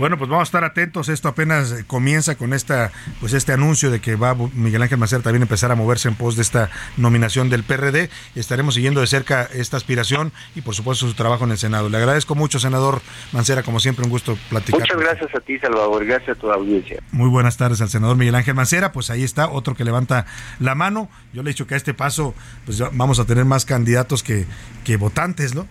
Bueno, 0.00 0.16
pues 0.16 0.30
vamos 0.30 0.44
a 0.44 0.48
estar 0.48 0.64
atentos. 0.64 1.10
Esto 1.10 1.28
apenas 1.28 1.72
eh, 1.72 1.84
comienza 1.86 2.34
con 2.34 2.54
esta, 2.54 2.90
pues 3.20 3.34
este 3.34 3.52
anuncio 3.52 3.90
de 3.90 4.00
que 4.00 4.16
va 4.16 4.34
Miguel 4.54 4.80
Ángel 4.80 4.96
Macer 4.96 5.20
también 5.20 5.42
a 5.42 5.44
empezar 5.44 5.70
a 5.72 5.74
moverse 5.74 6.08
en 6.08 6.14
pos 6.14 6.36
de 6.36 6.42
esta 6.42 6.70
nominación 6.96 7.50
del 7.50 7.64
PRD. 7.64 8.08
Estaremos 8.34 8.76
siguiendo 8.76 9.02
de 9.02 9.06
cerca 9.06 9.46
esta 9.52 9.76
aspiración 9.76 10.32
y 10.54 10.62
por 10.62 10.74
supuesto 10.74 11.06
su 11.06 11.12
trabajo 11.12 11.44
en 11.44 11.50
el 11.50 11.58
Senado. 11.58 11.90
Le 11.90 11.98
agradezco 11.98 12.34
mucho, 12.34 12.58
senador 12.58 13.02
Mancera, 13.32 13.62
como 13.62 13.78
siempre, 13.78 14.06
un 14.06 14.10
gusto 14.10 14.38
platicar. 14.48 14.80
Muchas 14.80 14.98
gracias 14.98 15.34
a 15.34 15.40
ti, 15.40 15.58
Salvador. 15.58 16.06
Gracias 16.06 16.34
a 16.34 16.40
tu 16.40 16.50
audiencia. 16.50 17.02
Muy 17.12 17.28
buenas 17.28 17.58
tardes 17.58 17.82
al 17.82 17.90
senador 17.90 18.16
Miguel 18.16 18.36
Ángel 18.36 18.54
Mancera. 18.54 18.92
Pues 18.92 19.10
ahí 19.10 19.22
está, 19.22 19.50
otro 19.50 19.74
que 19.74 19.84
levanta 19.84 20.24
la 20.60 20.74
mano. 20.74 21.10
Yo 21.34 21.42
le 21.42 21.50
he 21.50 21.52
dicho 21.52 21.66
que 21.66 21.74
a 21.74 21.76
este 21.76 21.92
paso, 21.92 22.34
pues 22.64 22.82
vamos 22.92 23.18
a 23.18 23.26
tener 23.26 23.44
más 23.44 23.66
candidatos 23.66 24.22
que, 24.22 24.46
que 24.82 24.96
votantes, 24.96 25.54
¿no? 25.54 25.68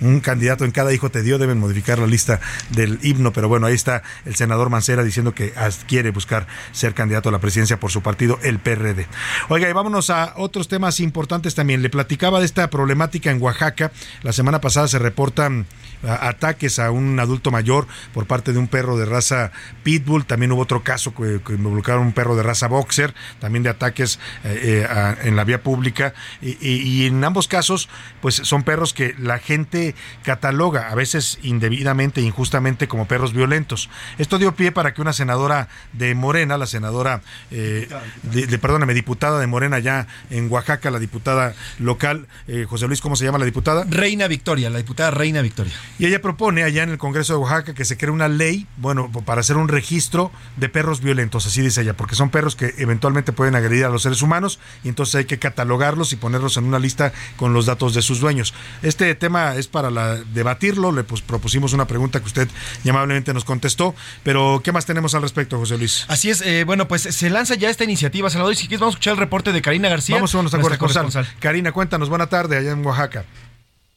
un 0.00 0.20
candidato 0.20 0.64
en 0.64 0.70
cada 0.70 0.92
hijo 0.92 1.10
te 1.10 1.22
dio, 1.22 1.38
deben 1.38 1.58
modificar 1.58 1.98
la 1.98 2.06
lista 2.06 2.40
del 2.70 3.00
himno, 3.02 3.32
pero 3.32 3.48
bueno, 3.48 3.55
ahí 3.64 3.74
está 3.74 4.02
el 4.24 4.36
senador 4.36 4.70
Mancera 4.70 5.04
diciendo 5.04 5.34
que 5.34 5.52
quiere 5.86 6.10
buscar 6.10 6.46
ser 6.72 6.94
candidato 6.94 7.28
a 7.28 7.32
la 7.32 7.38
presidencia 7.38 7.78
por 7.78 7.90
su 7.90 8.02
partido, 8.02 8.38
el 8.42 8.58
PRD. 8.58 9.06
Oiga, 9.48 9.68
y 9.68 9.72
vámonos 9.72 10.10
a 10.10 10.34
otros 10.36 10.68
temas 10.68 11.00
importantes 11.00 11.54
también. 11.54 11.82
Le 11.82 11.90
platicaba 11.90 12.40
de 12.40 12.46
esta 12.46 12.68
problemática 12.68 13.30
en 13.30 13.40
Oaxaca. 13.40 13.92
La 14.22 14.32
semana 14.32 14.60
pasada 14.60 14.88
se 14.88 14.98
reportan 14.98 15.66
ataques 16.02 16.78
a 16.78 16.90
un 16.90 17.18
adulto 17.18 17.50
mayor 17.50 17.86
por 18.12 18.26
parte 18.26 18.52
de 18.52 18.58
un 18.58 18.68
perro 18.68 18.96
de 18.96 19.04
raza 19.06 19.52
pitbull. 19.82 20.24
También 20.26 20.52
hubo 20.52 20.62
otro 20.62 20.82
caso 20.82 21.14
que, 21.14 21.40
involucraron 21.48 22.06
un 22.06 22.12
perro 22.12 22.36
de 22.36 22.42
raza 22.42 22.68
boxer, 22.68 23.14
también 23.40 23.62
de 23.62 23.70
ataques 23.70 24.18
eh, 24.44 24.86
eh, 24.88 25.14
en 25.24 25.36
la 25.36 25.44
vía 25.44 25.62
pública. 25.62 26.14
Y, 26.40 27.06
en 27.06 27.22
ambos 27.24 27.48
casos, 27.48 27.88
pues 28.20 28.36
son 28.36 28.62
perros 28.62 28.92
que 28.92 29.14
la 29.18 29.38
gente 29.38 29.94
cataloga, 30.22 30.90
a 30.90 30.94
veces 30.94 31.38
indebidamente, 31.42 32.20
injustamente, 32.20 32.88
como 32.88 33.06
perros 33.06 33.32
violentos. 33.32 33.45
Esto 34.18 34.38
dio 34.38 34.54
pie 34.54 34.72
para 34.72 34.94
que 34.94 35.00
una 35.00 35.12
senadora 35.12 35.68
de 35.92 36.14
Morena, 36.14 36.58
la 36.58 36.66
senadora, 36.66 37.22
eh, 37.50 37.88
de, 38.22 38.58
perdóname, 38.58 38.94
diputada 38.94 39.40
de 39.40 39.46
Morena 39.46 39.78
ya 39.78 40.06
en 40.30 40.50
Oaxaca, 40.50 40.90
la 40.90 40.98
diputada 40.98 41.54
local, 41.78 42.26
José 42.68 42.86
Luis, 42.86 43.00
¿cómo 43.00 43.16
se 43.16 43.24
llama 43.24 43.38
la 43.38 43.44
diputada? 43.44 43.84
Reina 43.88 44.28
Victoria, 44.28 44.70
la 44.70 44.78
diputada 44.78 45.10
Reina 45.10 45.42
Victoria. 45.42 45.72
Y 45.98 46.06
ella 46.06 46.20
propone 46.20 46.62
allá 46.62 46.82
en 46.82 46.90
el 46.90 46.98
Congreso 46.98 47.34
de 47.34 47.38
Oaxaca 47.38 47.74
que 47.74 47.84
se 47.84 47.96
cree 47.96 48.10
una 48.10 48.28
ley, 48.28 48.66
bueno, 48.76 49.10
para 49.24 49.40
hacer 49.40 49.56
un 49.56 49.68
registro 49.68 50.30
de 50.56 50.68
perros 50.68 51.00
violentos, 51.00 51.46
así 51.46 51.62
dice 51.62 51.82
ella, 51.82 51.94
porque 51.94 52.14
son 52.14 52.30
perros 52.30 52.56
que 52.56 52.74
eventualmente 52.78 53.32
pueden 53.32 53.54
agredir 53.54 53.84
a 53.84 53.88
los 53.88 54.02
seres 54.02 54.22
humanos 54.22 54.58
y 54.84 54.88
entonces 54.88 55.14
hay 55.16 55.24
que 55.24 55.38
catalogarlos 55.38 56.12
y 56.12 56.16
ponerlos 56.16 56.56
en 56.56 56.64
una 56.64 56.78
lista 56.78 57.12
con 57.36 57.52
los 57.52 57.66
datos 57.66 57.94
de 57.94 58.02
sus 58.02 58.20
dueños. 58.20 58.54
Este 58.82 59.14
tema 59.14 59.54
es 59.56 59.68
para 59.68 59.90
debatirlo, 60.24 60.92
le 60.92 61.04
pues, 61.04 61.22
propusimimos 61.22 61.72
una 61.72 61.86
pregunta 61.86 62.20
que 62.20 62.26
usted 62.26 62.48
nos 63.32 63.44
contestó, 63.44 63.94
pero 64.22 64.60
¿qué 64.62 64.72
más 64.72 64.86
tenemos 64.86 65.14
al 65.14 65.22
respecto, 65.22 65.58
José 65.58 65.78
Luis? 65.78 66.04
Así 66.08 66.30
es, 66.30 66.40
eh, 66.42 66.64
bueno, 66.64 66.88
pues 66.88 67.02
se 67.02 67.30
lanza 67.30 67.54
ya 67.54 67.70
esta 67.70 67.84
iniciativa, 67.84 68.30
Salvador, 68.30 68.52
y 68.54 68.56
si 68.56 68.68
quieres 68.68 68.80
vamos 68.80 68.94
a 68.94 68.96
escuchar 68.96 69.12
el 69.14 69.18
reporte 69.18 69.52
de 69.52 69.62
Karina 69.62 69.88
García. 69.88 70.16
Vamos 70.16 70.34
a 70.34 70.38
a 70.38 71.24
Karina, 71.40 71.72
cuéntanos, 71.72 72.08
buena 72.08 72.26
tarde 72.26 72.56
allá 72.56 72.72
en 72.72 72.84
Oaxaca. 72.84 73.24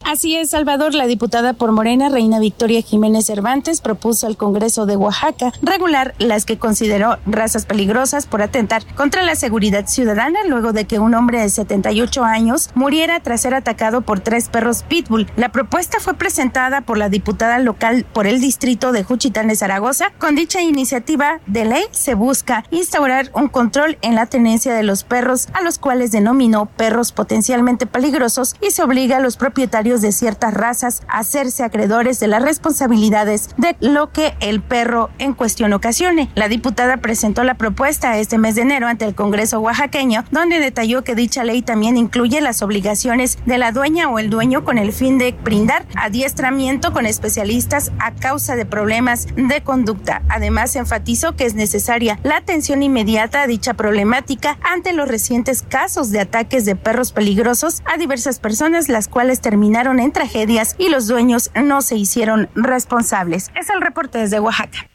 Así 0.06 0.36
es, 0.36 0.50
Salvador, 0.50 0.96
la 0.96 1.06
diputada 1.06 1.54
por 1.54 1.72
Morena, 1.72 2.10
Reina 2.10 2.40
Victoria 2.40 2.82
Jiménez 2.82 3.28
Cervantes, 3.28 3.80
propuso 3.80 4.26
al 4.26 4.38
Congreso 4.38 4.88
de 4.88 4.96
Oaxaca 4.96 5.52
regular 5.62 6.16
las 6.18 6.46
que 6.46 6.58
consideró 6.58 7.18
razas 7.28 7.68
peligrosas 7.68 8.26
por 8.26 8.42
atentar 8.42 8.84
contra 8.96 9.22
la 9.22 9.36
seguridad 9.36 9.86
ciudadana 9.88 10.40
luego 10.48 10.74
de 10.74 10.86
que 10.86 10.98
un 10.98 11.14
hombre 11.14 11.42
de 11.42 11.50
78 11.50 12.24
años 12.24 12.72
muriera 12.74 13.20
tras 13.20 13.42
ser 13.42 13.54
atacado 13.54 14.02
por 14.02 14.20
tres 14.20 14.50
perros 14.50 14.82
pitbull. 14.82 15.30
La 15.36 15.50
propuesta 15.50 16.00
fue 16.00 16.16
presentada 16.16 16.82
por 16.82 16.98
la 16.98 17.10
diputada 17.10 17.60
local 17.60 18.06
por 18.12 18.26
el 18.26 18.42
distrito 18.42 18.92
de 18.92 19.04
Juchitán 19.04 19.50
de 19.50 19.58
Zaragoza. 19.58 20.12
Con 20.18 20.34
dicha 20.34 20.62
iniciativa 20.62 21.40
de 21.46 21.66
ley 21.66 21.84
se 21.92 22.16
busca 22.16 22.64
instaurar 22.72 23.30
un 23.36 23.48
control 23.48 24.00
en 24.02 24.16
la 24.16 24.26
tenencia 24.26 24.74
de 24.74 24.84
los 24.84 25.04
perros, 25.04 25.50
a 25.54 25.62
los 25.62 25.78
cuales 25.78 26.12
denominó 26.12 26.66
perros 26.66 27.12
potencialmente 27.12 27.86
peligrosos 27.86 28.56
y 28.60 28.72
se 28.72 28.82
obliga 28.82 29.18
a 29.18 29.20
los 29.20 29.38
propietarios 29.38 29.89
de 29.98 30.12
ciertas 30.12 30.54
razas 30.54 31.02
hacerse 31.08 31.64
acreedores 31.64 32.20
de 32.20 32.28
las 32.28 32.44
responsabilidades 32.44 33.50
de 33.58 33.76
lo 33.80 34.12
que 34.12 34.36
el 34.40 34.62
perro 34.62 35.10
en 35.18 35.34
cuestión 35.34 35.74
ocasione. 35.74 36.30
La 36.36 36.48
diputada 36.48 36.98
presentó 36.98 37.44
la 37.44 37.56
propuesta 37.56 38.18
este 38.20 38.38
mes 38.38 38.56
de 38.56 38.62
enero 38.62 38.88
ante 38.88 39.06
el 39.06 39.16
Congreso 39.16 39.60
oaxaqueño, 39.60 40.24
donde 40.32 40.60
detalló 40.60 41.04
que 41.04 41.16
dicha 41.16 41.44
ley 41.44 41.62
también 41.62 41.98
incluye 41.98 42.40
las 42.42 42.62
obligaciones 42.62 43.40
de 43.46 43.58
la 43.58 43.72
dueña 43.72 44.10
o 44.10 44.20
el 44.20 44.30
dueño 44.30 44.64
con 44.64 44.78
el 44.78 44.94
fin 44.94 45.18
de 45.18 45.32
brindar 45.32 45.86
adiestramiento 45.96 46.94
con 46.94 47.06
especialistas 47.06 47.92
a 48.00 48.14
causa 48.14 48.56
de 48.56 48.66
problemas 48.66 49.28
de 49.36 49.62
conducta. 49.64 50.22
Además, 50.30 50.76
enfatizó 50.76 51.36
que 51.36 51.46
es 51.46 51.56
necesaria 51.56 52.20
la 52.24 52.38
atención 52.38 52.84
inmediata 52.84 53.42
a 53.42 53.48
dicha 53.48 53.74
problemática 53.74 54.58
ante 54.62 54.94
los 54.94 55.08
recientes 55.08 55.64
casos 55.64 56.12
de 56.12 56.20
ataques 56.20 56.66
de 56.66 56.76
perros 56.76 57.12
peligrosos 57.12 57.82
a 57.86 57.98
diversas 57.98 58.40
personas, 58.40 58.90
las 58.90 59.08
cuales 59.08 59.42
terminaron 59.42 59.79
en 59.80 60.12
tragedias 60.12 60.76
y 60.78 60.90
los 60.90 61.08
dueños 61.08 61.52
no 61.56 61.82
se 61.82 61.96
hicieron 61.96 62.50
responsables. 62.54 63.50
Es 63.56 63.70
el 63.70 63.80
reporte 63.80 64.18
desde 64.18 64.40
Oaxaca. 64.40 64.90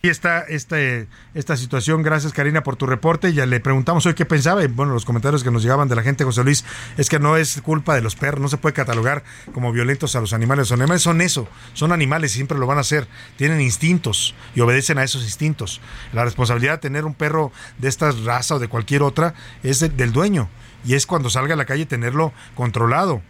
Y 0.00 0.10
está 0.10 0.42
este, 0.42 1.08
esta 1.34 1.56
situación. 1.56 2.02
Gracias, 2.02 2.32
Karina, 2.32 2.62
por 2.62 2.76
tu 2.76 2.86
reporte. 2.86 3.32
Ya 3.32 3.46
le 3.46 3.58
preguntamos 3.58 4.06
hoy 4.06 4.14
qué 4.14 4.24
pensaba. 4.24 4.62
Y 4.62 4.68
bueno, 4.68 4.92
los 4.92 5.04
comentarios 5.04 5.42
que 5.42 5.50
nos 5.50 5.62
llegaban 5.62 5.88
de 5.88 5.96
la 5.96 6.02
gente, 6.02 6.22
José 6.22 6.44
Luis, 6.44 6.64
es 6.98 7.08
que 7.08 7.18
no 7.18 7.36
es 7.36 7.60
culpa 7.62 7.96
de 7.96 8.02
los 8.02 8.14
perros. 8.14 8.40
No 8.40 8.48
se 8.48 8.58
puede 8.58 8.74
catalogar 8.74 9.24
como 9.52 9.72
violentos 9.72 10.14
a 10.14 10.20
los 10.20 10.32
animales. 10.32 10.70
Los 10.70 10.78
animales 10.78 11.02
son 11.02 11.20
eso. 11.20 11.48
Son 11.72 11.90
animales 11.90 12.32
y 12.32 12.34
siempre 12.36 12.58
lo 12.58 12.66
van 12.66 12.78
a 12.78 12.82
hacer. 12.82 13.08
Tienen 13.36 13.60
instintos 13.60 14.36
y 14.54 14.60
obedecen 14.60 14.98
a 14.98 15.02
esos 15.02 15.24
instintos. 15.24 15.80
La 16.12 16.24
responsabilidad 16.24 16.74
de 16.74 16.78
tener 16.78 17.04
un 17.04 17.14
perro 17.14 17.50
de 17.78 17.88
esta 17.88 18.12
raza 18.12 18.54
o 18.54 18.58
de 18.60 18.68
cualquier 18.68 19.02
otra 19.02 19.34
es 19.64 19.80
del 19.80 20.12
dueño. 20.12 20.48
Y 20.84 20.94
es 20.94 21.06
cuando 21.06 21.30
salga 21.30 21.54
a 21.54 21.56
la 21.56 21.64
calle 21.64 21.86
tenerlo 21.86 22.32
controlado 22.54 23.20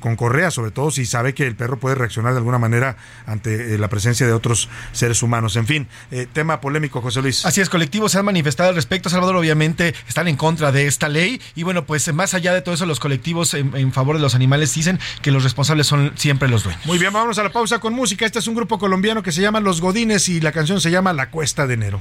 con 0.00 0.16
correa, 0.16 0.50
sobre 0.50 0.70
todo 0.70 0.90
si 0.90 1.06
sabe 1.06 1.34
que 1.34 1.46
el 1.46 1.56
perro 1.56 1.78
puede 1.78 1.94
reaccionar 1.94 2.32
de 2.32 2.38
alguna 2.38 2.58
manera 2.58 2.96
ante 3.26 3.74
eh, 3.74 3.78
la 3.78 3.88
presencia 3.88 4.26
de 4.26 4.32
otros 4.32 4.68
seres 4.92 5.22
humanos. 5.22 5.56
En 5.56 5.66
fin, 5.66 5.88
eh, 6.10 6.26
tema 6.32 6.60
polémico, 6.60 7.00
José 7.00 7.22
Luis. 7.22 7.44
Así 7.44 7.60
es, 7.60 7.68
colectivos 7.68 8.12
se 8.12 8.18
han 8.18 8.24
manifestado 8.24 8.70
al 8.70 8.74
respecto, 8.74 9.10
Salvador, 9.10 9.36
obviamente 9.36 9.94
están 10.08 10.28
en 10.28 10.36
contra 10.36 10.72
de 10.72 10.86
esta 10.86 11.08
ley 11.08 11.40
y 11.54 11.62
bueno, 11.62 11.84
pues 11.84 12.12
más 12.12 12.34
allá 12.34 12.54
de 12.54 12.62
todo 12.62 12.74
eso, 12.74 12.86
los 12.86 13.00
colectivos 13.00 13.54
en, 13.54 13.92
favor 13.92 14.16
de 14.16 14.22
los 14.22 14.34
animales 14.34 14.74
dicen 14.74 14.98
que 15.22 15.30
los 15.30 15.44
responsables 15.44 15.86
son 15.86 16.12
siempre 16.16 16.48
los 16.48 16.64
dueños. 16.64 16.84
Muy 16.86 16.98
bien, 16.98 17.12
vamos 17.12 17.38
a 17.38 17.42
la 17.42 17.50
pausa 17.50 17.78
con 17.78 17.92
música. 17.94 18.26
Este 18.26 18.38
es 18.38 18.46
un 18.46 18.54
grupo 18.54 18.78
colombiano 18.78 19.22
que 19.22 19.32
se 19.32 19.42
llama 19.42 19.60
Los 19.60 19.80
Godines 19.80 20.28
y 20.28 20.40
la 20.40 20.52
canción 20.52 20.80
se 20.80 20.90
llama 20.90 21.12
La 21.12 21.30
Cuesta 21.30 21.66
de 21.66 21.74
Enero. 21.74 22.00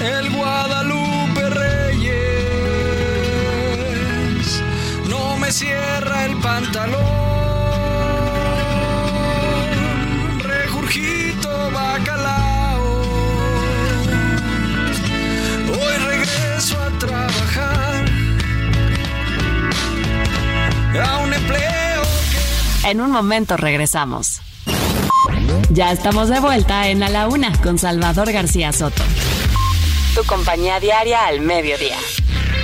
El 0.00 0.30
cierra 5.52 6.26
el 6.26 6.36
pantalón. 6.38 6.98
Regurgito 10.40 11.70
bacalao. 11.72 13.02
Hoy 15.68 15.96
regreso 16.06 16.76
a 16.80 16.90
trabajar. 16.98 18.04
A 21.02 21.18
un 21.18 21.32
empleo 21.32 22.02
En 22.84 23.00
un 23.00 23.10
momento 23.10 23.56
regresamos. 23.56 24.40
Ya 25.70 25.92
estamos 25.92 26.28
de 26.28 26.40
vuelta 26.40 26.88
en 26.88 27.02
A 27.02 27.08
la 27.08 27.28
Una 27.28 27.52
con 27.62 27.78
Salvador 27.78 28.32
García 28.32 28.72
Soto. 28.72 29.02
Tu 30.18 30.24
compañía 30.24 30.80
diaria 30.80 31.26
al 31.26 31.40
mediodía. 31.40 31.96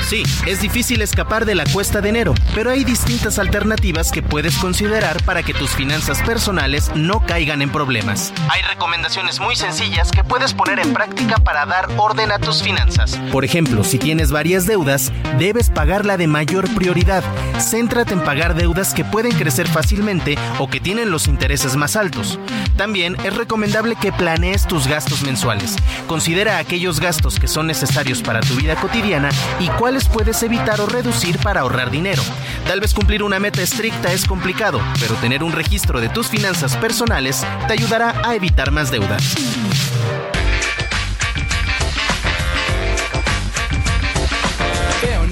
Sí, 0.08 0.22
es 0.44 0.60
difícil 0.60 1.00
escapar 1.00 1.46
de 1.46 1.54
la 1.54 1.64
cuesta 1.64 2.02
de 2.02 2.10
enero, 2.10 2.34
pero 2.54 2.70
hay 2.70 2.84
distintas 2.84 3.38
alternativas 3.38 4.12
que 4.12 4.22
puedes 4.22 4.58
considerar 4.58 5.22
para 5.22 5.42
que 5.42 5.54
tus 5.54 5.70
finanzas 5.70 6.20
personales 6.22 6.90
no 6.94 7.24
caigan 7.24 7.62
en 7.62 7.70
problemas. 7.70 8.32
Hay 8.50 8.60
recomendaciones 8.62 9.40
muy 9.40 9.56
sencillas 9.56 10.10
que 10.10 10.22
puedes 10.22 10.52
poner 10.52 10.78
en 10.78 10.92
práctica 10.92 11.36
para 11.36 11.64
dar 11.64 11.88
orden 11.96 12.32
a 12.32 12.38
tus 12.38 12.62
finanzas. 12.62 13.18
Por 13.32 13.46
ejemplo, 13.46 13.82
si 13.82 13.98
tienes 13.98 14.30
varias 14.30 14.66
deudas, 14.66 15.10
debes 15.38 15.70
pagar 15.70 16.04
la 16.04 16.18
de 16.18 16.26
mayor 16.26 16.68
prioridad. 16.74 17.24
Céntrate 17.58 18.12
en 18.12 18.20
pagar 18.20 18.54
deudas 18.54 18.92
que 18.92 19.04
pueden 19.04 19.32
crecer 19.32 19.68
fácilmente 19.68 20.36
o 20.58 20.68
que 20.68 20.80
tienen 20.80 21.10
los 21.10 21.28
intereses 21.28 21.76
más 21.76 21.96
altos. 21.96 22.38
También 22.76 23.16
es 23.24 23.34
recomendable 23.34 23.96
que 23.96 24.12
planees 24.12 24.66
tus 24.66 24.86
gastos 24.86 25.22
mensuales. 25.22 25.76
Considera 26.06 26.58
aquellos 26.58 27.00
gastos 27.00 27.40
que 27.40 27.43
son 27.46 27.66
necesarios 27.66 28.22
para 28.22 28.40
tu 28.40 28.54
vida 28.54 28.76
cotidiana 28.76 29.30
y 29.60 29.68
cuáles 29.68 30.08
puedes 30.08 30.42
evitar 30.42 30.80
o 30.80 30.86
reducir 30.86 31.38
para 31.38 31.60
ahorrar 31.60 31.90
dinero. 31.90 32.22
Tal 32.66 32.80
vez 32.80 32.94
cumplir 32.94 33.22
una 33.22 33.38
meta 33.38 33.62
estricta 33.62 34.12
es 34.12 34.26
complicado, 34.26 34.80
pero 35.00 35.14
tener 35.16 35.42
un 35.42 35.52
registro 35.52 36.00
de 36.00 36.08
tus 36.08 36.28
finanzas 36.28 36.76
personales 36.76 37.44
te 37.66 37.72
ayudará 37.72 38.14
a 38.24 38.34
evitar 38.34 38.70
más 38.70 38.90
deudas. 38.90 39.34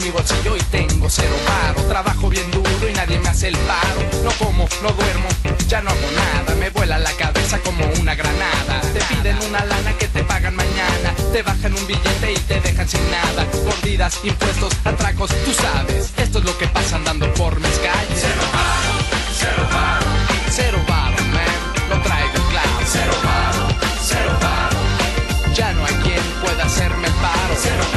Mi 0.02 0.10
bolsillo 0.10 0.56
y 0.56 0.60
tengo 0.62 1.08
cero 1.08 1.36
paro. 1.46 1.80
Trabajo 1.86 2.28
bien 2.28 2.50
duro 2.50 2.88
y 2.90 2.92
nadie 2.92 3.20
me 3.20 3.28
hace 3.28 3.48
el 3.48 3.56
paro. 3.58 4.00
No 4.24 4.30
como, 4.32 4.66
no 4.82 4.90
duermo, 4.90 5.28
ya 5.68 5.80
no 5.80 5.90
hago 5.90 6.10
nada. 6.16 6.56
Me 6.56 6.70
vuela 6.70 6.98
la 6.98 7.12
cabeza 7.12 7.60
como 7.60 7.84
una 8.00 8.16
granada. 8.16 8.80
Te 8.92 9.00
piden 9.14 9.38
una 9.48 9.64
lana 9.64 9.92
que 9.92 10.08
te 10.08 10.24
pagan 10.24 10.56
mañana. 10.56 11.11
Te 11.32 11.42
bajan 11.42 11.72
un 11.72 11.86
billete 11.86 12.32
y 12.32 12.36
te 12.40 12.60
dejan 12.60 12.86
sin 12.86 13.00
nada. 13.10 13.46
Mordidas, 13.64 14.20
impuestos, 14.22 14.74
atracos, 14.84 15.30
tú 15.46 15.52
sabes. 15.54 16.12
Esto 16.18 16.40
es 16.40 16.44
lo 16.44 16.58
que 16.58 16.66
pasa 16.66 16.96
andando 16.96 17.32
por 17.32 17.58
mis 17.58 17.78
calles. 17.78 18.20
Cero 18.20 18.42
paro, 18.52 18.92
cero 19.38 19.68
paro. 19.70 20.06
Cero 20.50 20.78
paro, 20.86 21.16
man. 21.32 21.88
No 21.88 22.02
traigo 22.02 22.34
clavo. 22.50 22.80
Cero 22.86 23.14
paro, 23.22 23.68
cero 24.04 24.38
paro. 24.40 25.54
Ya 25.54 25.72
no 25.72 25.86
hay 25.86 25.94
quien 26.04 26.22
pueda 26.42 26.64
hacerme 26.64 27.08
paro, 27.22 27.54
cero 27.56 27.91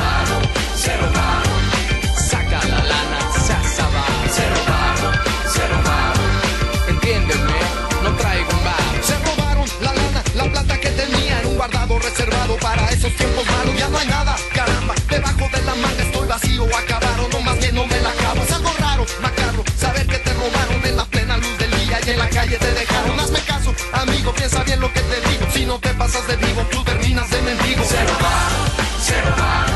esos 13.05 13.17
tiempos 13.17 13.45
malos. 13.45 13.77
Ya 13.77 13.89
no 13.89 13.97
hay 13.97 14.07
nada, 14.07 14.35
caramba, 14.53 14.95
debajo 15.09 15.49
de 15.51 15.61
la 15.63 15.75
manga 15.75 16.03
estoy 16.03 16.27
vacío. 16.27 16.65
Acabaron, 16.75 17.29
no 17.31 17.41
más 17.41 17.59
bien 17.59 17.75
no 17.75 17.85
me 17.85 17.99
la 18.01 18.09
acabo. 18.09 18.43
Es 18.43 18.51
algo 18.51 18.71
raro, 18.79 19.05
macabro, 19.21 19.63
saber 19.77 20.07
que 20.07 20.17
te 20.17 20.33
robaron 20.33 20.85
en 20.85 20.97
la 20.97 21.05
plena 21.05 21.37
luz 21.37 21.57
del 21.57 21.71
día 21.71 21.99
y 22.05 22.09
en 22.09 22.19
la 22.19 22.29
calle 22.29 22.57
te 22.57 22.71
dejaron. 22.71 23.19
Hazme 23.19 23.39
caso, 23.41 23.73
amigo, 23.93 24.33
piensa 24.33 24.63
bien 24.63 24.79
lo 24.79 24.91
que 24.91 25.01
te 25.01 25.29
digo. 25.29 25.45
Si 25.53 25.65
no 25.65 25.79
te 25.79 25.93
pasas 25.93 26.27
de 26.27 26.35
vivo, 26.37 26.61
tú 26.71 26.83
terminas 26.83 27.29
de 27.29 27.41
mendigo. 27.41 27.83
Cero 27.87 28.13
paro, 28.19 28.85
cero 29.01 29.33
paro. 29.37 29.73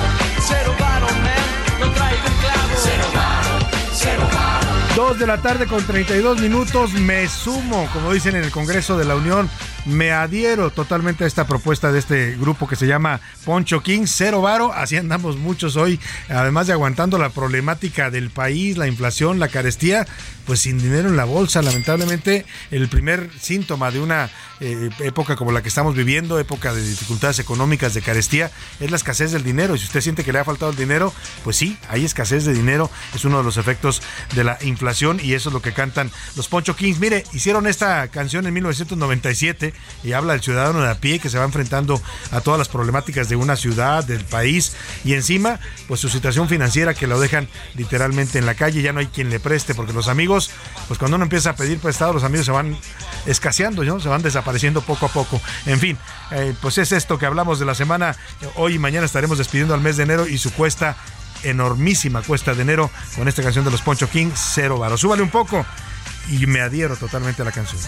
Cero 0.47 0.76
paro, 0.77 1.07
man. 1.07 1.80
No 1.80 1.91
traigo 1.93 2.27
un 2.27 2.38
clavo. 2.41 2.76
Cero 2.84 3.06
paro, 3.14 3.68
cero 3.93 4.30
paro. 4.31 4.49
Dos 4.95 5.19
de 5.19 5.27
la 5.27 5.38
tarde 5.41 5.68
con 5.68 5.85
32 5.85 6.39
minutos. 6.39 6.93
Me 6.93 7.27
sumo, 7.27 7.88
como 7.93 8.11
dicen 8.11 8.35
en 8.35 8.43
el 8.43 8.51
Congreso 8.51 8.97
de 8.97 9.06
la 9.06 9.15
Unión, 9.15 9.49
me 9.90 10.11
adhiero 10.11 10.70
totalmente 10.72 11.24
a 11.24 11.28
esta 11.28 11.48
propuesta 11.48 11.91
de 11.91 11.99
este 11.99 12.36
grupo 12.38 12.68
que 12.68 12.76
se 12.76 12.88
llama 12.88 13.22
Poncho 13.45 13.82
King, 13.82 14.03
cero 14.06 14.41
varo, 14.41 14.74
así 14.74 14.98
andamos 14.98 15.38
muchos 15.38 15.76
hoy, 15.76 15.99
además 16.30 16.68
de 16.68 16.74
aguantando 16.74 17.18
la 17.18 17.30
problemática 17.30 18.10
del 18.10 18.30
país, 18.30 18.78
la 18.78 18.88
inflación, 18.88 19.40
la 19.40 19.48
carestía, 19.48 20.07
pues 20.45 20.61
sin 20.61 20.80
dinero 20.80 21.10
en 21.10 21.16
la 21.16 21.26
bolsa, 21.26 21.61
lamentablemente 21.61 22.45
el 22.72 22.88
primer 22.90 23.30
síntoma 23.40 23.91
de 23.91 23.99
una 23.99 24.30
eh, 24.61 24.90
época 24.99 25.36
como 25.36 25.52
la 25.52 25.61
que 25.61 25.70
estamos 25.70 25.95
viviendo, 25.95 26.40
época 26.40 26.74
de 26.74 26.84
dificultades 26.84 27.40
económicas, 27.40 27.94
de 27.94 28.02
carestía, 28.02 28.52
es 28.80 28.90
la 28.90 28.98
escasez 28.98 29.32
del 29.32 29.44
dinero. 29.44 29.76
Y 29.76 29.80
si 29.80 29.86
usted 29.86 30.02
siente 30.02 30.24
que 30.24 30.34
le 30.34 30.40
ha 30.40 30.44
faltado 30.44 30.72
el 30.72 30.78
dinero, 30.78 31.14
pues 31.44 31.56
sí, 31.56 31.78
hay 31.88 32.03
escasez 32.03 32.45
de 32.45 32.53
dinero, 32.53 32.90
es 33.14 33.26
uno 33.26 33.38
de 33.38 33.44
los 33.44 33.57
efectos 33.57 34.02
de 34.36 34.44
la 34.44 34.57
inflación 34.61 35.20
y 35.24 35.34
eso 35.34 35.49
es 35.49 35.53
lo 35.53 35.61
que 35.61 35.72
cantan 35.72 36.11
los 36.36 36.48
Poncho 36.48 36.76
Kings. 36.76 36.99
Mire, 36.99 37.24
hicieron 37.32 37.68
esta 37.68 38.07
canción 38.07 38.48
en 38.48 38.53
1997 38.53 39.74
y 40.03 40.14
habla 40.14 40.34
del 40.34 40.41
ciudadano 40.41 40.81
de 40.81 40.89
a 40.89 40.95
pie 40.95 41.19
que 41.19 41.30
se 41.30 41.38
va 41.38 41.45
enfrentando 41.45 42.01
a 42.31 42.41
todas 42.41 42.57
las 42.57 42.69
problemáticas 42.69 43.30
de 43.30 43.35
una 43.35 43.56
ciudad, 43.56 44.03
del 44.03 44.23
país 44.23 44.76
y 45.03 45.14
encima 45.14 45.60
pues 45.88 45.99
su 45.99 46.10
situación 46.10 46.47
financiera 46.47 46.93
que 46.93 47.07
lo 47.07 47.19
dejan 47.19 47.47
literalmente 47.76 48.39
en 48.39 48.45
la 48.45 48.56
calle, 48.56 48.81
ya 48.81 48.93
no 48.93 48.99
hay 48.99 49.07
quien 49.07 49.30
le 49.30 49.39
preste 49.39 49.76
porque 49.76 49.93
los 49.93 50.07
amigos, 50.07 50.51
pues 50.88 50.97
cuando 50.97 51.15
uno 51.15 51.26
empieza 51.26 51.51
a 51.51 51.56
pedir 51.56 51.80
prestado 51.80 52.14
los 52.14 52.23
amigos 52.23 52.45
se 52.45 52.51
van 52.51 52.77
escaseando, 53.26 53.84
¿no? 53.84 53.99
se 53.99 54.10
van 54.10 54.22
desapareciendo 54.22 54.81
poco 54.81 55.07
a 55.07 55.10
poco. 55.10 55.41
En 55.65 55.80
fin, 55.80 55.97
eh, 56.31 56.53
pues 56.61 56.77
es 56.77 56.91
esto 56.91 57.18
que 57.18 57.26
hablamos 57.26 57.60
de 57.60 57.65
la 57.65 57.76
semana. 57.76 58.15
Hoy 58.56 58.76
y 58.76 58.80
mañana 58.80 59.06
estaremos 59.06 59.38
despidiendo 59.38 59.73
al 59.73 59.81
mes 59.81 59.97
de 59.97 60.03
enero 60.03 60.27
y 60.27 60.38
su 60.38 60.51
cuesta 60.53 60.95
enormísima 61.43 62.22
cuesta 62.22 62.53
de 62.53 62.61
enero 62.61 62.91
con 63.15 63.27
esta 63.27 63.41
canción 63.41 63.65
de 63.65 63.72
los 63.72 63.81
Poncho 63.81 64.10
King, 64.10 64.31
Cero 64.35 64.77
Varo. 64.77 64.97
Súbale 64.97 65.22
un 65.22 65.30
poco 65.30 65.65
y 66.30 66.45
me 66.45 66.61
adhiero 66.61 66.95
totalmente 66.95 67.41
a 67.41 67.45
la 67.45 67.51
canción. 67.51 67.81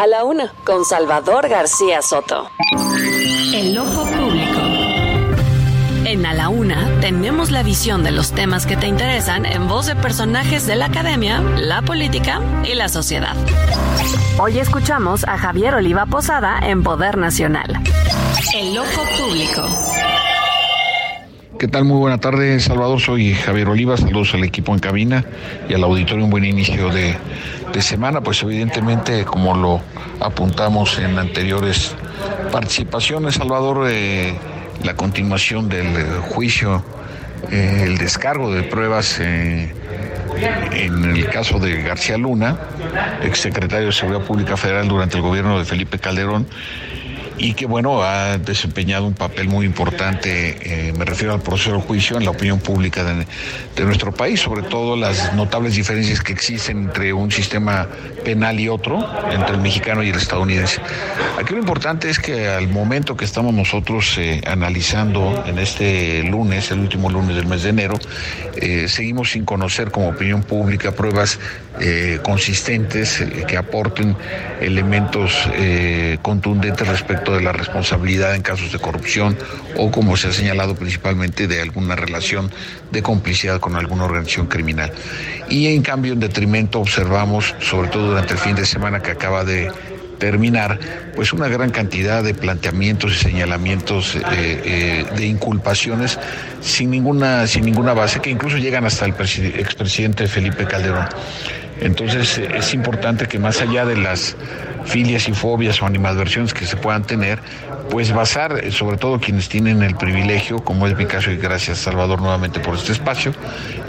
A 0.00 0.06
la 0.06 0.24
una, 0.24 0.50
con 0.64 0.86
Salvador 0.86 1.46
García 1.46 2.00
Soto. 2.00 2.48
El 3.52 3.76
ojo 3.76 4.06
público. 4.06 4.49
En 6.10 6.26
A 6.26 6.34
la 6.34 6.48
Una 6.48 6.98
tenemos 7.00 7.52
la 7.52 7.62
visión 7.62 8.02
de 8.02 8.10
los 8.10 8.32
temas 8.32 8.66
que 8.66 8.76
te 8.76 8.88
interesan 8.88 9.46
en 9.46 9.68
voz 9.68 9.86
de 9.86 9.94
personajes 9.94 10.66
de 10.66 10.74
la 10.74 10.86
academia, 10.86 11.40
la 11.40 11.82
política 11.82 12.40
y 12.68 12.74
la 12.74 12.88
sociedad. 12.88 13.36
Hoy 14.36 14.58
escuchamos 14.58 15.22
a 15.22 15.38
Javier 15.38 15.72
Oliva 15.76 16.06
Posada 16.06 16.58
en 16.68 16.82
Poder 16.82 17.16
Nacional. 17.16 17.80
El 18.52 18.76
ojo 18.76 19.04
público. 19.16 19.62
¿Qué 21.60 21.68
tal? 21.68 21.84
Muy 21.84 21.98
buena 21.98 22.18
tarde, 22.18 22.58
Salvador. 22.58 23.00
Soy 23.00 23.32
Javier 23.34 23.68
Oliva. 23.68 23.96
Saludos 23.96 24.34
al 24.34 24.42
equipo 24.42 24.72
en 24.72 24.80
cabina 24.80 25.24
y 25.68 25.74
al 25.74 25.84
auditorio. 25.84 26.24
Un 26.24 26.30
buen 26.32 26.44
inicio 26.44 26.88
de, 26.88 27.16
semana. 27.82 28.20
Pues 28.20 28.42
evidentemente, 28.42 29.24
como 29.24 29.54
lo 29.54 29.80
apuntamos 30.18 30.98
en 30.98 31.20
anteriores 31.20 31.94
participaciones, 32.50 33.36
Salvador, 33.36 33.86
eh, 33.88 34.34
la 34.84 34.94
continuación 34.94 35.68
del 35.68 35.86
eh, 35.96 36.04
juicio, 36.30 36.84
eh, 37.50 37.84
el 37.86 37.98
descargo 37.98 38.52
de 38.52 38.62
pruebas 38.62 39.18
eh, 39.20 39.74
en 40.72 41.16
el 41.16 41.28
caso 41.28 41.58
de 41.58 41.82
García 41.82 42.16
Luna, 42.16 42.58
exsecretario 43.22 43.86
de 43.86 43.92
Seguridad 43.92 44.24
Pública 44.24 44.56
Federal 44.56 44.88
durante 44.88 45.16
el 45.16 45.22
gobierno 45.22 45.58
de 45.58 45.64
Felipe 45.64 45.98
Calderón, 45.98 46.46
y 47.40 47.54
que 47.54 47.64
bueno, 47.64 48.02
ha 48.02 48.36
desempeñado 48.36 49.06
un 49.06 49.14
papel 49.14 49.48
muy 49.48 49.64
importante, 49.64 50.58
eh, 50.60 50.92
me 50.92 51.06
refiero 51.06 51.32
al 51.32 51.40
proceso 51.40 51.72
de 51.72 51.80
juicio 51.80 52.18
en 52.18 52.24
la 52.24 52.32
opinión 52.32 52.60
pública 52.60 53.02
de, 53.02 53.24
nuestro 53.82 54.12
país, 54.12 54.40
sobre 54.40 54.62
todo 54.62 54.94
las 54.94 55.32
notables 55.32 55.74
diferencias 55.74 56.20
que 56.20 56.34
existen 56.34 56.84
entre 56.84 57.14
un 57.14 57.32
sistema 57.32 57.88
penal 58.22 58.60
y 58.60 58.68
otro, 58.68 58.98
entre 59.32 59.54
el 59.54 59.62
mexicano 59.62 60.02
y 60.02 60.10
el 60.10 60.16
estadounidense. 60.16 60.82
Aquí 61.40 61.54
lo 61.54 61.60
importante 61.60 62.10
es 62.10 62.18
que 62.18 62.46
al 62.46 62.68
momento 62.68 63.16
que 63.16 63.24
estamos 63.24 63.54
nosotros 63.54 64.18
eh, 64.18 64.42
analizando 64.46 65.42
en 65.46 65.58
este 65.58 66.22
lunes, 66.24 66.70
el 66.70 66.80
último 66.80 67.08
lunes 67.08 67.36
del 67.36 67.46
mes 67.46 67.62
de 67.62 67.70
enero, 67.70 67.94
eh, 68.56 68.86
seguimos 68.86 69.30
sin 69.30 69.46
conocer 69.46 69.90
como 69.90 70.10
opinión 70.10 70.42
pública 70.42 70.92
pruebas 70.92 71.38
consistentes 72.22 73.24
que 73.48 73.56
aporten 73.56 74.14
elementos 74.60 75.48
contundentes 76.20 76.86
respecto 76.86 77.29
de 77.32 77.42
la 77.42 77.52
responsabilidad 77.52 78.34
en 78.34 78.42
casos 78.42 78.72
de 78.72 78.78
corrupción 78.78 79.36
o, 79.76 79.90
como 79.90 80.16
se 80.16 80.28
ha 80.28 80.32
señalado 80.32 80.74
principalmente, 80.74 81.46
de 81.46 81.60
alguna 81.60 81.96
relación 81.96 82.50
de 82.90 83.02
complicidad 83.02 83.60
con 83.60 83.76
alguna 83.76 84.04
organización 84.04 84.46
criminal. 84.46 84.92
Y 85.48 85.66
en 85.68 85.82
cambio, 85.82 86.12
en 86.12 86.20
detrimento, 86.20 86.80
observamos, 86.80 87.54
sobre 87.60 87.88
todo 87.88 88.08
durante 88.08 88.34
el 88.34 88.38
fin 88.38 88.54
de 88.54 88.66
semana 88.66 89.00
que 89.00 89.10
acaba 89.12 89.44
de 89.44 89.70
terminar, 90.20 90.78
pues 91.16 91.32
una 91.32 91.48
gran 91.48 91.70
cantidad 91.70 92.22
de 92.22 92.34
planteamientos 92.34 93.12
y 93.12 93.16
señalamientos 93.16 94.14
eh, 94.14 94.20
eh, 94.32 95.06
de 95.16 95.26
inculpaciones 95.26 96.18
sin 96.60 96.90
ninguna, 96.90 97.46
sin 97.48 97.64
ninguna 97.64 97.94
base, 97.94 98.20
que 98.20 98.30
incluso 98.30 98.58
llegan 98.58 98.84
hasta 98.84 99.06
el 99.06 99.12
expresidente 99.12 100.28
Felipe 100.28 100.66
Calderón. 100.66 101.06
Entonces 101.80 102.38
es 102.38 102.74
importante 102.74 103.26
que 103.26 103.38
más 103.38 103.60
allá 103.62 103.86
de 103.86 103.96
las 103.96 104.36
filias 104.84 105.28
y 105.28 105.32
fobias 105.32 105.80
o 105.82 105.86
animadversiones 105.86 106.54
que 106.54 106.66
se 106.66 106.76
puedan 106.76 107.04
tener, 107.04 107.40
pues 107.90 108.12
basar, 108.12 108.60
eh, 108.62 108.70
sobre 108.70 108.96
todo 108.96 109.20
quienes 109.20 109.48
tienen 109.48 109.82
el 109.82 109.96
privilegio, 109.96 110.58
como 110.58 110.86
es 110.86 110.96
mi 110.96 111.06
caso, 111.06 111.30
y 111.30 111.36
gracias 111.36 111.78
Salvador 111.78 112.20
nuevamente 112.20 112.60
por 112.60 112.76
este 112.76 112.92
espacio, 112.92 113.32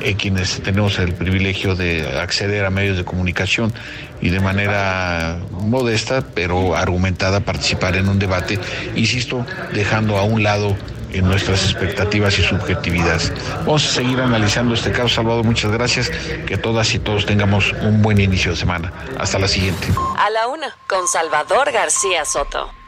eh, 0.01 0.15
quienes 0.15 0.61
tenemos 0.61 0.99
el 0.99 1.13
privilegio 1.13 1.76
de 1.76 2.19
acceder 2.19 2.65
a 2.65 2.69
medios 2.69 2.97
de 2.97 3.05
comunicación 3.05 3.73
y 4.22 4.30
de 4.30 4.39
manera 4.39 5.39
modesta, 5.51 6.23
pero 6.34 6.76
argumentada, 6.76 7.39
participar 7.39 7.95
en 7.95 8.07
un 8.07 8.19
debate, 8.19 8.59
insisto, 8.95 9.45
dejando 9.73 10.18
a 10.18 10.23
un 10.23 10.43
lado 10.43 10.76
en 11.13 11.25
nuestras 11.25 11.63
expectativas 11.63 12.38
y 12.39 12.43
subjetividades. 12.43 13.31
Vamos 13.59 13.85
a 13.85 13.93
seguir 13.93 14.19
analizando 14.19 14.73
este 14.73 14.91
caso, 14.91 15.09
Salvador. 15.09 15.45
Muchas 15.45 15.71
gracias. 15.71 16.09
Que 16.09 16.57
todas 16.57 16.93
y 16.93 16.99
todos 16.99 17.25
tengamos 17.25 17.73
un 17.81 18.01
buen 18.01 18.19
inicio 18.19 18.51
de 18.51 18.57
semana. 18.57 18.91
Hasta 19.17 19.39
la 19.39 19.47
siguiente. 19.47 19.88
A 20.17 20.29
la 20.29 20.47
una, 20.47 20.75
con 20.88 21.07
Salvador 21.07 21.71
García 21.71 22.25
Soto. 22.25 22.81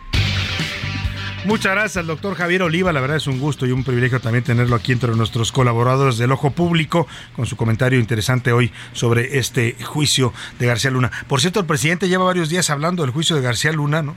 Muchas 1.46 1.74
gracias 1.74 1.98
al 1.98 2.08
doctor 2.08 2.36
Javier 2.36 2.64
Oliva. 2.64 2.94
La 2.94 3.02
verdad 3.02 3.18
es 3.18 3.28
un 3.28 3.38
gusto 3.38 3.66
y 3.66 3.74
un 3.74 3.84
privilegio 3.84 4.22
también 4.22 4.46
tenerlo 4.46 4.78
aquí 4.78 4.94
entre 4.94 5.14
nuestros 5.14 5.52
colaboradores 5.52 6.18
del 6.18 6.32
Ojo 6.32 6.52
Público 6.52 7.06
con 7.36 7.46
su 7.46 7.58
comentario 7.58 8.00
interesante 8.00 8.54
hoy 8.54 8.72
sobre 8.94 9.38
este 9.38 9.76
juicio 9.84 10.34
de 10.58 10.68
García 10.68 10.90
Luna. 10.90 11.12
Por 11.28 11.42
cierto, 11.42 11.60
el 11.60 11.66
presidente 11.66 12.08
lleva 12.08 12.24
varios 12.24 12.48
días 12.48 12.70
hablando 12.70 13.04
del 13.04 13.12
juicio 13.12 13.36
de 13.36 13.42
García 13.42 13.74
Luna, 13.74 14.02
¿no? 14.02 14.16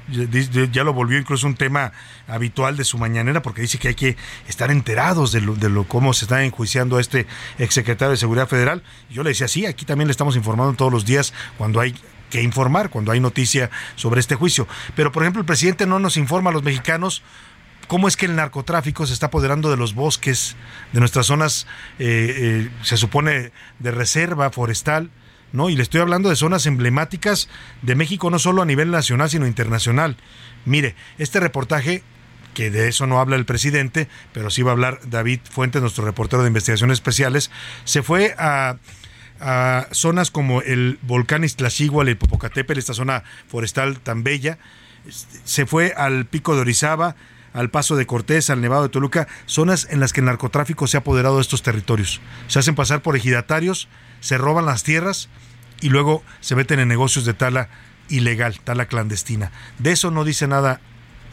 Ya 0.71 0.85
lo 0.85 0.93
volvió 0.93 1.19
incluso 1.19 1.49
un 1.49 1.57
tema 1.57 1.91
habitual 2.29 2.77
de 2.77 2.85
su 2.85 2.97
mañanera 2.97 3.43
porque 3.43 3.61
dice 3.61 3.79
que 3.79 3.89
hay 3.89 3.97
que 3.97 4.17
estar 4.47 4.71
enterados 4.71 5.33
de 5.33 5.41
lo, 5.41 5.57
de 5.57 5.69
lo 5.69 5.83
cómo 5.83 6.13
se 6.13 6.27
está 6.27 6.45
enjuiciando 6.45 6.97
a 6.97 7.01
este 7.01 7.27
exsecretario 7.59 8.13
de 8.13 8.19
Seguridad 8.19 8.47
Federal. 8.47 8.85
Yo 9.11 9.25
le 9.25 9.31
decía, 9.31 9.49
sí, 9.49 9.67
aquí 9.67 9.85
también 9.85 10.07
le 10.07 10.13
estamos 10.13 10.37
informando 10.37 10.75
todos 10.75 10.93
los 10.93 11.05
días 11.05 11.33
cuando 11.59 11.81
hay 11.81 11.93
que 12.31 12.43
informar 12.43 12.91
cuando 12.91 13.13
hay 13.13 13.21
noticia 13.21 13.71
sobre 13.95 14.21
este 14.21 14.35
juicio. 14.35 14.67
Pero, 14.95 15.13
por 15.13 15.23
ejemplo, 15.23 15.41
el 15.41 15.47
presidente 15.47 15.87
no 15.87 15.99
nos 15.99 16.17
informa 16.17 16.51
a 16.51 16.53
los 16.53 16.63
mexicanos 16.63 17.23
cómo 17.89 18.09
es 18.09 18.17
que 18.17 18.27
el 18.27 18.37
narcotráfico 18.37 19.07
se 19.07 19.13
está 19.13 19.27
apoderando 19.27 19.71
de 19.71 19.77
los 19.77 19.95
bosques, 19.95 20.57
de 20.93 21.01
nuestras 21.01 21.27
zonas, 21.27 21.67
eh, 21.99 22.35
eh, 22.37 22.71
se 22.83 22.97
supone, 22.97 23.53
de 23.79 23.91
reserva 23.91 24.51
forestal. 24.51 25.11
¿no? 25.53 25.71
Y 25.71 25.77
le 25.77 25.83
estoy 25.83 26.01
hablando 26.01 26.29
de 26.29 26.37
zonas 26.37 26.67
emblemáticas 26.67 27.49
de 27.83 27.95
México, 27.95 28.31
no 28.31 28.39
solo 28.39 28.63
a 28.63 28.67
nivel 28.67 28.91
nacional, 28.91 29.31
sino 29.31 29.47
internacional. 29.47 30.17
Mire, 30.65 30.97
este 31.19 31.41
reportaje 31.41 32.03
que 32.57 32.71
de 32.71 32.89
eso 32.89 33.07
no 33.07 33.21
habla 33.21 33.37
el 33.37 33.45
presidente, 33.45 34.09
pero 34.33 34.49
sí 34.49 34.63
va 34.63 34.71
a 34.71 34.73
hablar 34.73 35.01
David 35.05 35.41
Fuentes, 35.45 35.83
nuestro 35.83 36.07
reportero 36.07 36.41
de 36.41 36.49
investigaciones 36.49 36.95
especiales, 36.95 37.51
se 37.85 38.03
fue 38.03 38.35
a 38.39 38.79
a 39.41 39.87
zonas 39.93 40.31
como 40.31 40.63
el 40.63 40.99
volcán 41.03 41.45
Iztaccíhuatl, 41.45 42.09
el 42.09 42.17
Popocatépetl, 42.17 42.79
esta 42.79 42.95
zona 42.95 43.25
forestal 43.49 44.01
tan 44.01 44.23
bella. 44.23 44.59
Se 45.45 45.67
fue 45.67 45.93
al 45.97 46.27
pico 46.27 46.55
de 46.55 46.63
Orizaba, 46.63 47.17
al 47.53 47.71
paso 47.71 47.97
de 47.97 48.07
Cortés, 48.07 48.51
al 48.51 48.61
Nevado 48.61 48.83
de 48.83 48.89
Toluca, 48.91 49.29
zonas 49.47 49.87
en 49.91 50.01
las 50.01 50.13
que 50.13 50.21
el 50.21 50.27
narcotráfico 50.27 50.87
se 50.87 50.97
ha 50.97 51.01
apoderado 51.01 51.37
de 51.37 51.43
estos 51.43 51.63
territorios. 51.63 52.21
Se 52.49 52.59
hacen 52.59 52.75
pasar 52.75 53.03
por 53.03 53.17
ejidatarios, 53.17 53.89
se 54.21 54.37
roban 54.37 54.67
las 54.67 54.83
tierras 54.83 55.29
y 55.81 55.89
luego 55.89 56.23
se 56.41 56.55
meten 56.55 56.81
en 56.81 56.89
negocios 56.89 57.25
de 57.25 57.35
tala 57.35 57.69
ilegal, 58.09 58.61
tala 58.61 58.87
clandestina. 58.87 59.53
De 59.79 59.93
eso 59.93 60.11
no 60.11 60.25
dice 60.25 60.47
nada 60.47 60.81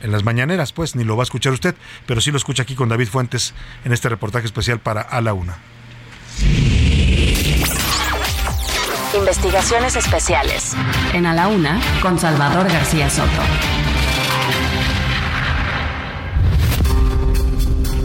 en 0.01 0.11
las 0.11 0.23
mañaneras, 0.23 0.73
pues, 0.73 0.95
ni 0.95 1.03
lo 1.03 1.15
va 1.15 1.23
a 1.23 1.25
escuchar 1.25 1.53
usted, 1.53 1.75
pero 2.05 2.21
sí 2.21 2.31
lo 2.31 2.37
escucha 2.37 2.63
aquí 2.63 2.75
con 2.75 2.89
David 2.89 3.07
Fuentes 3.07 3.53
en 3.85 3.93
este 3.93 4.09
reportaje 4.09 4.45
especial 4.45 4.79
para 4.79 5.01
A 5.01 5.21
la 5.21 5.33
Una. 5.33 5.57
Investigaciones 9.15 9.95
especiales. 9.95 10.75
En 11.13 11.27
A 11.27 11.33
la 11.33 11.47
Una, 11.47 11.79
con 12.01 12.17
Salvador 12.17 12.67
García 12.67 13.09
Soto. 13.11 13.29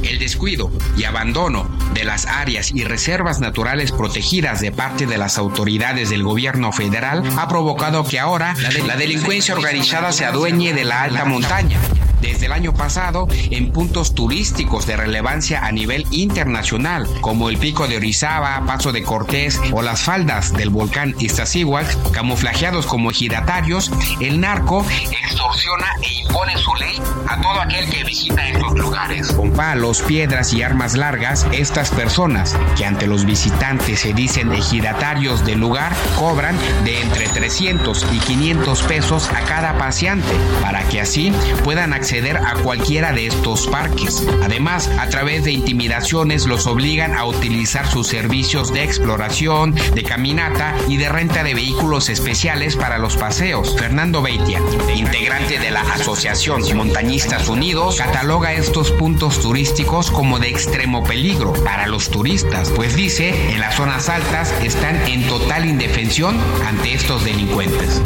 El 0.03 0.19
descuido 0.19 0.71
y 0.99 1.05
abandono 1.05 1.69
de 1.95 2.05
las 2.05 2.27
áreas 2.27 2.73
y 2.73 2.85
reservas 2.85 3.41
naturales 3.41 3.91
protegidas 3.91 4.61
de 4.61 4.71
parte 4.71 5.07
de 5.07 5.17
las 5.17 5.39
autoridades 5.39 6.11
del 6.11 6.23
gobierno 6.23 6.73
federal 6.73 7.23
ha 7.39 7.49
provocado 7.49 8.05
que 8.05 8.19
ahora 8.19 8.55
la, 8.87 8.97
delincuencia 8.97 9.55
organizada 9.55 10.13
se 10.13 10.27
adueñe 10.27 10.75
de 10.75 10.85
la 10.85 11.03
alta 11.03 11.25
montaña 11.25 11.79
desde 12.21 12.47
el 12.47 12.53
año 12.53 12.75
pasado 12.75 13.29
en 13.51 13.71
puntos 13.73 14.15
turísticos 14.15 14.87
de 14.87 14.97
relevancia 14.97 15.65
a 15.65 15.73
nivel 15.73 16.05
internacional, 16.11 17.07
como 17.21 17.49
el 17.49 17.59
Pico 17.59 17.87
de 17.87 17.97
Orizaba, 17.97 18.63
Paso 18.67 18.93
de 18.93 19.03
Cortés 19.03 19.61
o 19.73 19.83
las 19.83 20.01
faldas 20.01 20.53
del 20.53 20.71
volcán 20.71 21.15
Iztaccíhuatl, 21.19 22.13
camuflajeados 22.13 22.87
como 22.87 23.11
ejidatarios, 23.11 23.91
el 24.21 24.41
narco 24.41 24.85
extorsiona 25.23 25.87
e 26.03 26.23
impone 26.23 26.57
su 26.57 26.75
ley 26.75 27.01
a 27.29 27.41
todo 27.41 27.61
aquel 27.61 27.89
que 27.89 28.05
visita 28.05 28.49
estos 28.49 28.75
lugares. 28.75 29.33
Con 29.33 29.53
palos, 29.53 30.03
piedras 30.03 30.53
y 30.53 30.63
armas 30.63 30.97
largas, 30.97 31.47
estas 31.53 31.91
personas, 31.91 32.57
que 32.77 32.85
ante 32.85 33.07
los 33.07 33.25
visitantes 33.25 34.01
se 34.01 34.13
dicen 34.13 34.53
ejidatarios 34.53 35.45
del 35.45 35.61
lugar, 35.61 35.93
cobran 36.17 36.57
de 36.85 37.01
entre 37.01 37.29
300 37.29 38.07
y 38.13 38.19
500 38.19 38.83
pesos 38.83 39.29
a 39.31 39.41
cada 39.43 39.79
paseante, 39.79 40.35
para 40.61 40.83
que 40.89 41.01
así 41.01 41.33
puedan 41.65 41.93
acceder 41.93 42.08
a 42.11 42.55
cualquiera 42.63 43.13
de 43.13 43.27
estos 43.27 43.67
parques. 43.67 44.27
Además, 44.43 44.89
a 44.99 45.09
través 45.09 45.45
de 45.45 45.53
intimidaciones 45.53 46.47
los 46.47 46.67
obligan 46.67 47.15
a 47.15 47.27
utilizar 47.27 47.87
sus 47.87 48.07
servicios 48.07 48.73
de 48.73 48.83
exploración, 48.83 49.75
de 49.95 50.03
caminata 50.05 50.75
y 50.89 50.97
de 50.97 51.11
renta 51.11 51.45
de 51.45 51.53
vehículos 51.53 52.09
especiales 52.09 52.77
para 52.77 52.97
los 52.97 53.19
paseos. 53.19 53.77
Fernando 53.79 54.23
Beitia, 54.23 54.63
integrante 54.95 55.59
de 55.59 55.71
la 55.71 55.83
Asociación 55.83 56.63
Montañistas 56.75 57.49
Unidos, 57.49 57.97
cataloga 57.97 58.55
estos 58.55 58.91
puntos 58.91 59.41
turísticos 59.43 60.11
como 60.11 60.39
de 60.39 60.49
extremo 60.49 61.05
peligro 61.05 61.53
para 61.63 61.87
los 61.87 62.09
turistas, 62.09 62.71
pues 62.75 62.97
dice 62.97 63.53
en 63.53 63.61
las 63.61 63.75
zonas 63.75 64.09
altas 64.09 64.55
están 64.63 64.97
en 65.09 65.27
total 65.27 65.67
indefensión 65.67 66.41
ante 66.67 66.95
estos 66.95 67.25
delincuentes. 67.25 68.01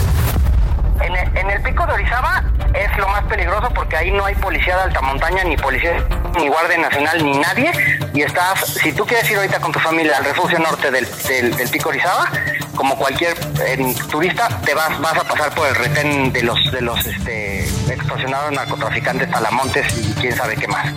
En 1.03 1.16
el, 1.16 1.37
en 1.37 1.51
el 1.51 1.62
pico 1.62 1.87
de 1.87 1.93
Orizaba 1.93 2.45
es 2.74 2.97
lo 2.97 3.09
más 3.09 3.23
peligroso 3.24 3.69
porque 3.74 3.97
ahí 3.97 4.11
no 4.11 4.24
hay 4.24 4.35
policía 4.37 4.77
de 4.77 4.83
alta 4.83 5.01
montaña, 5.01 5.45
ni 5.45 5.57
policía, 5.57 6.05
ni 6.39 6.49
guardia 6.49 6.79
nacional, 6.79 7.24
ni 7.24 7.39
nadie. 7.39 7.73
Y 8.15 8.23
estás, 8.23 8.61
si 8.66 8.93
tú 8.93 9.05
quieres 9.05 9.31
ir 9.31 9.37
ahorita 9.37 9.61
con 9.61 9.73
tu 9.73 9.81
familia 9.81 10.16
al 10.19 10.24
refugio 10.24 10.59
norte 10.59 10.91
del, 10.91 11.07
del, 11.29 11.57
del 11.57 11.70
pico 11.70 11.89
Orizaba, 11.89 12.31
como 12.77 12.97
cualquier 12.97 13.36
eh, 13.65 13.94
turista, 14.11 14.49
te 14.65 14.74
vas, 14.74 15.01
vas 15.01 15.16
a 15.16 15.24
pasar 15.24 15.55
por 15.55 15.69
el 15.69 15.74
retén 15.74 16.32
de 16.32 16.43
los, 16.43 16.59
de 16.70 16.81
los 16.81 17.05
este, 17.05 17.65
extorsionados 17.93 18.53
narcotraficantes, 18.53 19.31
talamontes 19.31 19.86
y 19.97 20.12
quién 20.15 20.35
sabe 20.35 20.57
qué 20.57 20.69
más. 20.69 20.93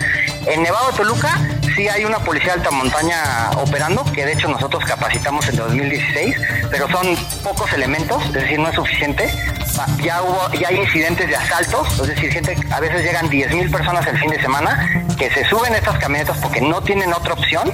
En 0.46 0.64
Nevado 0.64 0.92
Toluca 0.92 1.38
sí 1.76 1.88
hay 1.88 2.06
una 2.06 2.20
policía 2.20 2.54
de 2.54 2.60
alta 2.60 2.72
montaña 2.72 3.50
operando, 3.58 4.04
que 4.14 4.26
de 4.26 4.34
hecho 4.34 4.48
nosotros 4.48 4.84
capacitamos 4.86 5.48
en 5.50 5.58
2016, 5.58 6.36
pero 6.72 6.90
son 6.90 7.16
pocos 7.44 7.72
elementos, 7.74 8.24
es 8.26 8.34
decir, 8.34 8.60
no 8.60 8.70
es 8.70 8.76
suficiente. 8.76 9.30
Ya 10.02 10.22
hubo, 10.22 10.50
ya 10.54 10.70
hay 10.70 10.78
incidentes 10.78 11.28
de 11.28 11.36
asaltos, 11.36 12.00
es 12.00 12.08
decir, 12.08 12.32
gente, 12.32 12.56
a 12.72 12.80
veces 12.80 13.04
llegan 13.04 13.30
10.000 13.30 13.70
personas 13.70 14.08
el 14.08 14.18
fin 14.18 14.30
de 14.30 14.40
semana 14.42 15.06
que 15.18 15.30
se 15.32 15.44
suben 15.46 15.74
a 15.74 15.78
estas 15.78 15.98
camionetas 15.98 16.38
porque 16.38 16.62
no 16.62 16.82
tienen 16.82 17.12
otra 17.12 17.34
opción, 17.34 17.72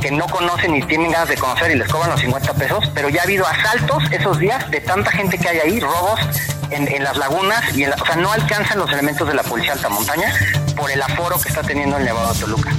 que 0.00 0.10
no 0.12 0.26
conocen 0.26 0.72
ni 0.72 0.82
tienen 0.82 1.10
ganas 1.10 1.28
de 1.28 1.36
conocer 1.36 1.72
y 1.72 1.76
les 1.76 1.88
cobran 1.88 2.10
los 2.10 2.20
50 2.20 2.54
pesos, 2.54 2.90
pero 2.94 3.08
ya 3.08 3.24
habido 3.32 3.46
asaltos 3.46 4.02
esos 4.12 4.38
días 4.38 4.70
de 4.70 4.78
tanta 4.82 5.10
gente 5.10 5.38
que 5.38 5.48
hay 5.48 5.58
ahí, 5.60 5.80
robos 5.80 6.20
en, 6.68 7.02
las 7.02 7.16
lagunas, 7.16 7.74
y 7.74 7.84
en 7.84 7.90
la- 7.90 7.96
o 7.96 8.04
sea, 8.04 8.16
no 8.16 8.30
alcanzan 8.30 8.78
los 8.78 8.92
elementos 8.92 9.26
de 9.26 9.32
la 9.32 9.42
policía 9.42 9.72
alta 9.72 9.88
montaña 9.88 10.34
por 10.76 10.90
el 10.90 11.00
aforo 11.00 11.40
que 11.40 11.48
está 11.48 11.62
teniendo 11.62 11.96
el 11.96 12.04
Nevado 12.04 12.30
de 12.34 12.40
Toluca. 12.40 12.70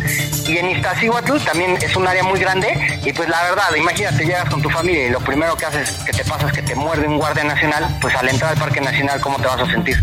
Y 0.48 0.58
en 0.60 0.70
Iztaccíhuatl 0.70 1.40
también 1.44 1.78
es 1.82 1.96
un 1.96 2.08
área 2.08 2.22
muy 2.24 2.40
grande 2.40 3.00
y 3.04 3.12
pues 3.14 3.30
la 3.30 3.42
verdad, 3.44 3.74
imagínate, 3.76 4.26
llegas 4.26 4.48
con 4.48 4.62
tu 4.62 4.70
familia 4.70 5.08
y 5.08 5.10
lo 5.10 5.22
primero 5.22 5.58
que 5.58 5.66
haces 5.66 5.90
que 6.06 6.12
te 6.12 6.24
pasa 6.24 6.46
es 6.48 6.54
que 6.54 6.62
te 6.62 6.76
muerde 6.76 7.08
un 7.08 7.18
guardia 7.18 7.44
nacional, 7.46 7.88
pues 8.00 8.14
al 8.16 8.30
entrar 8.30 8.52
al 8.52 8.60
Parque 8.60 8.80
Nacional, 8.82 9.20
¿cómo 9.22 9.38
te 9.40 9.48
vas 9.48 9.60
a 9.60 9.66
sentir? 9.66 9.98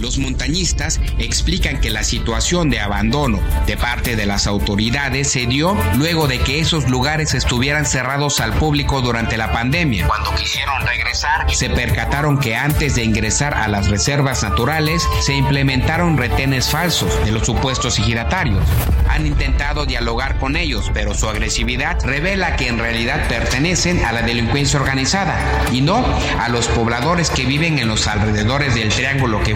Los 0.00 0.18
montañistas 0.18 1.00
explican 1.18 1.80
que 1.80 1.90
la 1.90 2.02
situación 2.02 2.70
de 2.70 2.80
abandono 2.80 3.40
de 3.66 3.76
parte 3.76 4.16
de 4.16 4.26
las 4.26 4.46
autoridades 4.46 5.30
se 5.30 5.46
dio 5.46 5.76
luego 5.96 6.26
de 6.26 6.40
que 6.40 6.60
esos 6.60 6.88
lugares 6.88 7.34
estuvieran 7.34 7.86
cerrados 7.86 8.40
al 8.40 8.52
público 8.54 9.00
durante 9.00 9.36
la 9.36 9.52
pandemia. 9.52 10.06
Cuando 10.06 10.34
quisieron 10.34 10.84
regresar, 10.86 11.52
se 11.54 11.70
percataron 11.70 12.38
que 12.38 12.56
antes 12.56 12.94
de 12.96 13.04
ingresar 13.04 13.54
a 13.54 13.68
las 13.68 13.88
reservas 13.88 14.42
naturales 14.42 15.06
se 15.20 15.34
implementaron 15.34 16.16
retenes 16.16 16.68
falsos 16.68 17.24
de 17.24 17.32
los 17.32 17.46
supuestos 17.46 17.98
ejidatarios. 17.98 18.64
Han 19.08 19.26
intentado 19.26 19.86
dialogar 19.86 20.38
con 20.38 20.56
ellos, 20.56 20.90
pero 20.92 21.14
su 21.14 21.28
agresividad 21.28 21.98
revela 22.04 22.56
que 22.56 22.68
en 22.68 22.78
realidad 22.78 23.28
pertenecen 23.28 24.04
a 24.04 24.12
la 24.12 24.22
delincuencia 24.22 24.80
organizada 24.80 25.36
y 25.72 25.82
no 25.82 26.04
a 26.40 26.48
los 26.48 26.66
pobladores 26.68 27.30
que 27.30 27.44
viven 27.44 27.78
en 27.78 27.88
los 27.88 28.06
alrededores 28.08 28.74
del 28.74 28.88
triángulo 28.88 29.42
que 29.42 29.54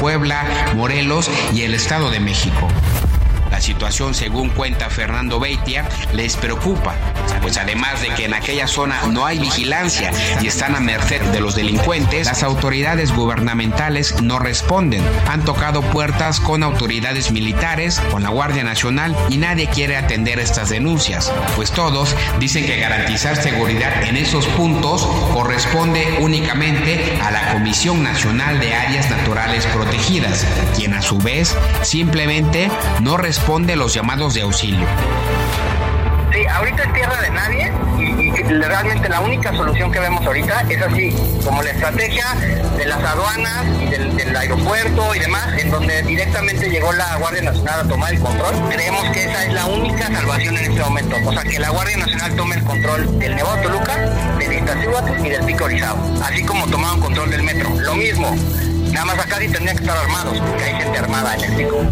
Puebla, 0.00 0.44
Morelos 0.74 1.30
y 1.52 1.62
el 1.62 1.74
Estado 1.74 2.10
de 2.10 2.18
México. 2.20 2.66
Situación, 3.70 4.14
según 4.14 4.48
cuenta 4.48 4.90
Fernando 4.90 5.38
Beitia, 5.38 5.88
les 6.12 6.36
preocupa, 6.36 6.92
pues 7.40 7.56
además 7.56 8.02
de 8.02 8.08
que 8.08 8.24
en 8.24 8.34
aquella 8.34 8.66
zona 8.66 9.00
no 9.06 9.26
hay 9.26 9.38
vigilancia 9.38 10.10
y 10.42 10.48
están 10.48 10.74
a 10.74 10.80
merced 10.80 11.22
de 11.30 11.40
los 11.40 11.54
delincuentes, 11.54 12.26
las 12.26 12.42
autoridades 12.42 13.14
gubernamentales 13.14 14.20
no 14.22 14.40
responden. 14.40 15.04
Han 15.28 15.44
tocado 15.44 15.82
puertas 15.82 16.40
con 16.40 16.64
autoridades 16.64 17.30
militares, 17.30 18.00
con 18.10 18.24
la 18.24 18.30
Guardia 18.30 18.64
Nacional 18.64 19.16
y 19.28 19.36
nadie 19.36 19.68
quiere 19.68 19.96
atender 19.96 20.40
estas 20.40 20.70
denuncias, 20.70 21.32
pues 21.54 21.70
todos 21.70 22.16
dicen 22.40 22.66
que 22.66 22.80
garantizar 22.80 23.36
seguridad 23.36 24.02
en 24.02 24.16
esos 24.16 24.46
puntos 24.48 25.06
corresponde 25.32 26.18
únicamente 26.18 27.20
a 27.22 27.30
la 27.30 27.52
Comisión 27.52 28.02
Nacional 28.02 28.58
de 28.58 28.74
Áreas 28.74 29.08
Naturales 29.10 29.64
Protegidas, 29.66 30.44
quien 30.74 30.92
a 30.92 31.02
su 31.02 31.18
vez 31.18 31.56
simplemente 31.82 32.68
no 33.00 33.16
responde 33.16 33.59
los 33.60 33.92
llamados 33.92 34.34
de 34.34 34.40
auxilio. 34.40 34.86
Sí, 36.32 36.46
ahorita 36.46 36.82
es 36.82 36.92
tierra 36.94 37.20
de 37.20 37.30
nadie 37.30 37.72
y, 37.98 38.30
realmente 38.42 39.08
la 39.08 39.20
única 39.20 39.52
solución 39.52 39.92
que 39.92 40.00
vemos 40.00 40.24
ahorita 40.24 40.64
es 40.68 40.82
así, 40.82 41.14
como 41.44 41.62
la 41.62 41.70
estrategia 41.70 42.24
de 42.76 42.86
las 42.86 43.02
aduanas 43.04 43.64
del, 43.90 44.34
aeropuerto 44.34 45.14
y 45.14 45.18
demás, 45.18 45.46
en 45.58 45.70
donde 45.70 46.02
directamente 46.02 46.70
llegó 46.70 46.92
la 46.92 47.16
Guardia 47.16 47.42
Nacional 47.42 47.80
a 47.80 47.84
tomar 47.84 48.14
el 48.14 48.20
control. 48.20 48.54
Creemos 48.70 49.04
que 49.10 49.24
esa 49.24 49.44
es 49.44 49.52
la 49.52 49.66
única 49.66 50.06
salvación 50.06 50.56
en 50.56 50.70
este 50.70 50.80
momento. 50.82 51.16
O 51.26 51.32
sea, 51.32 51.42
que 51.42 51.58
la 51.58 51.68
Guardia 51.70 51.96
Nacional 51.98 52.36
tome 52.36 52.56
el 52.56 52.64
control 52.64 53.18
del 53.18 53.36
Nevado 53.36 53.62
Toluca, 53.62 53.96
del 54.38 54.52
Iztaccíhuatl 54.52 55.26
y 55.26 55.30
del 55.30 55.44
Pico 55.44 55.64
Orizaba, 55.64 56.00
así 56.24 56.44
como 56.44 56.66
tomaron 56.68 57.00
control 57.00 57.30
del 57.30 57.42
metro. 57.42 57.68
Lo 57.80 57.94
mismo, 57.94 58.34
nada 58.90 59.04
más 59.04 59.18
acá 59.18 59.36
sí 59.38 59.48
tendrían 59.48 59.76
que 59.76 59.82
estar 59.82 59.98
armados, 59.98 60.38
porque 60.38 60.64
hay 60.64 60.74
gente 60.76 60.98
armada 60.98 61.34
en 61.34 61.44
el 61.44 61.56
pico. 61.56 61.84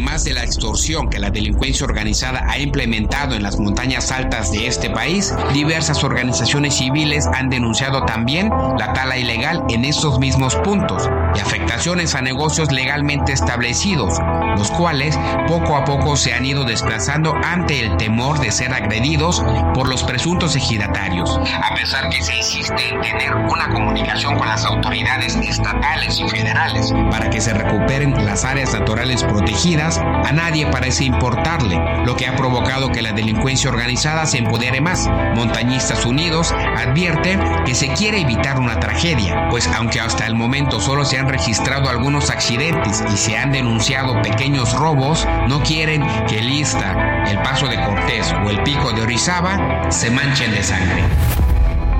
Además 0.00 0.24
de 0.24 0.32
la 0.32 0.44
extorsión 0.44 1.10
que 1.10 1.18
la 1.18 1.28
delincuencia 1.28 1.84
organizada 1.84 2.46
ha 2.48 2.58
implementado 2.58 3.34
en 3.34 3.42
las 3.42 3.58
montañas 3.58 4.10
altas 4.10 4.50
de 4.50 4.66
este 4.66 4.88
país, 4.88 5.34
diversas 5.52 6.02
organizaciones 6.04 6.78
civiles 6.78 7.26
han 7.26 7.50
denunciado 7.50 8.06
también 8.06 8.48
la 8.78 8.94
tala 8.94 9.18
ilegal 9.18 9.62
en 9.68 9.84
estos 9.84 10.18
mismos 10.18 10.56
puntos 10.56 11.06
y 11.34 11.40
afectaciones 11.40 12.14
a 12.14 12.22
negocios 12.22 12.72
legalmente 12.72 13.34
establecidos, 13.34 14.18
los 14.56 14.70
cuales 14.70 15.18
poco 15.46 15.76
a 15.76 15.84
poco 15.84 16.16
se 16.16 16.32
han 16.32 16.46
ido 16.46 16.64
desplazando 16.64 17.34
ante 17.44 17.84
el 17.84 17.98
temor 17.98 18.40
de 18.40 18.52
ser 18.52 18.72
agredidos 18.72 19.44
por 19.74 19.86
los 19.86 20.02
presuntos 20.02 20.56
ejidatarios. 20.56 21.38
A 21.62 21.74
pesar 21.74 22.08
que 22.08 22.22
se 22.22 22.36
insiste 22.36 22.88
en 22.88 23.02
tener 23.02 23.34
una 23.34 23.68
comunicación 23.68 24.38
con 24.38 24.48
las 24.48 24.64
autoridades 24.64 25.36
estatales 25.36 26.18
y 26.18 26.26
federales 26.26 26.90
para 27.10 27.28
que 27.28 27.42
se 27.42 27.52
recuperen 27.52 28.14
las 28.24 28.44
áreas 28.44 28.72
naturales 28.72 29.22
protegidas, 29.24 29.89
a 29.98 30.32
nadie 30.32 30.66
parece 30.66 31.04
importarle, 31.04 31.80
lo 32.04 32.16
que 32.16 32.26
ha 32.26 32.36
provocado 32.36 32.92
que 32.92 33.02
la 33.02 33.12
delincuencia 33.12 33.70
organizada 33.70 34.26
se 34.26 34.38
empodere 34.38 34.80
más. 34.80 35.08
Montañistas 35.34 36.04
Unidos 36.06 36.52
advierte 36.52 37.38
que 37.64 37.74
se 37.74 37.88
quiere 37.88 38.20
evitar 38.20 38.58
una 38.58 38.78
tragedia, 38.78 39.48
pues 39.50 39.66
aunque 39.68 40.00
hasta 40.00 40.26
el 40.26 40.34
momento 40.34 40.80
solo 40.80 41.04
se 41.04 41.18
han 41.18 41.28
registrado 41.28 41.88
algunos 41.88 42.30
accidentes 42.30 43.02
y 43.12 43.16
se 43.16 43.36
han 43.36 43.52
denunciado 43.52 44.20
pequeños 44.22 44.72
robos, 44.74 45.26
no 45.48 45.62
quieren 45.62 46.04
que 46.28 46.38
el 46.38 46.50
Ista, 46.50 47.24
el 47.26 47.38
Paso 47.42 47.66
de 47.66 47.82
Cortés 47.82 48.32
o 48.44 48.50
el 48.50 48.62
Pico 48.62 48.92
de 48.92 49.02
Orizaba 49.02 49.90
se 49.90 50.10
manchen 50.10 50.52
de 50.52 50.62
sangre. 50.62 51.04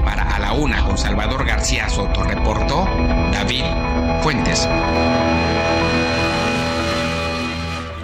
Para 0.04 0.22
A 0.34 0.38
la 0.38 0.52
Una 0.52 0.82
con 0.84 0.96
Salvador 0.98 1.44
García 1.44 1.88
Soto 1.88 2.22
reportó 2.22 2.88
David 3.32 3.64
Fuentes. 4.22 4.68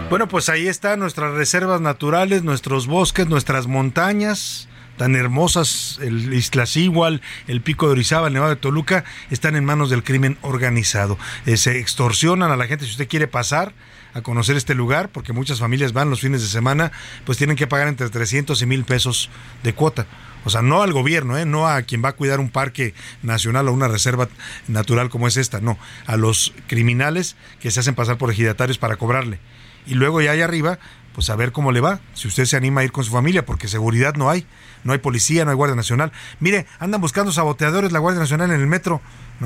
Bueno, 0.09 0.28
pues 0.28 0.49
ahí 0.49 0.69
están 0.69 1.01
nuestras 1.01 1.35
reservas 1.35 1.81
naturales, 1.81 2.45
nuestros 2.45 2.87
bosques, 2.87 3.27
nuestras 3.27 3.66
montañas, 3.66 4.69
tan 4.97 5.16
hermosas, 5.16 5.99
el 6.01 6.33
Iztaccíhuatl, 6.33 7.16
el 7.49 7.61
Pico 7.61 7.87
de 7.87 7.93
Orizaba, 7.93 8.28
el 8.28 8.35
Nevado 8.35 8.55
de 8.55 8.61
Toluca, 8.61 9.03
están 9.33 9.57
en 9.57 9.65
manos 9.65 9.91
del 9.91 10.05
crimen 10.05 10.39
organizado. 10.43 11.19
Eh, 11.45 11.57
se 11.57 11.81
extorsionan 11.81 12.53
a 12.53 12.57
la 12.57 12.69
gente 12.69 12.85
si 12.85 12.93
usted 12.93 13.09
quiere 13.09 13.27
pasar 13.27 13.74
a 14.15 14.23
conocer 14.23 14.57
este 14.57 14.77
lugar, 14.77 15.09
porque 15.09 15.33
muchas 15.33 15.59
familias 15.59 15.93
van 15.93 16.09
los 16.09 16.20
fines 16.20 16.41
de 16.41 16.47
semana, 16.47 16.93
pues 17.24 17.37
tienen 17.37 17.57
que 17.57 17.66
pagar 17.66 17.89
entre 17.89 18.09
300 18.09 18.62
y 18.62 18.66
mil 18.66 18.85
pesos 18.85 19.28
de 19.65 19.74
cuota. 19.74 20.07
O 20.45 20.51
sea, 20.51 20.62
no 20.62 20.83
al 20.83 20.93
gobierno, 20.93 21.37
¿eh? 21.37 21.47
no 21.47 21.66
a 21.66 21.83
quien 21.83 22.05
va 22.05 22.11
a 22.11 22.12
cuidar 22.12 22.39
un 22.39 22.51
parque 22.51 22.95
nacional 23.24 23.66
o 23.66 23.73
una 23.73 23.89
reserva 23.89 24.28
natural 24.69 25.11
como 25.11 25.27
es 25.27 25.37
esta, 25.37 25.61
no, 25.61 25.77
a 26.07 26.16
los 26.16 26.55
criminales 26.69 27.35
que 27.59 27.73
se 27.73 27.81
hacen 27.81 27.97
pasar 27.97 28.19
por 28.19 28.31
ejidatarios 28.31 28.78
para 28.78 28.95
cobrarle. 28.95 29.41
Y 29.86 29.94
luego 29.94 30.20
ya 30.20 30.32
allá 30.32 30.44
arriba, 30.44 30.78
pues 31.14 31.30
a 31.30 31.36
ver 31.36 31.52
cómo 31.52 31.72
le 31.72 31.80
va, 31.80 32.00
si 32.14 32.28
usted 32.28 32.44
se 32.44 32.56
anima 32.56 32.82
a 32.82 32.84
ir 32.84 32.92
con 32.92 33.04
su 33.04 33.12
familia, 33.12 33.46
porque 33.46 33.68
seguridad 33.68 34.14
no 34.16 34.28
hay, 34.28 34.46
no 34.84 34.92
hay 34.92 34.98
policía, 34.98 35.44
no 35.44 35.50
hay 35.50 35.56
Guardia 35.56 35.76
Nacional. 35.76 36.12
Mire, 36.40 36.66
andan 36.78 37.00
buscando 37.00 37.32
saboteadores 37.32 37.92
la 37.92 37.98
Guardia 37.98 38.20
Nacional 38.20 38.50
en 38.50 38.60
el 38.60 38.66
metro. 38.66 39.00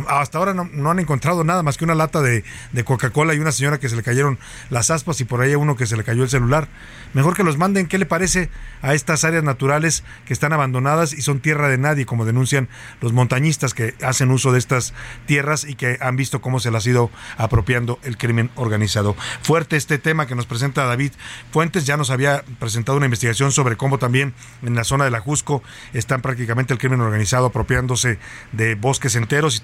Hasta 0.08 0.38
ahora 0.38 0.54
no, 0.54 0.90
han 0.90 0.98
encontrado 0.98 1.44
nada 1.44 1.62
más 1.62 1.76
que 1.76 1.84
una 1.84 1.94
lata 1.94 2.20
de, 2.20 2.44
Coca-Cola 2.84 3.34
y 3.34 3.38
una 3.38 3.52
señora 3.52 3.78
que 3.78 3.88
se 3.88 3.96
le 3.96 4.02
cayeron 4.02 4.38
las 4.70 4.90
aspas 4.90 5.20
y 5.20 5.24
por 5.24 5.40
ahí 5.40 5.54
uno 5.54 5.76
que 5.76 5.86
se 5.86 5.96
le 5.96 6.04
cayó 6.04 6.22
el 6.22 6.30
celular. 6.30 6.68
Mejor 7.12 7.36
que 7.36 7.42
los 7.42 7.58
manden, 7.58 7.86
¿qué 7.86 7.98
le 7.98 8.06
parece 8.06 8.50
a 8.82 8.94
estas 8.94 9.24
áreas 9.24 9.44
naturales 9.44 10.04
que 10.24 10.32
están 10.32 10.52
abandonadas 10.52 11.12
y 11.12 11.22
son 11.22 11.40
tierra 11.40 11.68
de 11.68 11.78
nadie, 11.78 12.06
como 12.06 12.24
denuncian 12.24 12.68
los 13.00 13.12
montañistas 13.12 13.74
que 13.74 13.94
hacen 14.02 14.30
uso 14.30 14.52
de 14.52 14.58
estas 14.58 14.94
tierras 15.26 15.64
y 15.64 15.74
que 15.74 15.98
han 16.00 16.16
visto 16.16 16.40
cómo 16.40 16.60
se 16.60 16.70
las 16.70 16.86
ha 16.86 16.90
ido 16.90 17.10
apropiando 17.36 17.98
el 18.02 18.16
crimen 18.16 18.50
organizado? 18.54 19.16
Fuerte 19.42 19.76
este 19.76 19.98
tema 19.98 20.26
que 20.26 20.34
nos 20.34 20.46
presenta 20.46 20.84
David 20.84 21.12
Fuentes, 21.52 21.84
ya 21.84 21.96
nos 21.96 22.10
había 22.10 22.44
presentado 22.58 22.96
una 22.96 23.06
investigación 23.06 23.52
sobre 23.52 23.76
cómo 23.76 23.98
también 23.98 24.34
en 24.62 24.74
la 24.74 24.84
zona 24.84 25.04
de 25.04 25.10
la 25.10 25.20
Jusco 25.20 25.62
están 25.92 26.22
prácticamente 26.22 26.72
el 26.72 26.78
crimen 26.78 27.00
organizado 27.00 27.46
apropiándose 27.46 28.18
de 28.52 28.74
bosques 28.74 29.16
enteros 29.16 29.56
y 29.56 29.60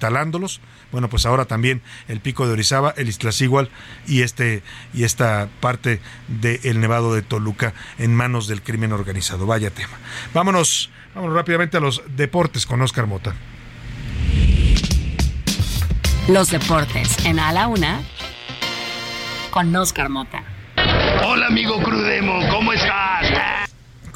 Bueno, 0.91 1.09
pues 1.09 1.25
ahora 1.25 1.45
también 1.45 1.81
el 2.07 2.19
pico 2.19 2.47
de 2.47 2.53
Orizaba, 2.53 2.93
el 2.97 3.07
Iztaccíhuatl 3.09 3.71
y 4.07 4.21
este 4.21 4.63
y 4.93 5.03
esta 5.03 5.47
parte 5.59 6.01
del 6.27 6.79
Nevado 6.79 7.13
de 7.13 7.21
Toluca 7.21 7.73
en 7.97 8.15
manos 8.15 8.47
del 8.47 8.61
crimen 8.61 8.91
organizado. 8.91 9.45
Vaya 9.45 9.69
tema. 9.69 9.97
Vámonos, 10.33 10.89
vámonos 11.13 11.35
rápidamente 11.35 11.77
a 11.77 11.79
los 11.79 12.01
deportes 12.15 12.65
con 12.65 12.81
Oscar 12.81 13.05
Mota. 13.05 13.35
Los 16.27 16.49
deportes 16.49 17.25
en 17.25 17.39
A 17.39 17.53
la 17.53 17.67
Una 17.67 18.01
con 19.51 19.73
Oscar 19.75 20.09
Mota. 20.09 20.43
Hola 21.25 21.47
amigo 21.47 21.81
Crudemo, 21.81 22.39
¿cómo 22.49 22.73
estás? 22.73 23.06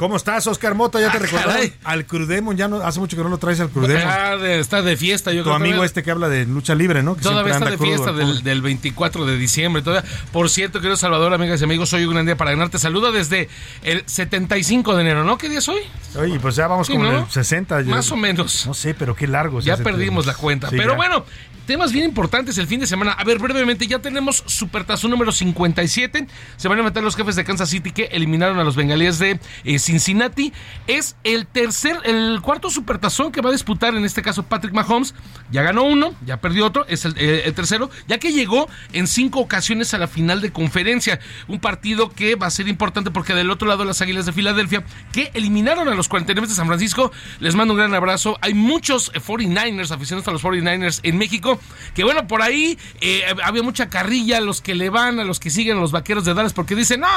¿Cómo 0.02 0.16
estás, 0.16 0.48
Oscar 0.48 0.74
Mota? 0.74 1.00
Ya 1.00 1.12
te 1.12 1.18
Ah, 1.18 1.20
recordaron 1.20 1.74
al 1.84 2.06
Crudemon, 2.08 2.58
ya 2.58 2.68
no, 2.68 2.78
hace 2.78 3.00
mucho 3.00 3.16
que 3.16 3.22
no 3.22 3.30
lo 3.30 3.38
traes 3.38 3.60
al 3.60 3.70
Crudemon. 3.70 4.02
Ah, 4.04 4.36
de- 4.36 4.60
está 4.60 4.82
de 4.82 4.98
fiesta, 4.98 5.32
yo 5.32 5.42
tu 5.42 5.44
creo. 5.44 5.56
amigo 5.58 5.74
todavía- 5.74 5.86
este 5.86 6.02
que 6.02 6.10
habla 6.10 6.28
de 6.28 6.48
lucha 6.48 6.74
libre, 6.74 7.04
¿no? 7.04 7.16
Que 7.16 7.22
Todavía 7.22 7.54
está 7.54 7.70
de 7.70 7.78
fiesta 7.78 8.12
del, 8.12 8.42
del 8.42 8.64
24 8.64 9.28
de 9.28 9.38
diciembre. 9.38 9.84
Todavía. 9.84 10.10
Por 10.32 10.50
cierto, 10.50 10.80
querido 10.80 10.98
Salvador, 10.98 11.36
amigas 11.36 11.62
y 11.62 11.66
amigos, 11.66 11.90
soy 11.90 12.06
un 12.06 12.14
gran 12.16 12.26
día 12.26 12.36
para 12.36 12.50
ganarte. 12.50 12.80
Saludo 12.80 13.12
desde 13.12 13.48
el 13.84 14.02
75 14.08 14.96
de 14.96 15.02
enero, 15.02 15.24
¿no? 15.24 15.38
¿Qué 15.38 15.50
día 15.50 15.60
es 15.60 15.70
hoy? 15.70 15.82
Oye, 16.16 16.40
pues 16.40 16.56
ya 16.56 16.66
vamos 16.66 16.88
Sí, 16.88 16.94
como 16.94 17.06
en 17.06 17.16
el 17.18 17.30
60. 17.30 17.82
ya- 17.82 17.92
Más 17.92 18.12
o 18.12 18.16
menos. 18.16 18.66
No 18.66 18.74
sé, 18.74 18.96
pero 18.96 19.16
qué 19.16 19.28
largo. 19.28 19.60
Ya 19.60 19.78
perdimos 19.78 20.26
la 20.26 20.34
cuenta. 20.34 20.72
Sí, 20.72 20.78
Pero 20.78 20.94
ya. 20.94 20.98
bueno, 20.98 21.26
temas 21.72 21.94
bien 21.94 22.04
importantes 22.04 22.58
el 22.58 22.68
fin 22.68 22.82
de 22.82 22.86
semana. 22.86 23.14
A 23.14 23.24
ver, 23.24 23.40
brevemente, 23.40 23.88
ya 23.88 24.00
tenemos 24.00 24.44
Supertazón 24.46 25.10
número 25.10 25.32
57. 25.32 26.28
Se 26.58 26.68
van 26.68 26.78
a 26.78 26.84
meter 26.84 27.02
los 27.02 27.16
jefes 27.16 27.38
de 27.38 27.46
Kansas 27.46 27.70
City 27.70 27.92
que 27.92 28.10
eliminaron 28.12 28.60
a 28.60 28.66
los 28.66 28.76
bengalíes 28.76 29.20
de 29.20 29.40
eh, 29.64 29.80
Cincinnati. 29.80 30.52
Es 30.88 31.16
el 31.24 31.48
tercer, 31.48 31.96
el 32.04 32.42
cuarto 32.42 32.70
Supertazón 32.70 33.32
que 33.32 33.40
va 33.40 33.52
a 33.52 33.54
disputar, 33.54 33.96
en 33.96 34.04
este 34.04 34.22
caso 34.22 34.44
Patrick 34.44 34.74
Mahomes. 34.74 35.16
Ya 35.50 35.62
ganó 35.62 35.84
uno, 35.84 36.14
ya 36.26 36.42
perdió 36.42 36.66
otro, 36.66 36.86
es 36.90 37.06
el, 37.06 37.18
eh, 37.18 37.44
el 37.46 37.54
tercero, 37.54 37.90
ya 38.06 38.18
que 38.18 38.34
llegó 38.34 38.68
en 38.92 39.08
cinco 39.08 39.40
ocasiones 39.40 39.94
a 39.94 39.98
la 39.98 40.08
final 40.08 40.42
de 40.42 40.52
conferencia. 40.52 41.22
Un 41.48 41.62
partido 41.62 42.10
que 42.10 42.36
va 42.36 42.48
a 42.48 42.52
ser 42.52 42.68
importante 42.68 43.12
porque 43.12 43.34
del 43.34 43.50
otro 43.50 43.70
lado 43.70 43.86
las 43.86 44.02
Águilas 44.02 44.26
de 44.26 44.34
Filadelfia, 44.34 44.84
que 45.14 45.32
eliminaron 45.36 45.88
a 45.88 45.96
los 45.96 46.10
49 46.10 46.50
de 46.50 46.54
San 46.54 46.68
Francisco. 46.68 47.14
Les 47.40 47.56
mando 47.56 47.76
un 47.76 47.80
gran 47.80 47.94
abrazo. 47.94 48.38
Hay 48.42 48.56
muchos 48.56 49.10
eh, 49.14 49.22
49ers, 49.22 49.92
aficionados 49.92 50.28
a 50.28 50.32
los 50.32 50.44
49ers 50.44 51.00
en 51.04 51.18
México, 51.18 51.61
que 51.94 52.04
bueno, 52.04 52.28
por 52.28 52.42
ahí 52.42 52.78
eh, 53.02 53.24
había 53.44 53.64
mucha 53.64 53.90
carrilla 53.90 54.38
a 54.38 54.42
los 54.42 54.62
que 54.62 54.76
le 54.76 54.90
van, 54.90 55.20
a 55.20 55.24
los 55.24 55.40
que 55.40 55.50
siguen 55.50 55.78
a 55.78 55.82
los 55.82 55.92
vaqueros 55.92 56.26
de 56.26 56.34
Dallas, 56.34 56.54
porque 56.54 56.76
dicen, 56.76 57.02
no, 57.02 57.08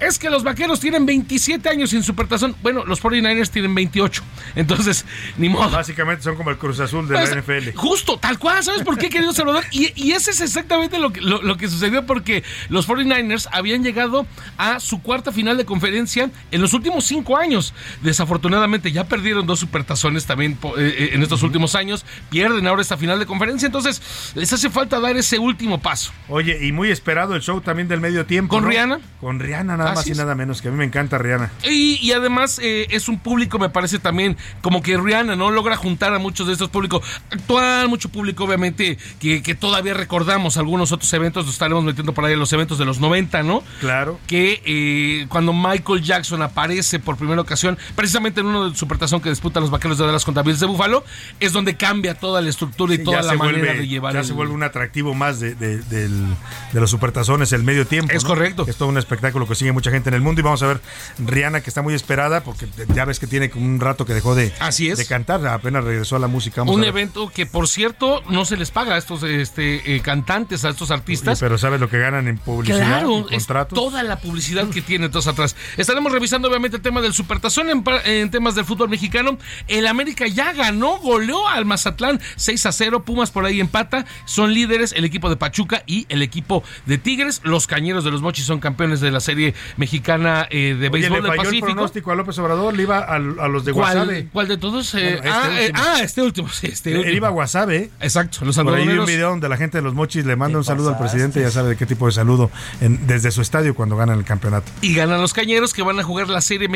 es 0.00 0.18
que 0.18 0.30
los 0.30 0.42
vaqueros 0.42 0.80
tienen 0.80 1.06
27 1.06 1.68
años 1.68 1.90
sin 1.90 2.02
supertazón. 2.02 2.56
Bueno, 2.62 2.84
los 2.84 3.02
49ers 3.02 3.50
tienen 3.50 3.74
28. 3.74 4.22
Entonces, 4.56 5.04
ni 5.38 5.48
modo. 5.48 5.70
Básicamente 5.70 6.22
son 6.22 6.36
como 6.36 6.50
el 6.50 6.58
Cruz 6.58 6.80
Azul 6.80 7.06
de 7.08 7.14
Pues, 7.14 7.30
la 7.30 7.40
NFL. 7.40 7.76
Justo, 7.76 8.18
tal 8.18 8.38
cual, 8.38 8.62
¿sabes 8.64 8.82
por 8.82 8.98
qué, 8.98 9.08
querido 9.10 9.32
Salvador? 9.32 9.64
Y, 9.70 9.92
y 9.94 10.12
ese 10.12 10.32
es 10.32 10.40
exactamente 10.40 10.98
lo 10.98 11.12
que, 11.12 11.20
lo, 11.20 11.42
lo 11.42 11.56
que 11.56 11.68
sucedió 11.68 12.04
porque 12.04 12.42
los 12.68 12.88
49ers 12.88 13.48
habían 13.52 13.84
llegado 13.84 14.26
a 14.58 14.80
su 14.80 15.02
cuarta 15.02 15.30
final 15.30 15.56
de 15.56 15.64
conferencia 15.64 16.30
en 16.50 16.60
los 16.60 16.72
últimos 16.72 17.04
cinco 17.04 17.36
años. 17.36 17.74
Desafortunadamente 18.02 18.90
ya 18.90 19.04
perdieron 19.04 19.46
dos 19.46 19.60
supertazones 19.60 20.26
también 20.26 20.58
eh, 20.76 20.96
eh, 20.98 21.10
en 21.12 21.22
estos 21.22 21.42
últimos 21.42 21.74
años. 21.74 22.04
Pierden 22.30 22.66
ahora 22.66 22.82
esta 22.82 22.96
final 22.96 23.18
de 23.18 23.26
conferencia, 23.26 23.66
entonces 23.66 23.85
les 24.34 24.52
hace 24.52 24.70
falta 24.70 25.00
dar 25.00 25.16
ese 25.16 25.38
último 25.38 25.80
paso. 25.80 26.12
Oye, 26.28 26.66
y 26.66 26.72
muy 26.72 26.90
esperado 26.90 27.34
el 27.34 27.42
show 27.42 27.60
también 27.60 27.88
del 27.88 28.00
medio 28.00 28.26
tiempo. 28.26 28.54
¿Con 28.54 28.64
¿no? 28.64 28.70
Rihanna? 28.70 29.00
Con 29.20 29.40
Rihanna, 29.40 29.76
nada 29.76 29.90
Así 29.92 29.98
más 29.98 30.06
y 30.08 30.10
es. 30.12 30.18
nada 30.18 30.34
menos, 30.34 30.62
que 30.62 30.68
a 30.68 30.70
mí 30.70 30.76
me 30.76 30.84
encanta 30.84 31.18
Rihanna. 31.18 31.50
Y, 31.64 31.98
y 32.00 32.12
además 32.12 32.58
eh, 32.62 32.86
es 32.90 33.08
un 33.08 33.18
público, 33.18 33.58
me 33.58 33.68
parece 33.70 33.98
también, 33.98 34.36
como 34.62 34.82
que 34.82 34.96
Rihanna 34.96 35.36
no 35.36 35.50
logra 35.50 35.76
juntar 35.76 36.12
a 36.14 36.18
muchos 36.18 36.46
de 36.46 36.52
estos 36.52 36.68
públicos 36.68 37.02
actual, 37.30 37.88
mucho 37.88 38.08
público 38.08 38.44
obviamente 38.44 38.98
que, 39.20 39.42
que 39.42 39.54
todavía 39.54 39.94
recordamos 39.94 40.56
algunos 40.56 40.92
otros 40.92 41.12
eventos, 41.12 41.44
nos 41.46 41.54
estaremos 41.54 41.84
metiendo 41.84 42.12
por 42.14 42.24
ahí 42.24 42.32
en 42.34 42.38
los 42.38 42.52
eventos 42.52 42.78
de 42.78 42.84
los 42.84 43.00
90, 43.00 43.42
¿no? 43.42 43.62
Claro. 43.80 44.18
Que 44.26 44.62
eh, 44.64 45.26
cuando 45.28 45.52
Michael 45.52 46.02
Jackson 46.02 46.42
aparece 46.42 46.98
por 46.98 47.16
primera 47.16 47.40
ocasión, 47.40 47.78
precisamente 47.94 48.40
en 48.40 48.46
uno 48.46 48.70
de 48.70 48.76
supertazón 48.76 49.20
que 49.20 49.30
disputan 49.30 49.62
los 49.62 49.70
vaqueros 49.70 49.98
de 49.98 50.06
Dallas 50.06 50.24
contra 50.24 50.42
Bills 50.42 50.60
de 50.60 50.66
Búfalo, 50.66 51.04
es 51.40 51.52
donde 51.52 51.76
cambia 51.76 52.14
toda 52.14 52.40
la 52.40 52.50
estructura 52.50 52.94
y 52.94 52.98
Sí, 52.98 53.04
toda 53.04 53.22
la 53.22 53.34
manera 53.34 53.65
vuelve, 53.66 53.80
de 53.82 53.88
llevar 53.88 54.12
ya 54.14 54.20
el- 54.20 54.26
se 54.26 54.32
vuelve 54.32 54.54
un 54.54 54.62
atractivo 54.62 55.14
más 55.14 55.40
de, 55.40 55.54
de- 55.54 55.78
del- 55.78 56.34
de 56.72 56.80
los 56.80 56.90
supertazones 56.90 57.52
el 57.52 57.62
medio 57.62 57.86
tiempo. 57.86 58.12
Es 58.12 58.22
¿no? 58.24 58.28
correcto. 58.30 58.64
Es 58.68 58.76
todo 58.76 58.88
un 58.88 58.98
espectáculo 58.98 59.46
que 59.46 59.54
sigue 59.54 59.72
mucha 59.72 59.90
gente 59.90 60.08
en 60.10 60.14
el 60.14 60.20
mundo 60.20 60.40
y 60.40 60.44
vamos 60.44 60.62
a 60.62 60.66
ver 60.68 60.80
Rihanna 61.18 61.60
que 61.60 61.70
está 61.70 61.82
muy 61.82 61.94
esperada 61.94 62.42
porque 62.42 62.66
ya 62.94 63.04
ves 63.04 63.18
que 63.18 63.26
tiene 63.26 63.50
un 63.54 63.80
rato 63.80 64.04
que 64.06 64.14
dejó 64.14 64.34
de, 64.34 64.52
Así 64.60 64.88
es. 64.90 64.98
de 64.98 65.06
cantar, 65.06 65.46
apenas 65.46 65.84
regresó 65.84 66.16
a 66.16 66.18
la 66.18 66.26
música. 66.28 66.60
Vamos 66.62 66.74
un 66.76 66.84
evento 66.84 67.30
que 67.30 67.46
por 67.46 67.68
cierto 67.68 68.22
no 68.28 68.44
se 68.44 68.56
les 68.56 68.70
paga 68.70 68.94
a 68.94 68.98
estos 68.98 69.22
este, 69.22 69.94
eh, 69.96 70.00
cantantes, 70.00 70.64
a 70.64 70.70
estos 70.70 70.90
artistas. 70.90 71.40
pero 71.40 71.58
sabes 71.58 71.80
lo 71.80 71.88
que 71.88 71.98
ganan 71.98 72.28
en 72.28 72.38
publicidad, 72.38 72.78
Claro, 72.86 73.18
en 73.18 73.24
es 73.24 73.28
contratos. 73.46 73.76
toda 73.78 74.02
la 74.02 74.16
publicidad 74.18 74.68
que 74.68 74.82
tiene 74.82 75.08
todos 75.08 75.26
atrás. 75.26 75.56
Estaremos 75.76 76.12
revisando 76.12 76.48
obviamente 76.48 76.76
el 76.76 76.82
tema 76.82 77.00
del 77.00 77.12
Supertazón 77.12 77.70
en, 77.70 77.84
en 78.04 78.30
temas 78.30 78.54
del 78.54 78.64
fútbol 78.64 78.88
mexicano. 78.88 79.38
El 79.68 79.86
América 79.86 80.26
ya 80.26 80.52
ganó, 80.52 80.98
goleó 80.98 81.48
al 81.48 81.64
Mazatlán 81.64 82.20
6 82.36 82.66
a 82.66 82.72
0. 82.72 83.04
Pumas 83.04 83.30
por 83.30 83.44
ahí 83.44 83.55
empata. 83.60 84.04
Son 84.24 84.52
líderes 84.54 84.92
el 84.92 85.04
equipo 85.04 85.28
de 85.30 85.36
Pachuca 85.36 85.82
y 85.86 86.06
el 86.08 86.22
equipo 86.22 86.62
de 86.86 86.98
Tigres. 86.98 87.40
Los 87.44 87.66
cañeros 87.66 88.04
de 88.04 88.10
los 88.10 88.22
Mochis 88.22 88.44
son 88.46 88.60
campeones 88.60 89.00
de 89.00 89.10
la 89.10 89.20
serie 89.20 89.54
mexicana 89.76 90.46
eh, 90.50 90.74
de 90.78 90.88
Oye, 90.88 90.90
béisbol 90.90 91.18
le 91.22 91.22
del 91.22 91.26
falló 91.30 91.40
el 91.42 91.46
Pacífico. 91.46 91.66
pronóstico 91.66 92.12
a 92.12 92.14
López 92.16 92.38
Obrador, 92.38 92.74
le 92.76 92.82
iba 92.82 92.98
a, 92.98 93.14
a 93.16 93.18
los 93.18 93.64
de 93.64 93.72
¿Cuál, 93.72 93.94
Guasave. 93.96 94.28
cuál 94.32 94.48
de 94.48 94.56
todos? 94.56 94.94
Eh, 94.94 95.16
Bueno, 95.16 95.16
este 95.16 95.28
ah, 95.30 95.60
eh, 95.62 95.72
ah, 95.74 95.98
este 96.02 96.22
último. 96.22 96.48
sí, 96.48 96.66
este 96.68 96.90
Él 96.92 96.98
último. 96.98 97.16
iba 97.16 97.28
a 97.28 97.30
Guasave. 97.30 97.90
Exacto, 98.00 98.44
los 98.44 98.56
Por 98.56 98.74
ahí 98.74 98.86
vi 98.86 98.98
un 98.98 99.06
video 99.06 99.30
donde 99.30 99.48
la 99.48 99.56
gente 99.56 99.78
de 99.78 99.82
los 99.82 99.94
mochis 99.94 100.24
le 100.24 100.36
manda 100.36 100.58
un 100.58 100.64
saludo 100.64 100.90
al 100.90 100.98
presidente, 100.98 101.40
ya 101.40 101.50
sabe 101.50 101.70
de 101.70 101.76
qué 101.76 101.86
tipo 101.86 102.06
de 102.06 102.12
saludo, 102.12 102.50
en- 102.80 103.06
desde 103.06 103.30
su 103.30 103.40
estadio 103.42 103.74
cuando 103.74 103.96
ganan 103.96 104.18
el 104.18 104.24
campeonato. 104.24 104.70
y 104.80 104.94
ganan 104.94 105.20
los 105.20 105.32
cañeros 105.32 105.72
que 105.74 105.82
van 105.82 105.98
a 105.98 106.02
jugar 106.02 106.28
la 106.28 106.40
serie 106.40 106.68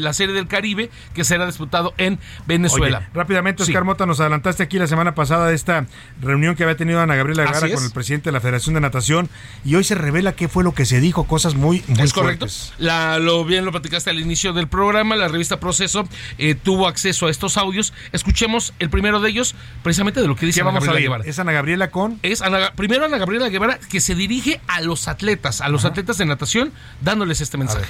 la 0.00 0.12
serie 0.12 0.34
del 0.34 0.46
Caribe 0.48 0.90
que 1.14 1.24
será 1.24 1.46
disputado 1.46 1.94
en 1.98 2.18
Venezuela. 2.46 2.98
Oye, 2.98 3.06
rápidamente, 3.14 3.64
Sí. 3.64 3.70
Oscar 3.72 3.84
Mota, 3.84 4.06
nos 4.06 4.20
adelantaste 4.20 4.62
aquí 4.62 4.78
la 4.78 4.86
semana 4.86 5.14
pasada 5.14 5.48
de 5.48 5.54
esta 5.54 5.86
reunión 6.26 6.54
que 6.56 6.62
había 6.64 6.76
tenido 6.76 7.00
Ana 7.00 7.14
Gabriela 7.14 7.44
Guevara 7.44 7.72
con 7.74 7.84
el 7.84 7.90
presidente 7.90 8.28
de 8.28 8.32
la 8.32 8.40
Federación 8.40 8.74
de 8.74 8.80
Natación 8.82 9.30
y 9.64 9.74
hoy 9.76 9.84
se 9.84 9.94
revela 9.94 10.32
qué 10.34 10.48
fue 10.48 10.62
lo 10.64 10.74
que 10.74 10.84
se 10.84 11.00
dijo, 11.00 11.24
cosas 11.24 11.54
muy, 11.54 11.82
muy 11.88 12.00
Es 12.00 12.12
correcto. 12.12 12.46
fuertes. 12.46 12.72
La, 12.78 13.18
lo 13.18 13.44
bien 13.44 13.64
lo 13.64 13.72
platicaste 13.72 14.10
al 14.10 14.20
inicio 14.20 14.52
del 14.52 14.68
programa. 14.68 15.16
La 15.16 15.28
revista 15.28 15.58
Proceso 15.60 16.06
eh, 16.38 16.54
tuvo 16.54 16.88
acceso 16.88 17.26
a 17.28 17.30
estos 17.30 17.56
audios. 17.56 17.92
Escuchemos 18.12 18.74
el 18.78 18.90
primero 18.90 19.20
de 19.20 19.30
ellos, 19.30 19.54
precisamente 19.82 20.20
de 20.20 20.26
lo 20.28 20.36
que 20.36 20.46
dice 20.46 20.56
¿Qué 20.56 20.62
Ana 20.62 20.70
vamos 20.70 20.84
a 20.84 20.86
Gabriela? 20.86 21.14
Guevara. 21.16 21.30
Es 21.30 21.38
Ana 21.38 21.52
Gabriela 21.52 21.90
con... 21.90 22.18
Es 22.22 22.42
Ana- 22.42 22.72
primero 22.74 23.04
Ana 23.06 23.18
Gabriela 23.18 23.48
Guevara 23.48 23.78
que 23.78 24.00
se 24.00 24.14
dirige 24.14 24.60
a 24.66 24.80
los 24.82 25.08
atletas, 25.08 25.60
a 25.60 25.68
los 25.68 25.84
atletas 25.84 26.18
de 26.18 26.26
natación, 26.26 26.72
dándoles 27.00 27.40
este 27.40 27.56
mensaje. 27.56 27.86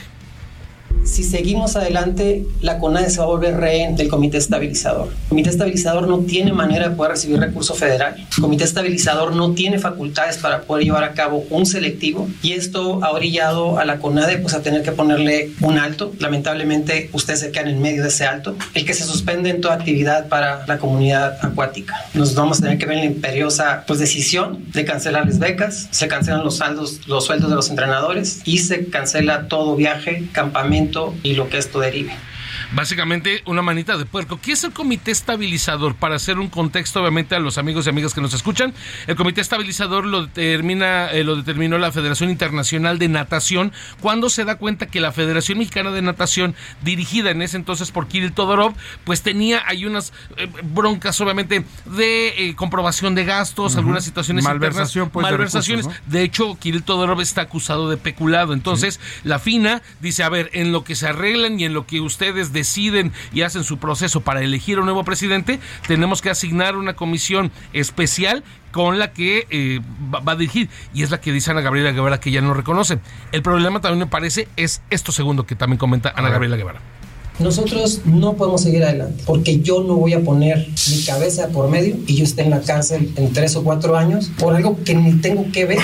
Si 1.07 1.23
seguimos 1.23 1.77
adelante, 1.77 2.45
la 2.61 2.79
CONADE 2.79 3.11
se 3.11 3.19
va 3.19 3.25
a 3.25 3.29
volver 3.29 3.57
rehén 3.57 3.97
del 3.97 4.09
Comité 4.09 4.39
Estabilizador. 4.39 5.09
El 5.09 5.29
Comité 5.29 5.51
Estabilizador 5.51 6.09
no 6.09 6.19
tiene 6.21 6.53
manera 6.53 6.89
de 6.89 6.97
poder 6.97 7.13
recibir 7.13 7.39
recurso 7.39 7.75
federal. 7.75 8.17
El 8.17 8.43
Comité 8.43 8.65
Estabilizador 8.65 9.35
no 9.35 9.53
tiene 9.53 9.79
facultades 9.79 10.39
para 10.39 10.63
poder 10.63 10.85
llevar 10.85 11.05
a 11.05 11.13
cabo 11.13 11.45
un 11.51 11.65
selectivo 11.65 12.29
y 12.43 12.53
esto 12.53 13.05
ha 13.05 13.13
orillado 13.13 13.79
a 13.79 13.85
la 13.85 13.99
CONADE 13.99 14.39
pues, 14.39 14.55
a 14.55 14.63
tener 14.63 14.83
que 14.83 14.93
ponerle 14.93 15.53
un 15.61 15.79
alto. 15.79 16.13
Lamentablemente, 16.19 17.09
ustedes 17.13 17.41
se 17.41 17.53
quedan 17.53 17.69
en 17.69 17.81
medio 17.81 18.03
de 18.03 18.09
ese 18.09 18.27
alto, 18.27 18.57
el 18.75 18.85
que 18.85 18.95
se 18.95 19.05
suspende 19.05 19.51
en 19.51 19.61
toda 19.61 19.75
actividad 19.75 20.29
para 20.29 20.67
la 20.67 20.79
comunidad 20.79 21.39
acuática. 21.41 21.95
Nos 22.15 22.35
vamos 22.35 22.59
a 22.59 22.63
tener 22.63 22.79
que 22.79 22.87
ver 22.87 22.99
la 22.99 23.05
imperiosa 23.05 23.85
pues, 23.87 24.01
decisión 24.01 24.65
de 24.73 24.85
cancelarles 24.85 25.39
becas, 25.39 25.89
se 25.93 26.09
cancelan 26.09 26.43
los 26.43 26.57
saldos, 26.57 27.01
los 27.07 27.25
sueldos 27.25 27.49
de 27.49 27.57
los 27.57 27.71
entrenadores 27.71 28.41
y 28.45 28.59
se 28.59 28.87
cancela 28.87 29.47
todo 29.47 29.77
viaje, 29.77 30.29
campamento 30.33 30.96
y 31.23 31.35
lo 31.35 31.49
que 31.49 31.59
esto 31.59 31.81
derive. 31.81 32.13
Básicamente 32.73 33.43
una 33.47 33.63
manita 33.63 33.97
de 33.97 34.07
puerco. 34.07 34.41
¿Qué 34.41 34.53
es 34.53 34.65
el 34.65 34.73
comité 34.73 35.13
estabilizador? 35.13 35.95
Para 35.95 36.17
hacer 36.17 36.39
un 36.39 36.49
contexto, 36.49 37.01
obviamente, 37.01 37.35
a 37.35 37.39
los 37.39 37.59
amigos 37.59 37.87
y 37.87 37.91
amigas 37.91 38.13
que 38.13 38.21
nos 38.21 38.35
escuchan, 38.35 38.75
el 39.07 39.15
comité 39.15 39.41
estabilizador 39.41 40.05
lo 40.05 40.27
determina, 40.27 41.11
eh, 41.13 41.23
lo 41.23 41.37
determinó 41.37 41.79
la 41.79 41.93
Federación 41.93 42.29
Internacional 42.31 42.99
de 42.99 43.09
Natación 43.09 43.73
cuando 44.01 44.31
se 44.31 44.45
da 44.45 44.57
cuenta 44.57 44.87
que 44.87 45.01
la 45.01 45.13
Federación 45.13 45.59
Mexicana 45.59 45.93
de 45.93 46.03
Natación, 46.03 46.55
dirigida 46.83 47.31
en 47.31 47.43
ese 47.43 47.57
entonces 47.57 47.93
por 47.93 48.09
Kirill 48.09 48.33
Todorov, 48.33 48.75
pues 49.05 49.23
tenía 49.23 49.63
hay 49.67 49.87
unas 49.87 50.13
eh, 50.37 50.49
broncas, 50.63 51.21
obviamente, 51.21 51.65
de 51.85 52.29
eh, 52.49 52.55
comprobación 52.57 53.15
de 53.15 53.25
gastos, 53.25 53.77
algunas 53.77 54.05
situaciones 54.05 54.45
Malversación, 54.45 55.11
pues, 55.11 55.25
de 55.25 55.33
malversaciones. 55.33 55.89
De 56.07 56.23
hecho, 56.23 56.59
Kirill 56.59 56.83
Todorov 56.83 57.21
está 57.21 57.43
acusado 57.43 57.89
de 57.89 57.97
peculado. 57.97 58.53
Entonces, 58.53 59.01
la 59.23 59.39
FINA 59.39 59.83
dice, 60.01 60.25
a 60.25 60.29
ver, 60.29 60.51
en 60.53 60.73
lo 60.73 60.85
que 60.85 60.95
se 60.95 61.07
arreglan 61.07 61.61
y 61.61 61.65
en 61.65 61.75
lo 61.75 61.87
que 61.87 62.01
ustedes 62.01 62.53
deciden 62.57 63.13
y 63.33 63.43
hacen 63.43 63.63
su 63.63 63.79
proceso 63.79 64.23
para 64.23 64.43
elegir 64.43 64.79
un 64.79 64.87
nuevo 64.87 65.05
presidente, 65.05 65.61
tenemos 65.87 66.23
que 66.23 66.31
asignar 66.31 66.77
una 66.77 66.95
comisión 66.95 67.53
especial 67.73 68.43
con 68.73 68.99
la 68.99 69.13
que 69.13 69.47
eh, 69.51 69.81
va, 70.13 70.21
va 70.21 70.33
a 70.33 70.37
dirigir. 70.37 70.69
Y 70.93 71.03
es 71.03 71.11
la 71.11 71.21
que 71.21 71.33
dice 71.33 71.51
Ana 71.51 71.61
Gabriela 71.61 71.93
Guevara 71.93 72.19
que 72.19 72.31
ya 72.31 72.41
no 72.41 72.55
reconoce. 72.55 72.99
El 73.33 73.43
problema 73.43 73.81
también 73.81 74.01
me 74.01 74.07
parece 74.07 74.49
es 74.57 74.83
esto 74.91 75.13
segundo 75.13 75.47
que 75.47 75.55
también 75.55 75.79
comenta 75.79 76.13
Ana 76.17 76.31
Gabriela 76.31 76.57
Guevara. 76.57 76.81
Nosotros 77.39 78.01
no 78.07 78.35
podemos 78.35 78.63
seguir 78.63 78.83
adelante 78.83 79.23
porque 79.27 79.61
yo 79.61 79.83
no 79.83 79.97
voy 79.97 80.15
a 80.15 80.21
poner 80.21 80.67
mi 80.91 81.03
cabeza 81.05 81.49
por 81.49 81.69
medio 81.69 81.97
y 82.07 82.17
yo 82.17 82.25
esté 82.25 82.43
en 82.43 82.51
la 82.51 82.63
cárcel 82.63 83.13
en 83.17 83.33
tres 83.33 83.57
o 83.57 83.63
cuatro 83.63 83.97
años 83.97 84.31
por 84.39 84.55
algo 84.55 84.83
que 84.85 84.95
ni 84.95 85.13
tengo 85.21 85.51
que 85.53 85.67
ver. 85.67 85.79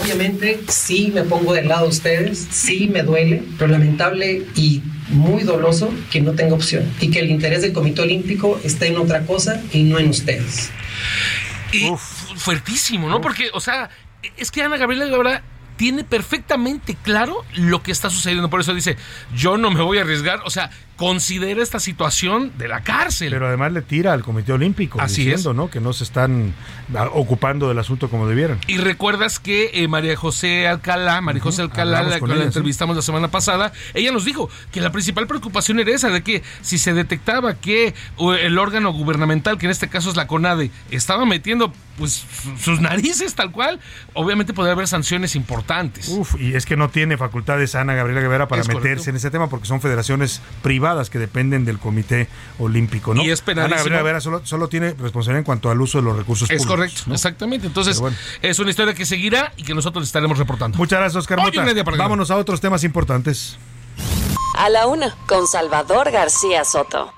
Obviamente 0.00 0.60
sí 0.68 1.10
me 1.12 1.22
pongo 1.22 1.54
del 1.54 1.68
lado 1.68 1.84
de 1.84 1.90
ustedes, 1.90 2.46
sí 2.50 2.88
me 2.92 3.02
duele, 3.02 3.42
pero 3.58 3.72
lamentable 3.72 4.46
y 4.54 4.80
muy 5.08 5.42
doloso 5.42 5.92
que 6.10 6.20
no 6.20 6.32
tenga 6.32 6.54
opción 6.54 6.88
y 7.00 7.10
que 7.10 7.18
el 7.18 7.30
interés 7.30 7.62
del 7.62 7.72
Comité 7.72 8.02
Olímpico 8.02 8.60
esté 8.62 8.86
en 8.86 8.96
otra 8.96 9.26
cosa 9.26 9.60
y 9.72 9.82
no 9.82 9.98
en 9.98 10.08
ustedes. 10.08 10.70
Y 11.72 11.90
fuertísimo, 12.36 13.08
¿no? 13.08 13.20
Porque, 13.20 13.50
o 13.52 13.60
sea, 13.60 13.90
es 14.36 14.50
que 14.50 14.62
Ana 14.62 14.76
Gabriela 14.76 15.06
Guevara 15.06 15.42
tiene 15.76 16.04
perfectamente 16.04 16.96
claro 17.02 17.44
lo 17.54 17.82
que 17.82 17.92
está 17.92 18.08
sucediendo. 18.08 18.48
Por 18.48 18.60
eso 18.60 18.74
dice, 18.74 18.96
yo 19.34 19.56
no 19.56 19.70
me 19.70 19.82
voy 19.82 19.98
a 19.98 20.02
arriesgar. 20.02 20.40
O 20.44 20.50
sea, 20.50 20.70
considera 21.02 21.60
esta 21.60 21.80
situación 21.80 22.52
de 22.58 22.68
la 22.68 22.84
cárcel. 22.84 23.30
Pero 23.32 23.48
además 23.48 23.72
le 23.72 23.82
tira 23.82 24.12
al 24.12 24.22
Comité 24.22 24.52
Olímpico 24.52 25.00
Así 25.00 25.24
diciendo, 25.24 25.52
¿no? 25.52 25.68
Que 25.68 25.80
no 25.80 25.92
se 25.92 26.04
están 26.04 26.54
ah, 26.94 27.08
ocupando 27.12 27.66
del 27.68 27.76
asunto 27.80 28.08
como 28.08 28.28
debieran. 28.28 28.60
Y 28.68 28.76
recuerdas 28.78 29.40
que 29.40 29.70
eh, 29.74 29.88
María 29.88 30.14
José 30.14 30.68
Alcalá, 30.68 31.20
María 31.20 31.42
José 31.42 31.62
Alcalá, 31.62 32.02
la 32.04 32.18
la 32.20 32.36
sí. 32.36 32.42
entrevistamos 32.42 32.94
la 32.94 33.02
semana 33.02 33.26
pasada, 33.32 33.72
ella 33.94 34.12
nos 34.12 34.24
dijo 34.24 34.48
que 34.70 34.80
la 34.80 34.92
principal 34.92 35.26
preocupación 35.26 35.80
era 35.80 35.90
esa, 35.90 36.08
de 36.08 36.22
que 36.22 36.44
si 36.60 36.78
se 36.78 36.92
detectaba 36.94 37.54
que 37.54 37.94
el 38.40 38.56
órgano 38.58 38.92
gubernamental, 38.92 39.58
que 39.58 39.66
en 39.66 39.72
este 39.72 39.88
caso 39.88 40.08
es 40.08 40.14
la 40.16 40.28
CONADE, 40.28 40.70
estaba 40.92 41.26
metiendo 41.26 41.72
pues 41.98 42.24
su- 42.42 42.56
sus 42.58 42.80
narices 42.80 43.34
tal 43.34 43.50
cual, 43.50 43.80
obviamente 44.14 44.54
podría 44.54 44.72
haber 44.74 44.86
sanciones 44.86 45.34
importantes. 45.34 46.08
Uf, 46.10 46.40
y 46.40 46.54
es 46.54 46.64
que 46.64 46.76
no 46.76 46.90
tiene 46.90 47.16
facultades 47.16 47.74
Ana 47.74 47.94
Gabriela 47.94 48.20
Guevara 48.20 48.46
para 48.46 48.62
Es 48.62 48.68
meterse 48.68 48.88
correcto. 48.88 49.10
en 49.10 49.16
ese 49.16 49.30
tema 49.32 49.48
porque 49.50 49.66
son 49.66 49.80
federaciones 49.80 50.40
privadas 50.62 50.91
que 51.10 51.18
dependen 51.18 51.64
del 51.64 51.78
Comité 51.78 52.28
Olímpico, 52.58 53.14
¿no? 53.14 53.22
Y 53.22 53.30
es 53.30 53.40
Ana 53.40 53.46
penalísimo. 53.46 53.76
Gabriela 53.78 53.98
Guevara 54.02 54.20
solo, 54.20 54.40
solo 54.44 54.68
tiene 54.68 54.90
responsabilidad 54.92 55.38
en 55.38 55.44
cuanto 55.44 55.70
al 55.70 55.80
uso 55.80 55.98
de 55.98 56.04
los 56.04 56.16
recursos 56.16 56.50
Es 56.50 56.58
públicos. 56.58 56.76
correcto, 56.76 57.14
exactamente. 57.14 57.66
Entonces, 57.66 58.00
es 58.42 58.58
una 58.58 58.70
historia 58.70 58.94
que 58.94 59.06
seguirá 59.06 59.52
y 59.56 59.62
que 59.64 59.74
nosotros 59.74 60.04
estaremos 60.04 60.38
reportando. 60.38 60.78
Muchas 60.78 60.98
gracias, 60.98 61.16
Oscar 61.20 61.38
Mota. 61.38 61.64
Vámonos 61.96 62.30
a 62.30 62.36
otros 62.36 62.60
temas 62.60 62.84
importantes. 62.84 63.56
A 64.58 64.68
la 64.68 64.86
una, 64.86 65.16
con 65.26 65.46
Salvador 65.46 66.10
García 66.10 66.64
Soto. 66.64 67.12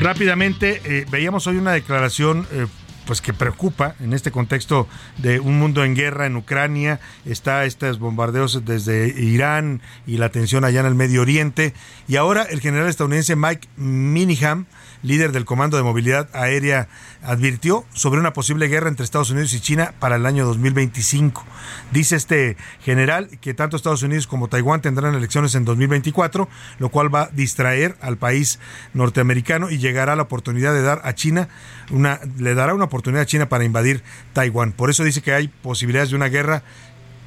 Rápidamente, 0.00 0.80
eh, 0.84 1.06
veíamos 1.10 1.46
hoy 1.46 1.56
una 1.56 1.72
declaración 1.72 2.46
eh, 2.52 2.66
pues 3.06 3.20
que 3.20 3.32
preocupa 3.32 3.94
en 4.00 4.12
este 4.12 4.30
contexto 4.30 4.88
de 5.18 5.40
un 5.40 5.58
mundo 5.58 5.84
en 5.84 5.94
guerra 5.94 6.26
en 6.26 6.36
Ucrania, 6.36 7.00
está 7.24 7.64
estos 7.64 7.98
bombardeos 7.98 8.64
desde 8.64 9.08
Irán 9.08 9.80
y 10.06 10.16
la 10.18 10.30
tensión 10.30 10.64
allá 10.64 10.80
en 10.80 10.86
el 10.86 10.94
Medio 10.94 11.22
Oriente 11.22 11.74
y 12.08 12.16
ahora 12.16 12.42
el 12.42 12.60
general 12.60 12.88
estadounidense 12.88 13.36
Mike 13.36 13.68
Miniham, 13.76 14.66
líder 15.02 15.32
del 15.32 15.44
Comando 15.44 15.76
de 15.76 15.82
Movilidad 15.82 16.28
Aérea, 16.34 16.88
advirtió 17.22 17.84
sobre 17.92 18.20
una 18.20 18.32
posible 18.32 18.68
guerra 18.68 18.88
entre 18.88 19.04
Estados 19.04 19.30
Unidos 19.30 19.52
y 19.54 19.60
China 19.60 19.94
para 19.98 20.16
el 20.16 20.26
año 20.26 20.46
2025. 20.46 21.44
Dice 21.90 22.16
este 22.16 22.56
general 22.80 23.28
que 23.40 23.54
tanto 23.54 23.76
Estados 23.76 24.02
Unidos 24.02 24.26
como 24.26 24.48
Taiwán 24.48 24.80
tendrán 24.80 25.14
elecciones 25.14 25.54
en 25.54 25.64
2024, 25.64 26.48
lo 26.78 26.88
cual 26.90 27.14
va 27.14 27.22
a 27.22 27.28
distraer 27.28 27.96
al 28.00 28.16
país 28.16 28.58
norteamericano 28.94 29.70
y 29.70 29.78
llegará 29.78 30.16
la 30.16 30.22
oportunidad 30.22 30.72
de 30.74 30.82
dar 30.82 31.00
a 31.04 31.14
China 31.14 31.48
una 31.90 32.20
le 32.38 32.54
dará 32.54 32.74
una 32.74 32.84
oportunidad 32.84 32.99
a 33.20 33.26
China 33.26 33.48
para 33.48 33.64
invadir 33.64 34.02
Taiwán. 34.32 34.72
Por 34.72 34.90
eso 34.90 35.04
dice 35.04 35.22
que 35.22 35.32
hay 35.32 35.48
posibilidades 35.48 36.10
de 36.10 36.16
una 36.16 36.28
guerra 36.28 36.62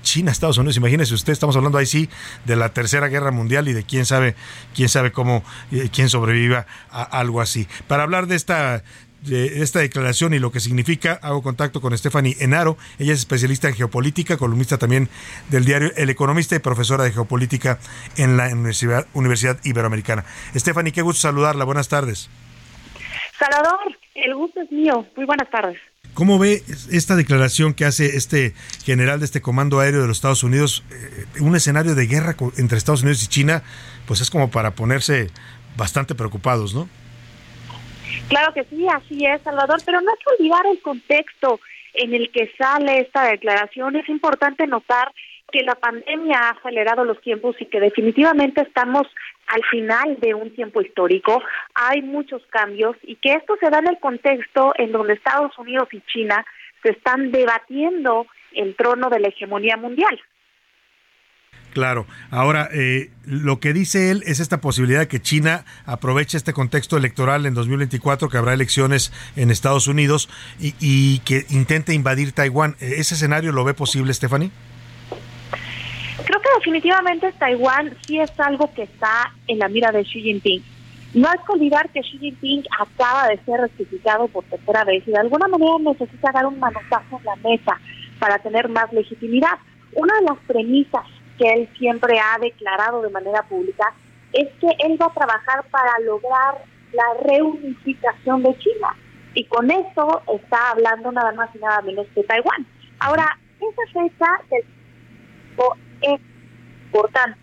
China, 0.03 0.31
Estados 0.31 0.57
Unidos, 0.57 0.75
imagínese 0.77 1.13
usted, 1.13 1.31
estamos 1.31 1.55
hablando 1.55 1.77
ahí 1.77 1.85
sí 1.85 2.09
de 2.43 2.57
la 2.57 2.73
Tercera 2.73 3.07
Guerra 3.07 3.31
Mundial 3.31 3.69
y 3.69 3.73
de 3.73 3.83
quién 3.83 4.05
sabe, 4.05 4.35
quién 4.75 4.89
sabe 4.89 5.13
cómo, 5.13 5.43
eh, 5.71 5.89
quién 5.93 6.09
sobreviva 6.09 6.67
a 6.91 7.03
algo 7.03 7.39
así. 7.39 7.67
Para 7.87 8.03
hablar 8.03 8.27
de 8.27 8.35
esta 8.35 8.83
de 9.23 9.63
esta 9.63 9.79
declaración 9.79 10.33
y 10.33 10.39
lo 10.39 10.51
que 10.51 10.59
significa, 10.59 11.13
hago 11.21 11.41
contacto 11.41 11.81
con 11.81 11.97
Stephanie 11.97 12.35
Enaro. 12.39 12.77
Ella 12.99 13.13
es 13.13 13.19
especialista 13.19 13.69
en 13.69 13.75
geopolítica, 13.75 14.37
columnista 14.37 14.77
también 14.77 15.09
del 15.49 15.65
diario 15.65 15.91
El 15.95 16.09
Economista 16.09 16.55
y 16.55 16.59
profesora 16.59 17.05
de 17.05 17.11
geopolítica 17.11 17.79
en 18.17 18.37
la 18.37 18.49
Universidad, 18.49 19.07
Universidad 19.13 19.57
Iberoamericana. 19.63 20.25
Stephanie, 20.55 20.91
qué 20.91 21.01
gusto 21.01 21.21
saludarla. 21.21 21.63
Buenas 21.63 21.87
tardes. 21.87 22.29
Salvador, 23.43 23.97
el 24.15 24.35
gusto 24.35 24.61
es 24.61 24.71
mío. 24.71 25.05
Muy 25.15 25.25
buenas 25.25 25.49
tardes. 25.49 25.77
¿Cómo 26.13 26.37
ve 26.39 26.61
esta 26.91 27.15
declaración 27.15 27.73
que 27.73 27.85
hace 27.85 28.15
este 28.15 28.53
general 28.85 29.19
de 29.19 29.25
este 29.25 29.41
Comando 29.41 29.79
Aéreo 29.79 30.01
de 30.01 30.07
los 30.07 30.17
Estados 30.17 30.43
Unidos? 30.43 30.83
Eh, 30.91 31.41
un 31.41 31.55
escenario 31.55 31.95
de 31.95 32.05
guerra 32.05 32.35
entre 32.57 32.77
Estados 32.77 33.01
Unidos 33.01 33.23
y 33.23 33.27
China, 33.27 33.63
pues 34.07 34.21
es 34.21 34.29
como 34.29 34.49
para 34.49 34.71
ponerse 34.71 35.29
bastante 35.75 36.15
preocupados, 36.15 36.73
¿no? 36.73 36.87
Claro 38.29 38.53
que 38.53 38.63
sí, 38.65 38.87
así 38.87 39.25
es, 39.25 39.41
Salvador, 39.41 39.81
pero 39.85 39.99
no 40.01 40.11
hay 40.11 40.17
que 40.17 40.43
olvidar 40.43 40.65
el 40.71 40.81
contexto 40.81 41.59
en 41.95 42.13
el 42.13 42.31
que 42.31 42.51
sale 42.57 42.99
esta 42.99 43.23
declaración. 43.23 43.95
Es 43.95 44.07
importante 44.07 44.67
notar 44.67 45.11
que 45.51 45.63
la 45.63 45.75
pandemia 45.75 46.39
ha 46.39 46.49
acelerado 46.51 47.03
los 47.03 47.19
tiempos 47.21 47.55
y 47.59 47.65
que 47.65 47.79
definitivamente 47.79 48.61
estamos 48.61 49.07
al 49.47 49.63
final 49.69 50.17
de 50.19 50.33
un 50.33 50.53
tiempo 50.55 50.81
histórico. 50.81 51.41
Hay 51.75 52.01
muchos 52.01 52.41
cambios 52.49 52.95
y 53.03 53.15
que 53.17 53.33
esto 53.33 53.55
se 53.59 53.69
da 53.69 53.79
en 53.79 53.87
el 53.87 53.99
contexto 53.99 54.73
en 54.77 54.91
donde 54.91 55.13
Estados 55.13 55.57
Unidos 55.57 55.87
y 55.91 56.01
China 56.01 56.45
se 56.81 56.91
están 56.91 57.31
debatiendo 57.31 58.27
el 58.53 58.75
trono 58.75 59.09
de 59.09 59.19
la 59.19 59.29
hegemonía 59.29 59.77
mundial. 59.77 60.19
Claro. 61.73 62.05
Ahora, 62.29 62.69
eh, 62.71 63.09
lo 63.25 63.59
que 63.59 63.73
dice 63.73 64.11
él 64.11 64.23
es 64.27 64.39
esta 64.39 64.61
posibilidad 64.61 64.99
de 64.99 65.07
que 65.07 65.21
China 65.21 65.65
aproveche 65.85 66.37
este 66.37 66.53
contexto 66.53 66.97
electoral 66.97 67.47
en 67.47 67.55
2024, 67.55 68.29
que 68.29 68.37
habrá 68.37 68.53
elecciones 68.53 69.11
en 69.35 69.49
Estados 69.49 69.87
Unidos, 69.87 70.29
y, 70.59 70.75
y 70.79 71.19
que 71.19 71.47
intente 71.49 71.95
invadir 71.95 72.31
Taiwán. 72.31 72.75
Eh, 72.79 72.95
¿Ese 72.97 73.15
escenario 73.15 73.51
lo 73.51 73.63
ve 73.63 73.73
posible, 73.73 74.13
Stephanie? 74.13 74.51
Definitivamente 76.57 77.31
Taiwán 77.33 77.95
sí 78.05 78.19
es 78.19 78.31
algo 78.39 78.71
que 78.73 78.83
está 78.83 79.33
en 79.47 79.59
la 79.59 79.67
mira 79.67 79.91
de 79.91 80.03
Xi 80.03 80.21
Jinping. 80.21 80.63
No 81.13 81.27
hay 81.29 81.37
que 81.45 81.51
olvidar 81.51 81.89
que 81.89 82.01
Xi 82.01 82.17
Jinping 82.19 82.63
acaba 82.79 83.27
de 83.27 83.37
ser 83.43 83.59
rectificado 83.59 84.27
por 84.27 84.43
tercera 84.45 84.83
vez 84.83 85.07
y 85.07 85.11
de 85.11 85.19
alguna 85.19 85.47
manera 85.47 85.73
necesita 85.79 86.31
dar 86.31 86.45
un 86.45 86.59
manotazo 86.59 87.19
en 87.19 87.25
la 87.25 87.35
mesa 87.37 87.79
para 88.19 88.39
tener 88.39 88.69
más 88.69 88.91
legitimidad. 88.93 89.57
Una 89.93 90.15
de 90.15 90.25
las 90.25 90.37
premisas 90.47 91.03
que 91.37 91.49
él 91.53 91.69
siempre 91.77 92.19
ha 92.19 92.39
declarado 92.39 93.01
de 93.01 93.09
manera 93.09 93.43
pública 93.43 93.93
es 94.31 94.49
que 94.59 94.67
él 94.85 94.97
va 95.01 95.07
a 95.07 95.13
trabajar 95.13 95.63
para 95.71 95.99
lograr 96.05 96.63
la 96.93 97.21
reunificación 97.23 98.43
de 98.43 98.57
China. 98.57 98.95
Y 99.35 99.45
con 99.45 99.69
eso 99.71 100.21
está 100.27 100.71
hablando 100.71 101.11
nada 101.11 101.31
más 101.33 101.49
y 101.55 101.59
nada 101.59 101.81
menos 101.81 102.07
que 102.13 102.23
Taiwán. 102.23 102.65
Ahora, 102.99 103.37
esa 103.59 103.99
fecha 103.99 104.27
del 104.49 104.63
es 106.01 106.19
importante 106.93 107.37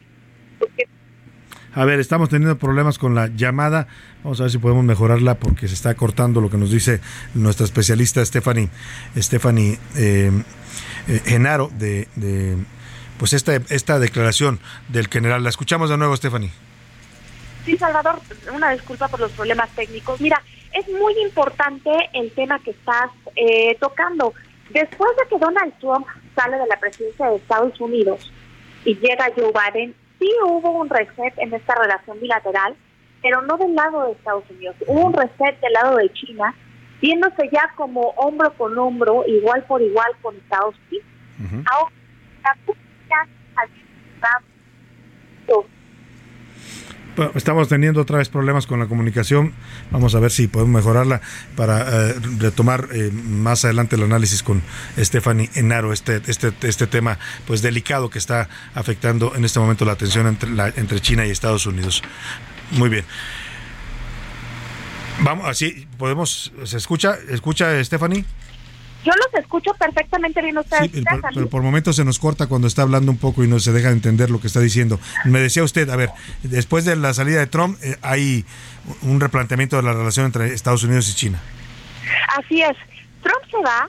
A 1.74 1.84
ver, 1.84 2.00
estamos 2.00 2.28
teniendo 2.28 2.58
problemas 2.58 2.98
con 2.98 3.14
la 3.14 3.28
llamada. 3.28 3.86
Vamos 4.24 4.40
a 4.40 4.44
ver 4.44 4.50
si 4.50 4.58
podemos 4.58 4.84
mejorarla 4.84 5.36
porque 5.36 5.68
se 5.68 5.74
está 5.74 5.94
cortando 5.94 6.40
lo 6.40 6.50
que 6.50 6.56
nos 6.56 6.70
dice 6.70 7.00
nuestra 7.34 7.64
especialista 7.64 8.24
Stephanie, 8.24 8.70
Stephanie 9.16 9.78
eh, 9.96 10.30
eh, 11.08 11.20
Genaro 11.24 11.70
de, 11.78 12.08
de, 12.16 12.56
pues 13.18 13.32
esta, 13.32 13.54
esta 13.54 13.98
declaración 13.98 14.58
del 14.88 15.08
general. 15.08 15.44
La 15.44 15.50
escuchamos 15.50 15.90
de 15.90 15.96
nuevo, 15.96 16.16
Stephanie. 16.16 16.50
Sí, 17.64 17.76
Salvador, 17.76 18.20
una 18.52 18.70
disculpa 18.70 19.08
por 19.08 19.20
los 19.20 19.32
problemas 19.32 19.70
técnicos. 19.70 20.20
Mira, 20.20 20.42
es 20.72 20.88
muy 20.88 21.14
importante 21.22 21.90
el 22.14 22.32
tema 22.32 22.58
que 22.60 22.70
estás 22.70 23.10
eh, 23.36 23.76
tocando. 23.80 24.34
Después 24.70 25.10
de 25.18 25.28
que 25.28 25.38
Donald 25.38 25.72
Trump 25.78 26.06
sale 26.34 26.56
de 26.56 26.66
la 26.66 26.78
presidencia 26.78 27.26
de 27.26 27.36
Estados 27.36 27.78
Unidos 27.80 28.32
y 28.84 28.94
llega 28.96 29.30
Joe 29.34 29.52
Biden, 29.52 29.94
sí 30.18 30.30
hubo 30.44 30.70
un 30.70 30.88
reset 30.88 31.34
en 31.38 31.52
esta 31.54 31.74
relación 31.74 32.20
bilateral, 32.20 32.76
pero 33.22 33.42
no 33.42 33.56
del 33.58 33.74
lado 33.74 34.06
de 34.06 34.12
Estados 34.12 34.44
Unidos. 34.50 34.76
Hubo 34.86 35.06
un 35.06 35.12
reset 35.12 35.60
del 35.60 35.72
lado 35.72 35.96
de 35.96 36.12
China, 36.12 36.54
viéndose 37.00 37.48
ya 37.52 37.72
como 37.76 38.10
hombro 38.16 38.52
con 38.54 38.76
hombro, 38.78 39.24
igual 39.26 39.64
por 39.64 39.82
igual 39.82 40.12
con 40.22 40.36
Estados 40.36 40.74
Unidos. 40.88 41.06
Ahora, 41.70 41.92
la 42.42 42.56
Bueno, 45.46 45.79
estamos 47.34 47.68
teniendo 47.68 48.00
otra 48.00 48.18
vez 48.18 48.28
problemas 48.28 48.66
con 48.66 48.80
la 48.80 48.86
comunicación. 48.86 49.52
Vamos 49.90 50.14
a 50.14 50.20
ver 50.20 50.30
si 50.30 50.48
podemos 50.48 50.74
mejorarla 50.74 51.20
para 51.56 52.10
eh, 52.10 52.14
retomar 52.38 52.88
eh, 52.92 53.10
más 53.12 53.64
adelante 53.64 53.96
el 53.96 54.02
análisis 54.02 54.42
con 54.42 54.62
Stephanie 54.98 55.50
Enaro, 55.54 55.92
este, 55.92 56.22
este, 56.26 56.52
este 56.62 56.86
tema 56.86 57.18
pues 57.46 57.62
delicado 57.62 58.10
que 58.10 58.18
está 58.18 58.48
afectando 58.74 59.34
en 59.34 59.44
este 59.44 59.60
momento 59.60 59.84
la 59.84 59.96
tensión 59.96 60.26
entre, 60.26 60.50
la, 60.50 60.68
entre 60.68 61.00
China 61.00 61.26
y 61.26 61.30
Estados 61.30 61.66
Unidos. 61.66 62.02
Muy 62.72 62.88
bien. 62.88 63.04
Vamos, 65.22 65.46
así 65.46 65.86
podemos, 65.98 66.52
¿se 66.64 66.78
escucha? 66.78 67.18
¿Escucha 67.28 67.82
Stephanie? 67.84 68.24
Yo 69.04 69.12
los 69.16 69.42
escucho 69.42 69.72
perfectamente 69.74 70.42
bien 70.42 70.58
ustedes. 70.58 70.90
Sí, 70.90 71.02
pero, 71.02 71.22
pero, 71.34 71.48
por 71.48 71.62
momentos 71.62 71.96
se 71.96 72.04
nos 72.04 72.18
corta 72.18 72.46
cuando 72.48 72.66
está 72.66 72.82
hablando 72.82 73.10
un 73.10 73.18
poco 73.18 73.42
y 73.42 73.48
no 73.48 73.58
se 73.58 73.72
deja 73.72 73.88
de 73.88 73.94
entender 73.94 74.30
lo 74.30 74.40
que 74.40 74.48
está 74.48 74.60
diciendo. 74.60 75.00
Me 75.24 75.40
decía 75.40 75.62
usted, 75.62 75.88
a 75.88 75.96
ver, 75.96 76.10
después 76.42 76.84
de 76.84 76.96
la 76.96 77.14
salida 77.14 77.40
de 77.40 77.46
Trump 77.46 77.78
eh, 77.82 77.96
hay 78.02 78.44
un 79.02 79.20
replanteamiento 79.20 79.76
de 79.76 79.82
la 79.82 79.92
relación 79.92 80.26
entre 80.26 80.52
Estados 80.52 80.84
Unidos 80.84 81.08
y 81.10 81.14
China. 81.14 81.40
Así 82.36 82.62
es. 82.62 82.76
Trump 83.22 83.42
se 83.50 83.58
va 83.58 83.88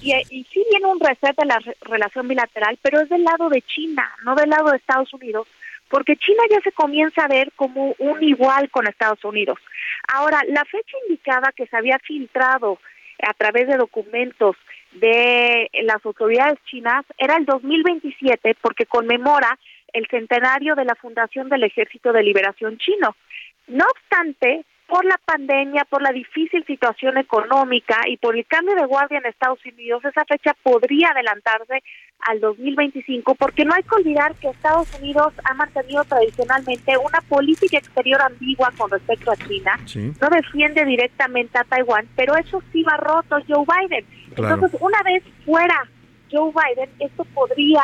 y, 0.00 0.12
y 0.14 0.44
sí 0.44 0.64
viene 0.70 0.86
un 0.86 1.00
reset 1.00 1.36
de 1.36 1.46
la 1.46 1.58
re 1.58 1.76
relación 1.82 2.26
bilateral, 2.26 2.78
pero 2.82 3.00
es 3.00 3.08
del 3.08 3.24
lado 3.24 3.48
de 3.48 3.62
China, 3.62 4.10
no 4.24 4.34
del 4.34 4.50
lado 4.50 4.70
de 4.70 4.76
Estados 4.76 5.12
Unidos, 5.14 5.46
porque 5.88 6.16
China 6.16 6.42
ya 6.50 6.60
se 6.62 6.72
comienza 6.72 7.24
a 7.24 7.28
ver 7.28 7.52
como 7.56 7.94
un 7.98 8.22
igual 8.22 8.70
con 8.70 8.86
Estados 8.86 9.24
Unidos. 9.24 9.58
Ahora, 10.12 10.42
la 10.48 10.64
fecha 10.64 10.96
indicada 11.06 11.52
que 11.56 11.66
se 11.66 11.76
había 11.76 11.98
filtrado 12.00 12.78
a 13.26 13.34
través 13.34 13.66
de 13.66 13.76
documentos 13.76 14.56
de 14.92 15.68
las 15.82 16.04
autoridades 16.04 16.58
chinas 16.64 17.04
era 17.18 17.36
el 17.36 17.44
2027 17.44 18.56
porque 18.60 18.86
conmemora 18.86 19.58
el 19.92 20.06
centenario 20.08 20.74
de 20.74 20.84
la 20.84 20.94
fundación 20.94 21.48
del 21.48 21.64
Ejército 21.64 22.12
de 22.12 22.22
Liberación 22.22 22.78
Chino. 22.78 23.16
No 23.66 23.84
obstante, 23.84 24.64
por 24.88 25.04
la 25.04 25.20
pandemia, 25.22 25.84
por 25.84 26.00
la 26.00 26.10
difícil 26.12 26.64
situación 26.64 27.18
económica 27.18 28.00
y 28.06 28.16
por 28.16 28.36
el 28.36 28.46
cambio 28.46 28.74
de 28.74 28.86
guardia 28.86 29.18
en 29.18 29.26
Estados 29.26 29.60
Unidos, 29.64 30.02
esa 30.04 30.24
fecha 30.24 30.56
podría 30.62 31.10
adelantarse 31.10 31.82
al 32.20 32.40
2025, 32.40 33.34
porque 33.34 33.66
no 33.66 33.74
hay 33.74 33.82
que 33.82 33.94
olvidar 33.94 34.34
que 34.36 34.48
Estados 34.48 34.88
Unidos 34.98 35.34
ha 35.44 35.54
mantenido 35.54 36.02
tradicionalmente 36.04 36.96
una 36.96 37.20
política 37.28 37.76
exterior 37.76 38.20
ambigua 38.22 38.72
con 38.78 38.90
respecto 38.90 39.30
a 39.30 39.36
China. 39.36 39.78
Sí. 39.84 40.12
No 40.20 40.28
defiende 40.30 40.84
directamente 40.86 41.58
a 41.58 41.64
Taiwán, 41.64 42.08
pero 42.16 42.34
eso 42.36 42.62
sí 42.72 42.82
va 42.82 42.96
roto 42.96 43.36
Joe 43.46 43.64
Biden. 43.66 44.06
Claro. 44.34 44.54
Entonces, 44.54 44.80
una 44.80 45.02
vez 45.02 45.22
fuera 45.44 45.86
Joe 46.32 46.50
Biden, 46.50 46.90
esto 46.98 47.24
podría 47.34 47.82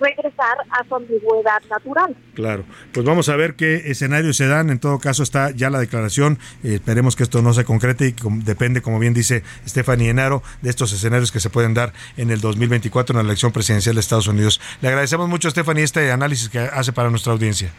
regresar 0.00 0.56
a 0.70 0.84
su 0.86 0.94
ambigüedad 0.94 1.62
natural. 1.70 2.16
Claro, 2.34 2.64
pues 2.92 3.06
vamos 3.06 3.28
a 3.28 3.36
ver 3.36 3.54
qué 3.54 3.90
escenarios 3.90 4.36
se 4.36 4.46
dan. 4.46 4.70
En 4.70 4.78
todo 4.78 4.98
caso 4.98 5.22
está 5.22 5.50
ya 5.50 5.70
la 5.70 5.78
declaración. 5.78 6.38
Eh, 6.62 6.74
esperemos 6.74 7.16
que 7.16 7.22
esto 7.22 7.42
no 7.42 7.54
se 7.54 7.64
concrete 7.64 8.06
y 8.06 8.12
com 8.12 8.40
depende, 8.44 8.82
como 8.82 8.98
bien 8.98 9.14
dice 9.14 9.42
Stephanie 9.66 10.10
Enaro, 10.10 10.42
de 10.62 10.70
estos 10.70 10.92
escenarios 10.92 11.32
que 11.32 11.40
se 11.40 11.50
pueden 11.50 11.74
dar 11.74 11.92
en 12.16 12.30
el 12.30 12.40
2024 12.40 13.14
en 13.14 13.24
la 13.24 13.30
elección 13.30 13.52
presidencial 13.52 13.94
de 13.94 14.00
Estados 14.00 14.26
Unidos. 14.26 14.60
Le 14.80 14.88
agradecemos 14.88 15.28
mucho, 15.28 15.50
Stephanie, 15.50 15.84
este 15.84 16.10
análisis 16.12 16.48
que 16.48 16.58
hace 16.58 16.92
para 16.92 17.10
nuestra 17.10 17.32
audiencia. 17.32 17.72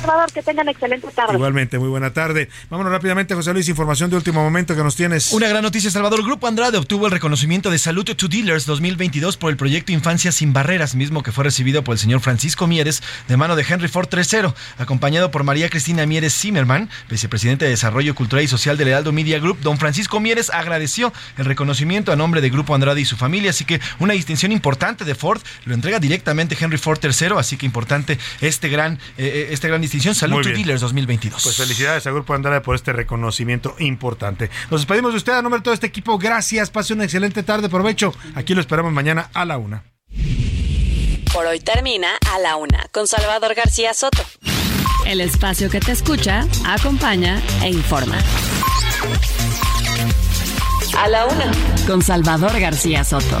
Salvador, 0.00 0.32
que 0.32 0.42
tengan 0.42 0.68
excelente 0.68 1.08
tarde. 1.08 1.34
Igualmente, 1.34 1.78
muy 1.78 1.88
buena 1.88 2.12
tarde. 2.12 2.48
Vámonos 2.70 2.90
rápidamente, 2.92 3.34
José 3.34 3.52
Luis, 3.52 3.68
información 3.68 4.08
de 4.10 4.16
último 4.16 4.42
momento 4.42 4.74
que 4.74 4.82
nos 4.82 4.96
tienes. 4.96 5.32
Una 5.32 5.48
gran 5.48 5.62
noticia, 5.62 5.90
Salvador. 5.90 6.24
Grupo 6.24 6.46
Andrade 6.46 6.78
obtuvo 6.78 7.06
el 7.06 7.12
reconocimiento 7.12 7.70
de 7.70 7.78
Salud 7.78 8.04
to 8.04 8.28
Dealers 8.28 8.66
2022 8.66 9.36
por 9.36 9.50
el 9.50 9.56
proyecto 9.56 9.92
Infancia 9.92 10.32
sin 10.32 10.52
Barreras, 10.52 10.94
mismo 10.94 11.22
que 11.22 11.32
fue 11.32 11.44
recibido 11.44 11.84
por 11.84 11.94
el 11.94 11.98
señor 11.98 12.20
Francisco 12.20 12.66
Mieres 12.66 13.02
de 13.28 13.36
mano 13.36 13.56
de 13.56 13.64
Henry 13.68 13.88
Ford 13.88 14.08
III, 14.12 14.52
acompañado 14.78 15.30
por 15.30 15.44
María 15.44 15.68
Cristina 15.68 16.06
Mieres 16.06 16.34
Zimmerman, 16.34 16.88
vicepresidente 17.08 17.66
de 17.66 17.72
Desarrollo 17.72 18.14
Cultural 18.14 18.44
y 18.44 18.48
Social 18.48 18.76
del 18.76 18.88
Heraldo 18.88 19.12
Media 19.12 19.38
Group. 19.38 19.60
Don 19.60 19.78
Francisco 19.78 20.20
Mieres 20.20 20.50
agradeció 20.50 21.12
el 21.36 21.44
reconocimiento 21.44 22.12
a 22.12 22.16
nombre 22.16 22.40
de 22.40 22.50
Grupo 22.50 22.74
Andrade 22.74 23.00
y 23.00 23.04
su 23.04 23.16
familia, 23.16 23.50
así 23.50 23.64
que 23.64 23.80
una 23.98 24.14
distinción 24.14 24.52
importante 24.52 25.04
de 25.04 25.14
Ford 25.14 25.40
lo 25.64 25.74
entrega 25.74 25.98
directamente 25.98 26.56
Henry 26.58 26.78
Ford 26.78 26.98
III, 27.02 27.34
así 27.38 27.56
que 27.56 27.66
importante 27.66 28.18
este 28.40 28.68
gran, 28.68 28.98
eh, 29.18 29.48
esta 29.50 29.68
gran 29.68 29.80
distinción. 29.90 30.14
Salud 30.14 30.42
to 30.42 30.50
Dealers 30.50 30.80
2022. 30.80 31.42
Pues 31.42 31.56
felicidades 31.56 32.06
a 32.06 32.10
Grupo 32.10 32.34
Andrade 32.34 32.60
por 32.60 32.76
este 32.76 32.92
reconocimiento 32.92 33.74
importante. 33.80 34.50
Nos 34.70 34.82
despedimos 34.82 35.12
de 35.12 35.18
usted 35.18 35.32
a 35.32 35.42
nombre 35.42 35.58
de 35.58 35.64
todo 35.64 35.74
este 35.74 35.88
equipo. 35.88 36.18
Gracias, 36.18 36.70
pase 36.70 36.94
una 36.94 37.04
excelente 37.04 37.42
tarde, 37.42 37.68
provecho. 37.68 38.14
Aquí 38.34 38.54
lo 38.54 38.60
esperamos 38.60 38.92
mañana 38.92 39.30
a 39.34 39.44
la 39.44 39.58
una. 39.58 39.82
Por 41.32 41.46
hoy 41.46 41.60
termina 41.60 42.08
a 42.32 42.38
la 42.38 42.56
una 42.56 42.86
con 42.92 43.06
Salvador 43.06 43.54
García 43.54 43.94
Soto. 43.94 44.24
El 45.06 45.20
espacio 45.20 45.70
que 45.70 45.80
te 45.80 45.92
escucha, 45.92 46.46
acompaña 46.64 47.40
e 47.62 47.70
informa. 47.70 48.18
A 50.96 51.08
la 51.08 51.26
una 51.26 51.50
con 51.86 52.02
Salvador 52.02 52.58
García 52.60 53.04
Soto. 53.04 53.40